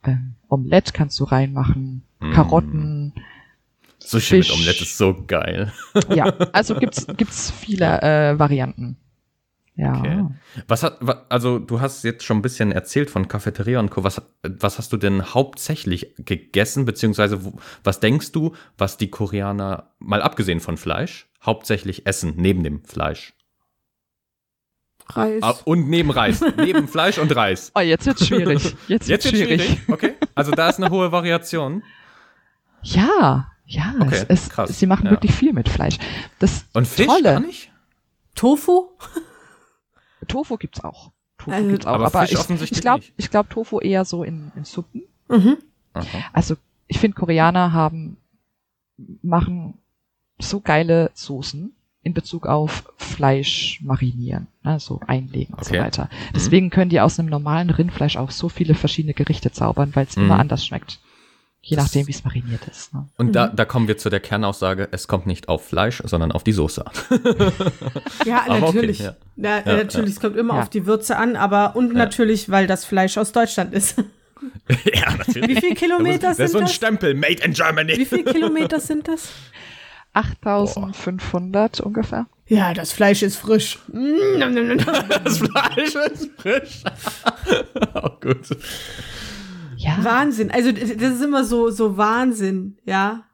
Ähm, 0.05 0.35
Omelette 0.51 0.93
kannst 0.93 1.19
du 1.21 1.25
reinmachen, 1.25 2.03
Mm. 2.25 2.33
Karotten. 2.33 3.13
Sushi 3.99 4.37
mit 4.37 4.47
Fisch. 4.47 4.55
Omelette 4.55 4.83
ist 4.83 4.99
so 4.99 5.25
geil. 5.27 5.73
Ja, 6.15 6.25
also 6.53 6.75
gibt's 6.75 7.07
gibt's 7.17 7.51
viele 7.51 8.03
äh, 8.03 8.39
Varianten. 8.39 8.97
Ja. 9.77 9.99
Okay. 9.99 10.25
Was 10.69 10.85
hat, 10.85 11.01
also 11.31 11.59
du 11.59 11.81
hast 11.81 12.05
jetzt 12.05 12.23
schon 12.23 12.39
ein 12.39 12.43
bisschen 12.43 12.71
erzählt 12.71 13.11
von 13.11 13.27
Cafeteria 13.27 13.81
und 13.81 13.91
Co. 13.91 14.05
Was, 14.05 14.23
was 14.43 14.79
hast 14.79 14.93
du 14.93 14.97
denn 14.97 15.35
hauptsächlich 15.35 16.15
gegessen, 16.19 16.85
beziehungsweise 16.85 17.41
was 17.83 17.99
denkst 17.99 18.31
du, 18.33 18.55
was 18.79 18.99
die 18.99 19.11
Koreaner, 19.11 19.95
mal 19.99 20.23
abgesehen 20.23 20.61
von 20.61 20.77
Fleisch, 20.77 21.27
hauptsächlich 21.45 22.07
essen, 22.07 22.35
neben 22.37 22.63
dem 22.63 22.85
Fleisch? 22.85 23.35
Reis. 25.09 25.43
Ah, 25.43 25.57
und 25.65 25.89
neben 25.89 26.11
Reis. 26.11 26.41
neben 26.57 26.87
Fleisch 26.87 27.19
und 27.19 27.35
Reis. 27.35 27.73
Oh, 27.75 27.81
jetzt 27.81 28.07
wird's 28.07 28.27
schwierig. 28.27 28.63
Jetzt, 28.63 28.77
Jetzt 28.89 29.09
wird's 29.09 29.25
wird 29.25 29.35
schwierig. 29.35 29.63
schwierig. 29.65 29.89
Okay. 29.89 30.15
Also 30.35 30.53
da 30.53 30.69
ist 30.69 30.79
eine 30.81 30.91
hohe 30.91 31.11
Variation. 31.11 31.83
Ja, 32.85 33.51
ja. 33.67 33.95
Okay, 33.99 34.15
es, 34.29 34.45
es, 34.45 34.49
krass, 34.51 34.79
Sie 34.79 34.87
machen 34.87 35.07
ja. 35.07 35.11
wirklich 35.13 35.33
viel 35.33 35.53
mit 35.53 35.69
Fleisch. 35.69 35.99
Das 36.39 36.67
Und 36.75 36.87
Fisch 36.87 37.07
Tolle. 37.07 37.23
gar 37.23 37.41
nicht? 37.41 37.71
Tofu? 38.35 38.89
Tofu 40.29 40.57
gibt's 40.57 40.83
auch. 40.83 41.13
Tofu 41.39 41.51
Also- 41.53 41.69
gibt's 41.69 41.87
auch. 41.87 41.93
Aber 41.95 42.07
Aber, 42.07 42.21
Fisch 42.23 42.33
ich, 42.33 42.39
offensichtlich 42.39 42.79
ich 42.79 42.83
glaube, 42.83 43.01
nicht. 43.01 43.15
ich 43.17 43.31
glaube 43.31 43.49
Tofu 43.49 43.81
eher 43.81 44.05
so 44.05 44.25
in, 44.25 44.53
in 44.57 44.65
Suppen. 44.65 45.03
Mhm. 45.29 45.57
Also 46.33 46.57
ich 46.87 46.99
finde 46.99 47.17
Koreaner 47.17 47.73
haben 47.73 48.17
machen 49.23 49.75
so 50.39 50.61
geile 50.61 51.11
Soßen 51.15 51.73
in 52.03 52.15
Bezug 52.15 52.47
auf 52.47 52.93
Fleisch 52.97 53.81
marinieren, 53.83 54.47
ne, 54.63 54.79
so 54.79 55.01
einlegen 55.07 55.55
und 55.55 55.61
Okay. 55.63 55.77
so 55.79 55.83
weiter. 55.83 56.11
Deswegen 56.35 56.71
können 56.71 56.91
die 56.91 57.01
aus 57.01 57.19
einem 57.19 57.29
normalen 57.31 57.71
Rindfleisch 57.71 58.17
auch 58.17 58.31
so 58.31 58.49
viele 58.49 58.75
verschiedene 58.75 59.15
Gerichte 59.15 59.53
zaubern, 59.53 59.95
weil 59.95 60.07
es 60.07 60.17
Mhm. 60.17 60.25
immer 60.25 60.39
anders 60.39 60.67
schmeckt. 60.67 61.01
Je 61.67 61.77
Das- 61.77 61.87
nachdem, 61.87 62.07
wie 62.07 62.11
es 62.11 62.23
mariniert 62.25 62.61
ist. 62.71 62.93
Ne? 62.93 63.09
Und 63.17 63.33
da, 63.33 63.47
da 63.49 63.65
kommen 63.65 63.89
wir 63.89 63.97
zu 63.97 64.11
der 64.11 64.21
Kernaussage, 64.21 64.87
es 64.93 65.09
kommt 65.09 65.27
nicht 65.27 65.49
auf 65.49 65.67
Fleisch, 65.67 66.03
sondern 66.05 66.31
auf 66.31 66.45
die 66.45 66.53
Soße 66.53 66.87
an. 66.87 66.93
Ja, 68.27 68.43
Aber 68.47 68.57
okay, 68.69 68.77
natürlich. 68.77 68.99
ja. 68.99 69.17
Na, 69.37 69.65
Ja, 69.67 69.77
natürlich, 69.79 70.11
es 70.11 70.21
kommt 70.21 70.37
immer 70.37 70.57
Ja. 70.57 70.63
auf 70.63 70.69
die 70.69 70.85
Würze 70.85 71.17
an, 71.17 71.37
aber 71.37 71.75
und 71.75 71.95
natürlich, 71.95 72.51
weil 72.51 72.67
das 72.67 72.85
Fleisch 72.85 73.17
aus 73.17 73.33
Deutschland 73.33 73.73
ist. 73.73 73.97
ja, 74.95 75.11
natürlich. 75.17 75.49
Wie 75.57 75.61
viele 75.61 75.75
Kilometer 75.75 76.29
das 76.29 76.33
ist 76.33 76.37
sind 76.39 76.49
so 76.53 76.59
ein 76.59 76.65
das? 76.65 76.75
Stempel, 76.75 77.15
made 77.15 77.43
in 77.43 77.55
Germany. 77.55 77.97
Wie 77.97 78.05
viele 78.05 78.25
Kilometer 78.25 78.79
sind 78.79 79.09
das? 79.09 79.29
8500 80.13 81.81
ungefähr. 81.81 82.27
Ja, 82.47 82.75
das 82.75 82.93
Fleisch 82.93 83.23
ist 83.23 83.37
frisch. 83.37 83.79
Mm. 83.89 84.39
Das 85.25 85.39
Fleisch 85.39 85.95
ist 86.13 86.31
frisch. 86.37 86.83
oh, 87.95 88.11
gut. 88.21 88.47
Ja. 89.85 89.99
Wahnsinn. 90.03 90.51
Also 90.51 90.73
das 90.73 91.15
ist 91.15 91.23
immer 91.23 91.45
so 91.45 91.71
so 91.71 91.97
Wahnsinn, 91.97 92.79
ja. 92.85 93.25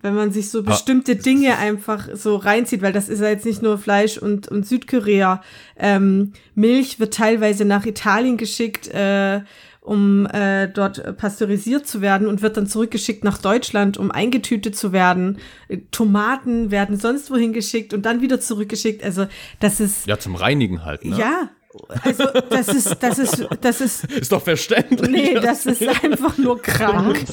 Wenn 0.00 0.14
man 0.14 0.32
sich 0.32 0.50
so 0.50 0.62
bestimmte 0.62 1.16
Dinge 1.16 1.56
einfach 1.56 2.08
so 2.12 2.36
reinzieht, 2.36 2.82
weil 2.82 2.92
das 2.92 3.08
ist 3.08 3.20
ja 3.20 3.28
jetzt 3.28 3.46
nicht 3.46 3.62
nur 3.62 3.78
Fleisch 3.78 4.18
und, 4.18 4.48
und 4.48 4.66
Südkorea. 4.66 5.40
Ähm, 5.78 6.34
Milch 6.54 7.00
wird 7.00 7.14
teilweise 7.14 7.64
nach 7.64 7.86
Italien 7.86 8.36
geschickt, 8.36 8.88
äh, 8.88 9.40
um 9.80 10.26
äh, 10.26 10.68
dort 10.68 11.16
pasteurisiert 11.16 11.86
zu 11.86 12.02
werden 12.02 12.26
und 12.26 12.42
wird 12.42 12.58
dann 12.58 12.66
zurückgeschickt 12.66 13.24
nach 13.24 13.38
Deutschland, 13.38 13.96
um 13.96 14.10
eingetütet 14.10 14.76
zu 14.76 14.92
werden. 14.92 15.38
Äh, 15.68 15.78
Tomaten 15.90 16.70
werden 16.70 16.98
sonst 16.98 17.30
wohin 17.30 17.54
geschickt 17.54 17.94
und 17.94 18.04
dann 18.04 18.20
wieder 18.20 18.40
zurückgeschickt. 18.40 19.02
Also 19.02 19.26
das 19.60 19.80
ist 19.80 20.06
Ja, 20.06 20.18
zum 20.18 20.34
Reinigen 20.34 20.84
halt, 20.84 21.04
ne? 21.06 21.16
ja, 21.16 21.48
also 22.02 22.24
das 22.50 22.68
ist 22.68 23.02
das 23.02 23.18
ist 23.18 23.46
das 23.60 23.80
ist 23.80 24.04
Ist 24.24 24.32
doch 24.32 24.42
verständlich. 24.42 25.10
nee, 25.10 25.34
das 25.34 25.66
ist 25.66 25.82
einfach 26.02 26.38
nur 26.38 26.60
krank. 26.62 27.24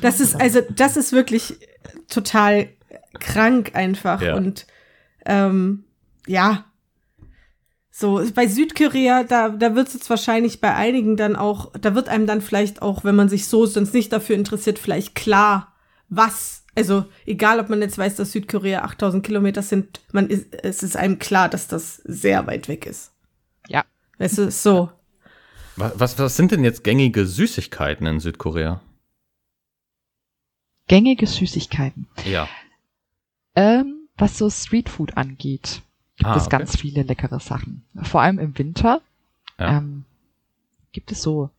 Das 0.00 0.20
ist, 0.20 0.40
also, 0.40 0.60
das 0.70 0.96
ist 0.96 1.12
wirklich 1.12 1.58
total 2.08 2.68
krank 3.18 3.72
einfach. 3.74 4.20
Ja. 4.20 4.36
Und 4.36 4.66
ähm, 5.24 5.84
ja. 6.26 6.66
So, 7.90 8.22
bei 8.34 8.48
Südkorea, 8.48 9.22
da, 9.22 9.50
da 9.50 9.76
wird 9.76 9.88
es 9.88 9.94
jetzt 9.94 10.10
wahrscheinlich 10.10 10.60
bei 10.60 10.74
einigen 10.74 11.16
dann 11.16 11.36
auch, 11.36 11.72
da 11.80 11.94
wird 11.94 12.08
einem 12.08 12.26
dann 12.26 12.40
vielleicht 12.40 12.82
auch, 12.82 13.04
wenn 13.04 13.14
man 13.14 13.28
sich 13.28 13.46
so 13.46 13.66
sonst 13.66 13.94
nicht 13.94 14.12
dafür 14.12 14.34
interessiert, 14.34 14.80
vielleicht 14.80 15.14
klar, 15.14 15.72
was, 16.08 16.64
also 16.74 17.04
egal, 17.24 17.60
ob 17.60 17.68
man 17.68 17.80
jetzt 17.80 17.96
weiß, 17.96 18.16
dass 18.16 18.32
Südkorea 18.32 18.82
8000 18.82 19.24
Kilometer 19.24 19.62
sind, 19.62 20.00
man 20.10 20.28
ist, 20.28 20.52
es 20.52 20.82
ist 20.82 20.96
einem 20.96 21.20
klar, 21.20 21.48
dass 21.48 21.68
das 21.68 21.98
sehr 22.04 22.48
weit 22.48 22.66
weg 22.68 22.84
ist. 22.84 23.13
Weißt 24.18 24.38
du, 24.38 24.50
so. 24.50 24.90
Was, 25.76 25.98
was, 25.98 26.18
was 26.18 26.36
sind 26.36 26.52
denn 26.52 26.62
jetzt 26.64 26.84
gängige 26.84 27.26
Süßigkeiten 27.26 28.06
in 28.06 28.20
Südkorea? 28.20 28.80
Gängige 30.86 31.26
Süßigkeiten. 31.26 32.06
Ja. 32.24 32.48
Ähm, 33.56 34.08
was 34.16 34.38
so 34.38 34.50
Streetfood 34.50 35.16
angeht, 35.16 35.82
gibt 36.16 36.28
Ah, 36.28 36.36
es 36.36 36.46
okay. 36.46 36.58
ganz 36.58 36.76
viele 36.76 37.02
leckere 37.02 37.40
Sachen. 37.40 37.84
Vor 38.02 38.20
allem 38.20 38.38
im 38.38 38.56
Winter. 38.58 39.00
Ja. 39.58 39.78
Ähm, 39.78 40.04
gibt 40.92 41.10
es 41.10 41.22
so, 41.22 41.50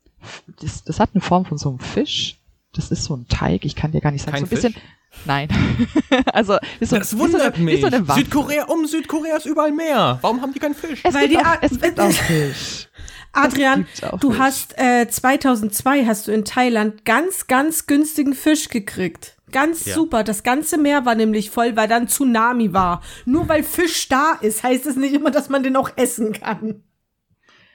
das, 0.62 0.84
das 0.84 1.00
hat 1.00 1.10
eine 1.14 1.22
Form 1.22 1.46
von 1.46 1.58
so 1.58 1.70
einem 1.70 1.80
Fisch. 1.80 2.38
Das 2.74 2.92
ist 2.92 3.04
so 3.06 3.16
ein 3.16 3.28
Teig, 3.28 3.66
ich 3.66 3.76
kann 3.76 3.92
dir 3.92 4.02
gar 4.02 4.12
nicht 4.12 4.22
sagen. 4.24 4.34
Kein 4.38 4.46
so 4.46 4.48
ein 4.48 4.50
bisschen. 4.50 4.76
Fisch? 5.16 5.26
Nein. 5.26 5.48
also 6.34 6.58
ist 6.80 6.90
so, 6.90 6.98
Das 6.98 7.18
wundert 7.18 7.42
so 7.56 7.62
eine, 7.62 7.64
mich. 7.64 7.82
So. 7.82 8.14
Südkorea, 8.14 8.66
um 8.66 8.86
Südkorea 8.86 9.38
ist 9.38 9.46
überall 9.46 9.72
Meer. 9.72 10.20
Warum 10.22 10.42
haben 10.42 10.54
die 10.54 10.60
keinen 10.60 10.76
Fisch? 10.76 11.02
Es 11.04 11.14
Weil 11.14 11.28
gibt, 11.28 11.42
die 11.42 11.46
auch, 11.46 11.58
es 11.62 11.80
gibt 11.80 12.00
auch 12.00 12.12
Fisch. 12.12 12.88
Adrian, 13.34 13.86
du 14.22 14.30
nicht. 14.30 14.40
hast 14.40 14.78
äh, 14.78 15.08
2002 15.10 16.06
hast 16.06 16.28
du 16.28 16.32
in 16.32 16.46
Thailand 16.46 17.04
ganz, 17.04 17.48
ganz 17.48 17.86
günstigen 17.86 18.34
Fisch 18.34 18.70
gekriegt. 18.70 19.36
Ganz 19.52 19.86
Ja. 19.86 19.94
super. 19.94 20.24
Das 20.24 20.44
ganze 20.44 20.78
Meer 20.78 21.06
war 21.06 21.16
nämlich 21.16 21.50
voll, 21.50 21.76
weil 21.76 21.88
dann 21.90 22.08
Tsunami 22.08 22.74
war. 22.74 23.02
Nur 23.26 23.48
weil 23.50 23.64
Fisch 23.64 24.08
da 24.08 24.38
ist, 24.42 24.64
heißt 24.64 24.86
es 24.86 24.96
nicht 24.96 25.14
immer, 25.14 25.32
dass 25.32 25.50
man 25.50 25.64
den 25.64 25.76
auch 25.76 25.92
essen 25.98 26.32
kann. 26.34 26.84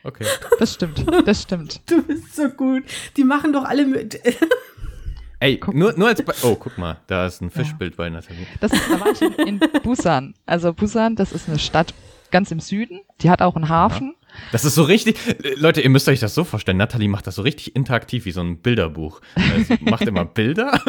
Okay. 0.02 0.24
Das 0.58 0.74
stimmt, 0.74 1.04
das 1.26 1.42
stimmt. 1.42 1.82
Du 1.86 2.02
bist 2.02 2.34
so 2.34 2.48
gut. 2.48 2.84
Die 3.18 3.24
machen 3.24 3.52
doch 3.52 3.64
alle 3.64 3.84
mit. 3.86 4.18
Ey, 5.40 5.58
nur, 5.72 5.94
nur 5.96 6.08
als 6.08 6.22
Be 6.22 6.34
Oh, 6.42 6.54
guck 6.54 6.76
mal, 6.78 6.98
da 7.06 7.26
ist 7.26 7.40
ein 7.40 7.50
Fischbild 7.50 7.96
bei 7.96 8.08
Nathalie. 8.10 8.46
Das, 8.60 8.70
da 8.70 9.00
war 9.00 9.10
ich 9.10 9.22
in, 9.22 9.32
in 9.58 9.60
Busan. 9.82 10.34
Also 10.46 10.72
Busan, 10.74 11.16
das 11.16 11.32
ist 11.32 11.48
eine 11.48 11.58
Stadt 11.58 11.94
ganz 12.30 12.50
im 12.50 12.60
Süden. 12.60 13.00
Die 13.22 13.30
hat 13.30 13.40
auch 13.42 13.56
einen 13.56 13.68
Hafen. 13.68 14.14
Das 14.52 14.64
ist 14.64 14.74
so 14.74 14.82
richtig. 14.84 15.16
äh, 15.42 15.54
Leute, 15.56 15.80
ihr 15.80 15.90
müsst 15.90 16.08
euch 16.08 16.20
das 16.20 16.34
so 16.34 16.44
vorstellen. 16.44 16.76
Nathalie 16.76 17.08
macht 17.08 17.26
das 17.26 17.34
so 17.36 17.42
richtig 17.42 17.74
interaktiv 17.74 18.24
wie 18.26 18.30
so 18.32 18.40
ein 18.40 18.58
Bilderbuch. 18.58 19.20
Äh, 19.34 19.64
Sie 19.64 19.78
macht 19.84 20.02
immer 20.02 20.24
Bilder. 20.24 20.72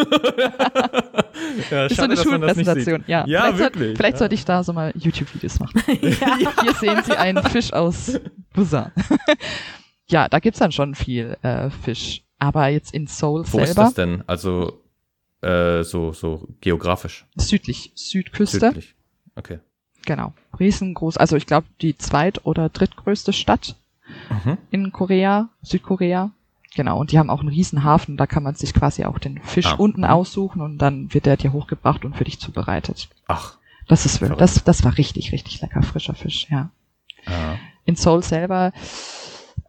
ja, 1.71 1.87
Das 1.87 1.91
ist 1.91 1.97
so 1.97 2.03
eine 2.03 2.17
schade, 2.17 2.29
Schulpräsentation. 2.29 3.03
Ja, 3.07 3.25
ja 3.25 3.41
vielleicht, 3.41 3.57
soll- 3.57 3.59
wirklich. 3.59 3.97
vielleicht 3.97 4.13
ja. 4.13 4.19
sollte 4.19 4.35
ich 4.35 4.45
da 4.45 4.63
so 4.63 4.73
mal 4.73 4.91
YouTube-Videos 4.95 5.59
machen. 5.59 5.81
ja. 5.87 6.37
Hier 6.61 6.73
sehen 6.79 7.01
Sie 7.05 7.17
einen 7.17 7.43
Fisch 7.45 7.73
aus 7.73 8.19
Busan. 8.53 8.91
ja, 10.09 10.27
da 10.29 10.39
gibt's 10.39 10.59
dann 10.59 10.71
schon 10.71 10.93
viel 10.93 11.37
äh, 11.41 11.69
Fisch. 11.69 12.23
Aber 12.41 12.67
jetzt 12.69 12.91
in 12.93 13.05
Seoul 13.05 13.45
Wo 13.51 13.59
ist 13.59 13.67
selber, 13.67 13.83
das 13.83 13.93
denn? 13.93 14.23
Also, 14.25 14.81
äh, 15.41 15.83
so, 15.83 16.11
so 16.11 16.47
geografisch. 16.59 17.25
südlich, 17.35 17.91
Südküste, 17.93 18.59
Südlich. 18.59 18.95
Okay. 19.35 19.59
genau. 20.05 20.33
Riesengroß, 20.59 21.17
also 21.17 21.35
ich 21.35 21.45
glaube 21.45 21.67
die 21.81 21.95
zweit- 21.97 22.43
oder 22.45 22.69
drittgrößte 22.69 23.31
Stadt 23.31 23.75
Mhm. 24.43 24.57
in 24.71 24.91
Korea, 24.91 25.49
Südkorea. 25.61 26.31
Genau, 26.75 26.99
und 26.99 27.11
die 27.11 27.19
haben 27.19 27.29
auch 27.29 27.41
einen 27.41 27.49
riesen 27.49 27.83
Hafen, 27.83 28.17
da 28.17 28.25
kann 28.25 28.43
man 28.43 28.55
sich 28.55 28.73
quasi 28.73 29.05
auch 29.05 29.19
den 29.19 29.39
Fisch 29.43 29.67
Ah, 29.67 29.75
unten 29.75 30.01
mhm. 30.01 30.07
aussuchen 30.07 30.61
und 30.61 30.79
dann 30.79 31.13
wird 31.13 31.27
der 31.27 31.37
dir 31.37 31.53
hochgebracht 31.53 32.03
und 32.05 32.17
für 32.17 32.23
dich 32.23 32.39
zubereitet. 32.39 33.07
Ach. 33.27 33.57
Das 33.87 34.05
ist 34.07 34.19
wirklich, 34.19 34.39
das, 34.39 34.63
das 34.63 34.83
war 34.83 34.97
richtig, 34.97 35.31
richtig 35.31 35.61
lecker, 35.61 35.83
frischer 35.83 36.15
Fisch, 36.15 36.47
ja. 36.49 36.71
Ja. 37.27 37.57
in 37.85 37.95
Seoul 37.95 38.23
selber, 38.23 38.73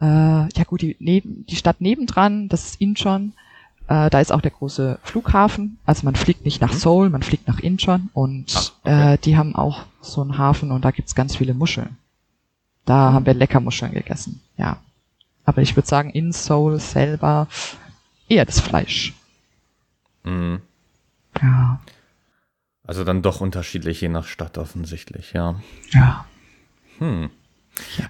äh, 0.03 0.05
ja 0.05 0.65
gut, 0.67 0.83
die, 0.83 0.97
neben, 0.99 1.47
die 1.47 1.57
Stadt 1.57 1.81
nebendran, 1.81 2.49
das 2.49 2.65
ist 2.67 2.81
Incheon, 2.81 3.33
äh, 3.89 4.11
da 4.11 4.21
ist 4.21 4.33
auch 4.33 4.41
der 4.43 4.51
große 4.51 4.99
Flughafen. 5.03 5.79
Also 5.87 6.05
man 6.05 6.17
fliegt 6.17 6.45
nicht 6.45 6.61
nach 6.61 6.73
Mhm. 6.73 6.79
Seoul, 6.79 7.11
man 7.11 7.23
fliegt 7.23 7.49
nach 7.49 7.61
Incheon 7.61 8.11
und 8.13 8.53
Ach, 8.57 8.73
okay. 8.85 9.15
äh, 9.15 9.19
die 9.19 9.37
haben 9.37 9.55
auch 9.55 9.85
so 10.01 10.21
einen 10.21 10.37
Hafen 10.39 10.71
und 10.73 10.85
da 10.85 10.91
gibt's 10.91 11.15
ganz 11.15 11.37
viele 11.37 11.55
Muscheln. 11.55 11.97
Da 12.85 13.13
haben 13.13 13.27
wir 13.27 13.35
lecker 13.35 13.61
Muscheln 13.61 13.93
gegessen, 13.93 14.41
ja. 14.57 14.79
Aber 15.45 15.63
ich 15.63 15.75
würde 15.77 15.89
sagen, 15.89 16.11
in 16.11 16.33
Seoul 16.33 16.79
selber 16.81 17.49
eher 18.29 18.45
das 18.45 18.61
Fleisch. 18.61 19.15
Mhm. 20.25 20.61
Ja, 21.41 21.81
Also 22.85 23.05
dann 23.05 23.23
doch 23.23 23.41
unterschiedlich 23.41 24.01
je 24.01 24.09
nach 24.09 24.27
Stadt 24.27 24.59
offensichtlich, 24.59 25.33
ja. 25.33 25.61
ja. 25.93 26.25
Hm. 26.99 27.31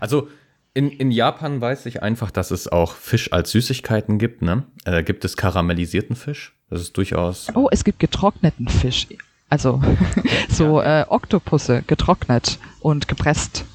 Also 0.01 0.29
in, 0.75 0.91
in 0.91 1.11
Japan 1.11 1.61
weiß 1.61 1.87
ich 1.87 2.03
einfach, 2.03 2.31
dass 2.31 2.51
es 2.51 2.69
auch 2.69 2.95
Fisch 2.95 3.33
als 3.33 3.51
Süßigkeiten 3.51 4.19
gibt, 4.19 4.43
ne? 4.43 4.65
Äh, 4.85 5.03
gibt 5.03 5.25
es 5.25 5.37
karamellisierten 5.37 6.17
Fisch. 6.17 6.55
Das 6.71 6.81
ist 6.81 6.97
durchaus. 6.97 7.49
Oh, 7.55 7.69
es 7.71 7.85
gibt 7.85 7.99
getrockneten 7.99 8.69
Fisch. 8.69 9.07
Also 9.51 9.83
so 10.49 10.81
äh, 10.81 11.05
Oktopusse 11.09 11.83
getrocknet 11.87 12.59
und 12.81 13.07
gepresst. 13.07 13.67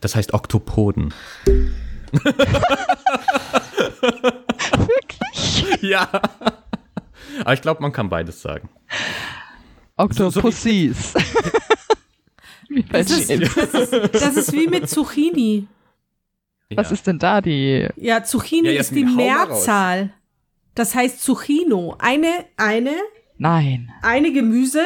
Das 0.00 0.14
heißt 0.14 0.34
Oktopoden. 0.34 1.14
Wirklich? 4.82 5.82
ja. 5.82 6.08
Aber 7.40 7.54
ich 7.54 7.62
glaube, 7.62 7.80
man 7.80 7.92
kann 7.92 8.10
beides 8.10 8.42
sagen. 8.42 8.68
Octopussies. 9.96 11.14
Wie 12.68 12.82
bei 12.82 12.98
Das 13.02 13.10
ist, 13.10 13.30
Jane. 13.30 13.48
das, 13.54 13.74
ist, 13.74 14.14
das 14.14 14.36
ist 14.36 14.52
wie 14.52 14.66
mit 14.66 14.90
Zucchini. 14.90 15.66
Was 16.74 16.88
ja. 16.88 16.94
ist 16.94 17.06
denn 17.06 17.18
da 17.18 17.40
die? 17.40 17.88
Ja, 17.96 18.22
Zucchini 18.22 18.70
Ja, 18.70 18.80
ist 18.80 18.94
die. 18.94 19.04
Mehrzahl. 19.04 20.12
Das 20.74 20.94
heißt 20.94 21.22
Zucchino. 21.22 21.96
Eine, 21.98 22.28
eine, 22.56 22.92
Nein. 23.38 23.90
eine 24.02 24.32
Gemüse. 24.32 24.82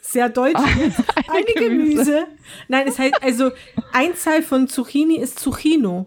Sehr 0.00 0.28
deutsch. 0.28 0.58
jetzt. 0.78 1.02
eine 1.28 1.44
Gemüse. 1.68 2.26
Nein, 2.68 2.86
es 2.86 2.98
heißt, 2.98 3.22
also 3.22 3.50
Einzahl 3.92 4.42
von 4.42 4.68
Zucchini 4.68 5.16
ist 5.16 5.38
Zucchino. 5.38 6.06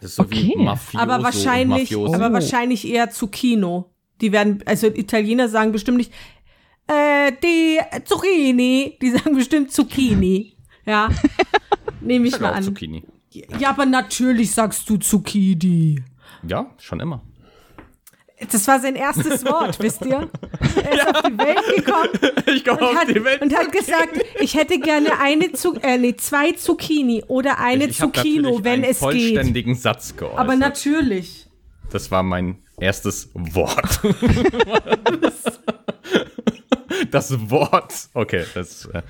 Das 0.00 0.10
ist 0.10 0.16
so 0.16 0.22
Okay. 0.22 0.52
wie 0.56 0.62
Mafioso 0.62 1.02
Aber 1.02 1.22
wahrscheinlich, 1.22 1.90
Mafiosi. 1.90 2.14
aber 2.14 2.32
wahrscheinlich 2.32 2.86
eher 2.88 3.10
Zucchino. 3.10 3.90
Die 4.20 4.32
werden, 4.32 4.62
also 4.64 4.86
Italiener 4.86 5.48
sagen 5.48 5.72
bestimmt 5.72 5.98
nicht, 5.98 6.12
äh, 6.86 7.32
die 7.42 7.78
Zucchini. 8.04 8.96
Die 9.02 9.10
sagen 9.10 9.34
bestimmt 9.34 9.72
Zucchini. 9.72 10.56
Ja. 10.86 11.08
Nehme 12.00 12.28
ich 12.28 12.38
mal 12.40 12.52
auch 12.52 12.56
an. 12.56 12.62
Zucchini. 12.62 13.02
Ja, 13.58 13.70
aber 13.70 13.86
natürlich 13.86 14.52
sagst 14.52 14.88
du 14.88 14.96
Zucchini. 14.96 16.02
Ja, 16.46 16.66
schon 16.78 17.00
immer. 17.00 17.22
Das 18.50 18.68
war 18.68 18.78
sein 18.80 18.96
erstes 18.96 19.44
Wort, 19.46 19.78
wisst 19.80 20.04
ihr? 20.04 20.28
Er 20.60 20.92
ist 20.92 21.06
auf 21.08 21.22
die 21.22 21.38
Welt 21.38 21.76
gekommen 21.76 22.10
Ich 22.54 22.64
komme 22.64 22.90
und 22.90 22.96
hat, 22.98 23.40
und 23.40 23.56
hat 23.56 23.72
gesagt, 23.72 24.22
ich 24.40 24.54
hätte 24.54 24.78
gerne 24.78 25.18
eine 25.20 25.52
Zu 25.52 25.74
äh, 25.82 25.96
nee, 25.96 26.14
zwei 26.16 26.52
Zucchini 26.52 27.24
oder 27.28 27.58
eine 27.58 27.86
ich 27.86 28.00
hab 28.00 28.14
Zucchino, 28.14 28.62
wenn 28.62 28.74
einen 28.74 28.84
es 28.84 28.98
geht. 28.98 28.98
vollständigen 28.98 29.74
Satz 29.74 30.14
geäußert. 30.16 30.38
Aber 30.38 30.54
natürlich. 30.54 31.46
Das 31.90 32.10
war 32.10 32.22
mein 32.22 32.58
erstes 32.78 33.30
Wort. 33.32 34.00
das 37.10 37.50
Wort. 37.50 38.08
Okay, 38.14 38.44
das. 38.54 38.86
Äh, 38.86 39.02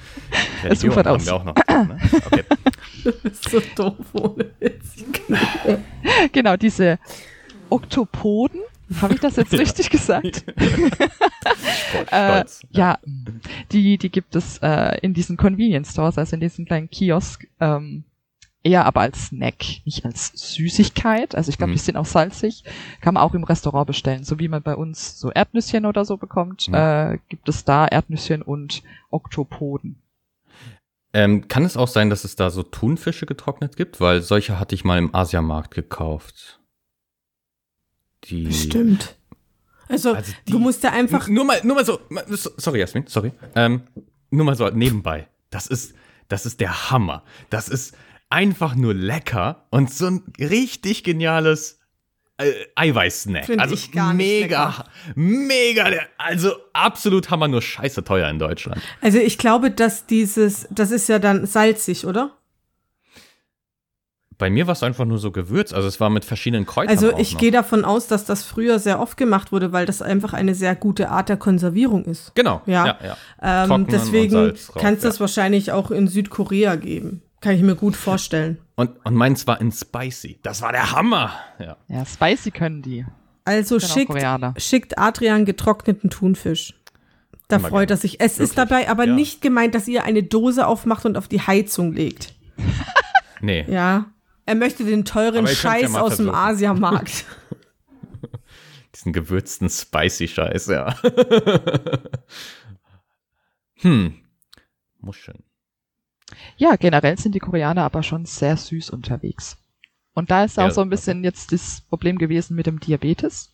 Es 0.64 0.64
Religion 0.64 0.90
ufert 0.92 1.06
haben 1.06 1.16
aus. 1.16 1.26
wir 1.26 1.34
auch 1.34 1.44
noch. 1.44 1.54
Ne? 1.54 1.98
Okay. 2.26 2.44
ist 3.24 3.50
so 3.50 3.60
doof 3.76 3.94
ohne 4.12 4.50
Witz. 4.58 5.04
Genau, 6.32 6.56
diese 6.56 6.98
Oktopoden. 7.70 8.60
Habe 9.00 9.14
ich 9.14 9.20
das 9.20 9.34
jetzt 9.36 9.52
richtig 9.58 9.90
gesagt? 9.90 10.44
Stolz. 11.88 12.60
Äh, 12.62 12.66
ja, 12.70 12.98
die, 13.72 13.98
die 13.98 14.10
gibt 14.10 14.36
es 14.36 14.58
äh, 14.58 14.98
in 15.02 15.12
diesen 15.12 15.36
Convenience 15.36 15.90
Stores, 15.92 16.18
also 16.18 16.34
in 16.34 16.40
diesen 16.40 16.66
kleinen 16.66 16.88
Kiosk, 16.88 17.46
ähm, 17.60 18.04
eher 18.62 18.84
aber 18.84 19.00
als 19.02 19.26
Snack, 19.26 19.56
nicht 19.84 20.04
als 20.04 20.32
Süßigkeit. 20.34 21.34
Also 21.34 21.50
ich 21.50 21.58
glaube, 21.58 21.70
Mhm. 21.70 21.76
die 21.76 21.80
sind 21.82 21.96
auch 21.96 22.06
salzig. 22.06 22.64
Kann 23.00 23.14
man 23.14 23.22
auch 23.22 23.34
im 23.34 23.44
Restaurant 23.44 23.86
bestellen. 23.86 24.24
So 24.24 24.38
wie 24.38 24.48
man 24.48 24.62
bei 24.62 24.74
uns 24.74 25.18
so 25.20 25.30
Erdnüsschen 25.30 25.86
oder 25.86 26.04
so 26.04 26.16
bekommt, 26.16 26.68
Mhm. 26.68 26.74
äh, 26.74 27.18
gibt 27.28 27.48
es 27.48 27.64
da 27.64 27.86
Erdnüsschen 27.86 28.42
und 28.42 28.82
Oktopoden. 29.10 30.02
Ähm, 31.12 31.48
kann 31.48 31.64
es 31.64 31.76
auch 31.76 31.88
sein, 31.88 32.10
dass 32.10 32.24
es 32.24 32.36
da 32.36 32.50
so 32.50 32.62
Thunfische 32.62 33.24
getrocknet 33.24 33.76
gibt? 33.76 34.00
Weil 34.00 34.20
solche 34.20 34.58
hatte 34.58 34.74
ich 34.74 34.84
mal 34.84 34.98
im 34.98 35.14
Asiamarkt 35.14 35.72
gekauft. 35.74 36.60
Die. 38.24 38.52
Stimmt. 38.52 39.16
Also, 39.88 40.14
Also 40.14 40.32
die- 40.46 40.50
du 40.52 40.58
musst 40.58 40.82
ja 40.82 40.90
einfach. 40.90 41.28
Nur 41.28 41.44
mal, 41.44 41.60
nur 41.62 41.76
mal 41.76 41.84
so. 41.84 42.00
Sorry, 42.56 42.80
Jasmin, 42.80 43.04
sorry. 43.06 43.32
Ähm, 43.54 43.82
nur 44.30 44.44
mal 44.44 44.56
so 44.56 44.68
nebenbei. 44.68 45.28
Das 45.50 45.68
ist, 45.68 45.94
das 46.28 46.44
ist 46.44 46.60
der 46.60 46.90
Hammer. 46.90 47.22
Das 47.50 47.68
ist 47.68 47.94
einfach 48.30 48.74
nur 48.74 48.94
lecker 48.94 49.66
und 49.70 49.92
so 49.92 50.06
ein 50.06 50.22
richtig 50.38 51.04
geniales 51.04 51.78
äh, 52.38 52.52
Eiweißsnack. 52.74 53.48
Also 53.58 53.74
ich 53.74 53.92
gar 53.92 54.12
nicht 54.12 54.42
mega, 54.42 54.84
mega, 55.14 55.86
also 56.18 56.52
absolut 56.72 57.30
Hammer, 57.30 57.48
nur 57.48 57.62
scheiße 57.62 58.04
teuer 58.04 58.28
in 58.28 58.38
Deutschland. 58.38 58.80
Also, 59.00 59.18
ich 59.18 59.38
glaube, 59.38 59.70
dass 59.70 60.06
dieses. 60.06 60.68
Das 60.70 60.90
ist 60.90 61.08
ja 61.08 61.18
dann 61.18 61.46
salzig, 61.46 62.06
oder? 62.06 62.32
Bei 64.38 64.50
mir 64.50 64.66
war 64.66 64.72
es 64.72 64.82
einfach 64.82 65.06
nur 65.06 65.16
so 65.16 65.30
Gewürz, 65.30 65.72
also 65.72 65.88
es 65.88 65.98
war 65.98 66.10
mit 66.10 66.26
verschiedenen 66.26 66.66
Kräutern. 66.66 66.90
Also, 66.90 67.16
ich 67.16 67.38
gehe 67.38 67.50
davon 67.50 67.86
aus, 67.86 68.06
dass 68.06 68.26
das 68.26 68.44
früher 68.44 68.78
sehr 68.78 69.00
oft 69.00 69.16
gemacht 69.16 69.50
wurde, 69.50 69.72
weil 69.72 69.86
das 69.86 70.02
einfach 70.02 70.34
eine 70.34 70.54
sehr 70.54 70.76
gute 70.76 71.08
Art 71.08 71.30
der 71.30 71.38
Konservierung 71.38 72.04
ist. 72.04 72.34
Genau. 72.34 72.60
Ja. 72.66 72.86
ja, 72.86 73.16
ja. 73.40 73.64
Ähm, 73.64 73.86
deswegen 73.86 74.52
kannst 74.74 75.02
du 75.02 75.06
ja. 75.06 75.10
das 75.10 75.20
wahrscheinlich 75.20 75.72
auch 75.72 75.90
in 75.90 76.06
Südkorea 76.06 76.76
geben. 76.76 77.22
Kann 77.46 77.54
ich 77.54 77.62
mir 77.62 77.76
gut 77.76 77.94
vorstellen. 77.94 78.58
Und, 78.74 78.90
und 79.06 79.14
meins 79.14 79.46
war 79.46 79.60
in 79.60 79.70
Spicy. 79.70 80.40
Das 80.42 80.62
war 80.62 80.72
der 80.72 80.90
Hammer. 80.90 81.30
Ja. 81.60 81.76
Ja, 81.86 82.04
spicy 82.04 82.50
können 82.50 82.82
die. 82.82 83.06
Also 83.44 83.78
schickt, 83.78 84.12
schickt 84.56 84.98
Adrian 84.98 85.44
getrockneten 85.44 86.10
Thunfisch. 86.10 86.74
Da 87.46 87.58
Immer 87.58 87.68
freut 87.68 87.88
gerne. 87.90 87.92
er 87.92 87.96
sich. 87.98 88.18
Es 88.18 88.32
ist 88.40 88.56
Wirklich, 88.56 88.68
dabei 88.68 88.90
aber 88.90 89.06
ja. 89.06 89.14
nicht 89.14 89.42
gemeint, 89.42 89.76
dass 89.76 89.86
ihr 89.86 90.02
eine 90.02 90.24
Dose 90.24 90.66
aufmacht 90.66 91.06
und 91.06 91.16
auf 91.16 91.28
die 91.28 91.40
Heizung 91.40 91.92
legt. 91.92 92.34
Nee. 93.40 93.64
Ja. 93.68 94.06
Er 94.44 94.54
möchte 94.56 94.82
den 94.84 95.04
teuren 95.04 95.46
ja 95.46 95.52
Scheiß 95.52 95.90
mal 95.90 96.00
aus 96.00 96.16
dem 96.16 96.26
versuchen. 96.26 96.34
Asiamarkt. 96.34 97.26
Diesen 98.92 99.12
gewürzten 99.12 99.68
spicy 99.68 100.26
Scheiß, 100.26 100.66
ja. 100.66 100.96
hm. 103.74 104.14
Muscheln. 104.98 105.45
Ja, 106.56 106.76
generell 106.76 107.18
sind 107.18 107.34
die 107.34 107.40
Koreaner 107.40 107.82
aber 107.84 108.02
schon 108.02 108.24
sehr 108.24 108.56
süß 108.56 108.90
unterwegs. 108.90 109.56
Und 110.14 110.30
da 110.30 110.44
ist 110.44 110.58
auch 110.58 110.64
Ja, 110.64 110.70
so 110.70 110.80
ein 110.80 110.90
bisschen 110.90 111.22
jetzt 111.24 111.52
das 111.52 111.82
Problem 111.88 112.18
gewesen 112.18 112.56
mit 112.56 112.66
dem 112.66 112.80
Diabetes. 112.80 113.52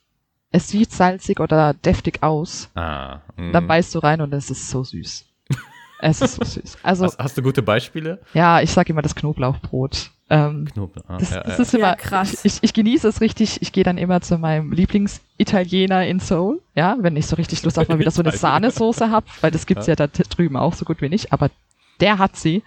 Es 0.52 0.68
sieht 0.68 0.92
salzig 0.92 1.40
oder 1.40 1.74
deftig 1.74 2.22
aus. 2.22 2.70
Ah. 2.74 3.20
hm. 3.36 3.52
Dann 3.52 3.66
beißt 3.66 3.94
du 3.94 3.98
rein 3.98 4.20
und 4.20 4.32
es 4.32 4.50
ist 4.50 4.68
so 4.70 4.84
süß. 4.84 5.24
Es 6.00 6.20
ist 6.20 6.34
so 6.36 6.44
süß. 6.60 6.78
Also, 6.82 7.04
hast, 7.06 7.18
hast 7.18 7.38
du 7.38 7.42
gute 7.42 7.62
Beispiele? 7.62 8.20
ja, 8.34 8.60
ich 8.60 8.70
sag 8.70 8.88
immer 8.88 9.02
das 9.02 9.14
Knoblauchbrot. 9.14 10.10
Ähm, 10.30 10.66
Knoblauch. 10.72 11.04
Ah, 11.08 11.18
das, 11.18 11.30
ja, 11.30 11.42
das 11.42 11.56
ja. 11.56 11.62
ist 11.62 11.74
immer, 11.74 11.88
Ja, 11.88 11.94
krass. 11.96 12.44
Ich, 12.44 12.58
ich 12.62 12.72
genieße 12.72 13.08
es 13.08 13.20
richtig. 13.20 13.60
Ich 13.60 13.72
gehe 13.72 13.84
dann 13.84 13.98
immer 13.98 14.20
zu 14.20 14.38
meinem 14.38 14.72
Lieblingsitaliener 14.72 16.06
in 16.06 16.20
Seoul, 16.20 16.60
ja, 16.74 16.96
wenn 17.00 17.16
ich 17.16 17.26
so 17.26 17.36
richtig 17.36 17.62
Lust 17.64 17.78
auf 17.78 17.88
mal 17.88 17.98
wieder 17.98 18.10
so 18.10 18.22
eine. 18.22 18.32
Sahnesoße 18.32 19.10
hab, 19.10 19.24
weil 19.42 19.50
das 19.50 19.66
gibt's 19.66 19.86
ja, 19.86 19.96
da 19.96 20.06
drüben 20.06 20.56
auch 20.56 20.74
so 20.74 20.84
gut 20.84 21.00
wie 21.02 21.08
nicht, 21.08 21.32
aber 21.32 21.50
der 22.00 22.18
hat 22.18 22.36
sie. 22.36 22.62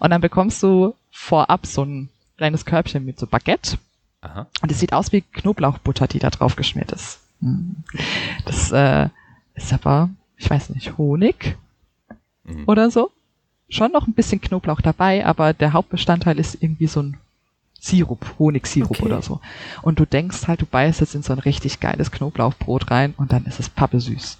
Und 0.00 0.10
dann 0.10 0.20
bekommst 0.20 0.62
du 0.62 0.94
vorab 1.10 1.66
so 1.66 1.84
ein 1.84 2.08
kleines 2.36 2.64
Körbchen 2.64 3.04
mit 3.04 3.18
so 3.18 3.26
Baguette 3.26 3.78
Aha. 4.22 4.46
und 4.62 4.70
es 4.72 4.80
sieht 4.80 4.92
aus 4.92 5.12
wie 5.12 5.20
Knoblauchbutter, 5.20 6.06
die 6.08 6.18
da 6.18 6.30
drauf 6.30 6.56
geschmiert 6.56 6.90
ist. 6.92 7.20
Mm. 7.40 7.72
Das 8.44 8.72
äh, 8.72 9.08
ist 9.54 9.72
aber, 9.72 10.10
ich 10.36 10.48
weiß 10.50 10.70
nicht, 10.70 10.96
Honig 10.98 11.56
Mhm. 12.44 12.64
oder 12.66 12.90
so. 12.90 13.12
Schon 13.68 13.92
noch 13.92 14.08
ein 14.08 14.14
bisschen 14.14 14.40
Knoblauch 14.40 14.80
dabei, 14.80 15.24
aber 15.24 15.52
der 15.54 15.72
Hauptbestandteil 15.72 16.38
ist 16.40 16.60
irgendwie 16.60 16.88
so 16.88 17.00
ein 17.02 17.16
Sirup, 17.80 18.34
Honigsirup 18.38 18.90
Okay. 18.90 19.04
oder 19.04 19.22
so. 19.22 19.40
Und 19.82 19.98
du 20.00 20.04
denkst 20.06 20.48
halt, 20.48 20.60
du 20.60 20.66
beißt 20.66 21.00
jetzt 21.00 21.14
in 21.14 21.22
so 21.22 21.32
ein 21.32 21.38
richtig 21.38 21.78
geiles 21.80 22.10
Knoblauchbrot 22.10 22.90
rein 22.90 23.14
und 23.16 23.32
dann 23.32 23.44
ist 23.46 23.60
es 23.60 23.68
pappesüß. 23.68 24.38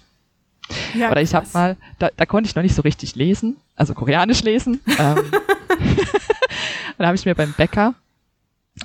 Ja, 0.95 1.11
Oder 1.11 1.21
ich 1.21 1.33
habe 1.35 1.45
mal, 1.53 1.77
da, 1.99 2.09
da 2.15 2.25
konnte 2.25 2.47
ich 2.49 2.55
noch 2.55 2.63
nicht 2.63 2.75
so 2.75 2.81
richtig 2.83 3.15
lesen, 3.15 3.57
also 3.75 3.93
koreanisch 3.93 4.43
lesen. 4.43 4.79
Ähm, 4.99 5.17
und 5.17 5.31
da 6.99 7.07
habe 7.07 7.15
ich 7.15 7.25
mir 7.25 7.35
beim 7.35 7.53
Bäcker 7.53 7.95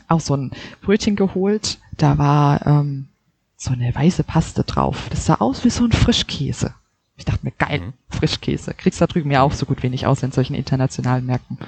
auch 0.08 0.20
so 0.20 0.34
ein 0.34 0.52
Brötchen 0.82 1.16
geholt. 1.16 1.78
Da 1.96 2.16
war 2.18 2.66
ähm, 2.66 3.08
so 3.56 3.72
eine 3.72 3.94
weiße 3.94 4.24
Paste 4.24 4.64
drauf. 4.64 5.06
Das 5.10 5.26
sah 5.26 5.34
aus 5.36 5.64
wie 5.64 5.70
so 5.70 5.84
ein 5.84 5.92
Frischkäse. 5.92 6.74
Ich 7.16 7.24
dachte 7.24 7.40
mir, 7.44 7.52
geil, 7.52 7.80
Mhm. 7.80 7.92
Frischkäse. 8.10 8.72
Kriegst 8.74 9.00
da 9.00 9.06
drüben 9.06 9.30
ja 9.30 9.42
auch 9.42 9.52
so 9.52 9.66
gut 9.66 9.82
wenig 9.82 10.06
aus 10.06 10.22
in 10.22 10.32
solchen 10.32 10.54
internationalen 10.54 11.26
Märkten. 11.26 11.58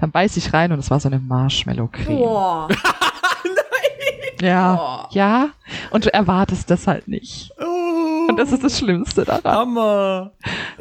Dann 0.00 0.10
beiß 0.10 0.36
ich 0.36 0.52
rein 0.52 0.72
und 0.72 0.78
es 0.78 0.90
war 0.90 0.98
so 1.00 1.08
eine 1.08 1.18
Marshmallow-Creme. 1.20 2.18
Boah. 2.18 2.68
Ja, 4.40 4.74
Boah. 4.74 5.08
ja. 5.12 5.48
Und 5.90 6.04
du 6.04 6.12
erwartest 6.12 6.68
das 6.68 6.86
halt 6.86 7.08
nicht. 7.08 7.52
Oh, 7.58 7.83
Und 8.28 8.36
das 8.36 8.52
ist 8.52 8.62
das 8.64 8.78
Schlimmste 8.78 9.24
daran. 9.24 9.44
Hammer. 9.44 10.32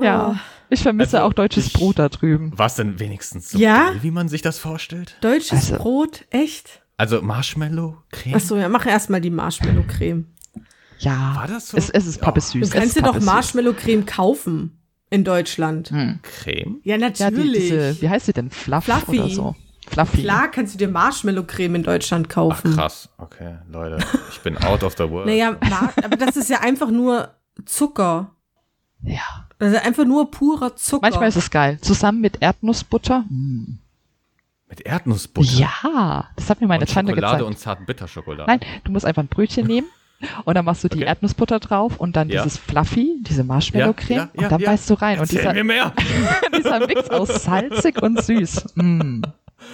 Ja. 0.01 0.39
Ich 0.69 0.81
vermisse 0.81 1.17
Also, 1.17 1.27
auch 1.29 1.33
deutsches 1.33 1.67
ich- 1.67 1.73
Brot 1.73 1.99
da 1.99 2.09
drüben. 2.09 2.57
War 2.57 2.65
es 2.67 2.75
denn 2.75 2.99
wenigstens 2.99 3.49
so 3.51 3.57
Ja? 3.59 3.89
geil, 3.91 3.99
wie 4.01 4.11
man 4.11 4.27
sich 4.29 4.41
das 4.41 4.57
vorstellt? 4.59 5.17
Deutsches 5.21 5.71
Also- 5.71 5.77
Brot, 5.77 6.25
echt? 6.31 6.81
Also 6.97 7.21
Marshmallow, 7.21 7.97
Creme. 8.11 8.35
Achso, 8.35 8.55
ja, 8.57 8.69
mach 8.69 8.85
erstmal 8.85 9.19
die 9.21 9.29
Marshmallow-Creme. 9.31 10.25
Ja. 10.99 11.33
War 11.35 11.47
das 11.47 11.69
so? 11.69 11.77
Es, 11.77 11.89
es 11.89 12.05
ist 12.07 12.17
Ja. 12.17 12.23
pappesüß. 12.25 12.53
Du 12.53 12.59
es 12.61 12.71
kannst 12.71 12.95
dir 12.95 13.01
doch. 13.01 13.19
Marshmallow-Creme 13.19 14.05
kaufen 14.05 14.79
in 15.09 15.23
Deutschland. 15.23 15.89
Hm. 15.89 16.19
Creme? 16.21 16.79
Ja, 16.83 16.95
Ja, 16.97 17.09
die, 17.09 17.23
natürlich. 17.23 17.61
diese, 17.63 18.01
wie 18.01 18.09
heißt 18.09 18.25
sie 18.27 18.33
denn? 18.33 18.49
Fluff 18.51 18.85
Fluffy. 18.85 19.19
oder 19.19 19.29
so. 19.29 19.55
Fluffy. 19.93 20.21
Klar 20.21 20.49
kannst 20.51 20.73
du 20.73 20.77
dir 20.77 20.87
Marshmallow-Creme 20.89 21.75
in 21.75 21.83
Deutschland 21.83 22.27
Ach 22.29 22.33
kaufen. 22.35 22.73
krass. 22.75 23.09
Okay, 23.17 23.57
Leute, 23.71 23.97
ich 24.31 24.39
bin 24.41 24.57
out 24.57 24.83
of 24.83 24.93
the 24.97 25.09
world. 25.09 25.25
Naja, 25.27 25.55
aber 26.03 26.15
das 26.17 26.35
ist 26.37 26.49
ja 26.49 26.59
einfach 26.61 26.89
nur 26.89 27.29
Zucker. 27.65 28.31
Ja. 29.01 29.21
Das 29.59 29.71
ist 29.73 29.85
einfach 29.85 30.05
nur 30.05 30.29
purer 30.31 30.75
Zucker. 30.75 31.01
Manchmal 31.03 31.29
ist 31.29 31.35
es 31.37 31.49
geil. 31.51 31.79
Zusammen 31.81 32.21
mit 32.21 32.41
Erdnussbutter. 32.41 33.23
Hm. 33.27 33.79
Mit 34.69 34.81
Erdnussbutter. 34.85 35.51
Ja, 35.53 36.29
das 36.35 36.49
hat 36.49 36.59
mir 36.59 36.67
meine 36.67 36.83
und 36.85 36.91
Tante 36.93 37.11
Schokolade 37.11 37.37
gezeigt. 37.37 37.47
und 37.47 37.59
Zartbitterschokolade. 37.59 38.45
Nein, 38.49 38.59
du 38.83 38.91
musst 38.91 39.05
einfach 39.05 39.21
ein 39.21 39.27
Brötchen 39.27 39.67
nehmen 39.67 39.87
und 40.45 40.55
dann 40.55 40.65
machst 40.65 40.83
du 40.83 40.87
die 40.87 40.97
Okay. 40.97 41.05
Erdnussbutter 41.05 41.59
drauf 41.59 41.97
und 41.99 42.15
dann 42.15 42.29
Ja. 42.29 42.43
dieses 42.43 42.57
Fluffy, 42.57 43.17
diese 43.21 43.43
Marshmallow-Creme 43.43 44.17
Ja, 44.17 44.23
ja, 44.23 44.29
ja, 44.33 44.43
und 44.43 44.51
dann 44.51 44.61
ja. 44.61 44.69
beißt 44.71 44.89
du 44.89 44.93
rein. 44.95 45.15
Und 45.19 45.23
Erzähl 45.23 45.39
dieser, 45.39 45.53
mir 45.53 45.63
mehr. 45.63 45.93
dieser 46.57 46.87
Mix 46.87 47.09
aus 47.09 47.43
salzig 47.43 48.01
und 48.01 48.23
süß. 48.23 48.73
Mm. 48.75 49.21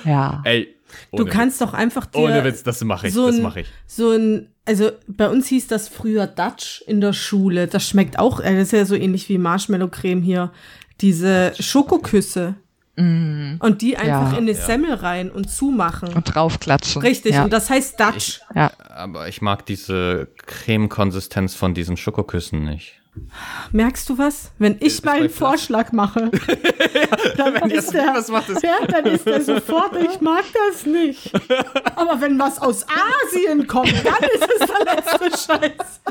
Ja. 0.06 0.42
Ey, 0.46 0.76
Du 1.16 1.24
kannst 1.26 1.62
doch 1.62 1.74
einfach 1.76 2.08
dir 2.08 2.18
Witz. 2.24 2.30
Ohne 2.32 2.44
Witz, 2.44 2.64
das 2.64 2.84
mache 2.84 3.08
ich, 3.10 3.14
so 3.14 3.28
das 3.28 3.36
ein, 3.36 3.44
mache 3.44 3.60
ich. 3.62 3.68
so 3.86 4.10
ein, 4.10 4.48
also 4.66 4.90
bei 5.08 5.30
uns 5.30 5.48
hieß 5.48 5.68
das 5.68 5.88
früher 5.88 6.26
Dutch 6.26 6.84
in 6.88 7.00
der 7.00 7.14
Schule. 7.14 7.68
Das 7.68 7.88
schmeckt 7.88 8.18
auch, 8.18 8.40
äh, 8.40 8.54
das 8.56 8.64
ist 8.64 8.72
ja 8.72 8.86
so 8.86 8.96
ähnlich 8.96 9.30
wie 9.30 9.38
Marshmallow-Creme 9.38 10.24
hier. 10.24 10.52
Diese 11.02 11.54
Schokoküsse. 11.60 12.56
Mm. 12.96 13.58
Und 13.60 13.82
die 13.84 13.98
einfach 13.98 14.32
Ja. 14.34 14.38
in 14.40 14.44
eine 14.46 14.52
Ja. 14.54 14.66
Semmel 14.66 14.94
rein 14.96 15.30
und 15.32 15.50
zumachen. 15.50 16.12
Und 16.14 16.24
draufklatschen. 16.36 17.02
Richtig, 17.04 17.36
Ja. 17.36 17.44
und 17.44 17.54
das 17.54 17.70
heißt 17.70 18.00
Dutch. 18.00 18.42
ja. 18.56 18.72
Aber 18.90 19.28
ich 19.30 19.42
mag 19.44 19.66
diese 19.68 20.28
Creme-Konsistenz 20.48 21.54
von 21.56 21.74
diesen 21.76 21.98
Schokoküssen 21.98 22.64
nicht. 22.66 22.99
Merkst 23.72 24.08
du 24.10 24.18
was? 24.18 24.52
Wenn 24.60 24.78
ich 24.80 25.04
mal 25.04 25.18
einen 25.18 25.30
Vorschlag 25.30 25.92
mache, 25.92 26.30
dann 27.38 27.54
Wenn 27.56 27.72
ist 27.72 27.94
der, 27.94 28.14
was 28.14 28.30
macht, 28.30 28.50
ist- 28.50 28.64
ja, 28.64 28.86
dann 28.88 29.06
ist 29.06 29.26
der 29.26 29.42
sofort, 29.42 29.96
ich 29.98 30.22
mag 30.22 30.44
das 30.70 30.86
nicht. 30.86 31.32
Aber 31.96 32.22
wenn 32.22 32.40
was 32.40 32.60
aus 32.60 32.86
Asien 32.88 33.68
kommt, 33.68 33.94
dann 34.06 34.30
ist 34.34 34.48
es 34.62 34.68
der 34.68 34.96
letzte 34.96 35.30
Scheiß. 35.54 36.02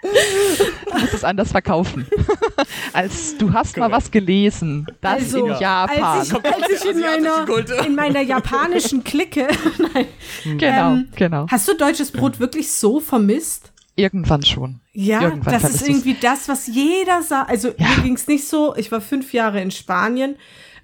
Du 0.00 0.98
musst 0.98 1.14
es 1.14 1.24
anders 1.24 1.50
verkaufen. 1.50 2.06
Als 2.92 3.36
du 3.36 3.52
hast 3.52 3.76
mal 3.76 3.90
was 3.90 4.10
gelesen. 4.10 4.86
Das 5.00 5.14
Also, 5.14 5.46
in 5.46 5.58
Japan. 5.58 6.02
Als 6.18 6.28
ich, 6.30 6.34
als 6.44 6.70
ich 6.84 6.90
in, 6.90 7.00
meiner, 7.00 7.84
in 7.86 7.94
meiner 7.94 8.20
japanischen 8.20 9.02
Clique, 9.02 9.48
nein, 9.94 10.06
genau, 10.56 10.92
ähm, 10.92 11.08
genau. 11.16 11.46
hast 11.50 11.66
du 11.68 11.74
deutsches 11.76 12.12
Brot 12.12 12.38
wirklich 12.38 12.70
so 12.72 13.00
vermisst? 13.00 13.72
Irgendwann 13.98 14.44
schon. 14.44 14.80
Ja, 14.92 15.22
Irgendwann 15.22 15.54
das 15.60 15.64
ist 15.74 15.88
irgendwie 15.88 16.14
das, 16.14 16.48
was 16.48 16.68
jeder 16.68 17.22
sagt. 17.22 17.50
Also 17.50 17.68
Ja. 17.76 17.88
mir 17.96 18.02
ging 18.04 18.14
es 18.14 18.28
nicht 18.28 18.46
so. 18.46 18.76
Ich 18.76 18.92
war 18.92 19.00
fünf 19.00 19.32
Jahre 19.32 19.60
in 19.60 19.72
Spanien. 19.72 20.36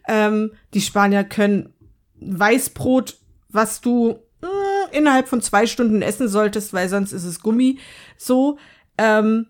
Ähm, 0.09 0.51
die 0.74 0.81
Spanier 0.81 1.23
können 1.23 1.73
Weißbrot, 2.20 3.16
was 3.51 3.81
du 3.81 4.19
mh, 4.43 4.49
innerhalb 4.93 5.28
von 5.28 5.41
zwei 5.43 5.66
Stunden 5.66 6.03
essen 6.03 6.28
solltest, 6.28 6.73
weil 6.73 6.89
sonst 6.89 7.12
ist 7.12 7.24
es 7.24 7.41
Gummi. 7.41 7.78
So. 8.16 8.59
Ähm, 8.99 9.47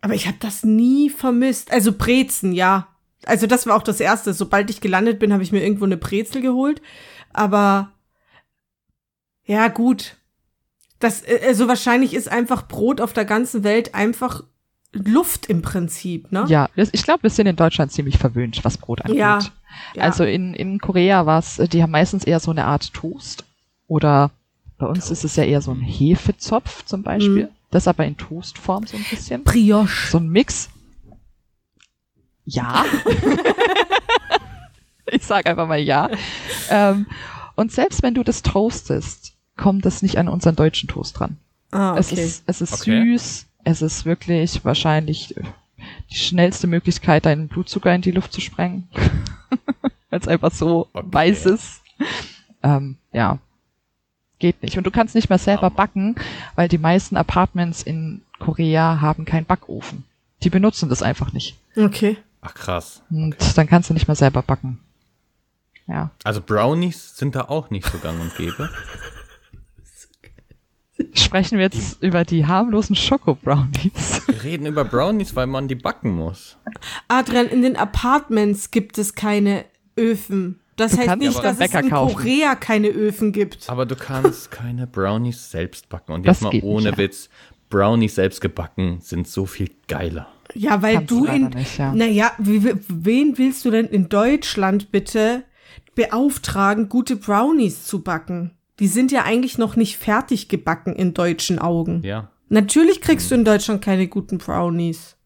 aber 0.00 0.14
ich 0.14 0.26
habe 0.28 0.36
das 0.38 0.62
nie 0.62 1.10
vermisst. 1.10 1.72
Also 1.72 1.92
Brezen, 1.92 2.52
ja. 2.52 2.86
Also 3.26 3.46
das 3.48 3.66
war 3.66 3.76
auch 3.76 3.82
das 3.82 3.98
Erste. 4.00 4.32
Sobald 4.34 4.70
ich 4.70 4.80
gelandet 4.80 5.18
bin, 5.18 5.32
habe 5.32 5.42
ich 5.42 5.50
mir 5.52 5.62
irgendwo 5.64 5.84
eine 5.84 5.96
Brezel 5.96 6.40
geholt. 6.42 6.80
Aber 7.32 7.92
ja, 9.44 9.66
gut. 9.68 10.16
Das, 11.00 11.22
äh, 11.22 11.40
also 11.46 11.66
wahrscheinlich 11.66 12.14
ist 12.14 12.30
einfach 12.30 12.68
Brot 12.68 13.00
auf 13.00 13.12
der 13.12 13.24
ganzen 13.24 13.64
Welt 13.64 13.94
einfach 13.94 14.44
Luft 14.92 15.46
im 15.46 15.62
Prinzip, 15.62 16.32
ne? 16.32 16.44
Ja, 16.48 16.68
ich 16.74 17.02
glaube, 17.02 17.24
wir 17.24 17.30
sind 17.30 17.46
in 17.46 17.56
Deutschland 17.56 17.92
ziemlich 17.92 18.18
verwöhnt, 18.18 18.64
was 18.64 18.76
Brot 18.76 19.02
angeht. 19.02 19.18
Ja, 19.18 19.38
ja. 19.94 20.02
Also 20.02 20.24
in, 20.24 20.52
in 20.54 20.80
Korea 20.80 21.26
war 21.26 21.38
es, 21.38 21.56
die 21.56 21.82
haben 21.82 21.92
meistens 21.92 22.24
eher 22.24 22.40
so 22.40 22.50
eine 22.50 22.64
Art 22.64 22.92
Toast. 22.92 23.44
Oder 23.86 24.30
bei 24.78 24.86
uns 24.86 25.10
ist 25.10 25.24
es 25.24 25.36
ja 25.36 25.44
eher 25.44 25.62
so 25.62 25.72
ein 25.72 25.80
Hefezopf 25.80 26.84
zum 26.84 27.02
Beispiel. 27.02 27.44
Mhm. 27.44 27.48
Das 27.70 27.86
aber 27.86 28.04
in 28.04 28.16
Toastform 28.16 28.86
so 28.86 28.96
ein 28.96 29.06
bisschen. 29.08 29.44
Brioche. 29.44 30.10
So 30.10 30.18
ein 30.18 30.28
Mix. 30.28 30.70
Ja. 32.44 32.84
ich 35.06 35.24
sag 35.24 35.46
einfach 35.46 35.68
mal 35.68 35.78
ja. 35.78 36.10
Ähm, 36.68 37.06
und 37.54 37.70
selbst 37.70 38.02
wenn 38.02 38.14
du 38.14 38.24
das 38.24 38.42
toastest, 38.42 39.34
kommt 39.60 39.84
das 39.84 40.02
nicht 40.02 40.16
an 40.18 40.28
unseren 40.28 40.56
deutschen 40.56 40.88
Toast 40.88 41.18
dran. 41.18 41.36
Ah, 41.70 41.94
Es 41.96 42.10
okay. 42.12 42.24
ist, 42.24 42.42
es 42.46 42.60
ist 42.60 42.72
Okay. 42.80 43.04
süß. 43.16 43.46
Es 43.64 43.82
ist 43.82 44.04
wirklich 44.06 44.64
wahrscheinlich 44.64 45.36
äh, 45.36 45.42
die 46.10 46.16
schnellste 46.16 46.66
Möglichkeit, 46.66 47.26
deinen 47.26 47.46
Blutzucker 47.48 47.94
in 47.94 48.02
die 48.02 48.10
Luft 48.10 48.32
zu 48.32 48.40
sprengen. 48.40 48.88
Weil 50.10 50.20
es 50.20 50.26
einfach 50.28 50.50
so 50.52 50.88
Okay. 50.92 51.06
weiß 51.12 51.46
ist. 51.46 51.82
Ähm, 52.62 52.96
ja. 53.12 53.38
Geht 54.38 54.62
nicht. 54.62 54.78
Und 54.78 54.84
du 54.84 54.90
kannst 54.90 55.14
nicht 55.14 55.28
mehr 55.28 55.38
selber 55.38 55.68
backen, 55.70 56.16
weil 56.56 56.66
die 56.66 56.78
meisten 56.78 57.18
Apartments 57.18 57.82
in 57.82 58.22
Korea 58.38 59.02
haben 59.02 59.26
keinen 59.26 59.44
Backofen. 59.44 60.04
Die 60.42 60.48
benutzen 60.48 60.88
das 60.88 61.02
einfach 61.02 61.34
nicht. 61.34 61.58
Okay. 61.76 62.16
Ach 62.40 62.54
krass. 62.54 63.02
Und 63.10 63.36
dann 63.58 63.66
kannst 63.66 63.90
du 63.90 63.94
nicht 63.94 64.08
mehr 64.08 64.14
selber 64.16 64.40
backen. 64.40 64.80
Ja. 65.86 66.10
Also 66.24 66.40
Brownies 66.40 67.16
sind 67.18 67.34
da 67.34 67.42
auch 67.48 67.68
nicht 67.68 67.86
so 67.86 67.98
gang 67.98 68.18
und 68.18 68.34
gäbe. 68.34 68.70
Sprechen 71.14 71.58
wir 71.58 71.64
jetzt 71.64 72.02
über 72.02 72.24
die 72.24 72.46
harmlosen 72.46 72.94
Schoko-Brownies. 72.96 74.22
Wir 74.26 74.42
reden 74.44 74.66
über 74.66 74.84
Brownies, 74.84 75.34
weil 75.36 75.46
man 75.46 75.68
die 75.68 75.74
backen 75.74 76.10
muss. 76.14 76.56
Adrian, 77.08 77.46
in 77.46 77.62
den 77.62 77.76
Apartments 77.76 78.70
gibt 78.70 78.98
es 78.98 79.14
keine 79.14 79.64
Öfen. 79.98 80.60
Das 80.76 80.92
Du 80.92 80.98
heißt 80.98 81.18
nicht, 81.18 81.42
dass 81.44 81.58
es 81.60 81.74
in 81.74 81.90
kaufen. 81.90 82.16
Korea 82.16 82.54
keine 82.54 82.88
Öfen 82.88 83.32
gibt. 83.32 83.68
Aber 83.68 83.84
du 83.86 83.96
kannst 83.96 84.50
keine 84.50 84.86
Brownies 84.86 85.50
selbst 85.50 85.88
backen. 85.88 86.12
Und 86.12 86.26
Das 86.26 86.38
jetzt 86.38 86.42
mal 86.42 86.50
geht 86.50 86.62
nicht, 86.64 86.72
ohne 86.72 86.90
ja. 86.90 86.96
Witz, 86.98 87.28
Brownies 87.68 88.14
selbst 88.14 88.40
gebacken 88.40 88.98
sind 89.00 89.28
so 89.28 89.46
viel 89.46 89.70
geiler. 89.88 90.28
Ja, 90.54 90.82
weil 90.82 90.94
Kannst 90.94 91.10
du 91.10 91.24
in. 91.26 91.48
nicht, 91.48 91.78
ja. 91.78 91.94
Naja, 91.94 92.32
wen 92.38 93.38
willst 93.38 93.64
du 93.64 93.70
denn 93.70 93.86
in 93.86 94.08
Deutschland 94.08 94.90
bitte 94.90 95.44
beauftragen, 95.94 96.88
gute 96.88 97.16
Brownies 97.16 97.84
zu 97.84 98.02
backen? 98.02 98.52
Die 98.80 98.88
sind 98.88 99.12
ja 99.12 99.22
eigentlich 99.24 99.58
noch 99.58 99.76
nicht 99.76 99.96
fertig 99.98 100.48
gebacken 100.48 100.94
in 100.96 101.14
deutschen 101.14 101.58
Augen. 101.58 102.02
Ja. 102.02 102.30
Natürlich 102.48 103.00
kriegst 103.00 103.30
du 103.30 103.34
in 103.36 103.44
Deutschland 103.44 103.82
keine 103.84 104.08
guten 104.08 104.38
Brownies. 104.38 105.16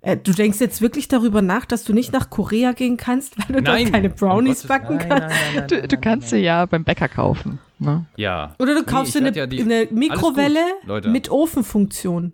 Äh, 0.00 0.16
du 0.16 0.32
denkst 0.32 0.58
jetzt 0.58 0.82
wirklich 0.82 1.06
darüber 1.06 1.42
nach, 1.42 1.64
dass 1.64 1.84
du 1.84 1.92
nicht 1.92 2.12
nach 2.12 2.28
Korea 2.28 2.72
gehen 2.72 2.96
kannst, 2.96 3.38
weil 3.38 3.46
du 3.56 3.62
Nein, 3.62 3.84
dort 3.84 3.92
keine 3.92 4.08
Brownies 4.10 4.62
Gottes- 4.62 4.68
backen 4.68 4.96
nein, 4.96 5.08
kannst? 5.08 5.28
nein, 5.28 5.38
nein, 5.38 5.54
nein, 5.54 5.68
Du, 5.68 5.74
nein, 5.76 5.88
du 5.88 5.96
kannst 5.96 6.32
nein. 6.32 6.40
sie 6.40 6.44
ja 6.44 6.66
beim 6.66 6.82
Bäcker 6.84 7.08
kaufen. 7.08 7.60
Ne? 7.78 8.04
Ja. 8.16 8.54
Oder 8.58 8.74
du 8.74 8.80
Nee, 8.80 8.86
kaufst 8.86 9.14
werd 9.14 9.26
eine, 9.26 9.36
ja 9.36 9.46
die- 9.46 9.60
eine 9.62 9.86
Mikrowelle 9.92 10.60
gut, 10.86 11.06
mit 11.06 11.30
Ofenfunktion. 11.30 12.32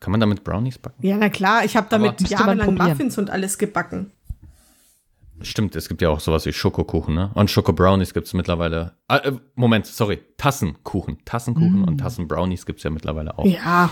Kann 0.00 0.10
man 0.10 0.18
damit 0.20 0.42
Brownies 0.44 0.78
backen? 0.78 1.06
Ja, 1.06 1.16
na 1.16 1.28
klar, 1.30 1.64
ich 1.64 1.76
habe 1.76 1.86
damit 1.88 2.28
jahrelang. 2.28 2.74
Muffins 2.74 3.16
und 3.16 3.30
alles 3.30 3.56
gebacken. 3.56 4.10
Stimmt, 5.40 5.74
es 5.76 5.88
gibt 5.88 6.00
ja 6.00 6.10
auch 6.10 6.20
sowas 6.20 6.46
wie 6.46 6.52
Schokokuchen, 6.52 7.14
ne? 7.14 7.30
Und 7.34 7.50
Schokobrownies 7.50 8.14
gibt 8.14 8.26
es 8.28 8.34
mittlerweile. 8.34 8.92
Ah, 9.08 9.16
äh, 9.18 9.32
Moment, 9.56 9.86
sorry. 9.86 10.20
Tassenkuchen. 10.36 11.18
Tassenkuchen 11.24 11.84
und 11.84 11.98
Tassenbrownies 11.98 12.64
gibt 12.66 12.78
es 12.78 12.84
ja 12.84 12.90
mittlerweile 12.90 13.36
auch. 13.38 13.44
Ja, 13.44 13.90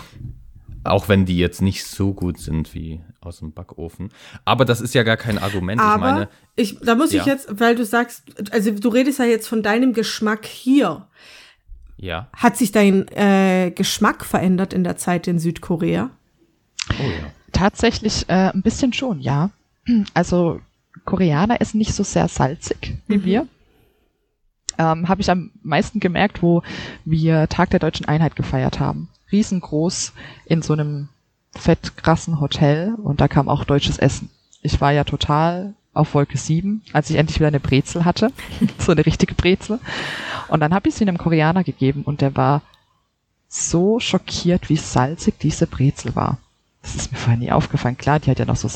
Auch 0.85 1.09
wenn 1.09 1.27
die 1.27 1.37
jetzt 1.39 1.61
nicht 1.63 1.85
so 1.85 2.13
gut 2.15 2.39
sind 2.39 2.75
wie 2.75 3.01
aus 3.21 3.39
dem 3.41 3.53
Backofen. 3.53 4.11
Aber 4.45 4.65
das 4.65 4.81
ist 4.81 4.95
ja 4.95 5.03
gar 5.03 5.17
kein 5.17 5.39
Argument. 5.39 5.81
ich 5.81 5.87
aber 5.87 5.99
meine, 6.01 6.29
ich, 6.57 6.79
da 6.81 6.95
muss 6.95 7.11
ich 7.13 7.25
Ja. 7.25 7.33
jetzt, 7.33 7.61
weil 7.61 7.75
du 7.77 7.85
sagst, 7.85 8.25
also 8.53 8.71
du 8.73 8.89
redest 8.89 9.19
ja 9.19 9.25
jetzt 9.25 9.47
von 9.49 9.63
deinem 9.63 9.93
Geschmack 9.93 10.45
hier. 10.47 11.07
ja. 11.99 12.29
Hat 12.37 12.57
sich 12.57 12.73
dein 12.73 13.07
äh, 13.09 13.71
Geschmack 13.75 14.25
verändert 14.25 14.73
in 14.73 14.83
der 14.85 14.97
Zeit 14.97 15.27
in 15.29 15.39
Südkorea? 15.39 16.11
Oh 16.91 17.03
ja. 17.03 17.31
Tatsächlich 17.53 18.29
äh, 18.29 18.51
ein 18.53 18.63
bisschen 18.63 18.93
schon, 18.93 19.21
ja. 19.21 19.51
Also 20.15 20.61
Koreaner 21.05 21.61
essen 21.61 21.79
nicht 21.79 21.95
so 21.95 22.03
sehr 22.05 22.29
salzig 22.29 22.95
wie 23.09 23.19
Mhm. 23.19 23.25
wir. 23.25 23.47
Ähm, 24.79 25.09
Habe 25.09 25.21
ich 25.21 25.31
am 25.31 25.51
meisten 25.63 26.01
gemerkt, 26.01 26.43
wo 26.43 26.63
wir 27.05 27.49
Tag 27.49 27.71
der 27.71 27.81
deutschen 27.81 28.07
Einheit 28.07 28.37
gefeiert 28.37 28.81
haben. 28.81 29.09
Riesengroß 29.31 30.13
in 30.47 30.63
so 30.63 30.73
einem 30.73 31.09
fettkrassen 31.55 32.41
Hotel 32.41 32.95
und 32.95 33.21
da 33.21 33.29
kam 33.29 33.49
auch 33.49 33.65
deutsches 33.65 33.99
Essen. 33.99 34.31
Ich 34.63 34.81
war 34.81 34.93
ja 34.93 35.05
total 35.05 35.75
auf 35.93 36.15
Wolke 36.15 36.39
7, 36.39 36.83
als 36.95 37.11
ich 37.11 37.17
endlich 37.17 37.39
wieder 37.39 37.49
eine 37.49 37.61
Brezel 37.61 38.05
hatte. 38.07 38.33
so 38.79 38.93
eine 38.93 39.05
richtige 39.05 39.35
Brezel. 39.35 39.79
Und 40.49 40.61
dann 40.61 40.73
habe 40.73 40.89
ich 40.89 40.95
sie 40.95 41.03
einem 41.05 41.19
Koreaner 41.19 41.65
gegeben 41.65 42.03
und 42.05 42.23
der 42.23 42.35
war 42.37 42.63
so 43.49 44.01
schockiert, 44.01 44.71
wie 44.71 44.77
salzig 44.77 45.39
diese 45.39 45.67
Brezel 45.67 46.17
war. 46.17 46.39
Das 46.81 46.95
ist 46.95 47.13
mir 47.13 47.19
vorher 47.19 47.39
nie 47.39 47.53
aufgefallen. 47.53 47.99
Klar, 47.99 48.19
die 48.21 48.31
hat 48.31 48.39
ja 48.39 48.47
noch 48.47 48.57
so 48.57 48.69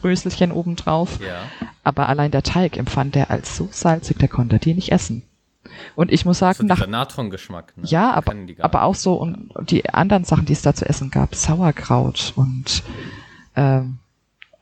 Salzbröselchen 0.00 0.52
obendrauf. 0.52 1.20
Ja. 1.20 1.42
Aber 1.84 2.08
allein 2.08 2.30
der 2.30 2.42
Teig 2.42 2.76
empfand 2.76 3.16
er 3.16 3.30
als 3.30 3.56
so 3.56 3.68
salzig, 3.70 4.18
der 4.18 4.28
konnte 4.28 4.58
die 4.58 4.74
nicht 4.74 4.92
essen. 4.92 5.22
Und 5.94 6.10
ich 6.10 6.24
muss 6.24 6.38
So 6.38 6.46
sagen, 6.46 6.66
nach, 6.66 6.76
dieser 6.76 6.86
Natrongeschmack. 6.88 7.76
Ne? 7.76 7.84
ja, 7.86 8.12
aber, 8.12 8.34
aber 8.58 8.82
auch 8.82 8.94
so 8.94 9.14
und 9.14 9.50
die 9.70 9.88
anderen 9.90 10.24
Sachen, 10.24 10.46
die 10.46 10.54
es 10.54 10.62
da 10.62 10.74
zu 10.74 10.88
essen 10.88 11.10
gab, 11.10 11.34
Sauerkraut 11.34 12.32
und 12.34 12.82
ähm, 13.56 13.98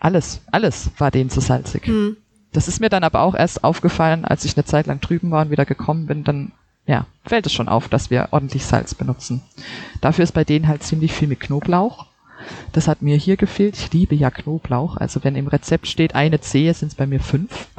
alles, 0.01 0.41
alles 0.51 0.91
war 0.99 1.11
denen 1.11 1.31
zu 1.31 1.41
salzig. 1.41 1.87
Hm. 1.87 2.17
Das 2.53 2.67
ist 2.67 2.81
mir 2.81 2.89
dann 2.89 3.05
aber 3.05 3.21
auch 3.21 3.35
erst 3.35 3.63
aufgefallen, 3.63 4.25
als 4.25 4.45
ich 4.45 4.57
eine 4.57 4.65
Zeit 4.65 4.87
lang 4.87 5.01
drüben 5.01 5.31
war 5.31 5.43
und 5.43 5.51
wieder 5.51 5.67
gekommen 5.67 6.07
bin, 6.07 6.25
dann 6.25 6.53
ja, 6.87 7.07
fällt 7.25 7.47
es 7.47 7.53
schon 7.53 7.69
auf, 7.69 7.89
dass 7.89 8.11
wir 8.11 8.29
ordentlich 8.31 8.65
Salz 8.65 8.95
benutzen. 8.95 9.43
Dafür 10.01 10.25
ist 10.25 10.33
bei 10.33 10.45
denen 10.45 10.67
halt 10.67 10.83
ziemlich 10.83 11.13
viel 11.13 11.29
mit 11.29 11.41
Knoblauch. 11.41 12.07
Das 12.73 12.89
hat 12.89 13.03
mir 13.03 13.17
hier 13.17 13.37
gefehlt. 13.37 13.77
Ich 13.77 13.93
liebe 13.93 14.15
ja 14.15 14.31
Knoblauch. 14.31 14.97
Also 14.97 15.25
wenn 15.25 15.37
im 15.37 15.47
Rezept 15.47 15.87
steht 15.87 16.15
eine 16.15 16.41
Zehe, 16.41 16.73
sind 16.75 16.89
es 16.89 16.95
bei 16.95 17.07
mir 17.07 17.21
fünf. 17.21 17.69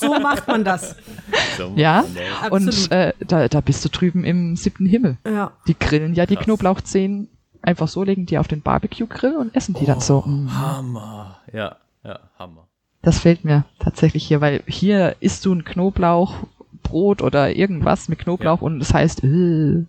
So 0.00 0.18
macht 0.20 0.46
man 0.46 0.64
das. 0.64 0.96
So, 1.56 1.72
Ja. 1.74 2.04
Absolut. 2.42 2.52
Und 2.52 2.92
äh, 2.92 3.12
da, 3.26 3.48
da 3.48 3.60
bist 3.60 3.84
du 3.84 3.88
drüben 3.88 4.24
im 4.24 4.54
siebten 4.54 4.86
Himmel. 4.86 5.16
Ja. 5.26 5.52
Die 5.66 5.78
grillen 5.78 6.14
ja 6.14 6.26
die 6.26 6.36
Krass. 6.36 6.44
Knoblauchzehen 6.44 7.28
einfach 7.62 7.88
so, 7.88 8.02
legen 8.02 8.26
die 8.26 8.38
auf 8.38 8.48
den 8.48 8.62
Barbecue-Grill 8.62 9.36
und 9.36 9.54
essen 9.54 9.74
die 9.74 9.86
dann 9.86 10.00
so. 10.00 10.20
Mm. 10.20 10.50
Hammer. 10.52 11.40
Ja, 11.52 11.76
ja, 12.04 12.20
Hammer. 12.38 12.68
Das 13.02 13.18
fehlt 13.18 13.44
mir 13.44 13.64
tatsächlich 13.78 14.26
hier, 14.26 14.40
weil 14.40 14.62
hier 14.66 15.16
isst 15.20 15.46
du 15.46 15.54
ein 15.54 15.64
Knoblauchbrot 15.64 17.22
oder 17.22 17.54
irgendwas 17.54 18.08
mit 18.08 18.18
Knoblauch 18.18 18.60
und 18.60 18.80
es 18.80 18.92
heißt, 18.92 19.24
äh, 19.24 19.26
du 19.26 19.86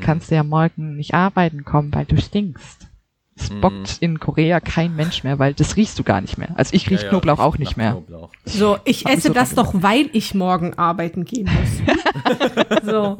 kannst 0.00 0.30
ja 0.30 0.42
morgen 0.42 0.96
nicht 0.96 1.14
arbeiten 1.14 1.64
kommen, 1.64 1.92
weil 1.94 2.06
du 2.06 2.16
stinkst. 2.16 2.86
Es 3.34 3.50
Mhm. 3.50 3.60
bockt 3.60 3.96
in 4.00 4.20
Korea 4.20 4.60
kein 4.60 4.94
Mensch 4.94 5.24
mehr, 5.24 5.38
weil 5.38 5.54
das 5.54 5.76
riechst 5.76 5.98
du 5.98 6.02
gar 6.02 6.20
nicht 6.20 6.36
mehr. 6.38 6.50
Also 6.54 6.74
ich 6.74 6.88
riech 6.90 7.00
Ja, 7.00 7.04
ja, 7.04 7.08
Knoblauch 7.10 7.38
auch 7.38 7.54
riecht 7.54 7.60
nicht 7.60 7.76
mehr. 7.76 7.92
Knoblauch. 7.92 8.30
So, 8.44 8.78
ich 8.84 9.06
esse 9.06 9.28
so 9.28 9.34
das 9.34 9.54
doch, 9.54 9.72
weil 9.74 10.10
ich 10.12 10.34
morgen 10.34 10.74
arbeiten 10.74 11.24
gehen 11.24 11.48
muss. 11.48 12.84
so. 12.84 13.18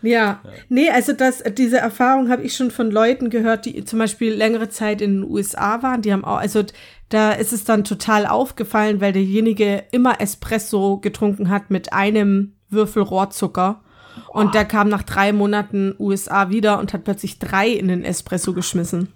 Ja. 0.00 0.40
Nee, 0.68 0.90
also 0.90 1.12
das, 1.12 1.42
diese 1.56 1.78
Erfahrung 1.78 2.30
habe 2.30 2.42
ich 2.42 2.54
schon 2.54 2.70
von 2.70 2.90
Leuten 2.90 3.30
gehört, 3.30 3.66
die 3.66 3.84
zum 3.84 3.98
Beispiel 3.98 4.32
längere 4.32 4.68
Zeit 4.68 5.00
in 5.02 5.22
den 5.22 5.30
USA 5.30 5.82
waren. 5.82 6.02
Die 6.02 6.12
haben 6.12 6.24
auch, 6.24 6.36
also 6.38 6.62
da 7.08 7.32
ist 7.32 7.52
es 7.52 7.64
dann 7.64 7.82
total 7.82 8.26
aufgefallen, 8.26 9.00
weil 9.00 9.12
derjenige 9.12 9.82
immer 9.90 10.20
Espresso 10.20 10.98
getrunken 10.98 11.50
hat 11.50 11.70
mit 11.70 11.92
einem 11.92 12.52
Würfel 12.70 13.02
Rohrzucker. 13.02 13.80
Und 14.28 14.54
der 14.54 14.64
kam 14.64 14.88
nach 14.88 15.02
drei 15.02 15.32
Monaten 15.32 15.94
USA 15.98 16.48
wieder 16.50 16.78
und 16.78 16.92
hat 16.92 17.04
plötzlich 17.04 17.38
drei 17.38 17.68
in 17.68 17.88
den 17.88 18.04
Espresso 18.04 18.52
geschmissen. 18.52 19.08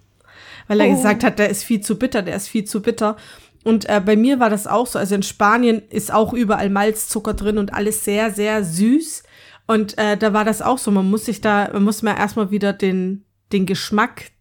Weil 0.69 0.81
er 0.81 0.87
Oh. 0.89 0.91
gesagt 0.97 1.25
hat, 1.25 1.39
der 1.39 1.51
ist 1.51 1.65
viel 1.65 1.81
zu 1.81 1.99
bitter, 1.99 2.23
der 2.23 2.37
ist 2.37 2.49
viel 2.49 2.65
zu 2.65 2.83
bitter. 2.83 3.17
Und 3.65 3.89
äh, 3.89 4.01
bei 4.05 4.17
mir 4.17 4.41
war 4.41 4.51
das 4.51 4.67
auch 4.67 4.87
so. 4.87 4.99
Also 4.99 5.15
in 5.15 5.23
Spanien 5.23 5.83
ist 5.91 6.13
auch 6.13 6.33
überall 6.33 6.69
Malzzucker 6.71 7.35
drin 7.35 7.59
und 7.59 7.73
alles 7.75 8.05
sehr, 8.05 8.31
sehr 8.33 8.65
süß. 8.65 9.23
Und 9.67 9.97
äh, 9.99 10.17
da 10.17 10.33
war 10.33 10.45
das 10.45 10.63
auch 10.63 10.79
so. 10.79 10.91
Man 10.91 11.09
muss 11.09 11.27
sich 11.27 11.41
da, 11.41 11.71
man 11.73 11.85
muss 11.85 12.03
mal 12.03 12.17
erstmal 12.17 12.51
wieder 12.51 12.73
den, 12.73 13.25
den 13.53 13.67
Geschmack 13.67 14.33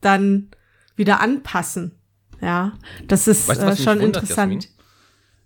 dann 0.00 0.50
wieder 0.96 1.20
anpassen. 1.20 1.92
Ja, 2.40 2.72
das 3.06 3.28
ist 3.28 3.48
Weißt 3.48 3.62
äh, 3.62 3.76
schon 3.76 4.00
wundert, 4.00 4.22
interessant. 4.24 4.52
Jasmin? 4.54 4.74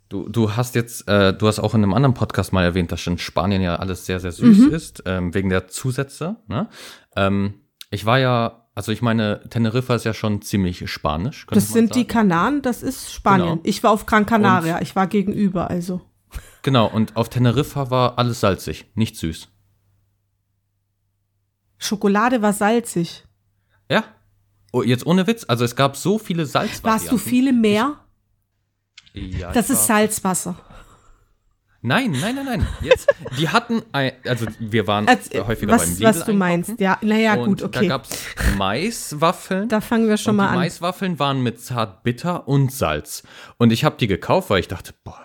Du, 0.08 0.26
du 0.30 0.56
hast 0.56 0.74
jetzt, 0.74 1.06
äh, 1.06 1.34
du 1.34 1.46
hast 1.46 1.58
auch 1.58 1.74
in 1.74 1.82
einem 1.82 1.92
anderen 1.92 2.14
Podcast 2.14 2.52
mal 2.54 2.64
erwähnt, 2.64 2.90
dass 2.90 3.06
in 3.06 3.18
Spanien 3.18 3.60
ja 3.60 3.76
alles 3.76 4.06
sehr, 4.06 4.20
sehr 4.20 4.32
süß 4.32 4.58
Mhm. 4.58 4.70
ist, 4.74 5.02
ähm, 5.04 5.34
wegen 5.34 5.50
der 5.50 5.68
Zusätze. 5.68 6.36
Ne? 6.48 6.68
Ähm, 7.14 7.60
ich 7.90 8.06
war 8.06 8.18
ja, 8.18 8.67
also 8.78 8.92
ich 8.92 9.02
meine, 9.02 9.40
Teneriffa 9.50 9.96
ist 9.96 10.04
ja 10.04 10.14
schon 10.14 10.40
ziemlich 10.40 10.88
spanisch. 10.88 11.48
Das 11.50 11.70
sind 11.72 11.96
die 11.96 12.02
sagen. 12.02 12.08
Kanaren, 12.10 12.62
das 12.62 12.84
ist 12.84 13.12
Spanien. 13.12 13.48
Genau. 13.48 13.60
Ich 13.64 13.82
war 13.82 13.90
auf 13.90 14.06
Gran 14.06 14.24
Canaria, 14.24 14.80
ich 14.80 14.94
war 14.94 15.08
gegenüber, 15.08 15.68
also. 15.68 16.00
Genau, 16.62 16.86
und 16.86 17.16
auf 17.16 17.28
Teneriffa 17.28 17.90
war 17.90 18.18
alles 18.18 18.38
salzig, 18.38 18.86
nicht 18.94 19.16
süß. 19.16 19.48
Schokolade 21.78 22.40
war 22.40 22.52
salzig. 22.52 23.24
Ja. 23.90 24.04
Oh, 24.70 24.84
jetzt 24.84 25.04
ohne 25.06 25.26
Witz, 25.26 25.44
also 25.48 25.64
es 25.64 25.74
gab 25.74 25.96
so 25.96 26.20
viele 26.20 26.46
Salzvarianten. 26.46 26.84
Warst 26.84 27.10
du 27.10 27.18
viele 27.18 27.52
mehr? 27.52 27.96
Ja, 29.12 29.50
Das 29.50 29.70
ich 29.70 29.72
ist 29.72 29.88
Salzwasser. 29.88 30.54
Nein, 31.80 32.10
nein, 32.20 32.34
nein, 32.34 32.44
nein. 32.44 32.66
Jetzt, 32.80 33.08
die 33.38 33.48
hatten, 33.48 33.82
ein, 33.92 34.12
also 34.26 34.46
wir 34.58 34.88
waren 34.88 35.06
Als, 35.06 35.30
häufiger 35.30 35.72
beim 35.72 35.80
was, 35.80 35.90
Lidl 35.90 36.04
was 36.04 36.24
du 36.24 36.32
meinst. 36.32 36.80
Ja, 36.80 36.98
naja, 37.02 37.34
und 37.34 37.46
gut, 37.46 37.62
Da 37.62 37.66
okay. 37.66 37.86
gab's 37.86 38.24
Maiswaffeln. 38.56 39.68
Da 39.68 39.80
fangen 39.80 40.08
wir 40.08 40.16
schon 40.16 40.34
mal 40.36 40.46
die 40.46 40.50
an. 40.50 40.58
Maiswaffeln 40.58 41.18
waren 41.20 41.40
mit 41.42 41.60
Zartbitter 41.60 42.48
und 42.48 42.72
Salz. 42.72 43.22
Und 43.58 43.72
ich 43.72 43.84
habe 43.84 43.96
die 43.96 44.08
gekauft, 44.08 44.50
weil 44.50 44.58
ich 44.58 44.68
dachte, 44.68 44.92
boah, 45.04 45.20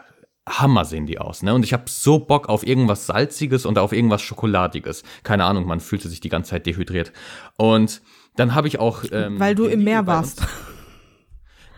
Hammer 0.48 0.86
sehen 0.86 1.06
die 1.06 1.20
aus, 1.20 1.42
ne? 1.42 1.54
Und 1.54 1.64
ich 1.64 1.72
habe 1.74 1.86
so 1.88 2.20
Bock 2.20 2.50
auf 2.50 2.68
irgendwas 2.68 3.08
Salziges 3.08 3.66
und 3.66 3.80
auf 3.80 3.94
irgendwas 3.94 4.22
Schokoladiges. 4.22 5.04
Keine 5.24 5.46
Ahnung, 5.46 5.66
man 5.66 5.80
fühlte 5.80 6.10
sich 6.10 6.20
die 6.20 6.30
ganze 6.30 6.52
Zeit 6.52 6.66
dehydriert. 6.66 7.14
Und 7.58 8.02
dann 8.36 8.54
habe 8.54 8.68
ich 8.68 8.78
auch. 8.78 9.04
Ähm, 9.12 9.40
Weil 9.40 9.56
du 9.56 9.66
im 9.66 9.84
Meer 9.84 10.00
Lidl 10.00 10.08
warst. 10.08 10.44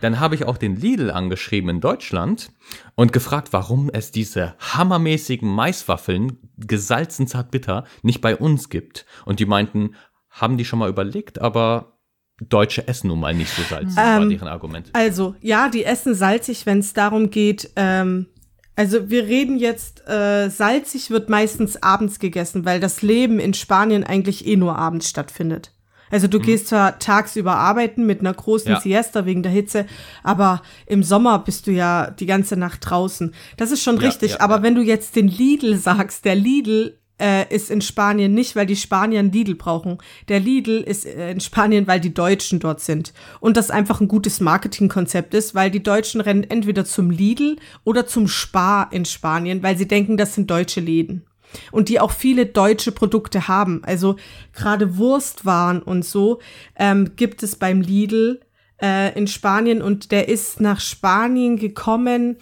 Dann 0.00 0.20
habe 0.20 0.34
ich 0.34 0.44
auch 0.44 0.58
den 0.58 0.76
Lidl 0.76 1.10
angeschrieben 1.10 1.70
in 1.70 1.80
Deutschland 1.80 2.50
und 2.94 3.12
gefragt, 3.12 3.52
warum 3.52 3.90
es 3.90 4.10
diese 4.10 4.54
hammermäßigen 4.58 5.48
Maiswaffeln, 5.48 6.38
gesalzen 6.58 7.26
zartbitter, 7.26 7.84
nicht 8.02 8.20
bei 8.20 8.36
uns 8.36 8.68
gibt. 8.68 9.06
Und 9.24 9.40
die 9.40 9.46
meinten, 9.46 9.94
haben 10.30 10.58
die 10.58 10.64
schon 10.64 10.78
mal 10.78 10.90
überlegt, 10.90 11.40
aber 11.40 11.98
Deutsche 12.40 12.86
essen 12.86 13.08
nun 13.08 13.20
mal 13.20 13.34
nicht 13.34 13.54
so 13.54 13.62
salzig, 13.62 13.96
war 13.96 14.20
Ähm, 14.20 14.30
deren 14.30 14.48
Argument. 14.48 14.90
Also, 14.92 15.34
ja, 15.40 15.70
die 15.70 15.84
essen 15.84 16.14
salzig, 16.14 16.66
wenn 16.66 16.80
es 16.80 16.92
darum 16.92 17.30
geht, 17.30 17.70
ähm, 17.76 18.26
also 18.76 19.08
wir 19.08 19.24
reden 19.24 19.56
jetzt, 19.56 20.06
äh, 20.06 20.50
salzig 20.50 21.10
wird 21.10 21.30
meistens 21.30 21.82
abends 21.82 22.18
gegessen, 22.18 22.66
weil 22.66 22.78
das 22.78 23.00
Leben 23.00 23.38
in 23.38 23.54
Spanien 23.54 24.04
eigentlich 24.04 24.46
eh 24.46 24.56
nur 24.56 24.76
abends 24.76 25.08
stattfindet. 25.08 25.72
Also 26.10 26.28
du 26.28 26.38
gehst 26.40 26.68
zwar 26.68 26.98
tagsüber 26.98 27.54
arbeiten 27.56 28.06
mit 28.06 28.20
einer 28.20 28.34
großen 28.34 28.72
Ja. 28.72 28.80
Siesta 28.80 29.26
wegen 29.26 29.42
der 29.42 29.52
Hitze, 29.52 29.86
aber 30.22 30.62
im 30.86 31.02
Sommer 31.02 31.38
bist 31.40 31.66
du 31.66 31.72
ja 31.72 32.10
die 32.10 32.26
ganze 32.26 32.56
Nacht 32.56 32.80
draußen. 32.88 33.34
Das 33.56 33.70
ist 33.72 33.82
schon 33.82 33.96
Ja, 34.00 34.06
richtig. 34.08 34.32
ja, 34.32 34.40
aber 34.40 34.62
wenn 34.62 34.74
du 34.74 34.82
jetzt 34.82 35.16
den 35.16 35.28
Lidl 35.28 35.76
sagst, 35.76 36.24
der 36.24 36.34
Lidl 36.36 36.98
äh, 37.18 37.52
ist 37.54 37.70
in 37.70 37.80
Spanien 37.80 38.34
nicht, 38.34 38.56
weil 38.56 38.66
die 38.66 38.76
Spanier 38.76 39.20
einen 39.20 39.32
Lidl 39.32 39.54
brauchen. 39.54 39.96
Der 40.28 40.38
Lidl 40.38 40.82
ist 40.82 41.06
äh, 41.06 41.30
in 41.30 41.40
Spanien, 41.40 41.86
weil 41.86 41.98
die 41.98 42.12
Deutschen 42.12 42.58
dort 42.60 42.80
sind. 42.80 43.14
Und 43.40 43.56
das 43.56 43.70
einfach 43.70 44.02
ein 44.02 44.08
gutes 44.08 44.40
Marketingkonzept 44.40 45.32
ist, 45.32 45.54
weil 45.54 45.70
die 45.70 45.82
Deutschen 45.82 46.20
rennen 46.20 46.44
entweder 46.44 46.84
zum 46.84 47.10
Lidl 47.10 47.56
oder 47.84 48.06
zum 48.06 48.28
Spar 48.28 48.88
in 48.92 49.06
Spanien, 49.06 49.62
weil 49.62 49.78
sie 49.78 49.88
denken, 49.88 50.18
das 50.18 50.34
sind 50.34 50.50
deutsche 50.50 50.80
Läden 50.80 51.24
und 51.72 51.88
die 51.88 52.00
auch 52.00 52.10
viele 52.10 52.46
deutsche 52.46 52.92
Produkte 52.92 53.48
haben. 53.48 53.82
Also 53.84 54.16
gerade 54.52 54.96
Wurstwaren 54.96 55.82
und 55.82 56.04
so 56.04 56.40
ähm, 56.76 57.12
gibt 57.16 57.42
es 57.42 57.56
beim 57.56 57.80
Lidl 57.80 58.40
äh, 58.82 59.16
in 59.16 59.26
Spanien 59.26 59.82
und 59.82 60.12
der 60.12 60.28
ist 60.28 60.60
nach 60.60 60.80
Spanien 60.80 61.56
gekommen 61.56 62.38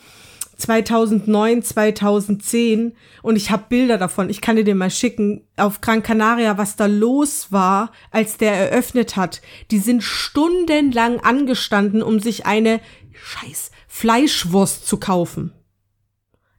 2009, 0.57 1.63
2010 1.63 2.95
und 3.23 3.37
ich 3.37 3.51
habe 3.51 3.65
Bilder 3.69 3.99
davon. 3.99 4.31
Ich 4.31 4.41
kann 4.41 4.57
dir 4.57 4.65
den 4.65 4.79
mal 4.79 4.91
schicken 4.91 5.43
auf 5.57 5.81
Gran 5.81 6.03
Canaria, 6.03 6.59
was 6.59 6.77
da 6.77 6.87
los 6.87 7.49
war, 7.51 7.91
als 8.11 8.37
der 8.37 8.53
eröffnet 8.53 9.17
hat. 9.17 9.43
Die 9.71 9.79
sind 9.79 10.03
stundenlang 10.03 11.21
angestanden, 11.21 12.03
um 12.03 12.21
sich 12.21 12.47
eine 12.47 12.81
scheiß 13.13 13.71
Fleischwurst 13.89 14.87
zu 14.87 14.99
kaufen. 14.99 15.53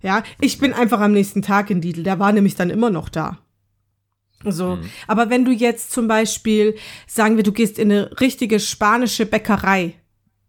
Ja, 0.05 0.21
ich 0.39 0.59
bin 0.59 0.71
einfach 0.71 0.99
am 0.99 1.13
nächsten 1.13 1.41
Tag 1.41 1.71
in 1.71 1.81
Lidl. 1.81 2.03
Der 2.03 2.19
war 2.19 2.31
nämlich 2.31 2.53
dann 2.53 2.69
immer 2.69 2.91
noch 2.91 3.09
da. 3.09 3.39
So, 4.43 4.77
aber 5.07 5.31
wenn 5.31 5.45
du 5.45 5.51
jetzt 5.51 5.91
zum 5.91 6.07
Beispiel, 6.07 6.75
sagen 7.07 7.37
wir, 7.37 7.43
du 7.43 7.51
gehst 7.51 7.79
in 7.79 7.91
eine 7.91 8.19
richtige 8.19 8.59
spanische 8.59 9.25
Bäckerei, 9.25 9.95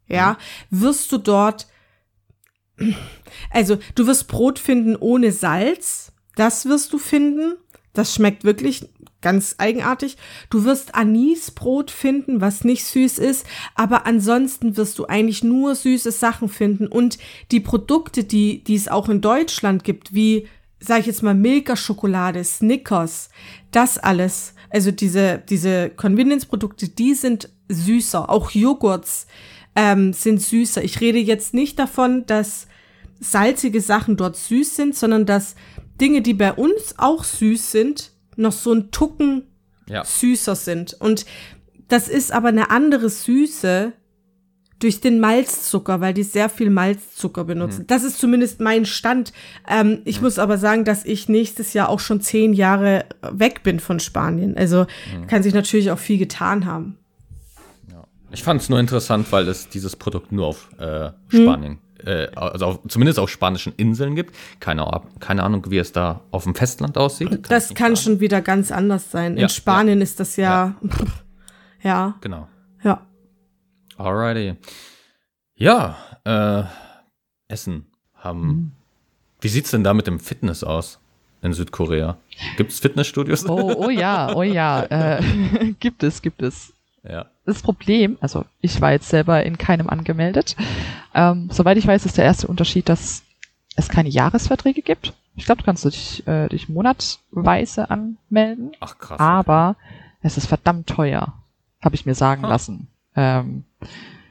ja, 0.08 0.36
wirst 0.68 1.10
du 1.10 1.16
dort, 1.16 1.68
also 3.50 3.78
du 3.94 4.06
wirst 4.06 4.28
Brot 4.28 4.58
finden 4.58 4.94
ohne 4.94 5.32
Salz, 5.32 6.12
das 6.34 6.66
wirst 6.66 6.92
du 6.92 6.98
finden, 6.98 7.54
das 7.94 8.14
schmeckt 8.14 8.44
wirklich 8.44 8.86
ganz 9.26 9.56
eigenartig. 9.58 10.18
Du 10.50 10.62
wirst 10.62 10.94
Anisbrot 10.94 11.90
finden, 11.90 12.40
was 12.40 12.62
nicht 12.62 12.84
süß 12.84 13.18
ist, 13.18 13.44
aber 13.74 14.06
ansonsten 14.06 14.76
wirst 14.76 15.00
du 15.00 15.06
eigentlich 15.06 15.42
nur 15.42 15.74
süße 15.74 16.12
Sachen 16.12 16.48
finden 16.48 16.86
und 16.86 17.18
die 17.50 17.58
Produkte, 17.58 18.22
die, 18.22 18.62
die 18.62 18.76
es 18.76 18.86
auch 18.86 19.08
in 19.08 19.20
Deutschland 19.20 19.82
gibt, 19.82 20.14
wie, 20.14 20.46
sag 20.78 21.00
ich 21.00 21.06
jetzt 21.06 21.24
mal, 21.24 21.34
Milka-Schokolade, 21.34 22.44
Snickers, 22.44 23.30
das 23.72 23.98
alles, 23.98 24.54
also 24.70 24.92
diese, 24.92 25.42
diese 25.48 25.90
Convenience-Produkte, 25.90 26.88
die 26.88 27.14
sind 27.14 27.50
süßer, 27.68 28.30
auch 28.30 28.52
Joghurts 28.52 29.26
ähm, 29.74 30.12
sind 30.12 30.40
süßer. 30.40 30.84
Ich 30.84 31.00
rede 31.00 31.18
jetzt 31.18 31.52
nicht 31.52 31.80
davon, 31.80 32.26
dass 32.26 32.68
salzige 33.18 33.80
Sachen 33.80 34.16
dort 34.16 34.36
süß 34.36 34.76
sind, 34.76 34.94
sondern 34.94 35.26
dass 35.26 35.56
Dinge, 36.00 36.22
die 36.22 36.34
bei 36.34 36.52
uns 36.52 36.94
auch 36.96 37.24
süß 37.24 37.72
sind, 37.72 38.12
noch 38.36 38.52
so 38.52 38.72
ein 38.72 38.90
Tucken 38.90 39.44
Ja. 39.88 40.04
süßer 40.04 40.54
sind. 40.56 40.94
Und 40.94 41.26
das 41.88 42.08
ist 42.08 42.32
aber 42.32 42.48
eine 42.48 42.70
andere 42.70 43.08
Süße 43.08 43.92
durch 44.78 45.00
den 45.00 45.20
Malzzucker, 45.20 46.00
weil 46.02 46.12
die 46.12 46.22
sehr 46.22 46.50
viel 46.50 46.68
Malzzucker 46.68 47.44
benutzen. 47.44 47.86
Das 47.86 48.02
ist 48.02 48.18
zumindest 48.18 48.60
mein 48.60 48.84
Stand. 48.84 49.32
Ähm, 49.66 50.00
ich 50.04 50.20
muss 50.20 50.38
aber 50.38 50.58
sagen, 50.58 50.84
dass 50.84 51.04
ich 51.06 51.28
nächstes 51.30 51.72
Jahr 51.72 51.88
auch 51.88 52.00
schon 52.00 52.20
zehn 52.20 52.52
Jahre 52.52 53.06
weg 53.22 53.62
bin 53.62 53.80
von 53.80 54.00
Spanien. 54.00 54.54
Also 54.56 54.86
kann 55.28 55.42
sich 55.42 55.54
natürlich 55.54 55.90
auch 55.90 55.98
viel 55.98 56.18
getan 56.18 56.66
haben. 56.66 56.98
Ich 58.32 58.42
fand 58.42 58.60
es 58.60 58.68
nur 58.68 58.78
interessant, 58.80 59.30
weil 59.30 59.48
es 59.48 59.68
dieses 59.68 59.96
Produkt 59.96 60.30
nur 60.32 60.46
auf 60.46 60.68
äh, 60.78 61.10
Spanien, 61.28 61.78
äh, 62.06 62.28
also 62.34 62.66
auf, 62.66 62.78
zumindest 62.88 63.18
auf 63.18 63.28
spanischen 63.28 63.72
Inseln 63.76 64.14
gibt. 64.14 64.34
Keine, 64.60 65.02
keine 65.20 65.42
Ahnung, 65.42 65.66
wie 65.70 65.78
es 65.78 65.92
da 65.92 66.20
auf 66.30 66.44
dem 66.44 66.54
Festland 66.54 66.96
aussieht. 66.96 67.28
Kann 67.30 67.42
Das 67.48 67.68
kann 67.74 67.94
sagen. 67.94 67.96
schon 67.96 68.20
wieder 68.20 68.40
ganz 68.40 68.70
anders 68.72 69.10
sein. 69.10 69.36
Ja, 69.36 69.44
In 69.44 69.48
Spanien 69.48 70.00
ist 70.00 70.18
das 70.20 70.36
ja, 70.36 70.76
ja, 71.82 72.14
Genau. 72.20 72.48
ja. 72.82 73.06
Alrighty. 73.98 74.56
Ja, 75.54 75.96
äh, 76.24 76.62
Essen 77.48 77.86
haben. 78.14 78.72
Wie 79.40 79.48
sieht's 79.48 79.70
denn 79.70 79.84
da 79.84 79.94
mit 79.94 80.06
dem 80.06 80.20
Fitness 80.20 80.64
aus 80.64 80.98
in 81.42 81.52
Südkorea? 81.52 82.18
Gibt's 82.56 82.80
Fitnessstudios? 82.80 83.48
Oh, 83.48 83.74
oh 83.76 83.90
ja, 83.90 84.34
oh 84.34 84.42
ja. 84.42 84.82
Äh, 84.84 85.22
gibt 85.80 86.02
es, 86.02 86.20
gibt 86.22 86.42
es. 86.42 86.72
Ja. 87.08 87.26
Das 87.46 87.62
Problem, 87.62 88.18
also 88.20 88.44
ich 88.60 88.80
war 88.80 88.90
jetzt 88.92 89.08
selber 89.08 89.44
in 89.44 89.56
keinem 89.56 89.88
angemeldet. 89.88 90.56
Ähm, 91.14 91.48
soweit 91.52 91.78
ich 91.78 91.86
weiß, 91.86 92.04
ist 92.04 92.18
der 92.18 92.24
erste 92.24 92.48
Unterschied, 92.48 92.88
dass 92.88 93.22
es 93.76 93.88
keine 93.88 94.08
Jahresverträge 94.08 94.82
gibt. 94.82 95.14
Ich 95.36 95.44
glaube, 95.46 95.60
du 95.60 95.64
kannst 95.66 95.84
dich, 95.84 96.26
äh, 96.26 96.48
dich 96.48 96.68
monatweise 96.68 97.88
anmelden, 97.90 98.72
Ach 98.80 98.98
krass. 98.98 99.20
aber 99.20 99.76
es 100.22 100.36
ist 100.36 100.46
verdammt 100.46 100.88
teuer, 100.88 101.34
habe 101.80 101.94
ich 101.94 102.04
mir 102.04 102.14
sagen 102.16 102.44
Ah. 102.44 102.48
lassen. 102.48 102.88
Ähm, 103.14 103.64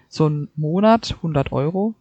so 0.10 0.28
ein 0.28 0.50
Monat 0.56 1.16
100 1.22 1.52
Euro. 1.54 1.94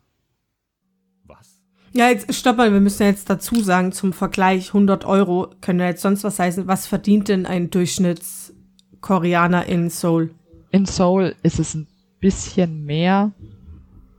Was? 1.26 1.60
Ja, 1.92 2.08
jetzt 2.08 2.34
stopp 2.34 2.56
mal, 2.56 2.72
wir 2.72 2.80
müssen 2.80 3.02
ja 3.04 3.08
jetzt 3.08 3.30
dazu 3.30 3.60
sagen, 3.62 3.92
zum 3.92 4.12
Vergleich 4.12 4.68
100 4.74 5.04
Euro, 5.04 5.50
können 5.60 5.78
ja 5.80 5.86
jetzt 5.86 6.02
sonst 6.02 6.24
was 6.24 6.38
heißen. 6.40 6.66
Was 6.66 6.86
verdient 6.86 7.28
denn 7.28 7.46
ein 7.46 7.70
Durchschnittskoreaner 7.70 9.66
in 9.66 9.90
Seoul? 9.90 10.30
In 10.74 10.86
Seoul 10.86 11.36
ist 11.44 11.60
es 11.60 11.74
ein 11.74 11.86
bisschen 12.18 12.84
mehr. 12.84 13.30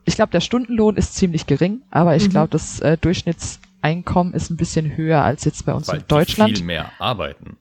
Ich 0.06 0.15
glaube, 0.15 0.32
der 0.32 0.40
Stundenlohn 0.40 0.95
ist 0.95 1.14
ziemlich 1.15 1.48
gering, 1.48 1.82
aber 1.91 2.15
ich 2.15 2.27
Mhm. 2.27 2.30
glaube, 2.30 2.48
das 2.52 2.80
äh, 2.80 2.98
Durchschnittseinkommen 2.98 4.34
ist 4.34 4.49
ein 4.52 4.56
bisschen 4.56 4.95
höher 4.95 5.22
als 5.22 5.44
jetzt 5.44 5.65
bei 5.65 5.73
uns 5.73 5.90
Weil 5.90 5.98
in 5.99 6.06
Deutschland. 6.07 6.52
die 6.52 6.56
viel 6.56 6.65
mehr 6.65 6.94
arbeiten. 6.98 7.57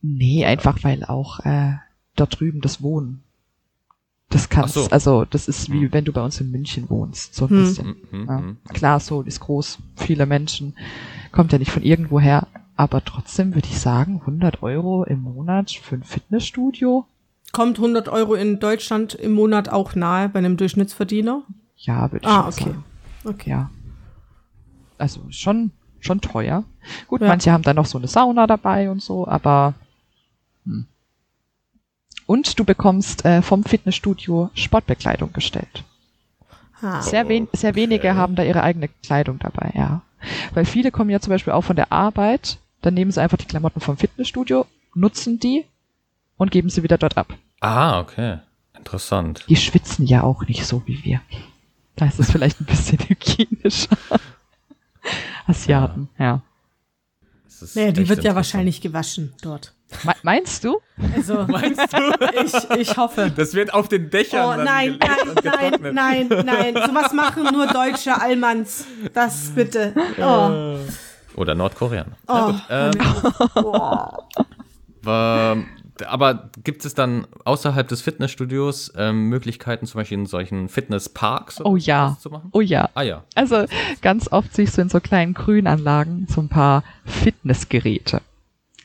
Nee, 0.00 0.46
einfach 0.46 0.82
weil 0.84 1.04
auch 1.04 1.40
äh, 1.40 1.72
dort 2.16 2.40
drüben 2.40 2.62
das 2.62 2.82
Wohnen. 2.82 3.22
Das 4.30 4.48
kannst, 4.48 4.72
so. 4.72 4.88
also 4.90 5.26
das 5.26 5.46
ist 5.46 5.70
wie 5.70 5.82
Hm. 5.82 5.92
wenn 5.92 6.04
du 6.06 6.12
bei 6.12 6.22
uns 6.24 6.40
in 6.40 6.50
München 6.50 6.88
wohnst, 6.88 7.34
so 7.34 7.44
ein 7.44 7.50
Hm. 7.50 7.58
bisschen. 7.58 7.86
Mhm, 8.10 8.20
mhm, 8.22 8.26
Ja. 8.26 8.38
mhm. 8.40 8.56
Klar, 8.72 9.00
Seoul 9.00 9.28
ist 9.28 9.40
groß, 9.40 9.80
viele 9.96 10.24
Menschen, 10.24 10.74
kommt 11.30 11.52
ja 11.52 11.58
nicht 11.58 11.70
von 11.70 11.82
irgendwo 11.82 12.20
her, 12.20 12.46
aber 12.74 13.04
trotzdem 13.04 13.54
würde 13.54 13.68
ich 13.68 13.78
sagen, 13.78 14.20
100 14.20 14.62
Euro 14.62 15.04
im 15.04 15.20
Monat 15.20 15.70
für 15.72 15.96
ein 15.96 16.02
Fitnessstudio, 16.04 17.04
Kommt 17.54 17.78
100 17.78 18.08
Euro 18.08 18.34
in 18.34 18.58
Deutschland 18.60 19.14
im 19.14 19.32
Monat 19.32 19.68
auch 19.68 19.94
nahe 19.94 20.28
bei 20.28 20.40
einem 20.40 20.56
Durchschnittsverdiener? 20.56 21.42
ja, 21.76 22.10
würde 22.12 22.24
ich 22.26 22.30
Ah, 22.30 22.48
okay. 22.48 22.64
sagen. 22.64 22.84
Okay. 23.24 23.50
Ja. 23.50 23.70
Also 24.98 25.20
schon, 25.30 25.70
schon 26.00 26.20
teuer. 26.20 26.64
Gut, 27.08 27.20
Ja. 27.20 27.28
manche 27.28 27.52
haben 27.52 27.62
dann 27.62 27.76
noch 27.76 27.86
so 27.86 27.96
eine 27.98 28.08
Sauna 28.08 28.46
dabei 28.46 28.90
und 28.90 29.02
so, 29.02 29.26
aber. 29.26 29.74
Hm. 30.66 30.86
Und 32.26 32.58
du 32.58 32.64
bekommst 32.64 33.24
äh, 33.24 33.40
vom 33.42 33.64
Fitnessstudio 33.64 34.50
Sportbekleidung 34.54 35.32
gestellt. 35.32 35.84
Ah. 36.80 37.02
Sehr, 37.02 37.28
wen 37.28 37.48
sehr 37.52 37.74
wenige 37.76 38.14
haben 38.16 38.34
da 38.34 38.42
ihre 38.42 38.62
eigene 38.62 38.88
Kleidung 39.02 39.38
dabei, 39.38 39.72
ja. 39.74 40.02
Weil 40.54 40.64
viele 40.64 40.90
kommen 40.90 41.10
ja 41.10 41.20
zum 41.20 41.30
Beispiel 41.30 41.52
auch 41.52 41.62
von 41.64 41.76
der 41.76 41.92
Arbeit, 41.92 42.58
dann 42.82 42.94
nehmen 42.94 43.10
sie 43.10 43.20
einfach 43.22 43.36
die 43.38 43.44
Klamotten 43.46 43.80
vom 43.80 43.96
Fitnessstudio, 43.96 44.66
nutzen 44.94 45.38
die 45.38 45.64
und 46.36 46.50
geben 46.50 46.70
sie 46.70 46.82
wieder 46.82 46.98
dort 46.98 47.16
ab. 47.18 47.28
Ah, 47.64 47.98
okay. 48.00 48.40
Interessant. 48.76 49.46
Die 49.48 49.56
schwitzen 49.56 50.04
ja 50.04 50.22
auch 50.22 50.42
nicht 50.46 50.66
so 50.66 50.82
wie 50.84 51.02
wir. 51.02 51.22
Da 51.96 52.04
ist 52.04 52.20
es 52.20 52.30
vielleicht 52.30 52.60
ein 52.60 52.66
bisschen 52.66 52.98
hygienischer. 53.08 53.96
Asiaten, 55.46 56.10
ja. 56.18 56.42
Ist 57.48 57.74
Naja, 57.74 57.92
die 57.92 58.06
wird 58.06 58.22
ja 58.22 58.34
wahrscheinlich 58.34 58.82
gewaschen 58.82 59.32
dort. 59.40 59.72
Me 60.02 60.12
meinst 60.22 60.64
du? 60.64 60.78
Also, 61.14 61.46
Meinst 61.48 61.90
du? 61.90 61.98
ich, 62.44 62.80
ich 62.80 62.96
hoffe. 62.98 63.32
Das 63.34 63.54
wird 63.54 63.72
auf 63.72 63.88
den 63.88 64.10
Dächern. 64.10 64.44
Oh 64.44 64.56
dann 64.56 64.64
nein, 64.66 64.98
nein, 65.00 65.80
nein, 65.80 65.94
nein, 65.94 66.44
nein. 66.44 66.74
Sowas 66.74 67.14
machen 67.14 67.44
nur 67.50 67.66
deutsche 67.68 68.20
Allmanns. 68.20 68.84
Das 69.14 69.52
bitte. 69.54 69.94
Oh, 70.20 70.76
Oder 71.40 71.54
Nordkoreaner. 71.54 72.18
oh. 72.26 72.52
Ähm, 72.68 72.92
ähm, 75.06 75.66
aber 76.06 76.50
gibt 76.64 76.84
es 76.84 76.94
dann 76.94 77.26
außerhalb 77.44 77.86
des 77.86 78.00
Fitnessstudios 78.02 78.92
ähm, 78.96 79.28
Möglichkeiten, 79.28 79.86
zum 79.86 80.00
Beispiel 80.00 80.18
in 80.18 80.26
solchen 80.26 80.68
Fitnessparks 80.68 81.60
Oh 81.64 81.76
ja. 81.76 82.16
zu 82.20 82.30
machen? 82.30 82.48
Oh 82.52 82.60
ja. 82.60 82.90
Ah 82.94 83.02
ja. 83.02 83.22
Also 83.34 83.64
ganz 84.02 84.30
oft 84.32 84.54
siehst 84.54 84.76
du 84.76 84.82
in 84.82 84.88
so 84.88 85.00
kleinen 85.00 85.34
Grünanlagen 85.34 86.26
so 86.28 86.40
ein 86.40 86.48
paar 86.48 86.82
Fitnessgeräte. 87.04 88.22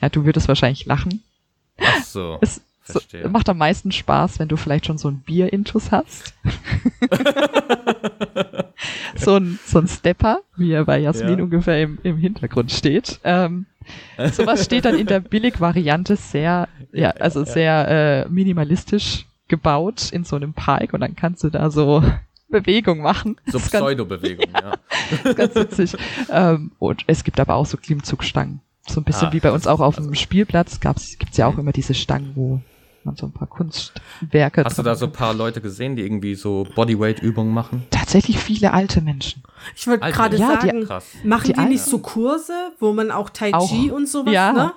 Ja, 0.02 0.10
du 0.10 0.26
würdest 0.26 0.48
wahrscheinlich 0.48 0.86
lachen. 0.86 1.24
Ach 1.80 2.04
so. 2.04 2.38
Es 2.90 2.94
so, 2.94 3.00
Verstehe. 3.00 3.30
macht 3.30 3.48
am 3.50 3.60
meisten 3.60 3.92
Spaß, 3.92 4.40
wenn 4.40 4.48
du 4.48 4.58
vielleicht 4.58 4.88
schon 4.88 4.98
so 4.98 5.10
ein 5.10 5.20
Bier-Intus 5.20 5.92
hast. 5.92 6.34
so 9.16 9.36
ein, 9.36 9.60
so 9.66 9.80
ein 9.80 9.88
Stepper, 9.88 10.42
wie 10.58 10.72
er 10.72 10.86
bei 10.86 11.00
Jasmin 11.00 11.38
Ja. 11.40 11.44
ungefähr 11.44 11.82
im, 11.82 11.98
im 12.04 12.18
Hintergrund 12.18 12.72
steht. 12.72 13.20
Ähm, 13.24 13.66
sowas 14.32 14.66
steht 14.66 14.86
dann 14.86 14.98
in 14.98 15.08
der 15.08 15.20
Billig-Variante 15.20 16.16
sehr, 16.16 16.68
ja, 16.92 17.10
also 17.12 17.44
sehr 17.44 18.26
äh, 18.26 18.30
minimalistisch 18.30 19.26
gebaut 19.48 20.12
in 20.12 20.24
so 20.24 20.36
einem 20.36 20.54
Park 20.54 20.94
und 20.94 21.02
dann 21.02 21.16
kannst 21.16 21.44
du 21.44 21.50
da 21.50 21.70
so 21.72 22.04
Bewegung 22.50 23.00
machen. 23.02 23.38
So 23.48 23.60
Pseudo-Bewegung, 23.60 24.46
ja. 24.54 25.34
ganz 25.34 25.56
witzig. 25.56 25.96
ähm, 26.32 26.72
und 26.80 27.04
es 27.08 27.24
gibt 27.24 27.40
aber 27.40 27.56
auch 27.56 27.66
so 27.66 27.78
Klimmzugstangen. 27.78 28.62
So 28.88 29.02
ein 29.02 29.04
bisschen 29.04 29.28
Ah, 29.28 29.34
wie 29.34 29.40
bei 29.40 29.52
uns 29.52 29.68
auch 29.68 29.80
auf 29.82 29.98
also- 29.98 30.10
dem 30.10 30.16
Spielplatz 30.16 30.80
gab's, 30.80 31.18
gibt's 31.20 31.38
ja 31.38 31.46
auch 31.48 31.58
immer 31.58 31.72
diese 31.72 31.94
Stangen, 31.94 32.32
wo 32.36 32.62
man 33.06 33.16
so 33.16 33.26
ein 33.26 33.32
paar 33.32 33.48
Kunstwerke 33.48 34.64
Hast 34.64 34.78
du 34.78 34.84
da 34.84 34.96
so 34.96 35.06
ein 35.06 35.12
paar 35.12 35.34
Leute 35.34 35.62
gesehen, 35.62 35.96
die 35.96 36.04
irgendwie 36.04 36.36
so 36.36 36.68
Bodyweight-Übungen 36.76 37.54
machen? 37.54 37.84
Tatsächlich 37.92 38.38
viele 38.40 38.74
alte 38.74 39.02
Menschen. 39.02 39.44
Ich 39.76 39.88
wollte 39.88 40.04
Alter, 40.04 40.18
gerade 40.18 40.38
ja, 40.38 40.56
die- 40.58 40.68
sagen, 40.68 40.84
Krass. 40.86 41.06
machen 41.24 41.46
die 41.48 41.54
die, 41.54 41.66
nicht 41.70 41.84
so 41.84 42.00
Kurse, 42.00 42.54
wo 42.80 42.94
man 42.94 43.12
auch 43.12 43.30
Tai 43.30 43.54
Auch. 43.54 43.70
Chi 43.70 43.92
und 43.92 44.08
sowas, 44.08 44.34
Ja. 44.34 44.52
ne? 44.54 44.72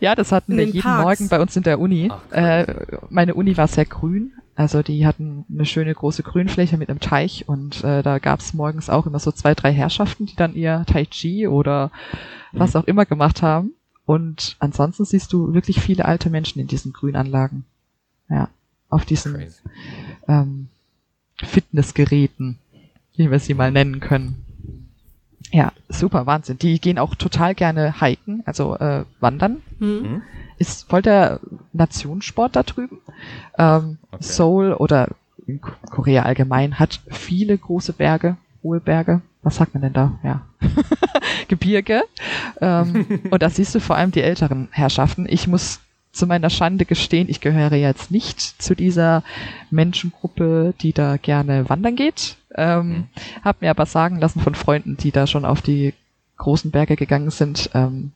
Ja, 0.00 0.14
das 0.14 0.30
hatten 0.30 0.52
In 0.52 0.58
wir 0.58 0.66
den 0.66 0.74
jeden 0.74 0.82
Parks. 0.84 1.02
Morgen 1.20 1.28
bei 1.28 1.40
uns 1.40 1.56
in 1.56 1.64
der 1.64 1.80
Uni. 1.80 2.08
Ach, 2.12 2.20
äh, 2.32 2.86
meine 3.10 3.34
Uni 3.34 3.56
war 3.56 3.66
sehr 3.66 3.84
grün. 3.84 4.32
Also 4.54 4.82
die 4.82 5.06
hatten 5.06 5.44
eine 5.52 5.66
schöne 5.66 5.92
große 5.92 6.22
Grünfläche 6.22 6.78
mit 6.78 6.88
einem 6.88 7.00
Teich 7.00 7.44
und 7.48 7.82
äh, 7.84 8.02
da 8.02 8.18
gab's 8.20 8.54
morgens 8.54 8.88
auch 8.88 9.06
immer 9.06 9.18
so 9.18 9.30
zwei, 9.32 9.54
drei 9.54 9.72
Herrschaften, 9.72 10.24
die 10.26 10.36
dann 10.36 10.54
ihr 10.54 10.84
Tai 10.86 11.04
Chi 11.06 11.46
oder 11.48 11.90
was 12.52 12.72
Mhm. 12.74 12.80
auch 12.80 12.84
immer 12.86 13.04
gemacht 13.04 13.42
haben. 13.42 13.72
Und 14.06 14.56
ansonsten 14.60 15.04
siehst 15.04 15.32
du 15.32 15.52
wirklich 15.52 15.80
viele 15.80 16.04
alte 16.04 16.30
Menschen 16.30 16.60
in 16.60 16.68
diesen 16.68 16.92
Grünanlagen. 16.92 17.64
Ja, 18.28 18.48
auf 18.88 19.04
diesen 19.04 19.34
Crazy. 19.34 19.60
ähm, 20.28 20.68
Fitnessgeräten, 21.42 22.58
wie 23.16 23.30
wir 23.30 23.38
sie 23.40 23.54
mal 23.54 23.70
nennen 23.72 24.00
können. 24.00 24.42
Ja, 25.52 25.72
super, 25.88 26.26
Wahnsinn. 26.26 26.58
Die 26.58 26.80
gehen 26.80 26.98
auch 26.98 27.14
total 27.14 27.54
gerne 27.54 28.00
hiken, 28.00 28.42
also 28.46 28.76
äh, 28.76 29.04
wandern. 29.20 29.62
Hm. 29.78 30.02
Hm? 30.04 30.22
Ist 30.58 30.88
voll 30.88 31.02
der 31.02 31.40
Nationssport 31.72 32.56
da 32.56 32.62
drüben. 32.62 32.98
Ähm, 33.58 33.98
Okay. 34.10 34.24
Seoul 34.24 34.72
oder 34.72 35.08
Korea 35.90 36.22
allgemein 36.22 36.78
hat 36.78 37.00
viele 37.08 37.56
große 37.58 37.92
Berge, 37.92 38.38
hohe 38.62 38.80
Berge. 38.80 39.20
Was 39.46 39.54
sagt 39.56 39.74
man 39.74 39.82
denn 39.82 39.92
da? 39.92 40.18
Ja. 40.24 40.40
Gebirge. 41.48 42.02
Ähm, 42.60 43.20
und 43.30 43.42
da 43.42 43.48
siehst 43.48 43.76
du 43.76 43.80
vor 43.80 43.94
allem 43.94 44.10
die 44.10 44.20
älteren 44.22 44.66
Herrschaften. 44.72 45.24
Ich 45.28 45.46
muss 45.46 45.78
zu 46.10 46.26
meiner 46.26 46.50
Schande 46.50 46.84
gestehen, 46.84 47.28
ich 47.28 47.40
gehöre 47.40 47.76
jetzt 47.76 48.10
nicht 48.10 48.40
zu 48.40 48.74
dieser 48.74 49.22
Menschengruppe, 49.70 50.74
die 50.80 50.92
da 50.92 51.16
gerne 51.16 51.68
wandern 51.68 51.94
geht. 51.94 52.36
Ähm, 52.56 52.88
Mhm. 52.88 53.04
Hab 53.44 53.60
mir 53.62 53.70
aber 53.70 53.86
sagen 53.86 54.18
lassen 54.18 54.40
von 54.40 54.56
Freunden, 54.56 54.96
die 54.96 55.12
da 55.12 55.28
schon 55.28 55.44
auf 55.44 55.62
die 55.62 55.94
großen 56.38 56.72
Berge 56.72 56.96
gegangen 56.96 57.30
sind, 57.30 57.70
ähm, 57.72 58.10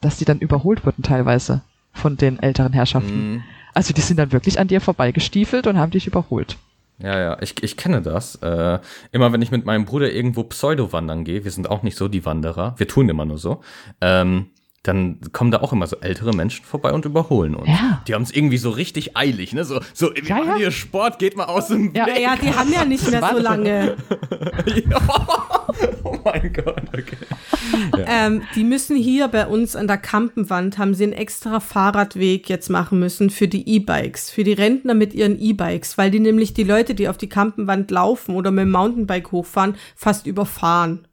dass 0.00 0.18
die 0.18 0.24
dann 0.24 0.38
überholt 0.38 0.86
wurden 0.86 1.02
teilweise 1.02 1.62
von 1.94 2.16
den 2.16 2.38
älteren 2.40 2.72
Herrschaften. 2.74 3.32
Mhm. 3.32 3.42
Also 3.74 3.92
die 3.92 4.02
sind 4.02 4.18
dann 4.18 4.30
wirklich 4.30 4.60
an 4.60 4.68
dir 4.68 4.80
vorbeigestiefelt 4.80 5.66
und 5.66 5.78
haben 5.78 5.90
dich 5.90 6.06
überholt. 6.06 6.58
Ja, 6.98 7.18
ja, 7.18 7.38
ich, 7.42 7.62
ich 7.62 7.76
kenne 7.76 8.00
das. 8.00 8.36
Äh, 8.36 8.78
immer 9.12 9.32
wenn 9.32 9.42
ich 9.42 9.50
mit 9.50 9.66
meinem 9.66 9.84
Bruder 9.84 10.10
irgendwo 10.10 10.44
Pseudo-wandern 10.44 11.24
gehe, 11.24 11.44
wir 11.44 11.50
sind 11.50 11.68
auch 11.68 11.82
nicht 11.82 11.96
so 11.96 12.08
die 12.08 12.24
Wanderer, 12.24 12.74
wir 12.78 12.88
tun 12.88 13.08
immer 13.08 13.26
nur 13.26 13.38
so, 13.38 13.60
ähm, 14.00 14.50
dann 14.86 15.20
kommen 15.32 15.50
da 15.50 15.60
auch 15.60 15.72
immer 15.72 15.86
so 15.86 15.96
ältere 16.00 16.32
Menschen 16.34 16.64
vorbei 16.64 16.92
und 16.92 17.04
überholen 17.04 17.54
uns. 17.54 17.68
Ja. 17.68 18.02
Die 18.06 18.14
haben 18.14 18.22
es 18.22 18.30
irgendwie 18.30 18.58
so 18.58 18.70
richtig 18.70 19.16
eilig, 19.16 19.52
ne? 19.52 19.64
So, 19.64 19.80
so 19.92 20.14
wir 20.14 20.22
Ja, 20.24 20.36
machen 20.36 20.48
ja. 20.50 20.56
hier 20.56 20.70
Sport, 20.70 21.18
geht 21.18 21.36
mal 21.36 21.44
aus 21.44 21.68
dem 21.68 21.94
Ja. 21.94 22.06
Weg. 22.06 22.20
Ja, 22.20 22.36
die 22.36 22.52
haben 22.52 22.72
ja 22.72 22.84
nicht 22.84 23.10
mehr 23.10 23.22
so 23.32 23.38
lange. 23.38 23.96
Ja. 24.88 24.98
Oh 26.04 26.16
mein 26.24 26.52
Gott, 26.52 26.82
okay. 26.92 27.16
Ähm, 28.08 28.42
die 28.54 28.64
müssen 28.64 28.96
hier 28.96 29.28
bei 29.28 29.46
uns 29.46 29.74
an 29.76 29.86
der 29.86 29.98
Kampenwand, 29.98 30.78
haben 30.78 30.94
sie 30.94 31.04
einen 31.04 31.12
extra 31.12 31.60
Fahrradweg 31.60 32.48
jetzt 32.48 32.68
machen 32.70 32.98
müssen 32.98 33.30
für 33.30 33.48
die 33.48 33.68
E-Bikes, 33.68 34.30
für 34.30 34.44
die 34.44 34.52
Rentner 34.52 34.94
mit 34.94 35.14
ihren 35.14 35.38
E-Bikes, 35.40 35.98
weil 35.98 36.10
die 36.10 36.20
nämlich 36.20 36.54
die 36.54 36.62
Leute, 36.64 36.94
die 36.94 37.08
auf 37.08 37.18
die 37.18 37.28
Kampenwand 37.28 37.90
laufen 37.90 38.34
oder 38.34 38.50
mit 38.50 38.62
dem 38.62 38.70
Mountainbike 38.70 39.32
hochfahren, 39.32 39.76
fast 39.94 40.26
überfahren. 40.26 41.06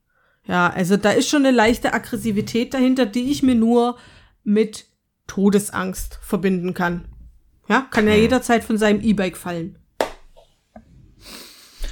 Ja, 0.46 0.70
also 0.70 0.98
da 0.98 1.12
ist 1.12 1.30
schon 1.30 1.46
eine 1.46 1.56
leichte 1.56 1.94
Aggressivität 1.94 2.74
dahinter, 2.74 3.06
die 3.06 3.32
ich 3.32 3.44
mir 3.44 3.56
nur 3.56 3.98
mit 4.44 4.86
Todesangst 5.28 6.20
verbinden 6.22 6.74
kann. 6.74 7.06
Ja, 7.70 7.88
kann 7.90 8.08
ja 8.08 8.14
jederzeit 8.16 8.64
von 8.64 8.78
seinem 8.78 9.02
E-Bike 9.02 9.38
fallen. 9.38 9.78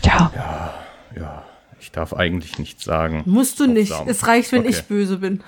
Ja. 0.03 0.73
Ja, 1.15 1.43
ich 1.79 1.91
darf 1.91 2.13
eigentlich 2.13 2.57
nichts 2.59 2.83
sagen. 2.83 3.23
Musst 3.25 3.59
du 3.59 3.67
nicht. 3.67 3.93
Es 4.05 4.27
reicht, 4.27 4.51
wenn 4.51 4.61
Okay. 4.61 4.69
ich 4.69 4.83
böse 4.83 5.17
bin. 5.17 5.41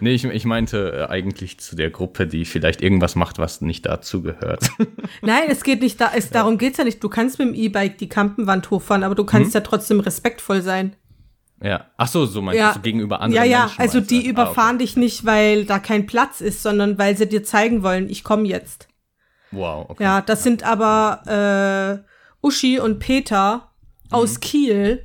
Nee, 0.00 0.12
ich, 0.14 0.24
ich 0.24 0.44
meinte 0.44 1.06
äh, 1.08 1.10
eigentlich 1.12 1.60
zu 1.60 1.76
der 1.76 1.90
Gruppe, 1.90 2.26
die 2.26 2.44
vielleicht 2.44 2.82
irgendwas 2.82 3.14
macht, 3.14 3.38
was 3.38 3.60
nicht 3.60 3.86
dazu 3.86 4.22
gehört. 4.22 4.70
Nein, 5.22 5.44
es 5.48 5.62
geht 5.64 5.80
nicht 5.82 6.00
da, 6.00 6.12
es, 6.14 6.30
darum 6.30 6.58
geht's 6.58 6.78
ja 6.78 6.84
nicht. 6.84 7.02
Du 7.02 7.08
kannst 7.08 7.38
mit 7.38 7.48
dem 7.48 7.54
E-Bike 7.54 7.98
die 7.98 8.08
Kampenwand 8.08 8.70
hochfahren, 8.70 9.02
aber 9.04 9.14
du 9.14 9.24
kannst 9.24 9.54
ja 9.54 9.60
trotzdem 9.60 10.00
respektvoll 10.00 10.62
sein. 10.62 10.94
Ja. 11.62 11.86
Ach 11.96 12.08
so, 12.08 12.26
so 12.26 12.40
meinst 12.42 12.58
Ja. 12.60 12.72
du 12.74 12.80
gegenüber 12.80 13.16
Ja, 13.16 13.20
anderen 13.22 13.50
ja, 13.50 13.58
Menschen. 13.60 13.80
also 13.80 13.98
meinst 13.98 14.10
du? 14.10 14.14
die 14.20 14.26
überfahren 14.28 14.78
dich 14.78 14.96
nicht, 14.96 15.24
weil 15.26 15.64
da 15.64 15.78
kein 15.78 16.06
Platz 16.06 16.40
ist, 16.40 16.62
sondern 16.62 16.98
weil 16.98 17.16
sie 17.16 17.28
dir 17.28 17.42
zeigen 17.44 17.82
wollen, 17.82 18.08
ich 18.08 18.24
komme 18.24 18.46
jetzt. 18.46 18.88
Ah, 18.90 18.94
okay. 19.50 19.56
Wow, 19.60 19.86
okay. 19.90 20.02
Ja, 20.02 20.20
das 20.20 20.42
sind 20.42 20.62
aber 20.62 22.02
äh, 22.42 22.46
Uschi 22.46 22.78
und 22.80 22.98
Peter 22.98 23.64
Mhm. 24.10 24.14
aus 24.14 24.40
Kiel, 24.40 25.04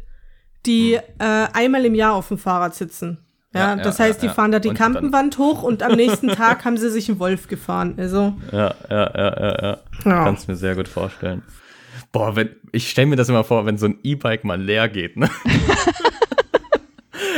die 0.66 0.94
äh, 0.94 1.02
einmal 1.54 1.84
im 1.86 1.94
Jahr 1.96 2.14
auf 2.14 2.30
dem 2.30 2.38
Fahrrad 2.38 2.74
sitzen. 2.76 3.20
Ja, 3.54 3.60
Ja, 3.72 3.76
ja, 3.78 3.84
das 3.84 4.00
heißt, 4.00 4.22
die 4.22 4.28
ja, 4.28 4.32
ja. 4.32 4.36
fahren 4.36 4.52
da 4.52 4.60
die 4.60 4.70
Und 4.70 4.78
Kampenwand 4.78 5.38
hoch 5.38 5.62
und 5.64 5.84
am 5.84 5.92
nächsten 5.98 6.28
Tag 6.36 6.64
haben 6.66 6.78
sie 6.78 6.90
sich 6.90 7.10
einen 7.10 7.20
Wolf 7.20 7.48
gefahren. 7.48 7.96
Also, 7.98 8.34
Ja, 8.52 8.74
ja, 8.90 9.12
ja, 9.16 9.40
ja, 9.40 9.62
ja. 9.62 9.78
Ja. 10.06 10.24
Kannst 10.24 10.48
mir 10.48 10.56
sehr 10.56 10.76
gut 10.76 10.88
vorstellen. 10.88 11.44
Boah, 12.14 12.36
wenn, 12.36 12.50
ich 12.72 12.90
stelle 12.90 13.08
mir 13.08 13.16
das 13.18 13.28
immer 13.30 13.44
vor, 13.44 13.66
wenn 13.66 13.78
so 13.78 13.86
ein 13.88 14.00
E-Bike 14.04 14.44
mal 14.46 14.60
leer 14.62 14.88
geht, 14.90 15.18
ne? 15.18 15.30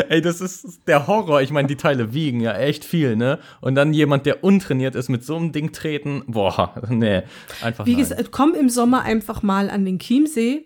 Ey, 0.09 0.21
das 0.21 0.41
ist 0.41 0.79
der 0.87 1.07
Horror. 1.07 1.41
Ich 1.41 1.51
meine, 1.51 1.67
die 1.67 1.75
Teile 1.75 2.13
wiegen 2.13 2.39
ja 2.41 2.53
echt 2.57 2.85
viel, 2.85 3.15
ne? 3.15 3.39
Und 3.61 3.75
dann 3.75 3.93
jemand, 3.93 4.25
der 4.25 4.43
untrainiert 4.43 4.95
ist, 4.95 5.09
mit 5.09 5.23
so 5.23 5.35
einem 5.35 5.51
Ding 5.51 5.71
treten. 5.71 6.23
Boah, 6.27 6.73
nee, 6.89 7.23
einfach 7.61 7.85
wie 7.85 7.91
nein. 7.93 7.99
gesagt, 8.01 8.31
komm 8.31 8.53
im 8.53 8.69
Sommer 8.69 9.03
einfach 9.03 9.41
mal 9.43 9.69
an 9.69 9.85
den 9.85 9.99
Chiemsee. 9.99 10.65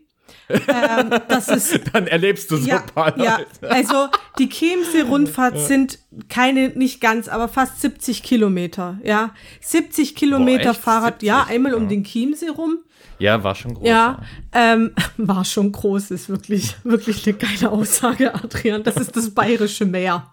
ähm, 0.49 1.10
das 1.27 1.47
ist 1.49 1.81
Dann 1.93 2.06
erlebst 2.07 2.51
du 2.51 2.57
so 2.57 2.68
ja, 2.68 2.77
ein 2.81 2.85
paar 2.85 3.18
ja, 3.18 3.38
Leute. 3.39 3.72
also 3.73 4.07
die 4.38 4.47
Chiemsee-Rundfahrt 4.49 5.57
sind 5.60 5.99
keine, 6.27 6.69
nicht 6.69 7.01
ganz, 7.01 7.27
aber 7.27 7.47
fast 7.47 7.81
70 7.81 8.22
Kilometer, 8.23 8.99
ja. 9.03 9.34
70 9.61 10.15
Kilometer 10.15 10.72
echt? 10.72 10.81
Fahrrad, 10.81 11.23
ja, 11.23 11.38
70? 11.39 11.56
einmal 11.56 11.73
um 11.73 11.84
Ja. 11.84 11.89
den 11.89 12.03
Chiemsee 12.03 12.49
rum. 12.49 12.77
Ja, 13.20 13.44
war 13.44 13.54
schon 13.56 13.74
groß. 13.76 13.88
Ja, 13.88 14.20
ähm, 14.54 14.91
war 15.18 15.44
schon 15.46 15.72
groß, 15.72 16.12
ist 16.12 16.30
wirklich, 16.30 16.76
wirklich 16.84 17.28
eine 17.28 17.38
geile 17.38 17.70
Aussage, 17.72 18.34
Adrian. 18.34 18.84
Das 18.84 18.96
ist 18.98 19.16
das 19.16 19.30
bayerische 19.34 19.86
Meer. 19.86 20.30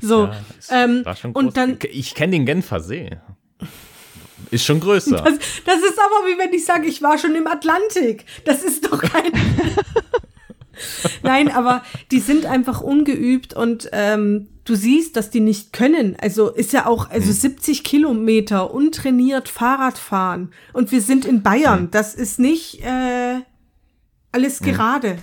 So, 0.00 0.24
Ja, 0.26 0.34
ähm, 0.70 1.04
war 1.04 1.16
schon 1.16 1.32
groß. 1.32 1.42
und 1.44 1.56
dann, 1.56 1.78
Ich 1.90 2.14
kenne 2.14 2.32
den 2.32 2.46
Genfer 2.46 2.80
See. 2.80 3.10
Ist 4.50 4.64
schon 4.64 4.78
größer. 4.78 5.16
das, 5.16 5.34
das 5.64 5.78
ist 5.78 5.98
aber 5.98 6.26
wie 6.28 6.38
wenn 6.38 6.52
ich 6.52 6.64
sage, 6.64 6.86
ich 6.86 7.02
war 7.02 7.18
schon 7.18 7.34
im 7.34 7.46
Atlantik. 7.46 8.24
Das 8.44 8.62
ist 8.62 8.84
doch 8.90 9.00
kein. 9.00 9.32
Nein, 11.22 11.50
aber 11.50 11.82
die 12.10 12.20
sind 12.20 12.46
einfach 12.46 12.80
ungeübt 12.80 13.54
und 13.54 13.88
ähm, 13.92 14.48
du 14.64 14.74
siehst, 14.74 15.16
dass 15.16 15.30
die 15.30 15.40
nicht 15.40 15.72
können. 15.72 16.16
Also 16.20 16.50
ist 16.50 16.72
ja 16.72 16.86
auch, 16.86 17.10
also 17.10 17.32
70 17.32 17.84
Kilometer 17.84 18.72
untrainiert 18.72 19.48
Fahrrad 19.48 19.98
fahren. 19.98 20.50
Und 20.72 20.92
wir 20.92 21.00
sind 21.00 21.24
in 21.24 21.42
Bayern. 21.42 21.88
Das 21.90 22.14
ist 22.14 22.38
nicht 22.38 22.82
äh, 22.82 23.40
alles 24.32 24.60
gerade. 24.60 25.18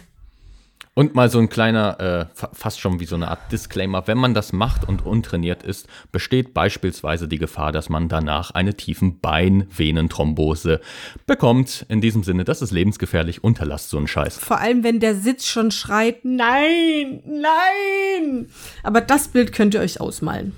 Und 1.01 1.15
mal 1.15 1.31
so 1.31 1.39
ein 1.39 1.49
kleiner, 1.49 1.99
äh, 1.99 2.35
fa- 2.35 2.51
fast 2.53 2.79
schon 2.79 2.99
wie 2.99 3.05
so 3.05 3.15
eine 3.15 3.27
Art 3.29 3.51
Disclaimer. 3.51 4.05
Wenn 4.05 4.19
man 4.19 4.35
das 4.35 4.53
macht 4.53 4.87
und 4.87 5.03
untrainiert 5.03 5.63
ist, 5.63 5.87
besteht 6.11 6.53
beispielsweise 6.53 7.27
die 7.27 7.39
Gefahr, 7.39 7.71
dass 7.71 7.89
man 7.89 8.07
danach 8.07 8.51
eine 8.51 8.75
tiefen 8.75 9.19
Beinvenenthrombose 9.19 10.79
bekommt. 11.25 11.87
In 11.89 12.01
diesem 12.01 12.21
Sinne, 12.21 12.43
das 12.43 12.61
ist 12.61 12.69
lebensgefährlich. 12.69 13.43
Unterlasst 13.43 13.89
so 13.89 13.97
einen 13.97 14.07
Scheiß. 14.07 14.37
Vor 14.37 14.59
allem, 14.59 14.83
wenn 14.83 14.99
der 14.99 15.15
Sitz 15.15 15.47
schon 15.47 15.71
schreit, 15.71 16.23
nein, 16.23 17.23
nein. 17.25 18.51
Aber 18.83 19.01
das 19.01 19.29
Bild 19.29 19.53
könnt 19.53 19.73
ihr 19.73 19.79
euch 19.81 19.99
ausmalen. 19.99 20.55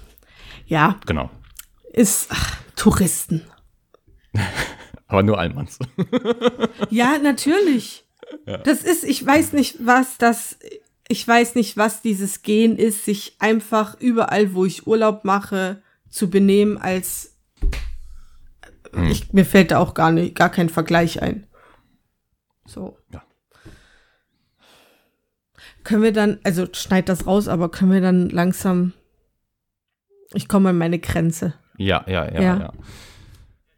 Ja, 0.65 0.99
Genau. 1.05 1.29
ist 1.93 2.27
ach, 2.31 2.57
Touristen. 2.75 3.43
Aber 5.07 5.23
nur 5.23 5.39
Allmanns. 5.39 5.79
Ja, 6.89 7.17
natürlich. 7.17 8.02
Das 8.63 8.83
ist, 8.83 9.03
ich 9.03 9.25
weiß 9.25 9.53
nicht, 9.53 9.85
was 9.85 10.17
das, 10.17 10.57
ich 11.07 11.27
weiß 11.27 11.55
nicht, 11.55 11.77
was 11.77 12.01
dieses 12.01 12.41
Gen 12.41 12.77
ist, 12.77 13.05
sich 13.05 13.35
einfach 13.39 13.99
überall, 13.99 14.53
wo 14.53 14.65
ich 14.65 14.87
Urlaub 14.87 15.23
mache, 15.23 15.81
zu 16.09 16.29
benehmen, 16.29 16.77
als 16.77 17.35
ich, 19.09 19.33
mir 19.33 19.45
fällt 19.45 19.71
da 19.71 19.79
auch 19.79 19.93
gar 19.95 20.11
nicht, 20.11 20.35
gar 20.35 20.49
kein 20.49 20.69
Vergleich 20.69 21.21
ein. 21.21 21.47
So. 22.65 22.97
Können 25.83 26.03
wir 26.03 26.13
dann, 26.13 26.39
also 26.43 26.67
schneid 26.71 27.09
das 27.09 27.27
raus, 27.27 27.47
aber 27.47 27.69
können 27.69 27.91
wir 27.91 28.01
dann 28.01 28.29
langsam. 28.29 28.93
Ich 30.33 30.47
komme 30.47 30.69
an 30.69 30.77
meine 30.77 30.99
Grenze. 30.99 31.55
Ja, 31.77 32.05
ja, 32.07 32.31
ja, 32.31 32.41
Ja. 32.41 32.59
ja. 32.59 32.73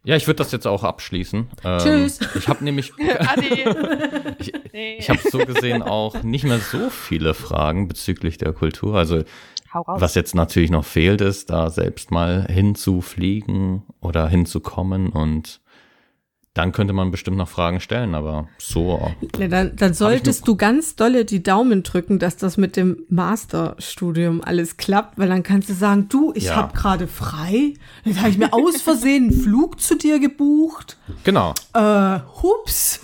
Ja, 0.06 0.14
ich 0.14 0.26
würde 0.28 0.38
das 0.38 0.52
jetzt 0.52 0.66
auch 0.68 0.84
abschließen. 0.84 1.48
Ähm, 1.64 1.78
Tschüss. 1.80 2.20
Ich 2.36 2.46
habe 2.48 2.62
nämlich, 2.62 2.92
Adi. 3.18 3.64
ich, 4.38 4.52
Nee. 4.72 4.96
ich 4.98 5.08
habe 5.10 5.18
so 5.30 5.38
gesehen 5.38 5.82
auch 5.82 6.22
nicht 6.22 6.44
mehr 6.44 6.58
so 6.58 6.90
viele 6.90 7.32
Fragen 7.34 7.88
bezüglich 7.88 8.38
der 8.38 8.52
Kultur. 8.52 8.96
Also 8.96 9.24
was 9.86 10.14
jetzt 10.14 10.34
natürlich 10.34 10.70
noch 10.70 10.84
fehlt, 10.84 11.20
ist, 11.20 11.50
da 11.50 11.70
selbst 11.70 12.10
mal 12.10 12.46
hinzufliegen 12.48 13.82
oder 14.00 14.28
hinzukommen 14.28 15.08
und 15.10 15.60
dann 16.56 16.72
könnte 16.72 16.92
man 16.92 17.10
bestimmt 17.10 17.36
noch 17.36 17.48
Fragen 17.48 17.80
stellen, 17.80 18.14
aber 18.14 18.48
so. 18.58 19.12
Ne, 19.38 19.48
dann, 19.48 19.76
dann 19.76 19.92
solltest 19.94 20.48
du 20.48 20.56
ganz 20.56 20.96
dolle 20.96 21.24
die 21.24 21.42
Daumen 21.42 21.82
drücken, 21.82 22.18
dass 22.18 22.36
das 22.36 22.56
mit 22.56 22.76
dem 22.76 23.04
Masterstudium 23.08 24.40
alles 24.42 24.76
klappt, 24.76 25.18
weil 25.18 25.28
dann 25.28 25.42
kannst 25.42 25.68
du 25.68 25.74
sagen, 25.74 26.08
du, 26.08 26.32
ich 26.34 26.44
Ja. 26.44 26.56
hab 26.56 26.62
habe 26.68 26.76
gerade 26.78 27.06
frei. 27.06 27.74
Jetzt 28.04 28.18
habe 28.20 28.30
ich 28.30 28.38
mir 28.38 28.52
aus 28.54 28.80
Versehen 28.82 29.30
einen 29.30 29.40
Flug 29.42 29.80
zu 29.80 29.96
dir 29.96 30.18
gebucht. 30.18 30.96
Genau, 31.24 31.52
Äh, 31.74 32.20
hups. 32.42 33.00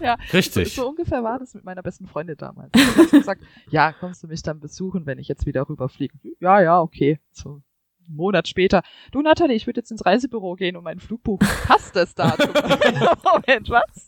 ja, 0.00 0.16
richtig. 0.32 0.74
So, 0.74 0.82
so 0.82 0.88
ungefähr 0.90 1.22
war 1.22 1.38
das 1.38 1.54
mit 1.54 1.64
meiner 1.64 1.82
besten 1.82 2.06
Freundin 2.06 2.36
damals. 2.36 2.70
Ich 3.04 3.10
gesagt, 3.10 3.42
ja, 3.70 3.92
kommst 3.92 4.22
du 4.22 4.26
mich 4.26 4.42
dann 4.42 4.58
besuchen, 4.60 5.06
wenn 5.06 5.18
ich 5.18 5.28
jetzt 5.28 5.46
wieder 5.46 5.68
rüberfliege? 5.68 6.14
Ja, 6.40 6.60
ja, 6.60 6.80
okay. 6.80 7.20
So 7.30 7.62
einen 8.06 8.16
Monat 8.16 8.48
später. 8.48 8.82
Du, 9.10 9.20
Nathalie, 9.22 9.56
ich 9.56 9.66
würde 9.66 9.80
jetzt 9.80 9.90
ins 9.90 10.04
Reisebüro 10.04 10.54
gehen 10.54 10.76
und 10.76 10.84
meinen 10.84 11.00
Flug 11.00 11.22
buchen. 11.22 11.46
Passt 11.66 11.94
das 11.96 12.14
Datum? 12.16 12.50
Moment, 13.24 13.70
was? 13.70 14.06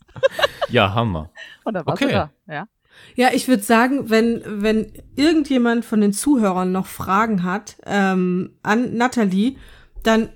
Ja, 0.69 0.93
Hammer. 0.93 1.29
Und 1.63 1.73
dann 1.73 1.85
war 1.85 1.93
Okay. 1.93 2.11
da. 2.11 2.31
Ja. 2.47 2.67
Ja, 3.15 3.29
ich 3.33 3.47
würde 3.49 3.61
sagen, 3.61 4.09
wenn, 4.09 4.41
wenn 4.45 4.93
irgendjemand 5.17 5.83
von 5.83 5.99
den 5.99 6.13
Zuhörern 6.13 6.71
noch 6.71 6.85
Fragen 6.85 7.43
hat 7.43 7.75
ähm, 7.85 8.57
an 8.63 8.95
Nathalie, 8.95 9.57
dann 10.03 10.29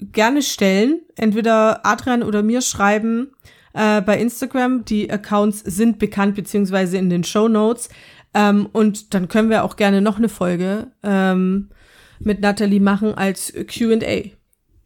gerne 0.00 0.40
stellen. 0.42 1.02
Entweder 1.16 1.84
Adrian 1.84 2.22
oder 2.22 2.42
mir 2.42 2.62
schreiben 2.62 3.32
äh, 3.74 4.00
bei 4.00 4.18
Instagram. 4.18 4.86
Die 4.86 5.10
Accounts 5.10 5.58
sind 5.60 5.98
bekannt, 5.98 6.34
beziehungsweise 6.34 6.96
in 6.96 7.10
den 7.10 7.24
Show 7.24 7.46
Notes. 7.48 7.90
Ähm, 8.32 8.68
und 8.72 9.12
dann 9.12 9.28
können 9.28 9.50
wir 9.50 9.64
auch 9.64 9.76
gerne 9.76 10.00
noch 10.00 10.16
eine 10.16 10.28
Folge 10.30 10.92
ähm, 11.02 11.68
mit 12.20 12.40
Nathalie 12.40 12.80
machen 12.80 13.14
als 13.14 13.52
QA. 13.66 14.32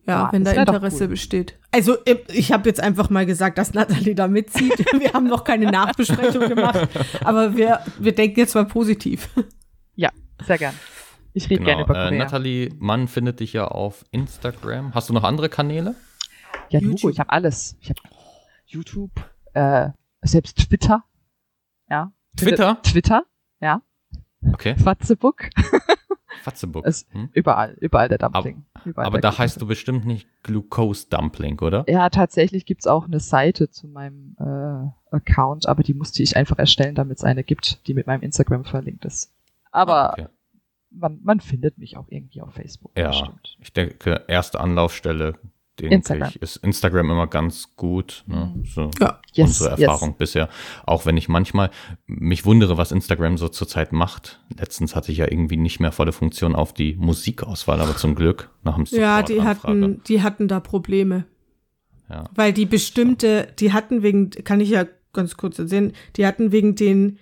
Ja, 0.05 0.25
Ah, 0.25 0.29
wenn 0.33 0.43
das 0.43 0.55
da 0.57 0.63
Interesse 0.63 1.05
cool. 1.05 1.09
besteht. 1.11 1.59
Also 1.71 1.97
ich- 2.05 2.19
ich 2.35 2.53
habe 2.53 2.69
jetzt 2.69 2.81
einfach 2.81 3.09
mal 3.09 3.25
gesagt, 3.25 3.57
dass 3.57 3.73
Nathalie 3.73 4.17
da 4.17 4.27
mitzieht. 4.27 4.77
Wir 5.01 5.13
haben 5.13 5.29
noch 5.29 5.45
keine 5.45 5.71
Nachbesprechung 5.71 6.49
gemacht, 6.49 6.89
aber 7.25 7.57
wir, 7.57 7.81
wir 8.01 8.13
denken 8.13 8.41
jetzt 8.41 8.55
mal 8.57 8.65
positiv. 8.67 9.29
ja, 9.95 10.11
sehr 10.45 10.59
gern. 10.59 10.75
Ich 11.35 11.49
rede 11.49 11.63
gerne 11.63 11.83
Genau. 11.85 11.85
über 11.95 11.95
Äh, 12.05 12.09
Korea. 12.09 12.19
Nathalie 12.25 12.69
Mann 12.79 13.07
findet 13.07 13.39
dich 13.41 13.53
ja 13.53 13.69
auf 13.69 14.05
Instagram. 14.11 14.93
Hast 14.93 15.09
du 15.09 15.13
noch 15.13 15.23
andere 15.25 15.49
Kanäle? 15.49 15.95
ja, 16.69 16.81
du, 16.81 16.87
YouTube. 16.87 17.13
ich 17.13 17.21
habe 17.21 17.31
alles. 17.31 17.77
Ich 17.81 17.89
habe 17.91 18.01
YouTube, 18.67 19.13
äh, 19.55 19.91
selbst 20.23 20.59
Twitter. 20.59 21.05
Ja. 21.89 22.13
Twitter? 22.37 22.79
Twitter, 22.83 23.25
ja. 23.61 23.83
Okay. 24.53 24.75
Facebook. 24.83 25.45
Fatzebook. 26.43 26.85
Es- 26.87 27.07
Hm? 27.13 27.29
Überall, 27.33 27.77
überall 27.81 28.09
der 28.09 28.19
Dumpling. 28.19 28.65
Überall 28.85 29.07
Aber 29.07 29.21
der 29.21 29.31
da 29.31 29.39
heißt 29.39 29.61
du 29.61 29.67
bestimmt 29.67 30.05
nicht 30.05 30.27
Glucose 30.43 31.07
Dumpling, 31.09 31.59
oder? 31.61 31.85
Ja, 31.89 32.11
tatsächlich 32.11 32.67
gibt's 32.67 32.87
auch 32.87 33.07
eine 33.07 33.21
Seite 33.21 33.71
zu 33.71 33.87
meinem 33.89 34.37
äh, 34.39 35.15
Account, 35.17 35.67
aber 35.67 35.83
die 35.83 35.95
musste 35.95 36.23
ich 36.23 36.37
einfach 36.37 36.59
erstellen, 36.59 36.95
damit 36.95 37.19
es 37.19 37.25
eine 37.25 37.45
gibt, 37.45 37.87
die 37.87 37.95
mit 37.95 38.07
meinem 38.07 38.23
Instagram 38.23 38.65
verlinkt 38.65 39.05
ist. 39.05 39.33
Aber 39.71 40.11
Ah, 40.11 40.13
okay. 40.13 40.27
man, 40.91 41.21
man 41.23 41.41
findet 41.41 41.79
mich 41.79 41.97
auch 41.97 42.07
irgendwie 42.09 42.43
auf 42.43 42.55
Facebook. 42.55 42.93
Ja. 42.97 43.07
das 43.07 43.19
stimmt. 43.19 43.57
Ich 43.61 43.73
denke, 43.73 44.25
erste 44.29 44.61
Anlaufstelle, 44.61 45.35
denke 45.81 45.95
Instagram. 45.95 46.29
ich, 46.29 46.43
ist 46.43 46.57
Instagram 46.57 47.11
immer 47.11 47.27
ganz 47.27 47.75
gut. 47.77 48.25
Ne? 48.27 48.55
So 48.65 48.91
Ja. 49.01 49.21
Yes, 49.33 49.49
unsere 49.49 49.71
yes. 49.71 49.81
Erfahrung 49.81 50.17
bisher. 50.17 50.49
Auch 50.85 51.07
wenn 51.07 51.17
ich 51.17 51.29
manchmal 51.29 51.71
mich 52.07 52.45
wundere, 52.45 52.77
was 52.77 52.93
Instagram 52.93 53.39
so 53.39 53.49
zurzeit 53.49 53.93
macht. 53.93 54.41
Letztens 54.57 54.95
hatte 54.95 55.13
ich 55.13 55.19
ja 55.19 55.31
irgendwie 55.31 55.57
nicht 55.57 55.81
mehr 55.81 55.93
volle 55.93 56.13
Funktion 56.13 56.55
auf 56.55 56.75
die 56.75 56.95
Musikauswahl, 56.97 57.81
aber 57.81 57.97
zum 57.97 58.15
Glück 58.15 58.51
nach 58.63 58.75
dem 58.77 58.85
Ja, 58.91 59.23
die 59.23 59.43
hatten, 59.43 60.03
die 60.05 60.23
hatten 60.23 60.49
da 60.49 60.61
Probleme. 60.61 61.25
Ja. 62.11 62.29
Weil 62.35 62.53
die 62.53 62.67
bestimmte, 62.67 63.49
die 63.59 63.73
hatten 63.73 64.03
wegen, 64.03 64.31
kann 64.31 64.61
ich 64.61 64.69
ja 64.69 64.85
ganz 65.15 65.37
kurz 65.37 65.59
erzählen, 65.59 65.93
die 66.17 66.27
hatten 66.27 66.53
wegen 66.53 66.75
den 66.75 67.19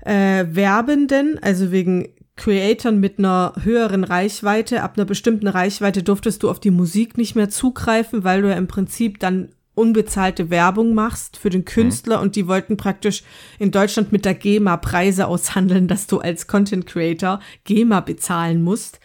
äh, 0.00 0.46
Werbenden, 0.48 1.38
also 1.40 1.70
wegen 1.70 2.08
Creatoren 2.36 3.00
mit 3.00 3.18
einer 3.18 3.54
höheren 3.62 4.04
Reichweite, 4.04 4.82
ab 4.82 4.94
einer 4.96 5.06
bestimmten 5.06 5.48
Reichweite 5.48 6.02
durftest 6.02 6.42
du 6.42 6.50
auf 6.50 6.60
die 6.60 6.70
Musik 6.70 7.16
nicht 7.16 7.34
mehr 7.34 7.48
zugreifen, 7.48 8.24
weil 8.24 8.42
du 8.42 8.48
ja 8.48 8.56
im 8.56 8.68
Prinzip 8.68 9.18
dann 9.18 9.48
unbezahlte 9.74 10.48
Werbung 10.48 10.94
machst 10.94 11.36
für 11.36 11.50
den 11.50 11.64
Künstler 11.64 12.20
und 12.20 12.34
die 12.34 12.48
wollten 12.48 12.76
praktisch 12.78 13.22
in 13.58 13.70
Deutschland 13.70 14.10
mit 14.10 14.24
der 14.24 14.34
GEMA 14.34 14.78
Preise 14.78 15.26
aushandeln, 15.26 15.86
dass 15.86 16.06
du 16.06 16.18
als 16.18 16.46
Content 16.46 16.86
Creator 16.86 17.40
GEMA 17.64 18.00
bezahlen 18.00 18.62
musst. 18.62 19.00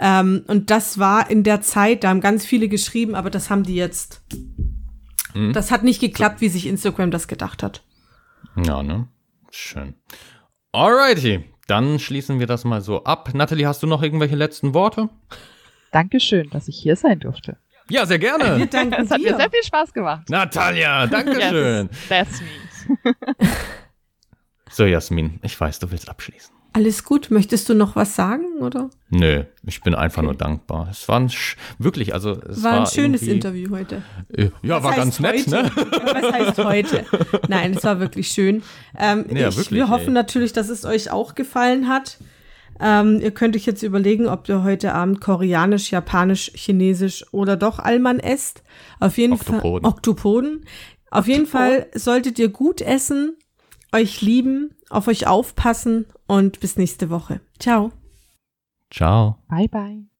Ähm, 0.00 0.44
und 0.46 0.70
das 0.70 0.98
war 0.98 1.30
in 1.30 1.42
der 1.42 1.60
Zeit, 1.60 2.04
da 2.04 2.08
haben 2.08 2.22
ganz 2.22 2.44
viele 2.46 2.68
geschrieben, 2.68 3.14
aber 3.14 3.30
das 3.30 3.50
haben 3.50 3.64
die 3.64 3.76
jetzt. 3.76 4.24
Hm. 5.32 5.52
Das 5.52 5.70
hat 5.70 5.84
nicht 5.84 6.00
geklappt, 6.00 6.40
wie 6.40 6.48
sich 6.48 6.66
Instagram 6.66 7.10
das 7.10 7.28
gedacht 7.28 7.62
hat. 7.62 7.84
Ja, 8.56 8.82
ne? 8.82 9.08
Schön. 9.50 9.94
Alrighty, 10.72 11.44
dann 11.66 11.98
schließen 11.98 12.38
wir 12.40 12.46
das 12.46 12.64
mal 12.64 12.80
so 12.80 13.04
ab. 13.04 13.30
Natalie, 13.34 13.66
hast 13.66 13.82
du 13.82 13.86
noch 13.86 14.02
irgendwelche 14.02 14.36
letzten 14.36 14.74
Worte? 14.74 15.08
Dankeschön, 15.92 16.50
dass 16.50 16.68
ich 16.68 16.76
hier 16.78 16.96
sein 16.96 17.20
durfte. 17.20 17.56
Ja, 17.90 18.06
sehr 18.06 18.20
Wir 18.20 18.28
gerne. 18.38 18.66
danken 18.66 18.94
Es 19.02 19.10
hat 19.10 19.20
mir 19.20 19.36
sehr 19.36 19.50
viel 19.50 19.62
Spaß 19.62 19.92
gemacht. 19.92 20.28
Natalia, 20.30 21.06
Dankeschön. 21.08 21.88
Yes, 21.90 22.08
that's 22.08 22.40
me. 22.40 23.14
So, 24.70 24.86
Jasmin, 24.86 25.38
ich 25.42 25.60
weiß, 25.60 25.78
du 25.78 25.90
willst 25.92 26.08
abschließen. 26.08 26.52
Alles 26.74 27.04
gut. 27.04 27.30
Möchtest 27.30 27.68
du 27.68 27.74
noch 27.74 27.94
was 27.96 28.14
sagen, 28.16 28.44
oder? 28.60 28.90
Nö, 29.08 29.44
ich 29.64 29.80
bin 29.82 29.94
einfach 29.94 30.22
nur 30.22 30.34
dankbar. 30.34 30.88
Es 30.90 31.08
war 31.08 31.20
ein 31.20 31.30
sch 31.30 31.56
wirklich, 31.78 32.12
also 32.12 32.32
es 32.32 32.62
War 32.62 32.72
war, 32.72 32.80
ein 32.80 32.86
schönes 32.86 33.22
Interview 33.22 33.70
heute. 33.70 34.02
Äh, 34.28 34.48
Ja, 34.62 34.76
Was 34.76 34.84
war 34.84 34.96
ganz 34.96 35.20
nett, 35.20 35.46
heute? 35.46 35.50
ne? 35.50 35.70
Was 35.76 36.32
heißt 36.32 36.64
heute? 36.64 37.04
Nein, 37.48 37.74
es 37.74 37.84
war 37.84 38.00
wirklich 38.00 38.28
schön. 38.28 38.62
Ähm, 38.98 39.24
Ja, 39.30 39.48
ich, 39.48 39.56
wirklich, 39.56 39.70
wir 39.70 39.88
hoffen 39.88 40.08
ey. 40.08 40.12
natürlich, 40.14 40.52
dass 40.52 40.68
es 40.68 40.84
euch 40.84 41.10
auch 41.10 41.34
gefallen 41.34 41.88
hat. 41.88 42.18
Ähm, 42.80 43.20
ihr 43.22 43.30
könnt 43.30 43.54
euch 43.54 43.66
jetzt 43.66 43.84
überlegen, 43.84 44.26
ob 44.26 44.48
ihr 44.48 44.64
heute 44.64 44.94
Abend 44.94 45.20
koreanisch, 45.20 45.92
japanisch, 45.92 46.50
chinesisch 46.56 47.24
oder 47.32 47.56
doch 47.56 47.78
Alman 47.78 48.18
esst. 48.18 48.64
Auf 48.98 49.16
jeden 49.16 49.38
Fall. 49.38 49.60
Oktopoden. 49.84 50.64
Auf 51.12 51.28
jeden 51.28 51.46
Fall 51.46 51.86
solltet 51.94 52.40
ihr 52.40 52.48
gut 52.48 52.80
essen, 52.80 53.36
euch 53.92 54.20
lieben, 54.22 54.74
auf 54.94 55.08
euch 55.08 55.26
aufpassen 55.26 56.06
und 56.26 56.60
bis 56.60 56.76
nächste 56.76 57.10
Woche. 57.10 57.40
Ciao. 57.58 57.92
Ciao. 58.90 59.38
Bye, 59.48 59.68
bye. 59.68 60.13